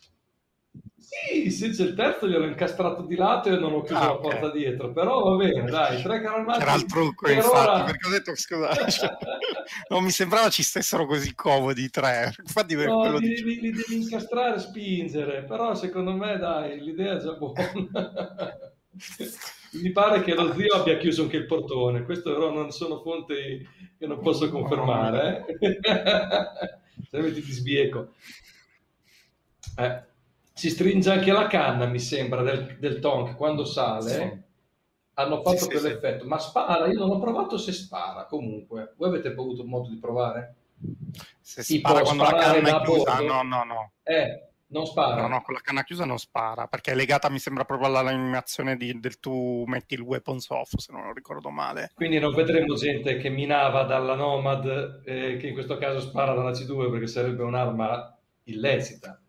Sì, 1.08 1.50
sì, 1.50 1.70
c'è 1.70 1.84
il 1.84 1.94
terzo, 1.94 2.28
gliel'ho 2.28 2.44
incastrato 2.44 3.00
di 3.00 3.16
lato 3.16 3.48
e 3.48 3.58
non 3.58 3.72
ho 3.72 3.82
chiuso 3.82 4.00
ah, 4.02 4.06
la 4.08 4.16
porta 4.18 4.46
okay. 4.46 4.58
dietro, 4.58 4.92
però 4.92 5.22
va 5.22 5.36
bene, 5.36 5.70
dai, 5.70 6.02
tre 6.02 6.20
carri 6.20 6.40
armati. 6.40 6.58
C'era 6.58 6.74
il 6.74 6.84
trucco, 6.84 7.26
per 7.26 7.36
infatti, 7.36 7.56
ora... 7.56 7.84
perché 7.84 8.06
ho 8.06 8.10
detto, 8.10 8.36
scusa, 8.36 8.88
cioè, 8.90 9.16
non 9.88 10.04
mi 10.04 10.10
sembrava 10.10 10.50
ci 10.50 10.62
stessero 10.62 11.06
così 11.06 11.34
comodi 11.34 11.84
i 11.84 11.88
tre. 11.88 12.34
Infatti, 12.38 12.74
no, 12.74 13.16
li, 13.16 13.20
di... 13.20 13.42
li, 13.42 13.60
li, 13.60 13.70
devi 13.70 14.02
incastrare 14.02 14.56
e 14.56 14.58
spingere, 14.58 15.44
però 15.44 15.74
secondo 15.74 16.12
me, 16.12 16.36
dai, 16.36 16.78
l'idea 16.78 17.16
è 17.16 17.20
già 17.20 17.32
buona. 17.32 17.72
mi 19.72 19.90
pare 19.92 20.20
che 20.20 20.34
lo 20.34 20.52
zio 20.54 20.74
abbia 20.74 20.98
chiuso 20.98 21.22
anche 21.22 21.38
il 21.38 21.46
portone, 21.46 22.04
questo 22.04 22.34
però 22.34 22.52
non 22.52 22.70
sono 22.70 23.00
fonti 23.00 23.66
che 23.98 24.06
non 24.06 24.20
posso 24.20 24.50
confermare. 24.50 25.46
Eh 25.58 25.78
altrimenti 27.00 27.42
ti 27.42 27.52
sbieco. 27.52 28.14
Eh, 29.76 30.02
si 30.52 30.70
stringe 30.70 31.10
anche 31.10 31.32
la 31.32 31.46
canna, 31.46 31.86
mi 31.86 32.00
sembra, 32.00 32.42
del, 32.42 32.78
del 32.78 32.98
tonk 32.98 33.36
quando 33.36 33.64
sale. 33.64 34.10
Sì. 34.10 34.46
Hanno 35.14 35.42
fatto 35.42 35.56
sì, 35.56 35.68
quell'effetto. 35.68 36.22
Sì, 36.22 36.28
ma 36.28 36.38
spara, 36.38 36.86
io 36.86 36.98
non 36.98 37.10
ho 37.10 37.18
provato 37.18 37.58
se 37.58 37.72
spara 37.72 38.24
comunque. 38.26 38.94
Voi 38.96 39.08
avete 39.08 39.28
avuto 39.28 39.64
modo 39.64 39.88
di 39.88 39.96
provare? 39.96 40.54
Se 41.40 41.62
tipo, 41.62 41.88
spara 41.88 42.04
quando 42.04 42.22
la 42.22 42.34
canna 42.34 42.78
è 42.78 42.84
chiusa, 42.84 43.20
no, 43.20 43.42
no, 43.42 43.64
no. 43.64 43.92
Eh, 44.02 44.47
non 44.68 44.86
spara. 44.86 45.22
No, 45.22 45.28
no, 45.28 45.42
con 45.42 45.54
la 45.54 45.60
canna 45.60 45.82
chiusa 45.84 46.04
non 46.04 46.18
spara, 46.18 46.66
perché 46.66 46.92
è 46.92 46.94
legata, 46.94 47.30
mi 47.30 47.38
sembra, 47.38 47.64
proprio 47.64 47.88
all'animazione 47.88 48.76
di, 48.76 48.98
del 48.98 49.18
tu 49.18 49.64
metti 49.66 49.94
il 49.94 50.00
weapons 50.00 50.48
off, 50.50 50.74
se 50.76 50.92
non 50.92 51.06
lo 51.06 51.12
ricordo 51.12 51.50
male. 51.50 51.92
Quindi 51.94 52.18
non 52.18 52.34
vedremo 52.34 52.74
gente 52.74 53.16
che 53.16 53.28
minava 53.28 53.84
dalla 53.84 54.14
Nomad, 54.14 55.02
eh, 55.04 55.36
che 55.36 55.48
in 55.48 55.54
questo 55.54 55.78
caso 55.78 56.00
spara 56.00 56.34
dalla 56.34 56.52
C2, 56.52 56.90
perché 56.90 57.06
sarebbe 57.06 57.42
un'arma 57.42 58.18
illecita. 58.44 59.20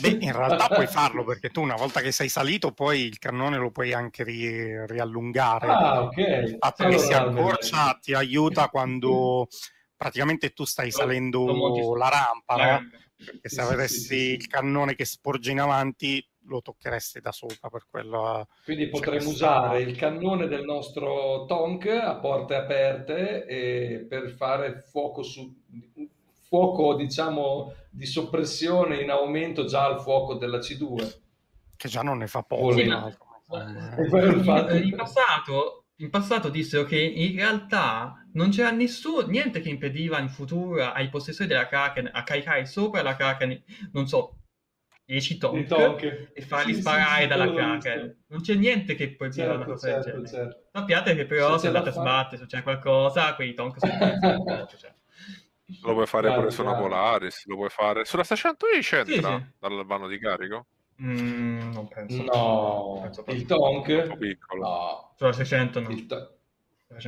Beh, 0.00 0.16
in 0.20 0.32
realtà 0.32 0.68
puoi 0.68 0.86
farlo, 0.86 1.24
perché 1.24 1.50
tu 1.50 1.60
una 1.60 1.76
volta 1.76 2.00
che 2.00 2.10
sei 2.10 2.28
salito, 2.28 2.72
poi 2.72 3.02
il 3.02 3.18
cannone 3.18 3.58
lo 3.58 3.70
puoi 3.70 3.92
anche 3.92 4.24
ri- 4.24 4.86
riallungare. 4.86 5.68
Ah, 5.68 6.02
ok. 6.02 6.16
Il 6.16 6.56
fatto 6.58 6.82
allora, 6.84 6.98
che 6.98 7.04
si 7.04 7.12
accorcia 7.12 7.98
ti 8.00 8.14
aiuta 8.14 8.68
quando 8.68 9.46
praticamente 9.96 10.52
tu 10.52 10.64
stai 10.64 10.90
salendo 10.90 11.46
la 11.96 12.08
rampa, 12.08 12.56
no? 12.56 12.82
Perché 13.16 13.48
se 13.48 13.60
avessi 13.60 14.00
sì, 14.00 14.06
sì, 14.06 14.30
il 14.32 14.46
cannone 14.46 14.94
che 14.94 15.04
sporge 15.04 15.50
in 15.50 15.60
avanti 15.60 16.26
lo 16.46 16.60
toccheresti 16.60 17.20
da 17.20 17.32
sopra 17.32 17.70
per 17.70 17.86
quello 17.88 18.48
quindi 18.64 18.88
potremmo 18.88 19.30
usare 19.30 19.80
il 19.80 19.96
cannone 19.96 20.46
del 20.46 20.64
nostro 20.64 21.46
Tonk 21.46 21.86
a 21.86 22.16
porte 22.16 22.54
aperte 22.54 24.06
per 24.08 24.30
fare 24.30 24.80
fuoco 24.80 25.22
su 25.22 25.62
fuoco 26.32 26.94
diciamo 26.94 27.72
di 27.90 28.06
soppressione 28.06 29.00
in 29.00 29.10
aumento 29.10 29.64
già 29.64 29.84
al 29.84 30.00
fuoco 30.00 30.34
della 30.34 30.58
C2 30.58 31.22
che 31.76 31.88
già 31.88 32.02
non 32.02 32.18
ne 32.18 32.26
fa 32.26 32.42
poco 32.42 32.72
sì, 32.72 32.84
ma... 32.84 33.10
in 34.72 34.94
passato 34.96 35.83
in 35.96 36.10
passato 36.10 36.48
dissero 36.48 36.84
che 36.84 36.98
in 36.98 37.36
realtà 37.36 38.26
non 38.32 38.50
c'era 38.50 38.70
nessuno, 38.70 39.26
niente 39.26 39.60
che 39.60 39.68
impediva 39.68 40.18
in 40.18 40.28
futuro 40.28 40.84
ai 40.84 41.08
possessori 41.08 41.48
della 41.48 41.68
Kraken 41.68 42.10
a 42.12 42.22
caricare 42.24 42.66
sopra 42.66 43.02
la 43.02 43.14
Kraken, 43.14 43.62
non 43.92 44.08
so, 44.08 44.38
10 45.04 45.38
tonk, 45.38 45.66
tonk. 45.66 46.30
e 46.32 46.42
farli 46.42 46.74
sì, 46.74 46.80
sparare 46.80 47.22
sì, 47.22 47.28
dalla 47.28 47.52
Kraken. 47.52 48.24
Non 48.28 48.40
c'è 48.40 48.54
niente 48.54 48.94
che 48.94 49.14
poi 49.14 49.32
certo, 49.32 49.54
una 49.54 49.64
cosa 49.64 50.02
certo, 50.02 50.10
del 50.18 50.28
certo. 50.28 50.68
Sappiate 50.72 51.14
che 51.14 51.26
però 51.26 51.54
se, 51.54 51.60
se 51.60 51.66
andate 51.68 51.90
a 51.90 51.92
sbattere, 51.92 52.36
se 52.38 52.46
c'è 52.46 52.62
qualcosa, 52.62 53.34
quei 53.34 53.54
tonk 53.54 53.78
sono 53.78 53.92
cioè. 54.76 54.94
Lo 55.82 55.94
puoi 55.94 56.06
fare 56.06 56.32
pure 56.32 56.50
su 56.50 56.62
una 56.62 56.74
Polaris, 56.74 57.46
lo 57.46 57.56
puoi 57.56 57.70
fare 57.70 58.04
sulla 58.04 58.24
610 58.24 58.96
entra 58.96 59.38
sì, 59.38 59.54
dal 59.58 59.86
vano 59.86 60.08
di 60.08 60.18
carico? 60.18 60.66
Mm, 61.02 61.72
non 61.72 61.88
penso. 61.88 62.22
No, 62.22 63.00
penso 63.02 63.24
il 63.28 63.46
Tonk. 63.46 64.16
Piccolo. 64.16 64.62
No. 64.62 65.14
Sulla 65.16 65.32
600 65.32 65.80
no. 65.80 65.90
Il, 65.90 66.06
to- 66.06 66.38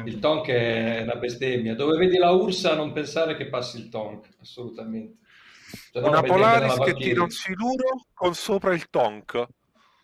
il, 0.05 0.19
Tonk 0.19 0.49
è 0.49 1.03
una 1.03 1.17
bestemmia. 1.17 1.75
Dove 1.75 1.97
vedi 1.97 2.17
la 2.17 2.31
Ursa 2.31 2.75
non 2.75 2.93
pensare 2.93 3.37
che 3.37 3.49
passi 3.49 3.79
il 3.79 3.89
Tonk, 3.89 4.29
assolutamente. 4.41 5.19
Cioè, 5.93 6.03
una 6.03 6.23
Polaris 6.23 6.79
che 6.79 6.95
tira 6.95 7.23
un 7.23 7.31
siluro 7.31 8.07
con 8.13 8.35
sopra 8.35 8.75
il 8.75 8.89
Tonk. 8.91 9.47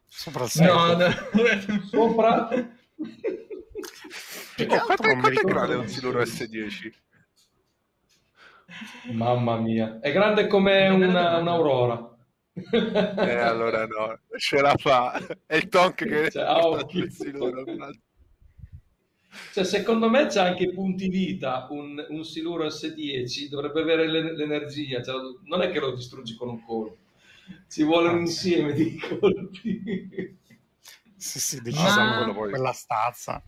Sopra 0.06 0.44
il 0.44 0.50
no, 0.60 0.96
no. 0.96 1.10
sopra... 1.90 2.48
Oh, 4.58 4.66
quanto, 4.66 5.02
quanto 5.02 5.28
è 5.28 5.44
grande 5.44 5.74
un 5.74 5.88
siluro 5.88 6.20
S10? 6.20 6.92
Mamma 9.12 9.56
mia, 9.56 9.98
è 10.00 10.12
grande 10.12 10.46
come 10.46 10.88
una, 10.88 11.38
un'aurora 11.38 12.11
eh, 12.54 13.36
allora 13.38 13.86
no, 13.86 14.18
ce 14.36 14.60
la 14.60 14.74
fa. 14.76 15.20
È 15.46 15.56
il 15.56 15.68
Tonk 15.68 16.04
che 16.04 16.30
cioè, 16.30 16.44
oh, 16.50 16.86
cioè, 19.52 19.64
secondo 19.64 20.10
me 20.10 20.26
c'è 20.26 20.40
anche 20.40 20.70
punti 20.72 21.08
vita 21.08 21.66
un, 21.70 22.04
un 22.10 22.22
Siluro 22.24 22.66
S10 22.66 23.48
dovrebbe 23.48 23.80
avere 23.80 24.06
l'energia 24.06 25.02
cioè, 25.02 25.14
non 25.44 25.62
è 25.62 25.70
che 25.70 25.80
lo 25.80 25.94
distruggi 25.94 26.36
con 26.36 26.48
un 26.50 26.62
colpo 26.62 26.98
ci 27.68 27.82
vuole 27.82 28.08
un 28.08 28.20
insieme 28.20 28.72
di 28.72 28.98
colpi. 28.98 30.38
Sì 31.16 31.38
sì 31.38 31.60
diciamo 31.60 32.32
Ma... 32.32 32.48
quella 32.48 32.72
stazza. 32.72 33.42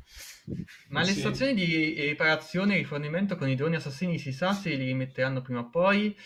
Ma 0.89 1.01
le 1.01 1.13
sì. 1.13 1.21
stazioni 1.21 1.55
di 1.55 2.01
riparazione 2.01 2.75
e 2.75 2.79
rifornimento 2.79 3.37
con 3.37 3.49
i 3.49 3.55
droni 3.55 3.77
assassini 3.77 4.19
si 4.19 4.33
sa 4.33 4.53
se 4.53 4.75
li 4.75 4.93
metteranno 4.95 5.43
prima 5.43 5.61
o 5.61 5.71
poi 5.71 6.17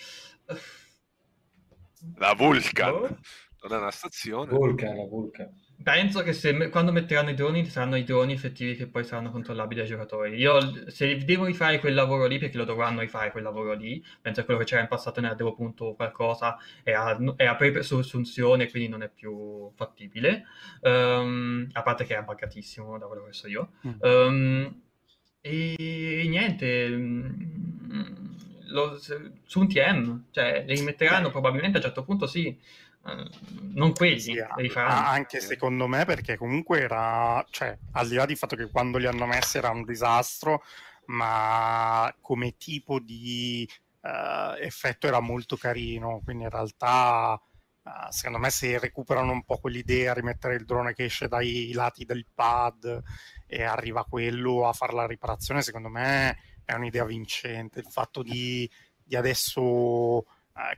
la 2.16 2.34
Vulcan. 2.34 2.92
Oh. 2.92 3.18
Non 3.60 3.72
è 3.72 3.76
una 3.80 3.90
stazione. 3.90 4.52
Vulcan, 4.52 4.96
la 4.96 5.04
Vulcan. 5.04 5.48
penso 5.82 6.22
che 6.22 6.32
se, 6.32 6.68
quando 6.68 6.92
metteranno 6.92 7.30
i 7.30 7.34
droni 7.34 7.66
saranno 7.66 7.96
i 7.96 8.04
droni 8.04 8.32
effettivi 8.32 8.76
che 8.76 8.86
poi 8.86 9.02
saranno 9.02 9.32
controllabili 9.32 9.80
dai 9.80 9.88
giocatori. 9.88 10.36
Io 10.36 10.88
se 10.88 11.16
devo 11.24 11.46
rifare 11.46 11.80
quel 11.80 11.94
lavoro 11.94 12.26
lì, 12.26 12.38
perché 12.38 12.56
lo 12.56 12.64
dovranno 12.64 13.00
rifare 13.00 13.32
quel 13.32 13.42
lavoro 13.42 13.72
lì, 13.72 14.02
penso 14.20 14.40
che 14.40 14.46
quello 14.46 14.60
che 14.60 14.66
c'era 14.66 14.82
in 14.82 14.88
passato 14.88 15.20
nella 15.20 15.34
Devo 15.34 15.54
punto 15.54 15.94
qualcosa 15.94 16.56
è 16.84 16.92
a, 16.92 17.18
è 17.36 17.46
a 17.46 17.56
assunzione, 17.58 18.70
quindi 18.70 18.88
non 18.88 19.02
è 19.02 19.10
più 19.10 19.72
fattibile. 19.74 20.44
Um, 20.82 21.66
a 21.72 21.82
parte 21.82 22.04
che 22.04 22.16
è 22.16 22.22
buggatissimo 22.22 22.96
da 22.96 23.06
quello 23.06 23.24
che 23.24 23.32
so 23.32 23.48
io. 23.48 23.72
Mm. 23.86 23.92
Um, 24.00 24.82
e 25.40 26.26
niente, 26.28 26.88
mm, 26.90 28.27
lo, 28.68 28.98
su 28.98 29.60
un 29.60 29.68
TM, 29.68 30.24
cioè 30.30 30.64
li 30.66 30.74
rimetteranno 30.74 31.30
probabilmente 31.30 31.76
a 31.76 31.80
un 31.80 31.86
certo 31.86 32.04
punto 32.04 32.26
sì 32.26 32.56
eh, 33.06 33.30
non 33.74 33.92
quelli 33.92 34.18
sì, 34.18 34.38
anche 34.74 35.40
secondo 35.40 35.86
me 35.86 36.04
perché 36.04 36.36
comunque 36.36 36.80
era 36.80 37.44
cioè 37.48 37.76
al 37.92 38.08
di 38.08 38.16
là 38.16 38.26
del 38.26 38.36
fatto 38.36 38.56
che 38.56 38.68
quando 38.70 38.98
li 38.98 39.06
hanno 39.06 39.24
messi 39.24 39.56
era 39.56 39.70
un 39.70 39.84
disastro 39.84 40.62
ma 41.06 42.12
come 42.20 42.56
tipo 42.58 42.98
di 42.98 43.66
uh, 44.02 44.60
effetto 44.60 45.06
era 45.06 45.20
molto 45.20 45.56
carino 45.56 46.20
quindi 46.24 46.42
in 46.42 46.50
realtà 46.50 47.40
uh, 47.82 47.90
secondo 48.10 48.38
me 48.38 48.50
se 48.50 48.78
recuperano 48.78 49.30
un 49.32 49.44
po' 49.44 49.58
quell'idea 49.58 50.12
rimettere 50.12 50.56
il 50.56 50.64
drone 50.64 50.92
che 50.92 51.04
esce 51.04 51.28
dai 51.28 51.72
lati 51.72 52.04
del 52.04 52.26
pad 52.34 53.00
e 53.46 53.62
arriva 53.62 54.04
quello 54.04 54.68
a 54.68 54.72
fare 54.72 54.92
la 54.92 55.06
riparazione 55.06 55.62
secondo 55.62 55.88
me 55.88 56.36
è 56.68 56.74
un'idea 56.74 57.06
vincente 57.06 57.78
il 57.78 57.86
fatto 57.88 58.22
di, 58.22 58.70
di 59.02 59.16
adesso 59.16 59.62
uh, 59.62 60.24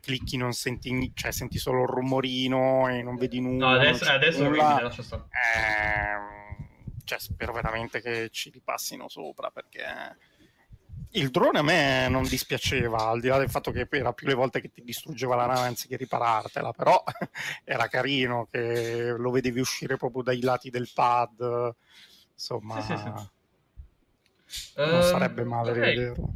clicchi 0.01 0.37
non 0.37 0.53
senti, 0.53 1.11
cioè 1.15 1.33
senti 1.33 1.59
solo 1.59 1.83
il 1.83 1.89
rumorino 1.89 2.89
e 2.89 3.03
non 3.03 3.17
vedi 3.17 3.41
nulla. 3.41 3.71
No, 3.71 3.75
adesso, 3.75 4.05
adesso 4.05 4.45
nulla. 4.45 4.77
Orribile, 4.77 5.05
eh, 5.57 6.97
cioè, 7.03 7.19
spero 7.19 7.53
veramente 7.53 8.01
che 8.01 8.29
ci 8.31 8.51
ripassino 8.51 9.09
sopra 9.09 9.51
perché 9.51 10.17
il 11.15 11.31
drone 11.31 11.59
a 11.59 11.62
me 11.62 12.09
non 12.09 12.23
dispiaceva, 12.23 13.09
al 13.09 13.19
di 13.19 13.27
là 13.27 13.39
del 13.39 13.51
fatto 13.51 13.73
che 13.73 13.89
era 13.91 14.12
più 14.12 14.29
le 14.29 14.35
volte 14.35 14.61
che 14.61 14.71
ti 14.71 14.85
distruggeva 14.85 15.35
la 15.35 15.47
nave 15.47 15.67
anziché 15.67 15.97
riparartela, 15.97 16.71
però 16.71 17.03
era 17.65 17.89
carino 17.89 18.47
che 18.49 19.11
lo 19.19 19.33
vedevi 19.33 19.59
uscire 19.59 19.97
proprio 19.97 20.23
dai 20.23 20.41
lati 20.41 20.71
del 20.71 20.89
pad, 20.95 21.75
insomma, 22.33 22.81
sì, 22.81 22.97
sì, 22.97 23.03
sì. 23.03 23.39
Non 24.77 24.98
uh, 24.98 25.02
sarebbe 25.02 25.44
male 25.44 25.70
okay. 25.70 25.94
vederlo. 25.94 26.32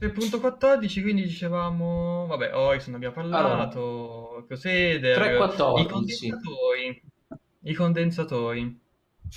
Per 0.00 0.12
punto 0.12 0.40
14, 0.40 1.02
quindi 1.02 1.24
dicevamo, 1.24 2.24
vabbè, 2.26 2.54
Horizon 2.54 2.94
abbiamo 2.94 3.12
parlato, 3.12 4.28
allora, 4.30 4.44
Crusader, 4.46 5.14
314. 5.14 5.84
i 5.84 5.90
condensatori, 5.90 7.02
i 7.64 7.74
condensatori. 7.74 8.80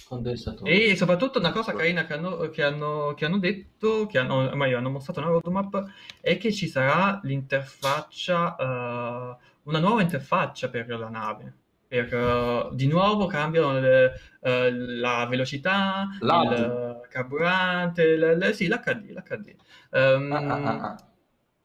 Condensatori. 0.07 0.71
E 0.71 0.95
soprattutto 0.95 1.39
una 1.39 1.51
cosa 1.51 1.73
carina 1.73 2.05
che 2.05 2.13
hanno, 2.13 2.49
che 2.49 2.63
hanno, 2.63 3.13
che 3.13 3.25
hanno 3.25 3.39
detto, 3.39 4.05
che 4.05 4.19
hanno, 4.19 4.55
meglio, 4.55 4.77
hanno 4.77 4.89
mostrato 4.89 5.19
una 5.19 5.31
roadmap, 5.31 5.83
è 6.21 6.37
che 6.37 6.53
ci 6.53 6.67
sarà 6.69 7.19
l'interfaccia, 7.23 8.55
uh, 8.57 9.69
una 9.69 9.79
nuova 9.79 10.01
interfaccia 10.01 10.69
per 10.69 10.87
la 10.87 11.09
nave. 11.09 11.53
Per, 11.89 12.13
uh, 12.13 12.73
di 12.73 12.87
nuovo 12.87 13.25
cambiano 13.25 13.79
le, 13.81 14.13
uh, 14.39 14.49
la 14.71 15.27
velocità, 15.29 16.07
L'auto. 16.21 16.53
il 16.53 16.92
carburante, 17.13 18.15
le, 18.17 18.35
le, 18.35 18.53
sì, 18.53 18.67
l'HD, 18.67 19.11
l'HD. 19.11 19.55
Um, 19.91 20.31
ah, 20.31 20.47
ah, 20.47 20.81
ah. 20.81 21.07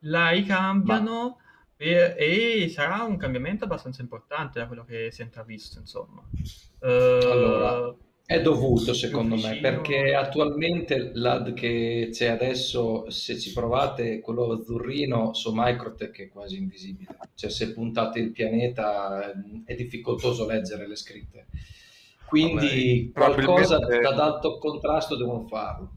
La 0.02 0.28
ricambiano 0.28 1.38
per, 1.74 2.14
e 2.18 2.68
sarà 2.68 3.02
un 3.04 3.16
cambiamento 3.16 3.64
abbastanza 3.64 4.02
importante 4.02 4.58
da 4.58 4.66
quello 4.66 4.84
che 4.84 5.10
si 5.10 5.22
è 5.22 5.24
intravisto, 5.24 5.78
insomma. 5.78 6.22
Uh, 6.80 7.30
allora, 7.30 7.96
è 8.26 8.42
dovuto 8.42 8.92
secondo 8.92 9.36
me, 9.36 9.56
perché 9.56 10.14
attualmente 10.14 11.12
l'AD 11.14 11.54
che 11.54 12.10
c'è 12.12 12.26
adesso, 12.26 13.08
se 13.08 13.38
ci 13.38 13.54
provate, 13.54 14.20
quello 14.20 14.52
azzurrino 14.52 15.32
su 15.32 15.50
Microtech 15.54 16.20
è 16.20 16.28
quasi 16.28 16.58
invisibile. 16.58 17.16
Cioè 17.34 17.48
se 17.48 17.72
puntate 17.72 18.18
il 18.18 18.32
pianeta 18.32 19.32
è 19.64 19.74
difficoltoso 19.74 20.46
leggere 20.46 20.86
le 20.86 20.96
scritte. 20.96 21.46
Quindi 22.28 23.10
Vabbè, 23.14 23.44
qualcosa 23.44 23.76
ad 23.76 24.18
alto 24.18 24.58
contrasto 24.58 25.16
devono 25.16 25.46
farlo. 25.46 25.92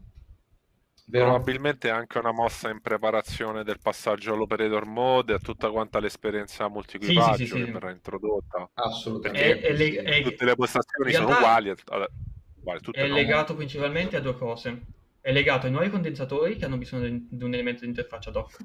Vero? 1.06 1.26
Probabilmente 1.26 1.88
è 1.88 1.90
anche 1.90 2.18
una 2.18 2.32
mossa 2.32 2.70
in 2.70 2.80
preparazione 2.80 3.64
del 3.64 3.78
passaggio 3.82 4.32
all'operator 4.32 4.86
mode 4.86 5.32
e 5.32 5.36
a 5.36 5.38
tutta 5.38 5.70
quanta 5.70 5.98
l'esperienza 5.98 6.68
multiequipaggio 6.68 7.36
sì, 7.36 7.46
sì, 7.46 7.52
sì, 7.52 7.64
che 7.64 7.70
verrà 7.70 7.90
introdotta. 7.90 8.70
Assolutamente. 8.74 9.60
È, 9.60 9.76
è, 9.76 10.02
è, 10.02 10.22
tutte 10.22 10.44
le 10.44 10.54
postazioni 10.54 11.12
sono 11.12 11.36
uguali. 11.36 11.74
Allora, 11.86 12.08
uguali 12.56 12.80
è 12.92 13.06
legato 13.08 13.54
principalmente 13.54 14.16
a 14.16 14.20
due 14.20 14.36
cose. 14.36 14.86
È 15.20 15.30
legato 15.32 15.66
ai 15.66 15.72
nuovi 15.72 15.90
condensatori 15.90 16.56
che 16.56 16.64
hanno 16.64 16.78
bisogno 16.78 17.08
di 17.28 17.44
un 17.44 17.52
elemento 17.52 17.82
di 17.82 17.88
interfaccia 17.88 18.30
doc 18.30 18.56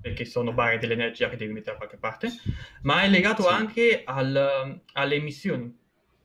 perché 0.00 0.24
sono 0.24 0.52
barre 0.52 0.78
dell'energia 0.78 1.28
che 1.28 1.36
devi 1.36 1.52
mettere 1.52 1.72
da 1.72 1.76
qualche 1.76 1.96
parte, 1.96 2.28
ma 2.82 3.02
è 3.02 3.08
legato 3.08 3.46
anche 3.46 4.02
al, 4.04 4.80
alle 4.94 5.14
emissioni, 5.14 5.78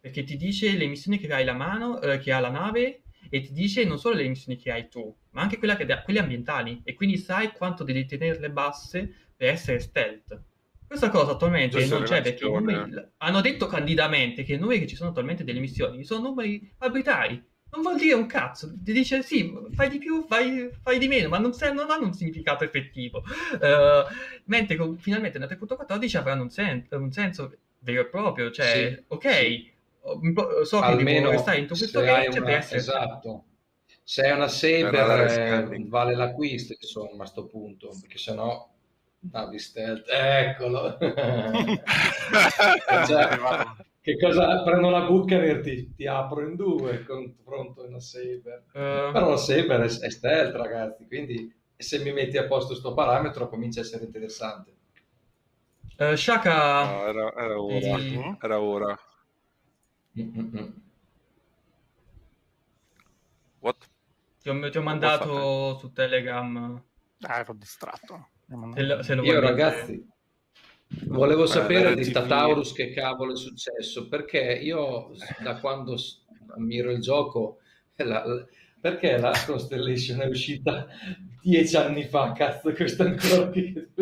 perché 0.08 0.24
ti 0.24 0.38
dice 0.38 0.76
le 0.78 0.86
emissioni 0.86 1.20
che 1.20 1.32
hai 1.34 1.44
la 1.44 1.54
mano, 1.54 2.00
eh, 2.02 2.18
che 2.20 2.32
ha 2.32 2.40
la 2.40 2.50
nave 2.50 3.02
e 3.30 3.42
ti 3.42 3.52
dice 3.52 3.84
non 3.84 4.00
solo 4.00 4.16
le 4.16 4.24
emissioni 4.24 4.58
che 4.58 4.72
hai 4.72 4.88
tu, 4.88 5.14
ma 5.32 5.42
anche 5.42 5.60
che, 5.60 6.02
quelle 6.04 6.20
ambientali 6.20 6.82
e 6.86 6.94
quindi 6.94 7.18
sai 7.18 7.52
quanto 7.52 7.84
devi 7.84 8.06
tenerle 8.06 8.50
basse 8.50 9.14
per 9.36 9.50
essere 9.50 9.80
stealth. 9.80 10.42
Questa 10.88 11.10
cosa 11.10 11.34
attualmente 11.34 11.86
non 11.88 12.04
c'è 12.04 12.22
perché 12.22 12.46
numeri, 12.46 12.94
hanno 13.18 13.42
detto 13.42 13.68
candidamente 13.68 14.44
che 14.44 14.54
i 14.54 14.58
numeri 14.58 14.80
che 14.80 14.88
ci 14.88 14.96
sono 14.96 15.10
attualmente 15.10 15.44
delle 15.44 15.60
missioni 15.60 16.06
sono 16.06 16.30
numeri 16.30 16.72
arbitrari. 16.78 17.44
Non 17.70 17.82
vuol 17.82 17.98
dire 17.98 18.14
un 18.14 18.28
cazzo, 18.28 18.74
ti 18.82 18.94
dice 18.94 19.22
sì, 19.22 19.54
fai 19.74 19.90
di 19.90 19.98
più, 19.98 20.24
fai, 20.26 20.70
fai 20.82 20.98
di 20.98 21.10
meno, 21.10 21.28
ma 21.28 21.38
non, 21.38 21.52
non, 21.74 21.92
hanno 21.92 22.06
un 22.06 22.14
significato 22.14 22.64
effettivo. 22.64 23.22
Uh, 23.60 24.08
mentre 24.46 24.78
con, 24.78 24.98
finalmente 24.98 25.38
nel 25.38 25.50
3.14 25.50 26.16
avranno 26.16 26.44
un, 26.44 26.50
sen- 26.50 26.88
un, 26.92 27.12
senso 27.12 27.54
vero 27.80 28.02
e 28.02 28.06
proprio, 28.06 28.50
cioè, 28.52 28.96
sì, 28.96 29.04
ok, 29.08 29.32
sì. 29.32 29.76
So 30.64 30.80
che 30.80 30.86
Almeno 30.86 31.20
devo 31.20 31.32
restare 31.32 31.58
in 31.60 31.68
questo 31.68 32.02
range 32.02 32.38
una... 32.40 32.46
per 32.46 32.56
essere... 32.56 32.80
Esatto 32.80 33.44
se 34.08 34.24
è 34.24 34.32
una 34.32 34.48
Saber 34.48 35.70
eh, 35.70 35.86
vale 35.86 36.16
l'acquisto, 36.16 36.74
insomma, 36.80 37.12
a 37.12 37.18
questo 37.18 37.46
punto, 37.46 37.90
perché 38.00 38.18
sennò 38.18 38.74
navi 39.32 39.60
stealth, 39.60 40.08
eccolo. 40.10 40.98
cioè, 43.06 43.40
che 44.00 44.18
cosa 44.18 44.64
prendo 44.64 44.88
una 44.88 45.02
Buccaneer 45.02 45.60
ti, 45.60 45.94
ti 45.94 46.08
apro 46.08 46.48
in 46.48 46.56
due 46.56 47.04
confronto 47.04 47.86
una 47.86 48.00
Saber. 48.00 48.64
Uh... 48.68 49.12
Però 49.12 49.30
la 49.32 49.36
Saber 49.36 49.82
è, 49.82 50.00
è 50.00 50.10
stealth, 50.10 50.56
ragazzi, 50.56 51.06
quindi 51.06 51.54
se 51.76 52.00
mi 52.00 52.14
metti 52.14 52.38
a 52.38 52.48
posto 52.48 52.70
questo 52.70 52.94
parametro 52.94 53.50
comincia 53.50 53.82
a 53.82 53.84
essere 53.84 54.06
interessante. 54.06 54.72
Uh, 55.98 56.16
Shaka 56.16 56.86
no, 56.86 57.08
era, 57.08 57.34
era, 57.36 57.62
ora. 57.62 57.76
E... 57.76 58.38
Era 58.40 58.62
ora. 58.62 58.98
What? 63.60 63.88
Ti 64.41 64.49
ho, 64.49 64.69
ti 64.69 64.77
ho 64.77 64.81
mandato 64.81 65.77
su 65.77 65.91
Telegram. 65.91 66.81
Ah, 67.22 67.39
ero 67.39 67.53
distratto. 67.53 68.30
Se 68.73 68.81
lo, 68.84 69.03
se 69.03 69.15
lo 69.15 69.23
Io 69.23 69.39
ragazzi, 69.39 70.07
volevo 71.07 71.41
Beh, 71.44 71.48
sapere 71.48 71.95
di 71.95 72.10
Tataurus 72.10 72.72
che 72.72 72.91
cavolo 72.94 73.34
è 73.34 73.38
successo, 73.38 74.07
perché 74.07 74.39
io 74.39 75.11
da 75.39 75.60
quando 75.60 75.98
ammiro 76.56 76.91
il 76.91 77.02
gioco, 77.02 77.60
la, 77.95 78.26
la, 78.26 78.45
perché 78.80 79.18
la 79.18 79.34
Constellation 79.45 80.22
è 80.22 80.27
uscita 80.27 80.88
dieci 81.41 81.76
anni 81.76 82.06
fa, 82.06 82.31
cazzo, 82.31 82.72
questo 82.72 83.03
ancora 83.03 83.49
qui 83.49 83.73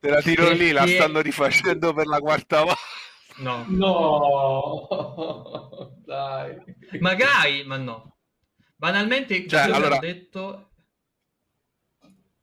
Te 0.00 0.10
la 0.10 0.20
tiro 0.22 0.50
lì, 0.50 0.70
la 0.70 0.86
stanno 0.86 1.20
rifacendo 1.20 1.92
per 1.92 2.06
la 2.06 2.20
quarta 2.20 2.62
volta. 2.62 2.78
No. 3.38 3.64
No, 3.68 4.88
dai. 6.04 6.56
Magari, 7.00 7.64
ma 7.64 7.76
no. 7.76 8.16
Banalmente, 8.76 9.46
cioè, 9.46 9.70
allora... 9.70 9.96
ho 9.96 10.00
detto... 10.00 10.70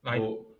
Vai. 0.01 0.19
Oh. 0.19 0.57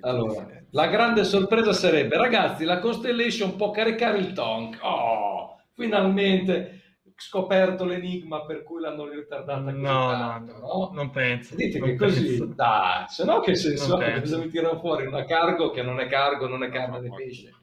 allora, 0.00 0.46
la 0.70 0.86
grande 0.86 1.24
sorpresa 1.24 1.72
sarebbe, 1.72 2.16
ragazzi, 2.16 2.64
la 2.64 2.78
Constellation 2.78 3.56
può 3.56 3.70
caricare 3.70 4.18
il 4.18 4.32
Tonk. 4.32 4.78
Oh, 4.82 5.60
finalmente 5.72 6.81
scoperto 7.26 7.84
l'enigma 7.84 8.44
per 8.44 8.62
cui 8.62 8.80
l'hanno 8.80 9.08
ritardata 9.08 9.70
no, 9.70 10.10
tanto, 10.10 10.52
no, 10.52 10.58
no, 10.60 10.90
non 10.92 11.10
penso. 11.10 11.54
Dite 11.54 11.78
non 11.78 11.88
che 11.88 11.94
penso. 11.94 12.20
così, 12.20 12.54
dai, 12.54 13.04
se 13.08 13.24
no 13.24 13.40
che 13.40 13.54
senso 13.54 13.96
ha? 13.96 14.20
Cosa 14.20 14.38
mi 14.38 14.48
tirano 14.48 14.78
fuori? 14.78 15.06
Una 15.06 15.24
cargo 15.24 15.70
che 15.70 15.82
non 15.82 16.00
è 16.00 16.06
cargo, 16.08 16.48
non 16.48 16.62
è 16.62 16.70
carne 16.70 17.00
di 17.00 17.10
pesce. 17.14 17.54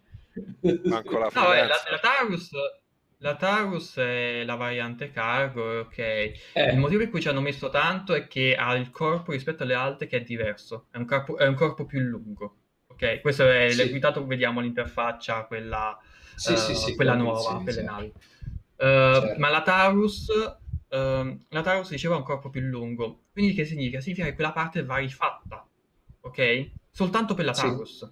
Manco 0.86 1.18
la, 1.18 1.30
no, 1.36 1.54
la, 1.54 1.68
la 1.68 2.00
Tarus 2.02 2.52
la 3.22 3.36
Taurus 3.36 3.98
è 3.98 4.44
la 4.46 4.56
variante 4.56 5.12
cargo, 5.12 5.80
ok. 5.80 5.98
Eh. 5.98 6.34
Il 6.72 6.78
motivo 6.78 7.00
per 7.00 7.10
cui 7.10 7.22
ci 7.22 7.28
hanno 7.28 7.42
messo 7.42 7.70
tanto 7.70 8.14
è 8.14 8.28
che 8.28 8.56
ha 8.56 8.74
il 8.76 8.92
corpo 8.92 9.34
rispetto 9.34 9.64
alle 9.64 9.74
altre 9.74 10.08
che 10.08 10.18
è 10.18 10.22
diverso, 10.22 10.88
è 10.92 10.98
un 10.98 11.06
corpo, 11.06 11.38
è 11.38 11.46
un 11.46 11.56
corpo 11.56 11.86
più 11.86 12.00
lungo, 12.00 12.56
ok? 12.88 13.20
Questo 13.20 13.50
è 13.50 13.70
sì. 13.70 13.78
l'equitato, 13.78 14.26
vediamo 14.26 14.62
l'interfaccia, 14.62 15.44
quella, 15.44 16.00
sì, 16.36 16.54
uh, 16.54 16.56
sì, 16.56 16.96
quella 16.96 17.16
nuova 17.16 17.62
per 17.62 17.76
le 17.76 17.84
navi. 17.84 18.14
Uh, 18.80 19.20
certo. 19.20 19.40
Ma 19.40 19.50
la 19.50 19.62
Taurus, 19.62 20.28
uh, 20.28 21.46
la 21.50 21.62
Taurus 21.62 21.90
diceva 21.90 22.16
un 22.16 22.24
corpo 22.24 22.50
più 22.50 22.62
lungo, 22.62 23.24
quindi 23.34 23.54
che 23.54 23.66
significa? 23.66 24.00
Significa 24.00 24.28
che 24.28 24.36
quella 24.36 24.54
parte 24.54 24.86
va 24.86 24.98
rifatta, 24.98 25.68
ok? 26.22 26.72
Soltanto 26.90 27.34
per 27.34 27.44
la 27.44 27.52
Taurus. 27.52 28.10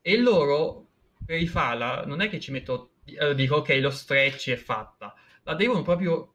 E 0.00 0.18
loro, 0.18 0.86
per 1.26 1.38
rifarla, 1.38 2.04
non 2.06 2.22
è 2.22 2.30
che 2.30 2.40
ci 2.40 2.52
metto, 2.52 2.92
uh, 3.20 3.34
dico 3.34 3.56
ok, 3.56 3.68
lo 3.80 3.90
stretch 3.90 4.50
è 4.50 4.56
fatta, 4.56 5.14
la 5.42 5.54
devono 5.54 5.82
proprio, 5.82 6.32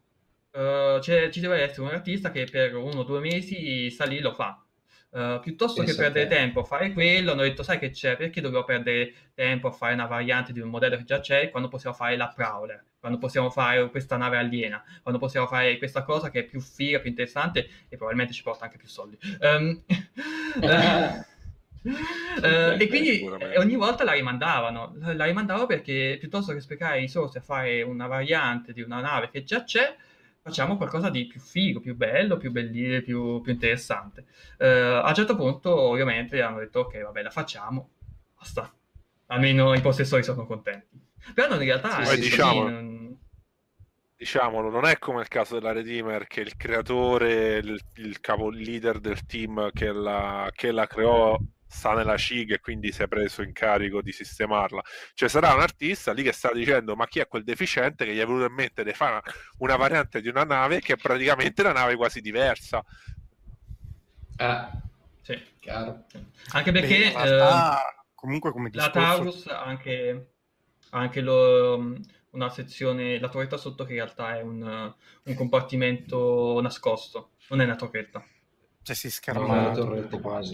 uh, 0.51 0.99
cioè, 1.01 1.31
ci 1.31 1.39
deve 1.39 1.63
essere 1.63 1.81
un 1.81 1.95
artista 1.95 2.29
che 2.29 2.45
per 2.45 2.75
uno 2.75 2.99
o 2.99 3.03
due 3.03 3.21
mesi 3.21 3.89
sta 3.89 4.05
lì 4.05 4.19
lo 4.19 4.33
fa. 4.33 4.63
Uh, 5.09 5.39
piuttosto 5.39 5.81
Penso 5.81 5.95
che 5.95 6.01
perdere 6.01 6.27
che... 6.27 6.35
tempo 6.35 6.59
a 6.59 6.63
fare 6.63 6.91
quello, 6.93 7.31
hanno 7.31 7.41
detto: 7.41 7.63
Sai 7.63 7.79
che 7.79 7.89
c'è? 7.89 8.17
Perché 8.17 8.41
dobbiamo 8.41 8.65
perdere 8.65 9.13
tempo 9.33 9.67
a 9.67 9.71
fare 9.71 9.93
una 9.93 10.07
variante 10.07 10.53
di 10.53 10.59
un 10.59 10.69
modello 10.69 10.97
che 10.97 11.03
già 11.03 11.19
c'è 11.19 11.49
quando 11.49 11.69
possiamo 11.69 11.95
fare 11.95 12.17
la 12.17 12.29
Prowler, 12.29 12.83
quando 13.03 13.19
possiamo 13.19 13.49
fare 13.49 13.89
questa 13.89 14.15
nave 14.15 14.37
aliena, 14.37 14.81
quando 15.01 15.19
possiamo 15.19 15.45
fare 15.45 15.77
questa 15.77 16.03
cosa 16.03 16.29
che 16.29 16.39
è 16.39 16.43
più 16.45 16.61
figa, 16.61 17.01
più 17.01 17.09
interessante 17.09 17.67
e 17.89 17.97
probabilmente 17.97 18.31
ci 18.31 18.43
porta 18.43 18.63
anche 18.63 18.77
più 18.77 18.87
soldi. 18.87 19.17
Um, 19.41 19.83
uh, 20.61 21.31
Uh, 21.83 22.79
e 22.79 22.87
quindi 22.87 23.29
ogni 23.57 23.75
volta 23.75 24.05
la 24.05 24.13
rimandavano. 24.13 24.95
La 24.99 25.25
rimandavano 25.25 25.65
perché 25.65 26.15
piuttosto 26.17 26.53
che 26.53 26.61
sprecare 26.61 26.99
risorse 26.99 27.39
a 27.39 27.41
fare 27.41 27.81
una 27.81 28.07
variante 28.07 28.71
di 28.71 28.81
una 28.81 29.01
nave 29.01 29.29
che 29.29 29.43
già 29.43 29.65
c'è, 29.65 29.93
facciamo 30.41 30.77
qualcosa 30.77 31.09
di 31.09 31.27
più 31.27 31.41
figo, 31.41 31.81
più 31.81 31.93
bello, 31.97 32.37
più 32.37 32.51
bellino, 32.51 33.01
più, 33.01 33.41
più 33.41 33.51
interessante. 33.51 34.23
Uh, 34.59 35.03
a 35.03 35.09
un 35.09 35.13
certo 35.13 35.35
punto, 35.35 35.77
ovviamente, 35.77 36.41
hanno 36.41 36.59
detto: 36.59 36.79
Ok, 36.79 37.01
vabbè, 37.01 37.21
la 37.21 37.31
facciamo, 37.31 37.89
basta. 38.37 38.73
Almeno 39.25 39.73
i 39.73 39.81
possessori 39.81 40.23
sono 40.23 40.45
contenti. 40.45 41.11
Però 41.33 41.53
in 41.53 41.59
realtà 41.59 42.03
sì, 42.03 42.19
diciamo, 42.19 42.69
non... 42.69 43.17
diciamolo, 44.15 44.69
non 44.69 44.85
è 44.85 44.97
come 44.99 45.21
il 45.21 45.27
caso 45.27 45.55
della 45.55 45.71
Redeemer 45.71 46.27
che 46.27 46.41
il 46.41 46.55
creatore, 46.55 47.57
il, 47.57 47.79
il 47.95 48.19
capo 48.19 48.49
leader 48.49 48.99
del 48.99 49.25
team 49.25 49.71
che 49.71 49.91
la, 49.91 50.49
che 50.53 50.71
la 50.71 50.87
creò 50.87 51.37
sta 51.73 51.93
nella 51.93 52.17
CIG 52.17 52.51
e 52.51 52.59
quindi 52.59 52.91
si 52.91 53.01
è 53.01 53.07
preso 53.07 53.41
in 53.41 53.51
carico 53.51 54.01
di 54.01 54.11
sistemarla. 54.11 54.81
Cioè 55.13 55.27
sarà 55.27 55.53
un 55.53 55.61
artista 55.61 56.13
lì 56.13 56.21
che 56.21 56.31
sta 56.31 56.51
dicendo 56.53 56.95
ma 56.95 57.07
chi 57.07 57.19
è 57.19 57.27
quel 57.27 57.43
deficiente 57.43 58.05
che 58.05 58.13
gli 58.13 58.19
è 58.19 58.25
venuto 58.25 58.45
in 58.45 58.53
mente 58.53 58.83
di 58.83 58.93
fare 58.93 59.21
una 59.57 59.75
variante 59.75 60.21
di 60.21 60.27
una 60.27 60.43
nave 60.43 60.79
che 60.81 60.93
è 60.93 60.97
praticamente 60.97 61.61
una 61.61 61.71
nave 61.71 61.95
quasi 61.95 62.21
diversa. 62.21 62.83
Ah, 64.37 64.71
sì, 65.21 65.41
chiaro. 65.59 66.05
Anche 66.51 66.71
perché 66.71 67.11
Beh, 67.11 67.23
realtà, 67.23 67.79
eh, 67.79 68.05
comunque 68.13 68.51
come 68.51 68.69
discorso... 68.69 68.99
la 68.99 69.05
Taurus 69.05 69.47
ha 70.93 70.99
anche, 70.99 71.21
lo, 71.21 71.95
una 72.31 72.49
sezione, 72.49 73.19
la 73.19 73.29
torretta 73.29 73.57
sotto 73.57 73.83
che 73.83 73.93
in 73.93 73.99
realtà 73.99 74.37
è 74.37 74.41
un, 74.41 74.93
un 75.23 75.35
compartimento 75.35 76.59
nascosto, 76.61 77.31
non 77.49 77.61
è 77.61 77.63
una 77.65 77.75
torretta. 77.75 78.23
Cioè 78.81 78.95
si 78.95 79.09
scherma 79.09 79.55
no, 79.55 79.67
la 79.67 79.71
torretta 79.73 80.17
quasi. 80.19 80.53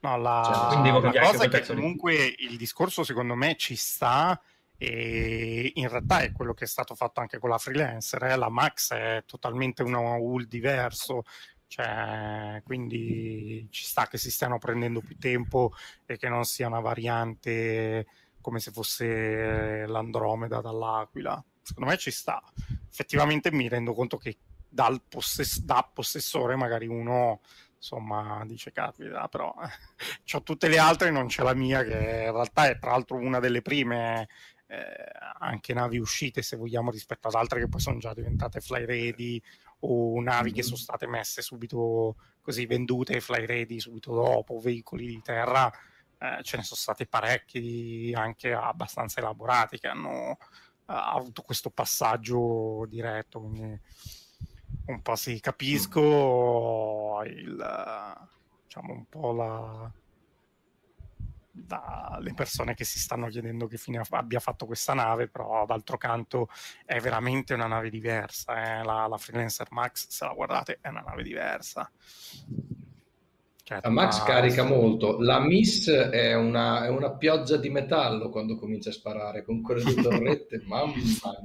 No, 0.00 0.16
la, 0.18 0.70
cioè, 0.72 1.12
la 1.12 1.20
cosa 1.20 1.44
è 1.44 1.48
che 1.48 1.66
comunque 1.66 2.34
il 2.38 2.56
discorso 2.56 3.04
secondo 3.04 3.34
me 3.34 3.56
ci 3.56 3.76
sta 3.76 4.40
e 4.76 5.72
in 5.74 5.88
realtà 5.88 6.20
è 6.20 6.32
quello 6.32 6.54
che 6.54 6.64
è 6.64 6.68
stato 6.68 6.94
fatto 6.94 7.20
anche 7.20 7.38
con 7.38 7.50
la 7.50 7.58
freelancer, 7.58 8.22
eh? 8.24 8.36
la 8.36 8.48
Max 8.48 8.92
è 8.92 9.22
totalmente 9.26 9.82
un 9.82 9.94
UL 9.94 10.46
diverso, 10.46 11.24
cioè, 11.66 12.62
quindi 12.64 13.68
ci 13.70 13.84
sta 13.84 14.08
che 14.08 14.18
si 14.18 14.30
stiano 14.30 14.58
prendendo 14.58 15.00
più 15.00 15.16
tempo 15.18 15.72
e 16.06 16.16
che 16.16 16.28
non 16.28 16.44
sia 16.44 16.66
una 16.66 16.80
variante 16.80 18.06
come 18.40 18.60
se 18.60 18.70
fosse 18.70 19.86
l'Andromeda 19.86 20.60
dall'Aquila. 20.60 21.42
Secondo 21.62 21.90
me 21.90 21.96
ci 21.96 22.10
sta. 22.10 22.42
Effettivamente 22.90 23.52
mi 23.52 23.68
rendo 23.68 23.92
conto 23.92 24.16
che 24.16 24.36
dal 24.70 25.02
possess- 25.06 25.60
da 25.60 25.88
possessore 25.92 26.54
magari 26.56 26.86
uno 26.86 27.40
insomma 27.76 28.44
dice 28.46 28.72
capita 28.72 29.26
però 29.28 29.52
ho 30.32 30.42
tutte 30.42 30.68
le 30.68 30.78
altre 30.78 31.10
non 31.10 31.26
c'è 31.26 31.42
la 31.42 31.54
mia 31.54 31.82
che 31.82 31.94
in 31.94 32.32
realtà 32.32 32.68
è 32.68 32.78
tra 32.78 32.90
l'altro 32.90 33.16
una 33.16 33.40
delle 33.40 33.62
prime 33.62 34.28
eh, 34.66 34.84
anche 35.38 35.72
navi 35.72 35.98
uscite 35.98 36.42
se 36.42 36.56
vogliamo 36.56 36.90
rispetto 36.90 37.26
ad 37.26 37.34
altre 37.34 37.58
che 37.58 37.68
poi 37.68 37.80
sono 37.80 37.98
già 37.98 38.12
diventate 38.12 38.60
fly 38.60 38.84
ready 38.84 39.42
o 39.80 40.20
navi 40.20 40.52
che 40.52 40.62
sono 40.62 40.76
state 40.76 41.06
messe 41.06 41.42
subito 41.42 42.16
così 42.42 42.66
vendute 42.66 43.20
fly 43.20 43.46
ready 43.46 43.80
subito 43.80 44.14
dopo 44.14 44.60
veicoli 44.60 45.06
di 45.06 45.20
terra 45.22 45.72
eh, 46.20 46.42
ce 46.42 46.56
ne 46.56 46.62
sono 46.62 46.78
stati 46.78 47.06
parecchi 47.06 48.12
anche 48.14 48.52
abbastanza 48.52 49.20
elaborati 49.20 49.78
che 49.78 49.88
hanno 49.88 50.36
eh, 50.38 50.38
avuto 50.86 51.42
questo 51.42 51.70
passaggio 51.70 52.86
diretto 52.88 53.40
quindi 53.40 53.80
un 54.86 55.02
po' 55.02 55.16
sì, 55.16 55.40
capisco 55.40 57.22
il, 57.24 58.28
diciamo 58.64 58.92
un 58.92 59.04
po' 59.08 59.32
la, 59.32 59.92
dalle 61.50 62.34
persone 62.34 62.74
che 62.74 62.84
si 62.84 62.98
stanno 62.98 63.28
chiedendo 63.28 63.66
che 63.66 63.76
fine 63.76 64.02
abbia 64.10 64.40
fatto 64.40 64.66
questa 64.66 64.94
nave, 64.94 65.28
però 65.28 65.64
d'altro 65.66 65.96
canto 65.96 66.48
è 66.84 66.98
veramente 67.00 67.54
una 67.54 67.66
nave 67.66 67.90
diversa. 67.90 68.80
Eh? 68.80 68.84
La, 68.84 69.06
la 69.06 69.18
Freelancer 69.18 69.68
Max, 69.70 70.08
se 70.08 70.24
la 70.24 70.32
guardate, 70.32 70.78
è 70.80 70.88
una 70.88 71.02
nave 71.02 71.22
diversa. 71.22 71.90
Certo, 73.70 73.86
la 73.86 73.94
Max 73.94 74.24
carica 74.24 74.64
molto, 74.64 75.20
la 75.20 75.38
Miss 75.38 75.88
è 75.88 76.34
una, 76.34 76.86
è 76.86 76.88
una, 76.88 77.12
pioggia 77.12 77.56
di 77.56 77.70
metallo 77.70 78.28
quando 78.28 78.56
comincia 78.56 78.90
a 78.90 78.92
sparare 78.92 79.44
con 79.44 79.62
quelle 79.62 79.84
due 79.84 79.94
torrette, 80.02 80.64
mamma 80.66 80.92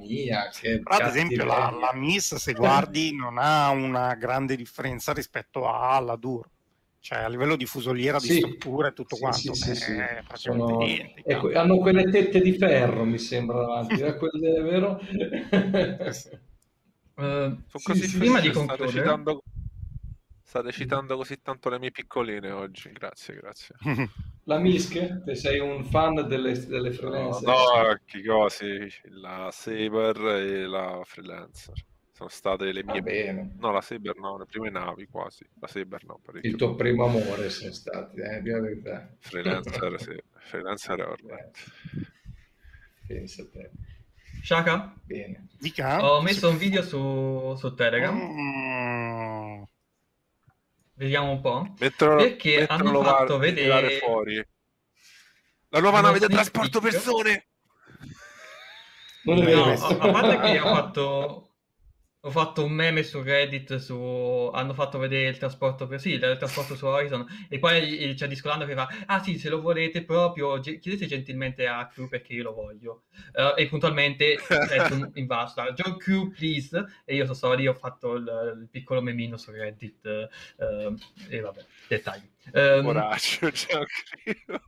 mia. 0.00 0.48
Che 0.50 0.82
Però 0.82 0.96
ad 0.96 1.06
esempio 1.06 1.44
la, 1.44 1.72
la, 1.80 1.92
Miss, 1.94 2.34
se 2.34 2.52
guardi, 2.52 3.14
non 3.14 3.38
ha 3.38 3.70
una 3.70 4.16
grande 4.16 4.56
differenza 4.56 5.12
rispetto 5.12 5.70
alla 5.70 6.16
Dur. 6.16 6.50
Cioè 6.98 7.18
a 7.18 7.28
livello 7.28 7.54
di 7.54 7.64
fusoliera, 7.64 8.18
di 8.18 8.26
sì, 8.26 8.38
struttura 8.38 8.88
e 8.88 8.92
tutto 8.92 9.14
sì, 9.14 9.20
quanto, 9.20 9.54
sì, 9.54 9.76
sì, 9.76 9.92
è 9.92 10.24
Sono... 10.32 10.80
ecco, 10.80 11.56
hanno 11.56 11.78
quelle 11.78 12.10
tette 12.10 12.40
di 12.40 12.54
ferro, 12.54 13.04
mi 13.04 13.18
sembra, 13.18 13.60
davanti, 13.60 14.02
è 14.02 14.16
quelle, 14.16 14.62
vero? 14.62 14.98
uh, 17.14 17.56
prima 18.18 18.40
di 18.40 18.50
concludere... 18.50 19.22
State 20.46 20.70
citando 20.70 21.16
così 21.16 21.42
tanto 21.42 21.68
le 21.68 21.80
mie 21.80 21.90
piccoline 21.90 22.52
oggi, 22.52 22.92
grazie, 22.92 23.34
grazie. 23.34 23.74
La 24.44 24.58
Misk? 24.58 25.24
Te 25.24 25.34
sei 25.34 25.58
un 25.58 25.84
fan 25.84 26.24
delle, 26.28 26.56
delle 26.66 26.92
freelancer? 26.92 27.42
No, 27.42 27.54
no 27.54 28.00
che 28.04 28.24
cosi, 28.24 28.88
la 29.06 29.48
Saber 29.50 30.16
e 30.16 30.66
la 30.66 31.00
freelancer. 31.02 31.74
Sono 32.12 32.28
state 32.28 32.70
le 32.70 32.84
mie... 32.84 33.02
bene. 33.02 33.56
No, 33.58 33.72
la 33.72 33.80
Saber 33.80 34.16
no, 34.18 34.38
le 34.38 34.46
prime 34.46 34.70
navi 34.70 35.08
quasi. 35.08 35.44
La 35.58 35.66
Saber 35.66 36.04
no, 36.04 36.20
parecchio. 36.24 36.48
Il 36.48 36.54
tuo 36.54 36.76
primo 36.76 37.06
amore 37.06 37.50
sono 37.50 37.72
stati, 37.72 38.20
eh, 38.20 38.40
di 38.40 38.50
verità. 38.50 39.16
Freelancer, 39.18 40.00
sì. 40.00 40.16
Freelancer 40.30 41.00
è 41.00 41.06
ormai. 41.08 41.50
Pensa 43.04 43.42
a 43.42 43.46
te. 43.50 43.70
Shaka? 44.44 44.94
Bene. 45.02 45.48
Dica. 45.58 46.08
Ho 46.08 46.22
messo 46.22 46.48
un 46.48 46.56
video 46.56 46.82
su, 46.84 47.52
su 47.56 47.74
Telegram. 47.74 48.14
Mm 48.16 49.62
Vediamo 50.96 51.30
un 51.30 51.40
po'. 51.42 51.74
Metterlo, 51.78 52.16
perché 52.16 52.64
hanno 52.66 53.02
fatto 53.02 53.36
vedere 53.36 53.98
fuori. 53.98 54.42
La 55.68 55.80
nuova 55.80 56.00
nave 56.00 56.18
da 56.18 56.26
trasporto 56.26 56.80
persone. 56.80 57.48
Non 59.24 59.38
no, 59.38 59.72
a 59.72 59.96
parte 59.96 60.40
che 60.40 60.60
ho 60.60 60.74
fatto 60.74 61.45
ho 62.26 62.30
fatto 62.30 62.64
un 62.64 62.72
meme 62.72 63.04
su 63.04 63.22
Reddit 63.22 63.76
su 63.76 64.50
hanno 64.52 64.74
fatto 64.74 64.98
vedere 64.98 65.28
il 65.28 65.38
trasporto 65.38 65.86
per 65.86 66.00
sì, 66.00 66.10
il 66.10 66.36
trasporto 66.38 66.74
su 66.74 66.84
Horizon 66.84 67.24
e 67.48 67.58
poi 67.60 68.14
c'è 68.14 68.26
Discolando 68.26 68.66
che 68.66 68.74
fa 68.74 68.88
ah 69.06 69.22
sì 69.22 69.38
se 69.38 69.48
lo 69.48 69.60
volete 69.60 70.02
proprio 70.02 70.58
chiedete 70.58 71.06
gentilmente 71.06 71.68
a 71.68 71.86
Crew 71.86 72.08
perché 72.08 72.32
io 72.32 72.42
lo 72.42 72.52
voglio. 72.52 73.04
Uh, 73.32 73.58
e 73.58 73.68
puntualmente 73.68 74.38
in 75.14 75.26
vasta 75.26 75.72
John 75.72 75.96
Crew 75.98 76.30
please. 76.30 76.84
E 77.04 77.14
io 77.14 77.22
sono 77.22 77.36
stato 77.36 77.54
lì 77.54 77.68
ho 77.68 77.74
fatto 77.74 78.14
il, 78.14 78.58
il 78.60 78.68
piccolo 78.70 79.00
memino 79.00 79.36
su 79.36 79.52
Reddit 79.52 80.28
uh, 80.56 80.94
e 81.28 81.40
vabbè 81.40 81.64
dettagli. 81.86 82.28
Um, 82.52 82.82
Coraggio 82.82 83.50
John 83.54 83.84
Crew 84.24 84.60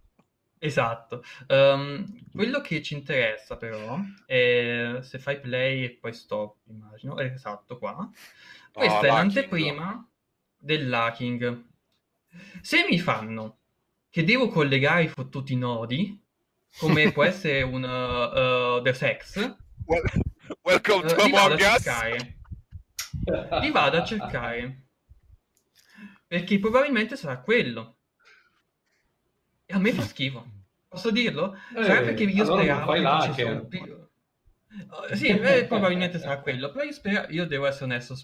Esatto. 0.58 1.22
Um, 1.48 2.04
quello 2.32 2.60
che 2.60 2.82
ci 2.82 2.94
interessa 2.94 3.56
però 3.56 3.98
è 4.26 4.98
se 5.00 5.18
fai 5.18 5.40
play 5.40 5.84
e 5.84 5.90
poi 5.90 6.12
stop, 6.12 6.56
immagino. 6.68 7.18
Esatto 7.18 7.78
qua. 7.78 8.10
Questa 8.72 8.98
oh, 8.98 9.02
è 9.02 9.06
l'anteprima 9.06 10.08
dell'hacking. 10.56 11.64
Se 12.60 12.86
mi 12.88 12.98
fanno 12.98 13.58
che 14.10 14.24
devo 14.24 14.48
collegare 14.48 15.04
i 15.04 15.08
fottuti 15.08 15.56
nodi, 15.56 16.20
come 16.78 17.12
può 17.12 17.22
essere 17.24 17.62
un 17.62 17.82
uh, 17.82 18.78
uh, 18.78 18.82
The 18.82 18.92
Sex, 18.92 19.56
well, 19.84 20.02
welcome 20.62 21.04
uh, 21.04 21.14
to 21.14 21.24
li 21.24 21.30
vado 21.30 21.54
a 21.54 21.58
cercare. 21.58 22.38
Li 23.60 23.70
vado 23.70 23.96
a 23.98 24.04
cercare. 24.04 24.82
Perché 26.26 26.58
probabilmente 26.58 27.16
sarà 27.16 27.40
quello. 27.40 27.97
E 29.70 29.74
a 29.74 29.78
me 29.78 29.92
fa 29.92 30.00
schifo. 30.00 30.46
Posso 30.88 31.10
dirlo? 31.10 31.54
Eh, 31.76 31.84
Sarà 31.84 32.00
perché 32.00 32.22
io 32.22 32.42
allora 32.42 32.62
speravo 32.62 32.92
che 32.92 33.02
facesse 33.02 33.42
un... 33.42 34.08
Oh, 34.88 35.14
sì, 35.14 35.26
eh, 35.26 35.64
probabilmente 35.66 36.18
sarà 36.18 36.40
quello, 36.40 36.70
però 36.70 36.84
io, 36.84 36.92
speravo, 36.92 37.30
io 37.30 37.46
devo 37.46 37.66
essere 37.66 37.84
onesto, 37.84 38.16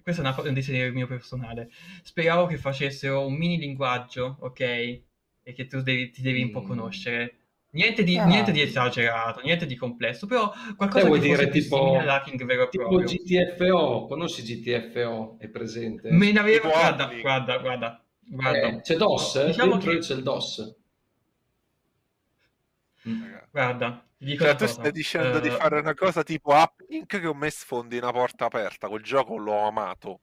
questo 0.00 0.22
è 0.22 0.24
una, 0.24 0.40
un 0.40 0.54
desiderio 0.54 0.92
mio 0.92 1.08
personale, 1.08 1.70
speravo 2.04 2.46
che 2.46 2.56
facessero 2.56 3.26
un 3.26 3.34
mini 3.34 3.58
linguaggio, 3.58 4.36
ok? 4.40 4.60
E 4.60 5.52
che 5.52 5.66
tu 5.66 5.80
devi, 5.82 6.10
ti 6.10 6.22
devi 6.22 6.42
un 6.42 6.52
po' 6.52 6.62
mm. 6.62 6.66
conoscere. 6.66 7.36
Niente 7.70 8.04
di, 8.04 8.16
ah. 8.16 8.26
niente 8.26 8.52
di, 8.52 8.60
esagerato, 8.60 9.40
niente 9.40 9.66
di 9.66 9.74
complesso, 9.74 10.26
però 10.26 10.52
qualcosa 10.76 11.06
vuoi 11.06 11.18
dire 11.18 11.48
tipo, 11.48 11.96
hacking 11.96 12.44
vero 12.44 12.68
tipo 12.68 12.86
proprio. 12.86 13.08
GTFO, 13.08 14.06
conosci 14.06 14.42
GTFO? 14.42 15.36
È 15.40 15.48
presente? 15.48 16.12
Me 16.12 16.30
ne 16.30 16.38
avevo, 16.38 16.68
guarda, 16.68 17.10
guarda, 17.20 17.58
guarda, 17.58 18.04
guarda. 18.20 18.68
Eh, 18.68 18.80
c'è 18.82 18.94
DOS, 18.96 19.46
diciamo 19.46 19.78
che... 19.78 19.98
c'è 19.98 20.14
il 20.14 20.22
DOS. 20.22 20.80
Guarda, 23.52 24.02
Dico 24.16 24.44
cioè, 24.44 24.54
tu 24.54 24.66
stai 24.66 24.92
dicendo 24.92 25.38
uh, 25.38 25.40
di 25.40 25.50
fare 25.50 25.80
una 25.80 25.94
cosa 25.94 26.22
tipo 26.22 26.54
Uplink 26.54 27.20
che 27.20 27.26
ho 27.26 27.34
messo 27.34 27.58
sfondi 27.60 27.98
una 27.98 28.12
porta 28.12 28.46
aperta. 28.46 28.88
Quel 28.88 29.02
gioco 29.02 29.36
l'ho 29.36 29.66
amato. 29.66 30.20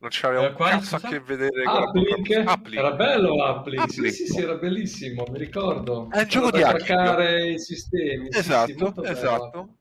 Non 0.00 0.10
c'aveva 0.12 0.42
uh, 0.42 0.46
un 0.46 0.54
cazzo 0.56 0.96
a 0.96 1.00
che 1.00 1.20
vedere 1.20 1.62
con 1.62 1.82
Uplink? 1.82 2.44
Uplink. 2.46 2.76
Era 2.76 2.92
bello 2.92 3.34
Uplink. 3.34 3.84
Uplink. 3.84 3.90
Sì, 3.90 4.10
sì, 4.10 4.26
sì, 4.26 4.40
era 4.42 4.56
bellissimo, 4.56 5.24
mi 5.30 5.38
ricordo. 5.38 6.10
È 6.10 6.18
un 6.18 6.26
gioco 6.26 6.50
di 6.50 6.62
hackare 6.62 7.52
i 7.52 7.58
sistemi. 7.58 8.28
Esatto, 8.30 8.92
sì, 8.96 9.10
esatto. 9.10 9.76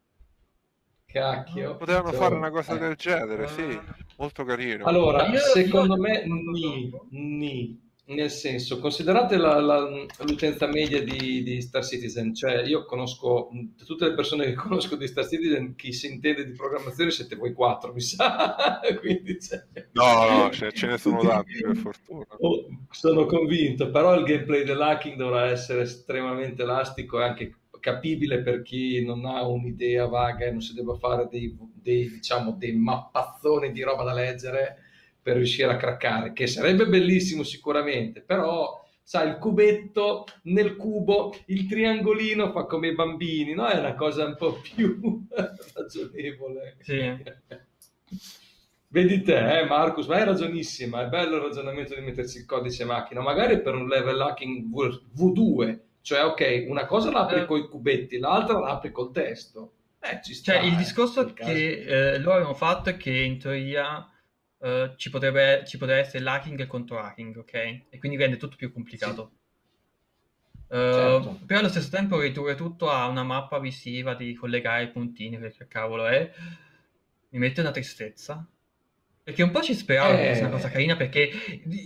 Cacchio. 1.08 1.76
Potevano 1.76 2.12
fare 2.14 2.36
una 2.36 2.52
cosa 2.52 2.76
del 2.78 2.96
genere, 2.96 3.48
sì. 3.48 3.80
Molto 4.18 4.46
carino. 4.46 4.86
Allora, 4.86 5.30
secondo 5.36 5.98
me, 5.98 6.24
ni, 6.26 6.92
ni 7.10 7.91
nel 8.14 8.30
senso, 8.30 8.80
considerate 8.80 9.38
la, 9.38 9.60
la, 9.60 9.80
l'utenza 10.26 10.68
media 10.68 11.02
di, 11.04 11.44
di, 11.44 11.62
Star 11.62 11.84
Citizen, 11.84 12.34
cioè 12.34 12.64
io 12.64 12.86
conosco 12.86 13.50
tutte 13.86 14.08
le 14.08 14.14
persone 14.14 14.46
che 14.46 14.54
conosco 14.56 14.96
di 14.96 15.08
Star 15.08 15.28
Citizen, 15.28 15.76
chi 15.76 15.92
si 15.92 16.08
intende 16.08 16.46
di 16.46 16.54
programmazione 16.54 17.12
siete 17.12 17.36
voi 17.36 17.54
quattro, 17.54 17.94
mi 17.94 18.02
sa. 18.02 18.80
Quindi 19.00 19.38
c'è... 19.38 19.64
No, 19.94 20.30
no, 20.30 20.52
cioè, 20.52 20.72
ce 20.72 20.88
ne 20.88 20.98
sono 20.98 21.22
tanti 21.22 21.62
per 21.62 21.76
fortuna. 21.76 22.26
Oh, 22.40 22.66
sono 22.90 23.26
convinto, 23.26 23.90
però 23.90 24.16
il 24.16 24.26
gameplay 24.26 24.64
dell'hacking 24.64 25.16
dovrà 25.16 25.46
essere 25.46 25.82
estremamente 25.82 26.64
elastico 26.64 27.20
e 27.20 27.24
anche 27.24 27.56
capibile 27.80 28.42
per 28.42 28.62
chi 28.62 29.04
non 29.04 29.26
ha 29.26 29.46
un'idea 29.46 30.06
vaga 30.06 30.46
e 30.46 30.52
non 30.52 30.62
si 30.62 30.74
debba 30.74 30.96
fare 30.96 31.28
dei, 31.30 31.58
dei, 31.74 32.10
diciamo, 32.10 32.52
dei 32.52 32.74
mappazzoni 32.74 33.72
di 33.72 33.82
roba 33.82 34.04
da 34.04 34.14
leggere 34.14 34.81
per 35.22 35.36
riuscire 35.36 35.72
a 35.72 35.78
craccare, 35.78 36.34
che 36.34 36.48
sarebbe 36.48 36.88
bellissimo 36.88 37.44
sicuramente, 37.44 38.22
però 38.22 38.82
sai, 39.04 39.30
il 39.30 39.38
cubetto 39.38 40.26
nel 40.44 40.76
cubo, 40.76 41.36
il 41.48 41.68
triangolino 41.68 42.52
fa 42.52 42.66
come 42.66 42.88
i 42.88 42.96
bambini, 42.96 43.54
no? 43.54 43.68
È 43.68 43.78
una 43.78 43.96
cosa 43.96 44.26
un 44.26 44.36
po' 44.36 44.54
più 44.54 45.26
ragionevole. 45.74 46.78
Sì. 46.80 47.24
Vedi 48.88 49.22
te, 49.22 49.60
eh, 49.60 49.66
Marcus, 49.66 50.08
ma 50.08 50.16
hai 50.18 50.26
ragionissima, 50.26 51.04
è 51.04 51.08
bello 51.08 51.38
il 51.38 51.44
ragionamento 51.44 51.96
di 51.96 52.02
mettersi 52.02 52.40
il 52.40 52.46
codice 52.46 52.84
macchina, 52.84 53.22
magari 53.22 53.62
per 53.62 53.74
un 53.74 53.88
level 53.88 54.20
hacking 54.20 54.66
V2, 54.70 55.80
cioè 56.02 56.26
ok, 56.26 56.66
una 56.68 56.86
cosa 56.86 57.12
la 57.12 57.22
apri 57.22 57.42
eh. 57.42 57.46
con 57.46 57.60
i 57.60 57.70
cubetti, 57.70 58.18
l'altra 58.18 58.60
la 58.60 58.72
apri 58.72 58.92
col 58.92 59.12
testo. 59.12 59.74
Eh, 60.00 60.20
ci 60.24 60.34
sta, 60.34 60.54
cioè, 60.54 60.64
il 60.64 60.76
discorso 60.76 61.26
eh, 61.26 61.34
che 61.34 62.14
eh, 62.14 62.18
loro 62.20 62.44
hanno 62.44 62.54
fatto 62.54 62.90
è 62.90 62.98
che 62.98 63.12
in 63.12 63.38
teoria 63.38 64.11
uh, 64.62 64.96
ci, 64.96 65.10
potrebbe, 65.10 65.64
ci 65.66 65.78
potrebbe 65.78 66.02
essere 66.02 66.24
l'hacking 66.24 66.60
e 66.60 66.64
il 66.64 66.68
contro 66.68 67.00
hacking, 67.00 67.38
ok? 67.38 67.54
E 67.90 68.00
quindi 68.00 68.18
rende 68.18 68.38
tutto 68.38 68.56
più 68.56 68.72
complicato. 68.72 69.32
Sì. 69.34 69.40
Uh, 70.68 70.94
certo. 70.94 71.40
Però 71.46 71.60
allo 71.60 71.70
stesso 71.70 71.90
tempo 71.90 72.20
ridurre 72.20 72.56
tutto 72.56 72.90
a 72.90 73.08
una 73.08 73.24
mappa 73.24 73.60
visiva 73.60 74.14
di 74.16 74.34
collegare 74.34 74.84
i 74.84 74.90
puntini, 74.90 75.38
perché 75.38 75.68
cavolo 75.68 76.08
è, 76.08 76.32
mi 77.30 77.40
mette 77.40 77.62
una 77.62 77.72
tristezza. 77.72 78.46
Perché 79.32 79.44
un 79.44 79.52
po' 79.52 79.62
ci 79.62 79.74
speravo 79.74 80.18
eh... 80.18 80.28
fosse 80.28 80.42
una 80.42 80.50
cosa 80.50 80.70
carina 80.70 80.96
perché 80.98 81.32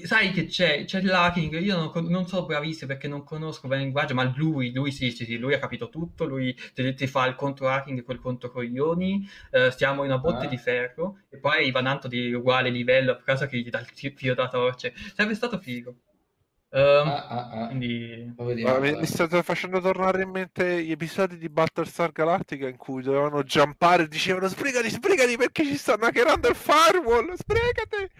sai 0.03 0.31
che 0.31 0.47
c'è, 0.47 0.85
c'è 0.85 1.01
l'hacking, 1.01 1.61
io 1.61 1.77
non, 1.77 2.07
non, 2.07 2.27
sono 2.27 2.45
bravissimo 2.47 2.87
perché 2.87 3.07
non 3.07 3.23
conosco 3.23 3.67
bene 3.67 3.81
il 3.81 3.85
linguaggio, 3.85 4.15
ma 4.15 4.23
lui, 4.35 4.73
lui 4.73 4.91
sì, 4.91 5.11
sì, 5.11 5.25
sì, 5.25 5.37
lui 5.37 5.53
ha 5.53 5.59
capito 5.59 5.89
tutto, 5.89 6.25
lui 6.25 6.55
ti, 6.73 6.93
ti 6.95 7.07
fa 7.07 7.27
il 7.27 7.35
contro 7.35 7.69
hacking 7.69 7.99
e 7.99 8.03
quel 8.03 8.19
contro 8.19 8.49
coglioni, 8.49 9.29
eh, 9.51 9.69
stiamo 9.69 10.03
in 10.03 10.09
una 10.09 10.19
botte 10.19 10.47
ah. 10.47 10.49
di 10.49 10.57
ferro 10.57 11.19
e 11.29 11.37
poi 11.37 11.57
arriva 11.57 11.83
tanto 11.83 12.07
di 12.07 12.33
uguale 12.33 12.69
livello 12.69 13.11
a 13.11 13.17
casa 13.17 13.45
che 13.45 13.57
gli 13.57 13.69
dà 13.69 13.79
il 13.79 14.13
filo 14.15 14.33
da 14.33 14.47
torce, 14.47 14.93
sarebbe 15.13 15.35
stato 15.35 15.59
figo. 15.59 15.95
Um, 16.75 17.07
ah, 17.07 17.27
ah, 17.27 17.49
ah. 17.51 17.67
Quindi... 17.67 18.33
Vediamo, 18.35 18.79
mi, 18.79 18.91
mi 18.97 19.05
state 19.05 19.41
facendo 19.43 19.79
tornare 19.79 20.23
in 20.23 20.29
mente 20.29 20.83
gli 20.83 20.91
episodi 20.91 21.37
di 21.37 21.47
Battlestar 21.47 22.11
Galactica 22.11 22.67
in 22.67 22.75
cui 22.75 23.01
dovevano 23.01 23.43
jumpare 23.43 24.03
e 24.03 24.07
dicevano 24.09 24.47
sbrigati, 24.47 24.89
sbrigati 24.89 25.37
perché 25.37 25.63
ci 25.63 25.77
stanno 25.77 26.07
hackerando 26.07 26.49
il 26.49 26.55
firewall, 26.55 27.33
sbrigati! 27.35 28.11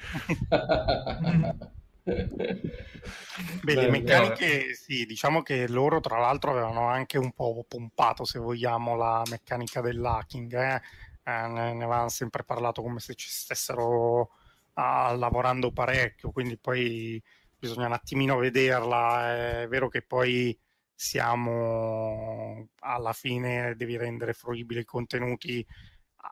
Beh, 3.62 3.76
le 3.76 3.90
meccaniche, 3.90 4.74
sì, 4.74 5.06
diciamo 5.06 5.42
che 5.42 5.68
loro 5.68 6.00
tra 6.00 6.18
l'altro 6.18 6.52
avevano 6.52 6.88
anche 6.88 7.18
un 7.18 7.34
po' 7.34 7.66
pompato, 7.68 8.24
se 8.24 8.40
vogliamo, 8.40 8.96
la 8.96 9.22
meccanica 9.30 9.82
dell'hacking, 9.82 10.54
eh? 10.54 10.82
Eh, 11.24 11.48
ne, 11.48 11.74
ne 11.74 11.84
avevano 11.84 12.08
sempre 12.08 12.46
parlato 12.46 12.82
come 12.82 13.02
se 13.02 13.16
ci 13.16 13.28
stessero 13.28 14.30
ah, 14.76 15.14
lavorando 15.14 15.72
parecchio, 15.72 16.32
quindi 16.32 16.56
poi 16.56 17.22
bisogna 17.68 17.88
un 17.88 17.94
attimino 17.94 18.38
vederla. 18.38 19.62
È 19.62 19.68
vero 19.68 19.88
che 19.90 20.02
poi 20.02 20.58
siamo 20.94 22.70
alla 22.80 23.14
fine, 23.14 23.76
devi 23.76 23.98
rendere 23.98 24.34
fruibili 24.34 24.82
i 24.82 24.86
contenuti 24.86 25.66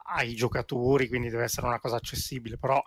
ai 0.06 0.34
giocatori, 0.36 1.08
quindi 1.08 1.30
deve 1.30 1.44
essere 1.44 1.68
una 1.68 1.80
cosa 1.80 1.98
accessibile, 1.98 2.58
però 2.58 2.82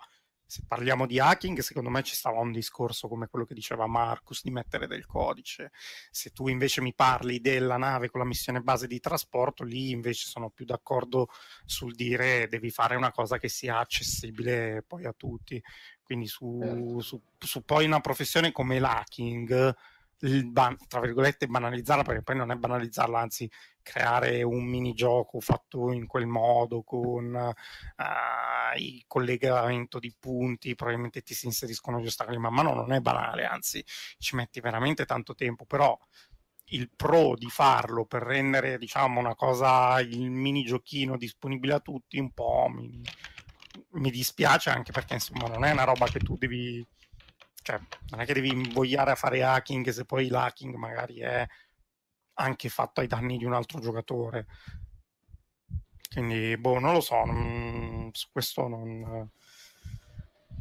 se 0.47 0.63
parliamo 0.65 1.05
di 1.05 1.19
hacking, 1.19 1.59
secondo 1.59 1.89
me 1.89 2.01
ci 2.03 2.15
stava 2.15 2.39
un 2.39 2.53
discorso 2.53 3.09
come 3.09 3.27
quello 3.27 3.45
che 3.45 3.53
diceva 3.53 3.85
Marcus 3.85 4.41
di 4.41 4.49
mettere 4.49 4.87
del 4.87 5.05
codice. 5.05 5.71
Se 6.09 6.31
tu 6.31 6.47
invece 6.47 6.81
mi 6.81 6.93
parli 6.93 7.41
della 7.41 7.75
nave 7.75 8.09
con 8.09 8.21
la 8.21 8.25
missione 8.25 8.61
base 8.61 8.87
di 8.87 9.01
trasporto, 9.01 9.65
lì 9.65 9.91
invece 9.91 10.27
sono 10.27 10.49
più 10.49 10.63
d'accordo 10.63 11.27
sul 11.65 11.93
dire 11.93 12.47
devi 12.47 12.69
fare 12.69 12.95
una 12.95 13.11
cosa 13.11 13.37
che 13.37 13.49
sia 13.49 13.79
accessibile 13.79 14.83
poi 14.87 15.05
a 15.05 15.13
tutti. 15.13 15.61
Quindi 16.01 16.27
su, 16.27 16.59
certo. 16.61 16.99
su, 17.01 17.21
su 17.37 17.65
poi 17.65 17.85
una 17.85 17.99
professione 17.99 18.53
come 18.53 18.79
l'hacking, 18.79 19.75
ban- 20.19 20.77
tra 20.87 20.99
virgolette 20.99 21.47
banalizzarla, 21.47 22.03
perché 22.03 22.23
poi 22.23 22.35
non 22.35 22.51
è 22.51 22.55
banalizzarla, 22.55 23.19
anzi 23.19 23.49
creare 23.81 24.43
un 24.43 24.65
minigioco 24.65 25.39
fatto 25.39 25.91
in 25.91 26.07
quel 26.07 26.27
modo 26.27 26.83
con 26.83 27.33
uh, 27.33 28.77
il 28.77 29.03
collegamento 29.07 29.99
di 29.99 30.13
punti, 30.19 30.75
probabilmente 30.75 31.21
ti 31.21 31.33
si 31.33 31.45
inseriscono 31.45 31.99
gli 31.99 32.07
ostacoli 32.07 32.37
man 32.37 32.53
mano, 32.53 32.73
non 32.73 32.91
è 32.91 32.99
banale, 32.99 33.45
anzi 33.45 33.83
ci 34.17 34.35
metti 34.35 34.59
veramente 34.59 35.05
tanto 35.05 35.35
tempo, 35.35 35.65
però 35.65 35.97
il 36.71 36.89
pro 36.93 37.35
di 37.35 37.49
farlo 37.49 38.05
per 38.05 38.23
rendere 38.23 38.77
diciamo 38.77 39.19
una 39.19 39.35
cosa, 39.35 40.01
il 40.01 40.29
minigiochino 40.29 41.15
disponibile 41.15 41.75
a 41.75 41.79
tutti, 41.79 42.19
un 42.19 42.31
po' 42.31 42.67
mi, 42.69 43.01
mi 43.91 44.11
dispiace 44.11 44.69
anche 44.69 44.91
perché 44.91 45.13
insomma 45.13 45.47
non 45.47 45.63
è 45.63 45.71
una 45.71 45.85
roba 45.85 46.07
che 46.07 46.19
tu 46.19 46.35
devi 46.37 46.85
cioè 47.67 47.79
non 48.11 48.21
è 48.21 48.25
che 48.25 48.33
devi 48.33 48.49
invogliare 48.49 49.11
a 49.11 49.15
fare 49.15 49.43
hacking 49.43 49.89
se 49.89 50.05
poi 50.05 50.29
l'hacking 50.29 50.75
magari 50.75 51.19
è 51.19 51.45
anche 52.35 52.69
fatto 52.69 53.01
ai 53.01 53.07
danni 53.07 53.37
di 53.37 53.43
un 53.43 53.51
altro 53.51 53.81
giocatore. 53.81 54.45
Quindi 56.09 56.55
boh 56.55 56.79
non 56.79 56.93
lo 56.93 57.01
so 57.01 57.25
non, 57.25 58.09
su 58.13 58.27
questo 58.31 58.69
non, 58.69 59.29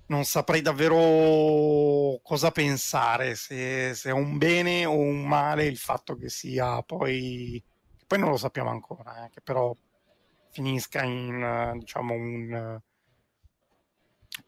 non 0.06 0.24
saprei 0.24 0.62
davvero 0.62 2.18
cosa 2.24 2.50
pensare 2.50 3.36
se, 3.36 3.94
se, 3.94 4.10
è 4.10 4.12
un 4.12 4.36
bene 4.36 4.84
o 4.84 4.96
un 4.96 5.22
male 5.28 5.66
il 5.66 5.78
fatto 5.78 6.16
che 6.16 6.28
sia 6.28 6.82
poi 6.82 7.62
poi 8.04 8.18
non 8.18 8.30
lo 8.30 8.36
sappiamo 8.36 8.70
ancora 8.70 9.24
eh, 9.24 9.30
che 9.30 9.40
però 9.40 9.72
finisca 10.50 11.04
in 11.04 11.76
diciamo 11.78 12.14
un 12.14 12.80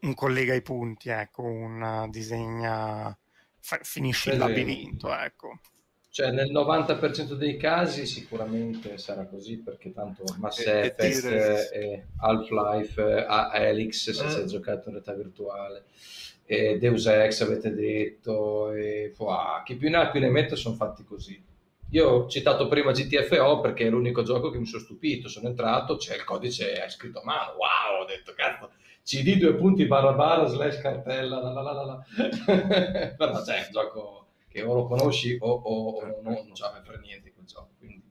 un 0.01 0.13
collega 0.13 0.53
i 0.53 0.61
punti, 0.61 1.09
ecco, 1.09 1.43
un 1.43 2.07
disegna, 2.09 3.17
fa, 3.59 3.79
finisce 3.81 4.31
il 4.31 4.37
labirinto, 4.37 5.13
ecco. 5.13 5.59
Cioè 6.11 6.31
nel 6.31 6.51
90% 6.51 7.33
dei 7.33 7.55
casi 7.55 8.05
sicuramente 8.07 8.97
sarà 8.97 9.25
così 9.25 9.57
perché 9.57 9.93
tanto 9.93 10.23
Mass 10.39 10.59
Effect 10.65 11.25
e, 11.25 11.69
e 11.71 12.05
Half-Life, 12.17 13.25
a 13.25 13.51
Helix 13.53 14.09
se 14.09 14.27
si 14.27 14.39
è 14.39 14.45
giocato 14.45 14.89
in 14.89 14.95
realtà 14.95 15.13
virtuale, 15.13 15.85
e 16.45 16.79
Deus 16.79 17.05
Ex 17.05 17.41
avete 17.41 17.73
detto, 17.75 18.71
e 18.71 19.13
wow, 19.17 19.61
chi 19.63 19.75
più 19.75 19.89
ne 19.89 19.97
ha 19.97 20.09
più 20.09 20.19
ne 20.19 20.29
mette 20.29 20.55
sono 20.55 20.75
fatti 20.75 21.03
così. 21.03 21.39
Io 21.91 22.07
ho 22.07 22.27
citato 22.27 22.67
prima 22.67 22.91
GTFO 22.91 23.59
perché 23.61 23.85
è 23.85 23.89
l'unico 23.89 24.23
gioco 24.23 24.49
che 24.49 24.57
mi 24.57 24.65
sono 24.65 24.81
stupito, 24.81 25.27
sono 25.27 25.47
entrato, 25.47 25.97
c'è 25.97 26.15
il 26.15 26.23
codice, 26.23 26.73
è 26.73 26.89
scritto 26.89 27.21
a 27.21 27.23
mano, 27.23 27.51
wow, 27.51 28.01
ho 28.01 28.05
detto 28.05 28.33
cazzo, 28.35 28.71
cd 29.03 29.37
due 29.37 29.55
punti 29.55 29.85
barra 29.85 30.13
barra 30.13 30.45
slash 30.45 30.79
cartella 30.81 31.41
la 31.41 31.51
la 31.51 31.61
la 31.61 31.83
la 31.83 32.05
però 33.17 33.41
c'è 33.41 33.65
un 33.65 33.71
gioco 33.71 34.19
che 34.49 34.63
o 34.63 34.73
lo 34.73 34.87
conosci 34.87 35.37
o, 35.39 35.49
o, 35.49 35.99
o 35.99 36.21
no, 36.21 36.31
non 36.31 36.55
sa 36.55 36.81
per 36.85 36.99
niente 36.99 37.31
quel 37.31 37.45
gioco. 37.45 37.69
Quindi... 37.77 38.03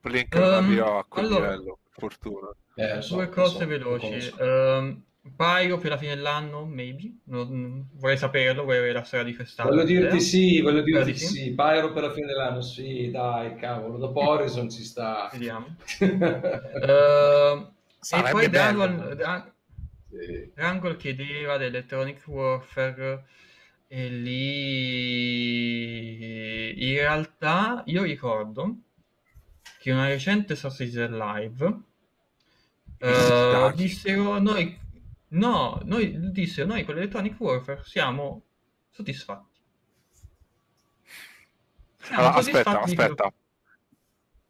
Per 0.00 0.10
link 0.10 0.34
um, 0.34 0.42
arriva 0.42 0.98
a 0.98 1.04
quel 1.04 1.26
allora, 1.26 1.50
livello, 1.50 1.78
fortuna. 1.90 2.48
Eh, 2.74 3.00
so, 3.02 3.16
due 3.16 3.28
cose 3.28 3.58
so, 3.58 3.66
veloci. 3.66 4.32
Um, 4.38 5.04
Paio 5.36 5.76
per 5.76 5.90
la 5.90 5.98
fine 5.98 6.14
dell'anno, 6.14 6.64
maybe. 6.64 7.18
Non, 7.24 7.90
vorrei 7.92 8.16
saperlo, 8.16 8.64
vorrei 8.64 8.78
avere 8.78 8.94
la 8.94 9.04
storia 9.04 9.26
di 9.26 9.36
quest'anno. 9.36 9.68
Voglio 9.68 9.84
dirti 9.84 10.16
eh? 10.16 10.20
sì, 10.20 10.62
voglio 10.62 10.80
dirti 10.80 11.14
sì. 11.14 11.26
sì. 11.26 11.54
Pyro 11.54 11.92
per 11.92 12.04
la 12.04 12.10
fine 12.10 12.26
dell'anno, 12.26 12.62
sì, 12.62 13.10
dai, 13.10 13.54
cavolo. 13.56 13.98
Dopo 13.98 14.26
Horizon 14.26 14.70
ci 14.70 14.82
sta. 14.82 15.28
Vediamo. 15.30 15.76
uh, 15.98 16.00
e 18.16 18.30
poi 18.30 18.48
Dra- 18.48 19.52
sì. 20.10 20.50
Dragon 20.54 20.96
chiedeva 20.96 21.56
dell'Electronic 21.56 22.22
Warfare 22.26 23.24
e 23.86 24.08
lì 24.08 24.90
in 26.90 26.96
realtà 26.98 27.82
io 27.86 28.02
ricordo 28.02 28.76
che 29.78 29.90
una 29.92 30.06
recente 30.06 30.54
Sausage 30.56 31.08
Live 31.08 31.64
uh, 33.00 33.72
dissero 33.74 34.38
noi 34.38 34.78
no, 35.28 35.80
noi 35.84 36.30
dissero 36.32 36.68
noi 36.68 36.84
con 36.84 36.94
l'Electronic 36.94 37.38
Warfare 37.40 37.82
siamo 37.84 38.44
soddisfatti. 38.90 39.58
Siamo 42.02 42.20
allora, 42.20 42.42
soddisfatti 42.42 42.68
aspetta, 42.68 43.04
aspetta. 43.04 43.32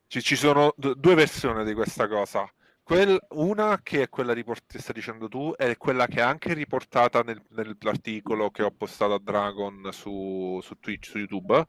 Ci, 0.07 0.23
ci 0.23 0.37
sono 0.37 0.75
d- 0.77 0.95
due 0.97 1.15
versioni 1.15 1.65
di 1.65 1.75
questa 1.75 2.09
cosa. 2.09 2.51
Quel, 2.91 3.25
una 3.35 3.79
che 3.85 4.03
è 4.03 4.09
quella 4.09 4.35
che 4.35 4.45
stai 4.81 4.95
dicendo 4.95 5.29
tu, 5.29 5.55
è 5.57 5.77
quella 5.77 6.09
che 6.09 6.19
è 6.19 6.23
anche 6.23 6.55
riportata 6.55 7.23
nel, 7.23 7.41
nell'articolo 7.51 8.51
che 8.51 8.65
ho 8.65 8.73
postato 8.73 9.15
a 9.15 9.21
Dragon 9.23 9.91
su, 9.93 10.59
su 10.61 10.77
Twitch, 10.81 11.07
su 11.07 11.19
YouTube, 11.19 11.67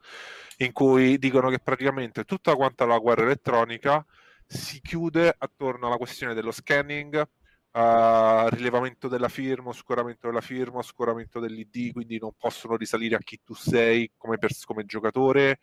in 0.57 0.71
cui 0.71 1.19
dicono 1.19 1.51
che 1.51 1.59
praticamente 1.59 2.23
tutta 2.23 2.55
quanta 2.55 2.87
la 2.87 2.97
guerra 2.97 3.21
elettronica 3.21 4.03
si 4.47 4.81
chiude 4.81 5.35
attorno 5.37 5.85
alla 5.85 5.97
questione 5.97 6.33
dello 6.33 6.49
scanning, 6.49 7.21
uh, 7.21 8.47
rilevamento 8.47 9.07
della 9.07 9.29
firma, 9.29 9.69
oscuramento 9.69 10.25
della 10.25 10.41
firma, 10.41 10.79
oscuramento 10.79 11.39
dell'ID, 11.39 11.91
quindi 11.93 12.17
non 12.17 12.31
possono 12.35 12.75
risalire 12.77 13.17
a 13.17 13.19
chi 13.19 13.39
tu 13.43 13.53
sei 13.53 14.11
come, 14.17 14.39
pers- 14.39 14.65
come 14.65 14.85
giocatore, 14.85 15.59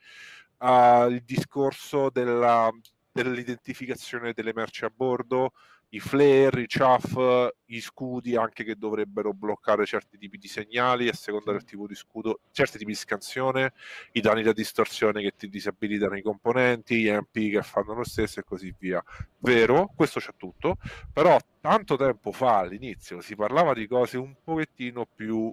uh, 0.59 1.09
il 1.09 1.25
discorso 1.25 2.11
della 2.11 2.71
dell'identificazione 3.13 4.33
delle 4.33 4.53
merci 4.55 4.85
a 4.85 4.93
bordo, 4.95 5.53
i 5.91 6.01
flare, 6.01 6.63
i 6.63 6.67
chaff, 6.67 7.17
gli 7.65 7.81
scudi 7.81 8.37
anche 8.37 8.63
che 8.63 8.77
dovrebbero 8.77 9.33
bloccare 9.33 9.87
certi 9.87 10.19
tipi 10.19 10.37
di 10.37 10.49
segnali 10.49 11.09
a 11.09 11.15
seconda 11.15 11.53
del 11.53 11.65
tipo 11.65 11.87
di 11.87 11.95
scudo, 11.95 12.41
certi 12.53 12.77
tipi 12.79 12.91
di 12.93 12.97
scansione, 12.97 13.73
i 14.13 14.21
danni 14.21 14.43
da 14.43 14.53
distorsione 14.53 15.23
che 15.23 15.33
ti 15.37 15.49
disabilitano 15.49 16.17
i 16.17 16.23
componenti, 16.23 17.03
gli 17.03 17.11
MP 17.11 17.53
che 17.53 17.63
fanno 17.63 17.95
lo 17.95 18.05
stesso 18.05 18.41
e 18.41 18.45
così 18.45 18.75
via. 18.79 19.03
Vero, 19.39 19.91
questo 19.97 20.21
c'è 20.21 20.33
tutto, 20.37 20.77
però 21.13 21.39
tanto 21.61 21.97
tempo 21.97 22.33
fa 22.33 22.59
all'inizio 22.59 23.21
si 23.21 23.35
parlava 23.35 23.73
di 23.73 23.87
cose 23.87 24.19
un 24.19 24.35
pochettino 24.43 25.07
più 25.07 25.53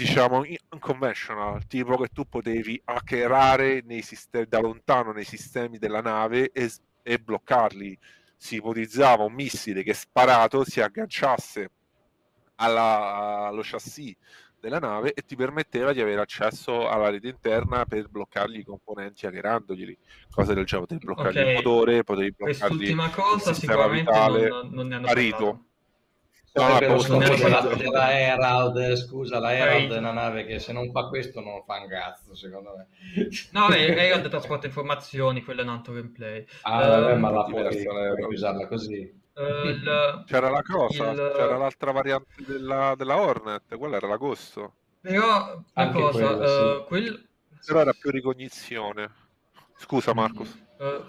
diciamo 0.00 0.44
unconventional, 0.70 1.66
tipo 1.66 1.96
che 1.98 2.08
tu 2.08 2.26
potevi 2.26 2.80
hackerare 2.84 3.82
nei 3.84 4.02
sistemi, 4.02 4.46
da 4.48 4.60
lontano 4.60 5.12
nei 5.12 5.24
sistemi 5.24 5.78
della 5.78 6.00
nave 6.00 6.50
e, 6.52 6.70
e 7.02 7.18
bloccarli. 7.18 7.98
Si 8.36 8.56
ipotizzava 8.56 9.24
un 9.24 9.34
missile 9.34 9.82
che 9.82 9.92
sparato 9.92 10.64
si 10.64 10.80
agganciasse 10.80 11.70
alla, 12.56 13.48
allo 13.48 13.60
chassis 13.62 14.16
della 14.58 14.78
nave 14.78 15.12
e 15.12 15.22
ti 15.22 15.36
permetteva 15.36 15.92
di 15.92 16.00
avere 16.00 16.20
accesso 16.20 16.88
alla 16.88 17.10
rete 17.10 17.28
interna 17.28 17.84
per 17.84 18.08
bloccargli 18.08 18.58
i 18.58 18.64
componenti 18.64 19.26
hackerandoglieli, 19.26 19.98
cose 20.30 20.54
del 20.54 20.64
genere, 20.64 20.86
potevi 20.86 21.04
bloccargli 21.04 21.38
okay. 21.38 21.48
il 21.48 21.54
motore, 21.56 22.04
potevi 22.04 22.32
bloccargli 22.32 22.58
Quest'ultima 22.58 23.10
cosa 23.10 23.52
sicuramente 23.52 24.10
vitale, 24.10 24.48
non, 24.48 24.68
non 24.70 24.86
ne 24.86 24.94
hanno 24.94 25.06
parlato. 25.06 25.64
No, 26.52 26.66
no, 26.80 27.48
la, 27.48 27.90
la 27.92 28.18
Herald, 28.18 28.96
scusa, 28.96 29.38
la 29.38 29.54
Herald 29.54 29.92
è 29.92 29.98
una 29.98 30.10
nave 30.10 30.44
che 30.44 30.58
se 30.58 30.72
non 30.72 30.90
fa 30.90 31.06
questo 31.06 31.40
non 31.40 31.62
fa 31.64 31.80
un 31.80 31.86
cazzo, 31.86 32.34
secondo 32.34 32.72
me. 32.76 32.88
No, 33.52 33.68
Herald 33.72 34.28
trasporta 34.28 34.66
informazioni, 34.66 35.44
quella 35.44 35.60
è 35.60 35.64
un 35.64 35.70
altro 35.70 35.92
gameplay. 35.92 36.44
Ah, 36.62 36.78
uh, 36.78 36.88
vabbè, 36.88 37.14
ma 37.14 37.30
la 37.30 37.44
puoi, 37.44 37.84
puoi 37.84 38.34
usarla 38.34 38.66
così. 38.66 39.18
Il, 39.36 40.24
c'era 40.26 40.50
la 40.50 40.62
cosa, 40.62 41.10
il... 41.10 41.32
c'era 41.36 41.56
l'altra 41.56 41.92
variante 41.92 42.44
della, 42.44 42.94
della, 42.96 43.16
Hornet, 43.16 43.76
quella 43.76 43.96
era 43.96 44.08
l'agosto. 44.08 44.74
Però, 45.00 45.62
una 45.74 45.90
cosa, 45.90 46.34
quello, 46.34 46.42
uh, 46.42 46.78
sì. 46.78 46.84
quel... 46.88 47.28
Però 47.64 47.80
era 47.80 47.92
più 47.92 48.10
ricognizione. 48.10 49.08
Scusa 49.76 50.12
Marcos. 50.14 50.58
Uh, 50.78 51.04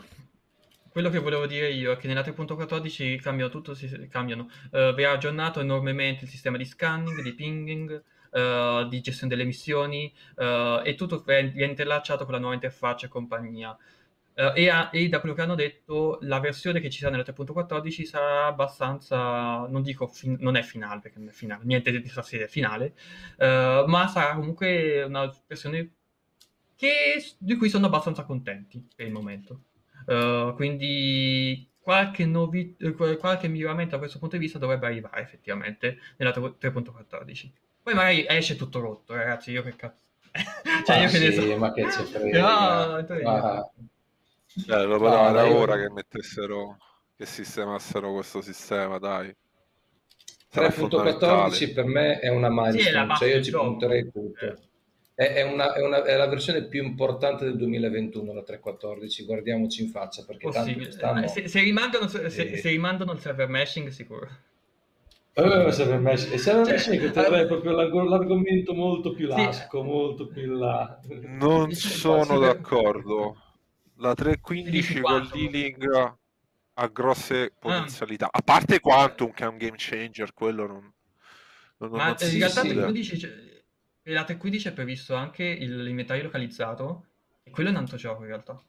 quello 0.92 1.10
che 1.10 1.20
volevo 1.20 1.48
dire 1.48 1.72
io 1.72 1.94
è 1.94 1.98
che 1.98 2.08
nella 2.08 2.22
3.14 2.22 3.20
cambiano 3.22 3.50
tutto, 3.50 3.74
si, 3.74 4.08
cambiano. 4.10 4.50
Uh, 4.72 4.94
vi 4.94 5.06
ha 5.06 5.12
aggiornato 5.12 5.62
enormemente 5.62 6.26
il 6.26 6.30
sistema 6.30 6.58
di 6.58 6.66
scanning, 6.66 7.22
di 7.22 7.34
pinging, 7.34 8.04
uh, 8.32 8.88
di 8.88 9.00
gestione 9.00 9.34
delle 9.34 9.46
missioni 9.46 10.14
uh, 10.36 10.82
e 10.84 10.96
tutto 10.98 11.24
viene 11.26 11.54
interlacciato 11.56 12.26
con 12.26 12.34
la 12.34 12.40
nuova 12.40 12.56
interfaccia 12.56 13.06
e 13.06 13.10
compagnia. 13.10 13.76
E, 14.34 14.70
a, 14.70 14.90
e, 14.92 15.08
da 15.08 15.20
quello 15.20 15.36
che 15.36 15.42
hanno 15.42 15.56
detto, 15.56 16.18
la 16.22 16.40
versione 16.40 16.80
che 16.80 16.90
ci 16.90 17.00
sarà 17.00 17.12
nella 17.12 17.24
3.14 17.24 18.04
sarà 18.06 18.46
abbastanza, 18.48 19.68
non 19.68 19.84
dico, 19.84 20.08
fin, 20.08 20.38
non 20.40 20.56
è 20.56 20.64
finale, 20.64 21.00
perché 21.00 21.20
non 21.20 21.28
è 21.28 21.32
finale, 21.32 21.64
niente 21.66 21.92
di 21.92 22.08
stasera 22.08 22.46
è 22.46 22.48
finale, 22.48 22.96
ma 23.38 24.08
sarà 24.08 24.34
comunque 24.36 25.04
una 25.04 25.32
versione 25.46 25.92
che, 26.76 27.24
di 27.38 27.56
cui 27.56 27.70
sono 27.70 27.86
abbastanza 27.86 28.24
contenti 28.24 28.84
per 28.96 29.06
il 29.06 29.12
momento. 29.12 29.66
Uh, 30.12 30.54
quindi 30.56 31.70
qualche, 31.80 32.26
novi- 32.26 32.76
eh, 32.80 32.94
qualche 32.94 33.48
miglioramento 33.48 33.92
da 33.92 33.98
questo 33.98 34.20
punto 34.20 34.36
di 34.36 34.42
vista 34.42 34.60
dovrebbe 34.60 34.88
arrivare 34.88 35.22
effettivamente 35.22 36.00
nella 36.18 36.32
3.14. 36.32 37.50
Poi 37.82 37.94
magari 37.94 38.26
esce 38.28 38.58
tutto 38.58 38.82
rotto, 38.82 39.16
ragazzi, 39.16 39.52
io 39.52 39.64
che 39.64 39.76
cazzo. 39.76 40.00
cioè, 40.86 40.98
ah, 40.98 41.02
io 41.02 41.10
che 41.10 41.32
sì, 41.32 41.34
so. 41.34 41.58
ma 41.58 41.72
che 41.72 41.84
c'è 41.84 42.04
frega. 42.04 42.42
No, 42.42 43.30
ah. 43.30 43.70
Cioè, 44.66 44.86
lo 44.86 44.98
io... 44.98 45.56
ora 45.56 45.78
che 45.78 45.90
mettessero, 45.90 46.78
che 47.16 47.26
sistemassero 47.26 48.12
questo 48.12 48.42
sistema, 48.42 48.98
dai. 48.98 49.34
3.14 50.54 51.74
per 51.74 51.86
me 51.86 52.20
è 52.20 52.28
una 52.28 52.50
milestone, 52.50 53.16
sì, 53.16 53.20
cioè 53.20 53.34
io 53.34 53.42
ci 53.42 53.52
punterei 53.52 54.12
tutto. 54.12 54.46
Eh. 54.46 54.56
È, 55.14 55.24
è, 55.24 55.42
una, 55.44 55.74
è, 55.74 55.82
una, 55.84 56.04
è, 56.04 56.16
la 56.16 56.28
versione 56.28 56.64
più 56.64 56.84
importante 56.84 57.44
del 57.44 57.58
2021, 57.58 58.34
la 58.34 58.44
3.14, 58.48 59.26
guardiamoci 59.26 59.84
in 59.84 59.90
faccia 59.90 60.24
perché 60.26 60.48
Possibile. 60.50 60.92
se, 61.28 61.48
se, 61.48 61.60
rimandano, 61.60 62.08
se, 62.08 62.30
se, 62.30 62.70
rimandano 62.70 63.12
il 63.12 63.20
server 63.20 63.48
meshing 63.50 63.90
sicuro. 63.90 64.28
Eh, 65.34 65.72
server 65.72 66.00
meshing. 66.00 66.34
E 66.34 66.38
server 66.38 66.66
cioè, 66.66 66.74
meshing 66.76 67.00
che 67.02 67.12
terrei 67.12 67.46
proprio 67.46 67.74
l'argomento 67.74 68.74
molto 68.74 69.12
più 69.12 69.28
lasco, 69.28 69.82
sì. 69.82 69.88
molto 69.88 70.28
più 70.28 70.44
in 70.44 70.58
là. 70.58 71.00
Non 71.26 71.72
sono 71.72 72.40
d'accordo. 72.40 73.36
La 73.98 74.14
3.15 74.14 75.02
col 75.02 75.30
dealing 75.30 76.16
ha 76.74 76.88
grosse 76.88 77.44
ah. 77.44 77.52
potenzialità. 77.60 78.26
Ah. 78.26 78.40
A 78.40 78.42
parte 78.42 78.80
Quantum 78.80 79.32
che 79.32 79.44
è 79.44 79.48
un 79.48 79.58
game 79.58 79.76
changer, 79.78 80.34
quello 80.34 80.66
non... 80.66 80.94
non 81.78 81.90
Ma 81.92 82.06
non 82.08 82.16
in 82.20 82.38
realtà 82.40 82.62
3.15 82.64 83.51
e 84.04 84.12
la 84.12 84.24
315 84.24 84.68
è 84.70 84.74
previsto 84.74 85.16
anche 85.16 85.54
l'inventario 85.54 86.24
localizzato 86.24 87.06
e 87.44 87.52
quello 87.52 87.70
è 87.70 87.72
un 87.72 87.78
altro 87.78 87.98
gioco 87.98 88.22
in 88.22 88.28
realtà. 88.28 88.62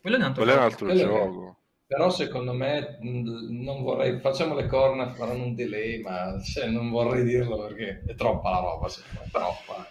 Quello 0.00 0.16
è 0.16 0.18
un 0.18 0.24
altro 0.24 0.44
quello 0.44 0.58
gioco. 0.58 0.66
È 0.66 0.72
un 0.72 1.22
altro 1.22 1.32
gioco. 1.32 1.58
Però 1.90 2.08
secondo 2.08 2.52
me 2.52 2.98
non 3.00 3.82
vorrei, 3.82 4.20
facciamo 4.20 4.54
le 4.54 4.66
corna, 4.66 5.12
faranno 5.12 5.46
un 5.46 5.54
delay, 5.56 6.00
ma 6.00 6.40
cioè, 6.40 6.68
non 6.68 6.88
vorrei 6.88 7.24
dirlo 7.24 7.66
perché 7.66 8.04
è 8.06 8.14
troppa 8.14 8.50
la 8.50 8.60
roba, 8.60 8.86
è 8.86 9.28
troppa. 9.28 9.88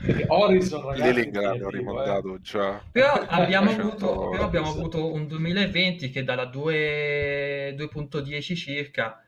Perché 0.00 0.24
Horizon 0.26 0.86
ragazzi, 0.86 1.12
Link 1.12 1.36
l'hanno 1.36 1.68
rimontato 1.68 2.34
eh. 2.34 2.40
già. 2.40 2.82
Però 2.90 3.12
abbiamo, 3.12 3.68
avuto, 3.76 4.30
però 4.30 4.44
abbiamo 4.44 4.70
avuto 4.70 5.12
un 5.12 5.26
2020 5.26 6.08
che 6.08 6.24
dalla 6.24 6.46
2, 6.46 7.74
2.10 7.76 8.56
circa, 8.56 9.22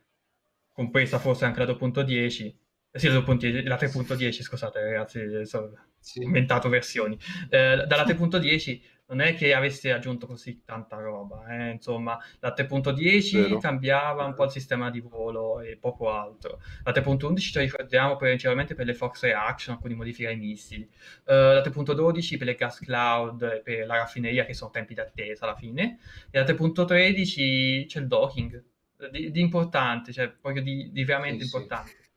compresa 0.73 1.19
forse 1.19 1.45
anche 1.45 1.65
la 1.65 1.73
2.10, 1.73 2.55
sì, 2.93 3.09
la 3.09 3.19
3.10, 3.21 4.43
scusate 4.43 4.81
ragazzi, 4.81 5.19
ho 5.19 5.73
sì. 5.99 6.23
inventato 6.23 6.69
versioni. 6.69 7.19
Eh, 7.49 7.85
dalla 7.87 8.05
3.10 8.05 8.81
non 9.11 9.21
è 9.21 9.35
che 9.35 9.55
avesse 9.55 9.93
aggiunto 9.93 10.27
così 10.27 10.63
tanta 10.65 10.97
roba, 10.97 11.45
eh? 11.49 11.71
insomma, 11.71 12.17
la 12.39 12.55
3.10 12.57 13.43
Vero. 13.43 13.59
cambiava 13.59 14.25
un 14.25 14.35
po' 14.35 14.45
il 14.45 14.51
sistema 14.51 14.89
di 14.89 15.01
volo 15.01 15.61
e 15.61 15.77
poco 15.77 16.11
altro. 16.11 16.61
La 16.85 16.93
3.11 16.93 17.37
ci 17.39 17.59
ricordiamo 17.59 18.17
principalmente 18.17 18.75
per 18.75 18.87
le 18.87 18.95
force 18.95 19.27
reaction, 19.27 19.75
alcuni 19.75 19.95
modifiche 19.95 20.29
ai 20.29 20.37
missili. 20.37 20.83
Uh, 21.25 21.59
la 21.59 21.63
3.12 21.63 22.39
per 22.39 22.47
le 22.47 22.55
gas 22.55 22.79
cloud 22.79 23.43
e 23.43 23.61
per 23.63 23.87
la 23.87 23.97
raffineria 23.97 24.45
che 24.45 24.55
sono 24.55 24.71
tempi 24.71 24.95
d'attesa 24.95 25.45
alla 25.45 25.57
fine. 25.57 25.99
E 26.31 26.39
la 26.39 26.45
3.13 26.45 27.87
c'è 27.87 27.99
il 27.99 28.07
docking, 28.07 28.65
di, 29.11 29.33
di 29.33 29.41
importante, 29.41 30.13
cioè 30.13 30.29
proprio 30.29 30.63
di, 30.63 30.91
di 30.93 31.05
veramente 31.05 31.45
sì, 31.45 31.57
importante. 31.57 31.91
Sì 31.91 32.10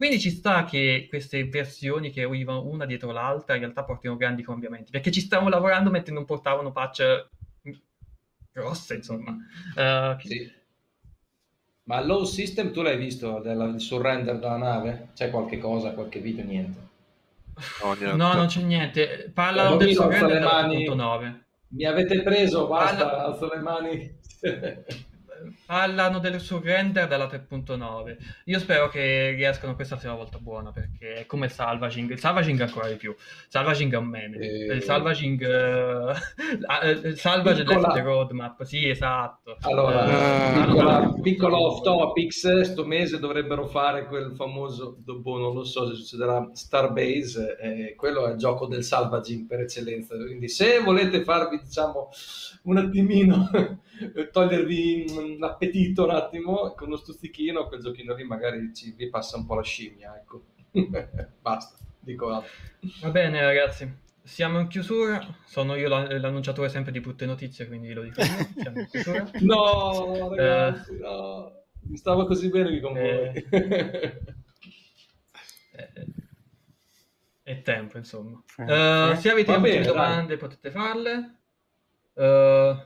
Quindi 0.00 0.18
ci 0.18 0.30
sta 0.30 0.64
che 0.64 1.04
queste 1.10 1.44
versioni 1.44 2.10
che 2.10 2.22
arrivano 2.22 2.64
una 2.64 2.86
dietro 2.86 3.12
l'altra 3.12 3.52
in 3.52 3.60
realtà 3.60 3.84
portino 3.84 4.16
grandi 4.16 4.42
cambiamenti, 4.42 4.90
perché 4.90 5.10
ci 5.10 5.20
stiamo 5.20 5.50
lavorando 5.50 5.90
mentre 5.90 6.14
non 6.14 6.24
portavano 6.24 6.72
patch 6.72 7.28
grosse, 8.50 8.94
insomma. 8.94 9.36
Uh, 9.76 10.18
sì. 10.26 10.50
Ma 11.82 12.02
low 12.02 12.24
system 12.24 12.72
tu 12.72 12.80
l'hai 12.80 12.96
visto 12.96 13.40
della, 13.40 13.66
il 13.66 13.78
surrender 13.78 14.38
della 14.38 14.56
nave? 14.56 15.08
C'è 15.14 15.28
qualche 15.28 15.58
cosa, 15.58 15.92
qualche 15.92 16.20
video, 16.20 16.46
niente? 16.46 16.78
No, 17.82 18.16
no 18.16 18.32
non 18.32 18.46
c'è 18.46 18.62
niente. 18.62 19.30
Parla 19.34 19.76
del 19.76 19.92
surrender 19.92 20.32
della 20.32 20.62
mani... 20.62 20.84
9. 20.86 21.44
Mi 21.72 21.84
avete 21.84 22.22
preso, 22.22 22.66
basta, 22.68 23.06
Parla... 23.06 23.24
alzo 23.26 23.50
le 23.52 23.60
mani. 23.60 24.18
parlano 25.66 26.18
del 26.18 26.40
surrender 26.40 27.06
della 27.06 27.26
3.9. 27.26 28.16
Io 28.44 28.58
spero 28.58 28.88
che 28.88 29.30
riescano 29.30 29.74
questa 29.74 29.98
sia 29.98 30.10
una 30.10 30.18
volta 30.18 30.38
buona 30.38 30.72
perché 30.72 31.14
è 31.14 31.26
come 31.26 31.48
salvaging. 31.48 32.10
Il 32.10 32.18
salvaging 32.18 32.60
ancora 32.60 32.88
di 32.88 32.96
più. 32.96 33.14
Salvaging 33.48 33.92
è 33.92 33.96
un 33.96 34.06
meme. 34.06 34.36
E... 34.38 34.74
Il 34.74 34.82
salvaging 34.82 35.40
uh... 36.12 37.14
salvage 37.14 37.64
Piccola... 37.64 37.92
the 37.92 38.00
roadmap. 38.00 38.62
Sì, 38.64 38.88
esatto. 38.88 39.56
Allora, 39.60 40.04
uh, 40.04 40.64
piccola, 40.64 41.14
piccolo 41.20 41.66
off 41.66 41.82
topics. 41.82 42.60
Sto 42.62 42.84
mese 42.84 43.18
dovrebbero 43.18 43.66
fare 43.66 44.06
quel 44.06 44.32
famoso, 44.34 44.96
boh, 44.98 45.38
non 45.38 45.54
lo 45.54 45.64
so 45.64 45.88
se 45.88 45.94
succederà, 45.94 46.50
Starbase. 46.52 47.56
Eh, 47.60 47.94
quello 47.96 48.26
è 48.26 48.32
il 48.32 48.38
gioco 48.38 48.66
del 48.66 48.84
salvaging 48.84 49.46
per 49.46 49.60
eccellenza. 49.60 50.16
Quindi 50.16 50.48
se 50.48 50.80
volete 50.80 51.22
farvi, 51.22 51.60
diciamo, 51.62 52.08
un 52.64 52.76
attimino 52.76 53.48
togliervi 54.30 55.38
l'appetito 55.38 56.04
un 56.04 56.10
attimo 56.10 56.72
con 56.74 56.88
uno 56.88 56.96
stuzzichino, 56.96 57.66
quel 57.68 57.80
giochino 57.80 58.14
lì 58.14 58.24
magari 58.24 58.72
ci 58.74 58.92
vi 58.92 59.08
passa 59.08 59.36
un 59.36 59.46
po' 59.46 59.54
la 59.54 59.62
scimmia, 59.62 60.16
ecco. 60.16 60.42
Basta, 61.40 61.76
dico 61.98 62.30
altro. 62.30 62.50
Va 63.00 63.10
bene 63.10 63.42
ragazzi, 63.42 63.92
siamo 64.22 64.60
in 64.60 64.68
chiusura, 64.68 65.26
sono 65.44 65.74
io 65.74 65.88
l'annunciatore 65.88 66.68
sempre 66.68 66.92
di 66.92 67.00
brutte 67.00 67.26
notizie, 67.26 67.66
quindi 67.66 67.92
lo 67.92 68.02
dico 68.02 68.20
io, 68.20 68.26
siamo 68.56 68.80
in 68.80 68.86
chiusura. 68.86 69.30
no, 69.40 70.34
ragazzi, 70.34 70.94
eh, 70.94 70.98
no. 70.98 71.58
Mi 71.82 71.96
stavo 71.96 72.26
così 72.26 72.48
bene 72.50 72.78
con 72.80 72.96
eh, 72.96 73.44
voi. 73.50 73.60
eh, 75.72 76.06
è 77.42 77.62
tempo, 77.62 77.96
insomma. 77.96 78.40
Uh, 78.56 79.14
se 79.16 79.30
avete 79.30 79.58
bene, 79.58 79.84
domande 79.84 80.36
potete 80.36 80.70
farle. 80.70 81.38
Uh, 82.12 82.76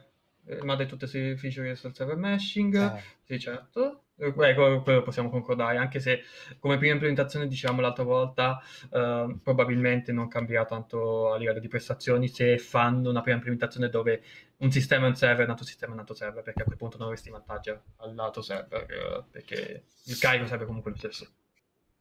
rimane 0.46 0.86
tutte 0.86 1.08
le 1.12 1.36
feature 1.36 1.74
sul 1.74 1.94
server 1.94 2.16
meshing, 2.16 2.74
eh. 2.74 3.02
sì 3.24 3.38
certo. 3.38 4.04
Ecco, 4.16 4.82
quello 4.82 5.02
possiamo 5.02 5.28
concordare, 5.28 5.76
anche 5.76 5.98
se 5.98 6.22
come 6.60 6.78
prima 6.78 6.92
implementazione, 6.92 7.48
diciamo 7.48 7.80
l'altra 7.80 8.04
volta, 8.04 8.62
eh, 8.92 9.38
probabilmente 9.42 10.12
non 10.12 10.28
cambierà 10.28 10.64
tanto 10.64 11.32
a 11.32 11.36
livello 11.36 11.58
di 11.58 11.66
prestazioni 11.66 12.28
se 12.28 12.58
fanno 12.58 13.10
una 13.10 13.22
prima 13.22 13.38
implementazione 13.38 13.88
dove 13.88 14.22
un 14.58 14.70
sistema 14.70 15.06
è 15.06 15.08
un 15.08 15.16
server, 15.16 15.44
un 15.44 15.50
altro 15.50 15.66
sistema 15.66 15.90
è 15.90 15.94
un 15.94 16.00
altro 16.00 16.14
server, 16.14 16.44
perché 16.44 16.62
a 16.62 16.64
quel 16.64 16.76
punto 16.76 16.96
non 16.96 17.06
avresti 17.06 17.28
vantaggio 17.28 17.82
al 17.96 18.14
lato 18.14 18.40
server, 18.40 18.82
eh, 18.88 19.24
perché 19.28 19.86
il 20.04 20.18
carico 20.18 20.46
serve 20.46 20.64
comunque 20.64 20.92
lo 20.92 20.96
stesso. 20.96 21.26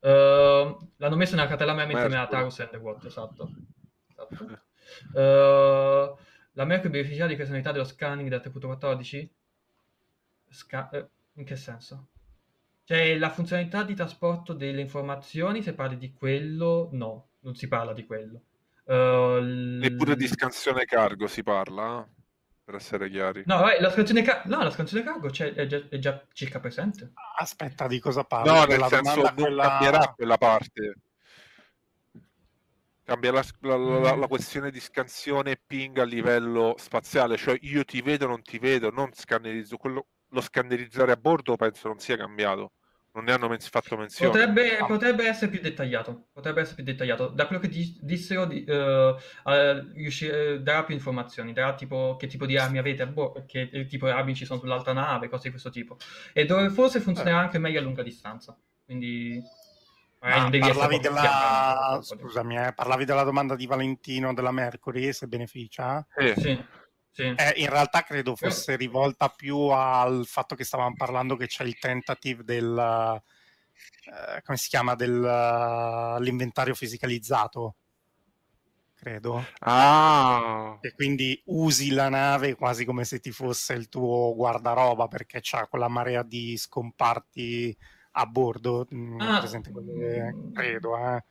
Uh, 0.02 0.78
l'hanno 0.98 1.15
messo 1.15 1.36
nella 1.36 1.48
cartella 1.48 1.74
meme 1.74 1.94
insieme 1.94 2.18
a 2.18 2.28
Tarus 2.28 2.60
and 2.60 2.76
What, 2.76 3.06
esatto. 3.06 3.49
esatto. 4.10 4.60
La 6.54 6.66
Merck 6.66 6.88
beneficia 6.88 7.26
di 7.26 7.36
funzionalità 7.36 7.72
dello 7.72 7.84
scanning 7.84 8.30
da 8.30 8.38
3.14? 8.38 9.28
Sca- 10.50 10.90
eh, 10.92 11.08
in 11.34 11.46
che 11.46 11.56
senso? 11.56 12.10
Cioè, 12.84 13.18
la 13.18 13.30
funzionalità 13.30 13.84
di 13.84 13.96
trasporto 13.96 14.54
delle 14.54 14.82
informazioni, 14.82 15.64
se 15.64 15.74
parli 15.74 15.98
di 15.98 16.14
quello, 16.14 16.90
no, 16.92 17.30
non 17.40 17.56
si 17.56 17.68
parla 17.68 17.94
di 17.94 18.06
quello. 18.06 18.42
Uh, 18.84 19.40
Neppure 19.40 20.14
l... 20.14 20.16
di 20.18 20.28
scansione 20.28 20.84
cargo 20.84 21.28
si 21.28 21.42
parla, 21.42 22.06
per 22.64 22.76
essere 22.76 23.10
chiari. 23.10 23.44
No, 23.46 23.64
la 23.80 23.90
scansione, 23.90 24.22
car- 24.22 24.46
no, 24.46 24.62
la 24.62 24.70
scansione 24.70 25.04
cargo 25.04 25.28
è 25.28 25.32
già, 25.32 25.46
è, 25.46 25.98
già, 25.98 26.26
circa 26.34 26.60
presente. 26.60 27.14
Aspetta, 27.40 27.88
di 27.88 28.00
cosa 28.00 28.26
parli? 28.26 28.50
No, 28.50 28.66
nel 28.66 28.84
senso 28.84 29.22
non 29.22 29.34
quella... 29.34 29.64
cambierà 29.64 30.14
quella 30.14 30.38
parte. 30.38 30.94
Cambia 33.14 33.31
la, 33.31 33.44
la, 33.60 33.77
la, 33.77 34.15
la, 34.15 34.27
questione 34.27 34.72
di 34.72 34.80
scansione 34.80 35.52
e 35.52 35.61
ping 35.64 35.99
a 35.99 36.03
livello 36.03 36.73
spaziale, 36.80 37.38
cioè 37.38 37.56
io 37.61 37.84
ti 37.84 38.02
vedo, 38.02 38.26
non 38.26 38.41
ti 38.41 38.57
vedo, 38.57 38.90
non 38.90 39.11
scannerizzo. 39.14 39.77
Quello, 39.77 40.07
lo 40.30 40.41
scannerizzare 40.41 41.11
a 41.11 41.15
bordo 41.15 41.56
penso 41.56 41.90
non 41.90 41.99
sia 41.99 42.18
cambiato. 42.18 42.72
Non 43.14 43.26
ne 43.26 43.34
hanno 43.34 43.48
men- 43.48 43.60
fatto 43.60 43.95
menzione. 43.95 44.31
Potrebbe, 44.31 44.77
ah. 44.80 44.85
potrebbe, 44.88 45.27
essere 45.27 45.52
più 45.52 45.61
dettagliato. 45.61 46.30
Potrebbe 46.34 46.61
essere 46.61 46.77
più 46.77 46.85
dettagliato. 46.85 47.27
Da 47.27 47.45
quello 47.45 47.61
che 47.61 47.68
di- 47.68 47.99
dissero, 48.02 48.45
di, 48.45 48.65
uh, 48.68 48.73
uh, 48.73 49.15
riuscire, 49.94 50.64
darà 50.64 50.84
più 50.84 50.95
informazioni. 50.95 51.53
Darà 51.53 51.76
tipo 51.76 52.15
che 52.18 52.26
tipo 52.26 52.48
di 52.48 52.57
armi 52.57 52.80
avete 52.80 53.03
a 53.03 53.06
bordo, 53.06 53.44
che 53.45 53.85
tipo 53.88 54.07
di 54.07 54.11
armi 54.11 54.34
ci 54.34 54.45
sono 54.45 54.60
sull'altra 54.60 54.94
nave, 54.94 55.30
cose 55.30 55.44
di 55.44 55.49
questo 55.52 55.69
tipo. 55.69 55.98
E 56.34 56.45
dove 56.45 56.72
forse 56.72 56.99
funzionerà 56.99 57.41
eh. 57.41 57.44
anche 57.44 57.60
meglio 57.60 57.77
a 57.77 57.84
lunga 57.84 58.02
distanza. 58.02 58.57
Quindi 58.84 59.40
Ah, 60.26 60.50
parlavi, 60.50 61.00
della... 61.00 62.00
Scusami, 62.02 62.58
eh, 62.58 62.74
parlavi 62.74 63.04
della 63.04 63.24
domanda 63.24 63.58
di 63.58 63.66
Valentino 63.66 64.34
della 64.34 64.52
Mercury, 64.52 65.12
se 65.12 65.28
beneficia? 65.28 66.06
Eh. 66.16 66.34
Sì. 66.38 66.66
Sì. 67.12 67.22
Eh, 67.38 67.54
in 67.58 67.70
realtà 67.70 68.02
credo 68.02 68.36
fosse 68.36 68.76
rivolta 68.76 69.30
più 69.30 69.56
al 69.68 70.26
fatto 70.26 70.56
che 70.56 70.64
stavamo 70.64 70.95
parlando 70.95 71.36
che 71.36 71.45
c'è 71.45 71.64
il 71.64 71.78
tentative 71.78 72.44
del 72.44 73.22
eh, 74.06 74.41
come 74.41 74.58
si 74.58 74.68
chiama 74.68 74.95
dell'inventario 74.95 76.74
fisicalizzato 76.74 77.76
credo 78.95 79.45
ah. 79.60 80.80
e 80.82 80.94
quindi 80.94 81.40
usi 81.45 81.91
la 81.91 82.10
nave 82.10 82.56
quasi 82.56 82.84
come 82.84 83.06
se 83.06 83.20
ti 83.20 83.30
fosse 83.30 83.74
il 83.74 83.90
tuo 83.90 84.34
guardaroba 84.34 85.08
perché 85.08 85.38
c'ha 85.40 85.68
quella 85.68 85.88
marea 85.88 86.24
di 86.24 86.58
scomparti 86.58 87.78
a 88.15 88.26
bordo, 88.26 88.88
mm, 88.94 89.19
ah. 89.19 89.40
presente 89.40 89.72
quelle, 89.72 90.35
credo, 90.53 90.98
eh. 90.98 91.23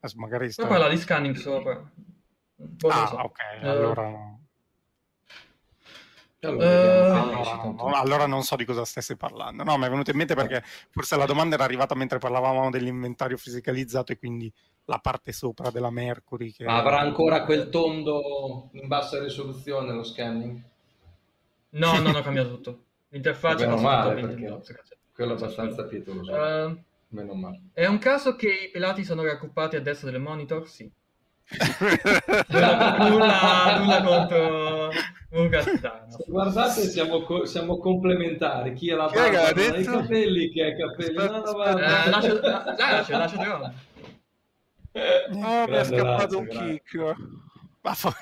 Adesso 0.00 0.18
magari 0.18 0.50
sto... 0.50 0.66
parla 0.66 0.88
di 0.88 0.96
scanning 0.96 1.34
sopra. 1.34 1.72
ah, 2.88 3.06
so. 3.06 3.16
ok, 3.16 3.38
uh... 3.62 3.66
allora... 3.66 4.36
Allora, 6.40 6.66
uh, 6.68 7.16
allora, 7.16 7.64
no, 7.64 7.92
allora, 7.94 8.26
non 8.26 8.44
so 8.44 8.54
di 8.54 8.64
cosa 8.64 8.84
stesse 8.84 9.16
parlando. 9.16 9.64
No, 9.64 9.76
mi 9.76 9.86
è 9.86 9.90
venuto 9.90 10.12
in 10.12 10.16
mente 10.16 10.36
perché 10.36 10.62
forse 10.90 11.16
la 11.16 11.26
domanda 11.26 11.56
era 11.56 11.64
arrivata 11.64 11.96
mentre 11.96 12.18
parlavamo 12.18 12.70
dell'inventario 12.70 13.36
fisicalizzato 13.36 14.12
e 14.12 14.18
quindi 14.18 14.52
la 14.84 15.00
parte 15.00 15.32
sopra 15.32 15.70
della 15.70 15.90
Mercury. 15.90 16.52
Che... 16.52 16.64
Ma 16.64 16.76
avrà 16.76 17.00
ancora 17.00 17.42
quel 17.42 17.70
tondo 17.70 18.68
in 18.74 18.86
bassa 18.86 19.20
risoluzione 19.20 19.92
lo 19.92 20.04
scanning? 20.04 20.62
No, 21.70 21.98
non 21.98 22.14
ho 22.14 22.22
cambiato 22.22 22.50
tutto. 22.50 22.84
L'interfaccia 23.08 23.66
non 23.66 23.82
male, 23.82 24.20
perché... 24.20 24.96
Quello 25.18 25.32
è 25.32 25.36
abbastanza 25.36 25.84
pietoso. 25.84 26.32
Uh, 26.32 26.78
Meno 27.08 27.34
male. 27.34 27.70
È 27.72 27.86
un 27.86 27.98
caso 27.98 28.36
che 28.36 28.66
i 28.68 28.70
pelati 28.70 29.02
sono 29.02 29.24
raggruppati 29.24 29.74
a 29.74 29.80
destra 29.80 30.12
del 30.12 30.20
monitor? 30.20 30.68
Sì. 30.68 30.88
nulla, 33.00 33.78
nulla 33.80 34.02
contro 34.04 34.90
Mugattano. 35.30 36.16
Guardate, 36.24 36.82
siamo, 36.82 37.22
co- 37.22 37.46
siamo, 37.46 37.78
complementari. 37.78 38.74
Chi 38.74 38.92
ha 38.92 38.96
la 38.96 39.08
barba 39.08 39.50
non 39.50 39.72
ha 39.72 39.78
i 39.80 39.84
capelli, 39.84 40.50
chi 40.50 40.60
ha 40.60 40.68
i 40.68 40.76
capelli 40.76 41.14
la 41.14 41.40
barba. 41.40 42.04
Eh, 42.04 42.10
lascia, 42.10 42.34
lascia, 42.40 43.18
lascia, 43.18 43.18
lascia 43.18 43.74
Oh, 45.32 45.66
mi 45.66 45.76
è 45.76 45.84
scappato 45.84 46.38
un 46.38 46.46
kick. 46.46 47.14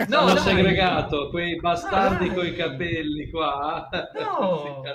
No, 0.09 0.19
hanno 0.21 0.37
segregato 0.37 1.31
quei 1.31 1.59
bastardi 1.59 2.29
ah, 2.29 2.35
con 2.35 2.47
i 2.47 2.55
capelli 2.55 3.31
qua. 3.31 3.89
No, 4.15 4.83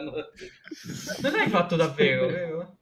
non 1.21 1.31
l'hai 1.31 1.49
fatto 1.49 1.75
davvero, 1.75 2.27
vero? 2.27 2.77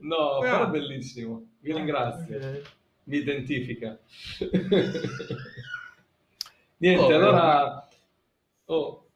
No, 0.00 0.38
però 0.40 0.64
è 0.64 0.70
bellissimo. 0.70 1.50
Vi 1.60 1.72
ringrazio. 1.72 2.36
Okay. 2.36 2.62
Mi 3.04 3.18
identifica. 3.18 3.98
Niente, 6.78 7.12
oh, 7.12 7.16
allora... 7.16 7.88
Oh, 8.66 9.08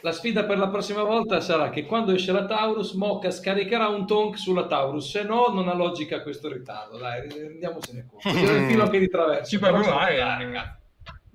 la 0.00 0.12
sfida 0.12 0.44
per 0.44 0.58
la 0.58 0.68
prossima 0.68 1.02
volta 1.02 1.40
sarà 1.40 1.70
che 1.70 1.84
quando 1.84 2.12
esce 2.12 2.30
la 2.30 2.46
Taurus, 2.46 2.92
Mocca 2.92 3.30
scaricherà 3.30 3.88
un 3.88 4.06
tonk 4.06 4.38
sulla 4.38 4.66
Taurus, 4.66 5.10
se 5.10 5.24
no 5.24 5.48
non 5.48 5.66
ha 5.68 5.74
logica 5.74 6.22
questo 6.22 6.48
ritardo. 6.52 6.98
Dai, 6.98 7.28
rendiamosene 7.28 8.06
conto. 8.08 8.28
C'è 8.28 8.58
il 8.58 8.70
filo 8.70 8.88
che 8.88 8.98
di 9.00 9.08
traverso. 9.08 9.50
Ci 9.50 9.58
puoi 9.58 9.72
provare, 9.72 10.18
ragazzi. 10.18 10.77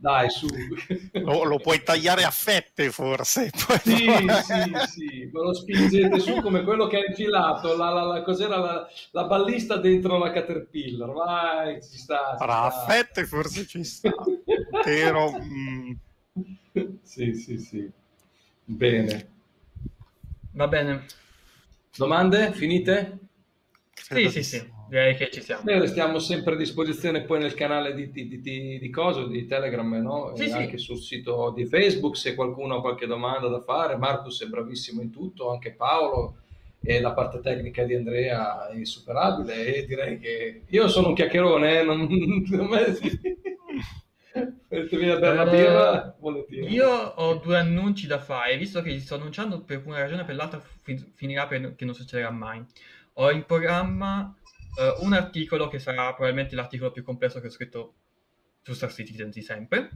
Dai, 0.04 0.30
su. 0.30 0.48
Lo, 1.14 1.46
lo, 1.46 1.60
puoi 1.60 1.82
tagliare 1.82 2.26
a 2.26 2.30
fette, 2.30 2.92
forse. 2.92 3.50
Sì, 3.54 3.96
sì, 3.96 4.74
sì, 4.90 5.30
me 5.32 5.40
lo 5.40 5.54
spingete 5.54 6.20
su 6.20 6.42
come 6.42 6.66
quello 6.66 6.88
che 6.88 6.98
ha 6.98 7.06
infilato 7.08 7.78
la, 7.78 7.90
la, 7.90 8.04
la, 8.04 8.22
cos'era 8.22 8.58
la, 8.58 8.86
la, 9.12 9.24
ballista 9.24 9.78
dentro 9.78 10.18
la 10.18 10.34
Caterpillar. 10.34 11.10
Vai, 11.10 11.82
ci 11.82 11.98
sta. 11.98 12.36
Ci 12.38 12.46
a 12.46 12.70
fette 12.86 13.26
forse 13.26 13.66
ci 13.66 13.82
sta. 13.86 14.12
Però... 14.84 15.32
Mm. 15.42 15.92
Sì, 17.02 17.34
sì, 17.36 17.58
sì. 17.58 17.90
Bene. 18.66 19.28
Va 20.52 20.68
bene. 20.68 21.06
Domande? 21.96 22.52
Finite? 22.52 23.20
Sì, 23.94 24.30
sì, 24.30 24.44
sì, 24.44 24.70
direi 24.94 25.16
che 25.16 25.32
ci 25.32 25.42
siamo. 25.42 25.64
Noi 25.66 25.80
restiamo 25.80 26.20
sempre 26.20 26.54
a 26.54 26.58
disposizione 26.58 27.22
poi 27.22 27.40
nel 27.40 27.56
canale 27.56 27.96
di, 27.96 28.12
di, 28.12 28.40
di, 28.40 28.78
di 28.80 28.90
Coso, 28.92 29.26
di 29.26 29.48
Telegram, 29.48 29.92
no? 29.96 30.34
Sì, 30.36 30.44
e 30.44 30.48
sì. 30.50 30.54
anche 30.54 30.78
sul 30.78 31.00
sito 31.00 31.52
di 31.56 31.66
Facebook 31.66 32.16
se 32.16 32.36
qualcuno 32.36 32.76
ha 32.76 32.82
qualche 32.82 33.08
domanda 33.08 33.48
da 33.48 33.60
fare. 33.60 33.98
Marcus 33.98 34.44
è 34.44 34.46
bravissimo 34.46 35.02
in 35.02 35.10
tutto, 35.10 35.52
anche 35.52 35.72
Paolo 35.72 36.36
e 36.86 37.00
la 37.00 37.14
parte 37.14 37.40
tecnica 37.40 37.84
di 37.86 37.96
Andrea 37.96 38.68
è 38.70 38.76
insuperabile 38.76 39.74
e 39.74 39.86
direi 39.86 40.20
che 40.20 40.62
io 40.68 40.88
sono 40.88 41.08
un 41.08 41.16
chiacchierone, 41.16 41.80
eh? 41.80 41.84
non, 41.84 42.08
non 42.50 42.70
birra, 45.50 46.16
uh, 46.20 46.46
io 46.68 46.90
ho 46.90 47.36
due 47.36 47.58
annunci 47.58 48.06
da 48.06 48.20
fare, 48.20 48.58
visto 48.58 48.82
che 48.82 48.90
li 48.90 49.00
sto 49.00 49.16
annunciando 49.16 49.62
per 49.62 49.82
una 49.86 50.00
ragione 50.00 50.22
o 50.22 50.26
per 50.26 50.36
l'altra 50.36 50.62
finirà 51.16 51.48
per 51.48 51.76
che 51.76 51.86
non 51.86 51.96
succederà 51.96 52.30
mai. 52.32 52.64
Ho 53.18 53.32
in 53.32 53.46
programma 53.46 54.36
uh, 54.76 55.06
un 55.06 55.14
articolo 55.14 55.68
che 55.68 55.80
sarà 55.80 56.14
probabilmente 56.14 56.56
l'articolo 56.56 56.92
più 56.92 57.04
complesso 57.04 57.40
che 57.40 57.48
ho 57.48 57.52
scritto 57.52 57.94
su 58.62 58.74
Star 58.74 58.92
Citizen 58.92 59.30
di 59.30 59.42
sempre, 59.42 59.90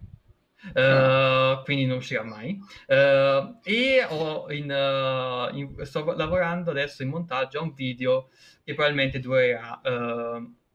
Uh, 0.73 1.63
quindi 1.63 1.85
non 1.85 1.97
uscirà 1.97 2.23
mai. 2.23 2.59
Uh, 2.87 3.59
e 3.63 4.05
in, 4.49 4.71
uh, 4.71 5.55
in, 5.55 5.85
sto 5.85 6.13
lavorando 6.13 6.71
adesso 6.71 7.03
in 7.03 7.09
montaggio 7.09 7.59
a 7.59 7.61
un 7.61 7.73
video 7.73 8.29
che 8.63 8.73
probabilmente 8.73 9.19
durerà 9.19 9.79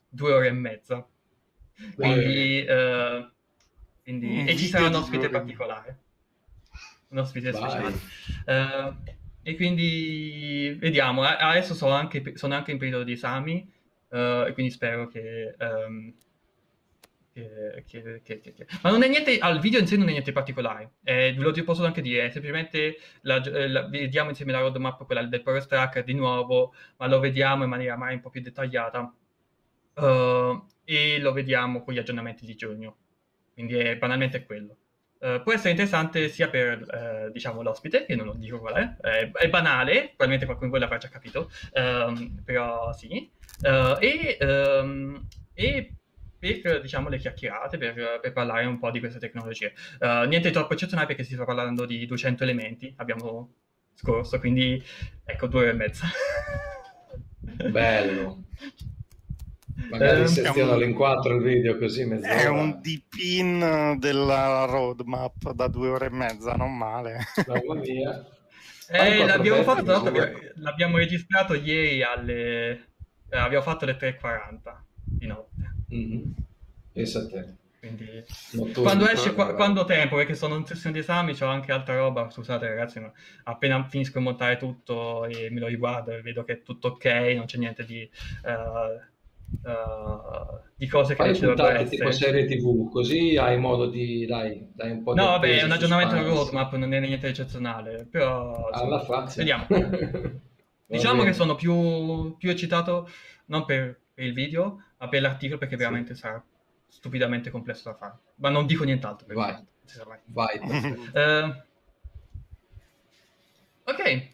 due 0.09 0.33
ore 0.33 0.47
e 0.49 0.53
mezza. 0.53 1.07
Quindi, 1.97 2.65
quindi 4.03 4.45
e 4.47 4.57
ci 4.57 4.67
sarà 4.67 4.87
un 4.87 4.95
ospite 4.95 5.29
particolare, 5.29 5.99
un 7.09 7.19
ospite 7.19 7.51
Vai. 7.51 7.61
speciale. 7.61 8.97
e 9.43 9.57
quindi 9.57 10.77
vediamo. 10.79 11.25
Adesso 11.25 11.75
sono 11.75 11.93
anche, 11.93 12.37
sono 12.37 12.55
anche 12.55 12.71
in 12.71 12.79
periodo 12.79 13.05
di 13.05 13.13
esami 13.13 13.71
e 14.13 14.51
quindi 14.53 14.71
spero 14.71 15.09
che. 15.09 15.55
Um, 15.59 16.15
che, 17.33 18.21
che, 18.23 18.41
che, 18.41 18.67
ma 18.83 18.91
non 18.91 19.03
è 19.03 19.09
niente, 19.09 19.39
al 19.39 19.59
video 19.59 19.81
in 19.81 19.87
sé 19.87 19.97
non 19.97 20.09
è 20.09 20.13
niente 20.13 20.33
particolare, 20.33 20.93
eh, 21.03 21.35
ve 21.37 21.43
lo 21.43 21.65
posso 21.65 21.85
anche 21.85 22.03
dire, 22.03 22.27
è 22.27 22.31
semplicemente 22.31 22.97
la, 23.23 23.43
la, 23.69 23.89
vediamo 23.89 24.29
insieme 24.29 24.53
la 24.53 24.61
roadmap, 24.61 25.05
quella 25.07 25.25
del 25.25 25.43
Progress 25.43 25.67
Tracker 25.67 26.05
di 26.05 26.15
nuovo, 26.15 26.75
ma 26.99 27.07
lo 27.07 27.21
vediamo 27.21 27.65
in 27.65 27.71
maniera 27.71 27.97
mai 27.97 28.15
un 28.15 28.21
po' 28.21 28.31
più 28.31 28.43
dettagliata 28.43 29.15
uh, 29.95 30.67
e 30.85 31.19
lo 31.21 31.33
vediamo 31.33 31.83
con 31.83 31.95
gli 31.95 31.99
aggiornamenti 31.99 32.45
di 32.45 32.55
giugno, 32.55 32.97
quindi 33.55 33.77
è, 33.77 33.97
banalmente 33.97 34.45
quello. 34.45 34.77
Uh, 35.23 35.41
può 35.41 35.53
essere 35.53 35.71
interessante 35.71 36.29
sia 36.29 36.49
per 36.49 36.81
uh, 36.81 37.31
diciamo, 37.31 37.63
l'ospite, 37.63 38.05
che 38.05 38.17
non 38.17 38.27
lo 38.27 38.35
dico 38.35 38.59
qual 38.59 38.75
è, 38.75 38.97
è, 39.01 39.31
è 39.31 39.49
banale, 39.49 40.13
probabilmente 40.17 40.47
qualcuno 40.47 40.67
di 40.67 40.71
voi 40.73 40.81
l'avrà 40.81 40.99
già 40.99 41.09
capito, 41.09 41.51
um, 41.75 42.43
però 42.45 42.93
sì, 42.93 43.31
e, 43.63 44.39
um, 44.41 45.27
e 45.55 45.97
per 46.39 46.81
diciamo, 46.81 47.09
le 47.09 47.19
chiacchierate, 47.19 47.79
per, 47.79 48.19
per, 48.21 48.33
parlare 48.33 48.65
un 48.67 48.79
po' 48.79 48.91
di 48.91 48.99
queste 48.99 49.21
tecnologie. 49.21 49.73
Uh, 50.01 50.27
niente 50.27 50.51
troppo 50.51 50.73
eccezionale 50.73 51.07
perché 51.07 51.23
si 51.23 51.35
sta 51.35 51.45
parlando 51.45 51.87
di 51.87 52.05
200 52.05 52.43
elementi, 52.43 52.93
abbiamo 52.97 53.55
scorso, 53.95 54.39
quindi 54.41 54.83
ecco 55.25 55.47
due 55.47 55.61
ore 55.61 55.71
e 55.71 55.75
mezza. 55.75 56.07
Bello. 57.71 58.45
Magari 59.91 60.23
eh, 60.23 60.27
sezionalo 60.27 60.83
un... 60.83 60.91
in 60.91 60.95
quattro 60.95 61.37
il 61.37 61.43
video 61.43 61.79
così 61.79 62.05
mezz'ora. 62.05 62.35
È 62.35 62.49
un 62.49 62.81
deep 62.81 63.15
in 63.23 63.97
della 63.99 64.65
roadmap 64.65 65.53
da 65.53 65.69
due 65.69 65.89
ore 65.89 66.07
e 66.07 66.11
mezza, 66.11 66.55
non 66.55 66.77
male. 66.77 67.19
Mamma 67.47 67.81
mia. 67.81 68.27
Eh, 68.89 69.25
l'abbiamo, 69.25 69.63
fatto, 69.63 70.11
l'abbiamo 70.57 70.99
registrato 70.99 71.55
ieri 71.55 72.03
alle... 72.03 72.92
Eh, 73.33 73.39
abbiamo 73.39 73.65
fatto 73.65 73.85
alle 73.85 73.97
3.40 73.97 74.59
di 75.05 75.27
notte. 75.27 75.75
Mm-hmm. 75.95 76.23
Pensa 76.93 77.21
a 77.21 77.27
te. 77.27 77.55
Quindi, 77.79 78.23
quando 78.75 79.09
esce, 79.09 79.33
qua, 79.33 79.55
quando 79.55 79.85
tempo, 79.85 80.17
perché 80.17 80.35
sono 80.35 80.55
in 80.55 80.67
sessione 80.67 80.95
di 80.95 81.01
esami, 81.01 81.35
ho 81.41 81.47
anche 81.47 81.73
altra 81.73 81.97
roba, 81.97 82.31
scusate 82.31 82.69
ragazzi, 82.69 83.01
ma 83.01 83.11
appena 83.45 83.83
finisco 83.85 84.19
di 84.19 84.25
montare 84.25 84.57
tutto 84.57 85.25
e 85.25 85.51
me 85.51 85.61
lo 85.61 85.67
riguardo 85.67 86.13
e 86.13 86.21
vedo 86.21 86.45
che 86.45 86.53
è 86.53 86.63
tutto 86.63 86.89
ok, 86.89 87.05
non 87.35 87.47
c'è 87.47 87.59
niente 87.59 87.85
di, 87.85 88.09
uh, 88.45 89.69
uh, 89.69 90.61
di 90.77 90.87
cose 90.87 91.17
che 91.17 91.25
Fai 91.25 91.41
dovrebbero 91.41 91.69
essere. 91.71 91.89
tipo 91.89 92.11
serie 92.13 92.45
tv, 92.45 92.89
così 92.89 93.37
hai 93.37 93.59
modo 93.59 93.89
di, 93.89 94.27
dai, 94.27 94.69
dai 94.73 94.91
un 94.93 95.03
po' 95.03 95.15
No, 95.15 95.25
vabbè, 95.25 95.59
è 95.59 95.65
un 95.65 95.73
aggiornamento 95.73 96.15
alla 96.15 96.29
roadmap, 96.29 96.75
non 96.75 96.93
è 96.93 97.01
niente 97.01 97.27
eccezionale, 97.27 98.07
però... 98.09 98.69
Alla 98.71 99.01
faccia. 99.01 99.39
Vediamo. 99.39 99.67
diciamo 100.93 101.23
che 101.25 101.33
sono 101.33 101.55
più, 101.55 102.37
più 102.37 102.51
eccitato, 102.51 103.09
non 103.47 103.65
per, 103.65 104.01
per 104.13 104.25
il 104.25 104.35
video, 104.35 104.83
ma 104.99 105.09
per 105.09 105.23
l'articolo 105.23 105.59
perché 105.59 105.77
veramente 105.77 106.15
sì. 106.15 106.21
sarà 106.21 106.45
stupidamente 106.87 107.51
complesso 107.51 107.91
da 107.91 107.97
fare. 107.97 108.19
Ma 108.37 108.51
non 108.51 108.67
dico 108.67 108.85
nient'altro. 108.85 109.27
Vai. 109.35 109.67
Vai. 110.27 110.59
uh, 110.59 111.55
ok. 113.91 114.29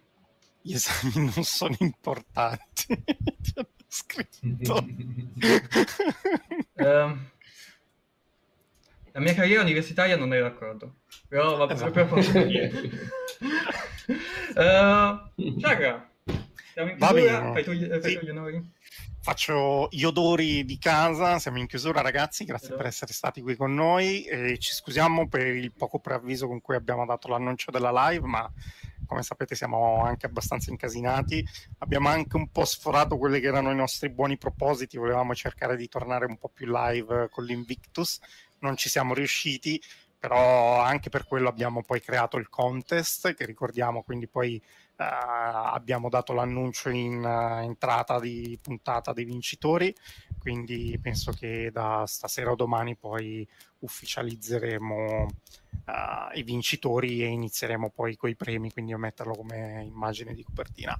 Gli 0.61 0.75
esami 0.75 1.31
non 1.35 1.45
sono 1.45 1.77
importanti. 1.79 2.87
scritto. 3.89 4.85
uh, 6.75 6.85
la 9.13 9.21
mia 9.21 9.35
carriera 9.35 9.63
universitaria 9.63 10.17
non 10.17 10.35
è 10.35 10.41
d'accordo. 10.41 10.97
Però 11.29 11.57
va 11.57 11.73
esatto. 11.73 12.05
posso 12.07 12.43
dire. 12.43 12.71
uh, 14.55 15.59
Ciaga, 15.59 16.08
siamo 16.79 16.91
in 16.91 16.97
chiusura, 16.97 17.53
fai 17.53 17.65
tu, 17.65 18.01
fai 18.01 18.11
sì. 18.11 18.19
tu 18.19 18.25
gli 18.25 18.31
onori? 18.31 18.77
faccio 19.21 19.89
gli 19.91 20.05
odori 20.05 20.65
di 20.65 20.79
casa, 20.79 21.39
siamo 21.39 21.59
in 21.59 21.67
chiusura 21.67 22.01
ragazzi, 22.01 22.45
grazie 22.45 22.75
per 22.75 22.87
essere 22.87 23.13
stati 23.13 23.43
qui 23.43 23.57
con 23.57 23.75
noi 23.75 24.23
e 24.25 24.57
ci 24.59 24.73
scusiamo 24.73 25.29
per 25.29 25.47
il 25.49 25.73
poco 25.73 25.99
preavviso 25.99 26.47
con 26.47 26.63
cui 26.63 26.77
abbiamo 26.77 27.05
dato 27.05 27.29
l'annuncio 27.29 27.71
della 27.71 27.91
live, 28.09 28.27
ma 28.27 28.51
come 29.05 29.23
sapete 29.23 29.55
siamo 29.55 30.03
anche 30.03 30.27
abbastanza 30.27 30.71
incasinati, 30.71 31.45
abbiamo 31.79 32.09
anche 32.09 32.37
un 32.37 32.49
po' 32.49 32.65
sforato 32.65 33.19
quelli 33.19 33.41
che 33.41 33.49
erano 33.49 33.71
i 33.71 33.77
nostri 33.77 34.09
buoni 34.09 34.39
propositi, 34.39 34.97
volevamo 34.97 35.35
cercare 35.35 35.77
di 35.77 35.89
tornare 35.89 36.25
un 36.27 36.39
po' 36.39 36.49
più 36.49 36.67
live 36.71 37.29
con 37.31 37.45
l'Invictus, 37.45 38.21
non 38.61 38.77
ci 38.77 38.89
siamo 38.89 39.15
riusciti, 39.15 39.79
però 40.19 40.81
anche 40.81 41.11
per 41.11 41.27
quello 41.27 41.49
abbiamo 41.49 41.83
poi 41.83 42.01
creato 42.01 42.39
il 42.39 42.49
contest 42.49 43.35
che 43.35 43.45
ricordiamo 43.45 44.03
quindi 44.03 44.27
poi 44.27 44.61
abbiamo 45.05 46.09
dato 46.09 46.33
l'annuncio 46.33 46.89
in 46.89 47.23
uh, 47.23 47.63
entrata 47.63 48.19
di 48.19 48.59
puntata 48.61 49.13
dei 49.13 49.25
vincitori, 49.25 49.95
quindi 50.39 50.99
penso 51.01 51.33
che 51.33 51.71
da 51.73 52.05
stasera 52.07 52.51
o 52.51 52.57
domani 52.57 52.97
poi 52.97 53.47
ufficializzeremo 53.81 55.23
uh, 55.23 56.37
i 56.37 56.43
vincitori 56.43 57.23
e 57.23 57.27
inizieremo 57.27 57.91
poi 57.91 58.17
con 58.17 58.31
i 58.31 58.37
premi, 58.37 58.73
quindi 58.73 58.91
io 58.93 58.99
metterlo 58.99 59.35
come 59.35 59.85
immagine 59.85 60.35
di 60.35 60.43
copertina. 60.43 60.99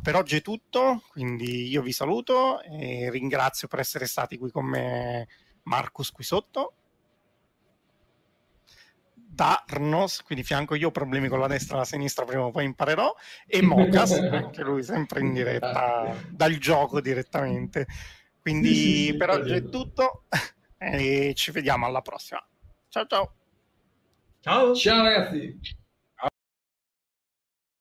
per 0.00 0.14
oggi 0.14 0.36
è 0.36 0.42
tutto, 0.42 1.02
quindi 1.08 1.68
io 1.68 1.82
vi 1.82 1.92
saluto 1.92 2.60
e 2.62 3.10
ringrazio 3.10 3.68
per 3.68 3.80
essere 3.80 4.06
stati 4.06 4.38
qui 4.38 4.50
con 4.50 4.64
me 4.66 5.28
Marcus 5.64 6.12
qui 6.12 6.22
sotto 6.22 6.74
Darnos, 9.36 10.22
quindi 10.22 10.42
fianco 10.42 10.74
io 10.74 10.88
ho 10.88 10.90
problemi 10.90 11.28
con 11.28 11.38
la 11.38 11.46
destra 11.46 11.76
e 11.76 11.78
la 11.80 11.84
sinistra, 11.84 12.24
prima 12.24 12.44
o 12.44 12.50
poi 12.50 12.64
imparerò, 12.64 13.14
e 13.46 13.60
Mocas, 13.62 14.10
anche 14.30 14.62
lui 14.62 14.82
sempre 14.82 15.20
in 15.20 15.34
diretta, 15.34 16.16
dal 16.30 16.56
gioco 16.56 17.00
direttamente. 17.00 17.86
Quindi 18.40 18.74
sì, 18.74 19.04
sì, 19.10 19.16
per 19.16 19.30
oggi 19.30 19.54
è 19.54 19.68
tutto 19.68 20.24
e 20.78 21.32
ci 21.34 21.50
vediamo 21.50 21.84
alla 21.84 22.00
prossima. 22.00 22.44
Ciao 22.88 23.06
ciao. 23.06 23.34
Ciao. 24.40 24.74
Ciao 24.74 25.02
ragazzi. 25.02 25.84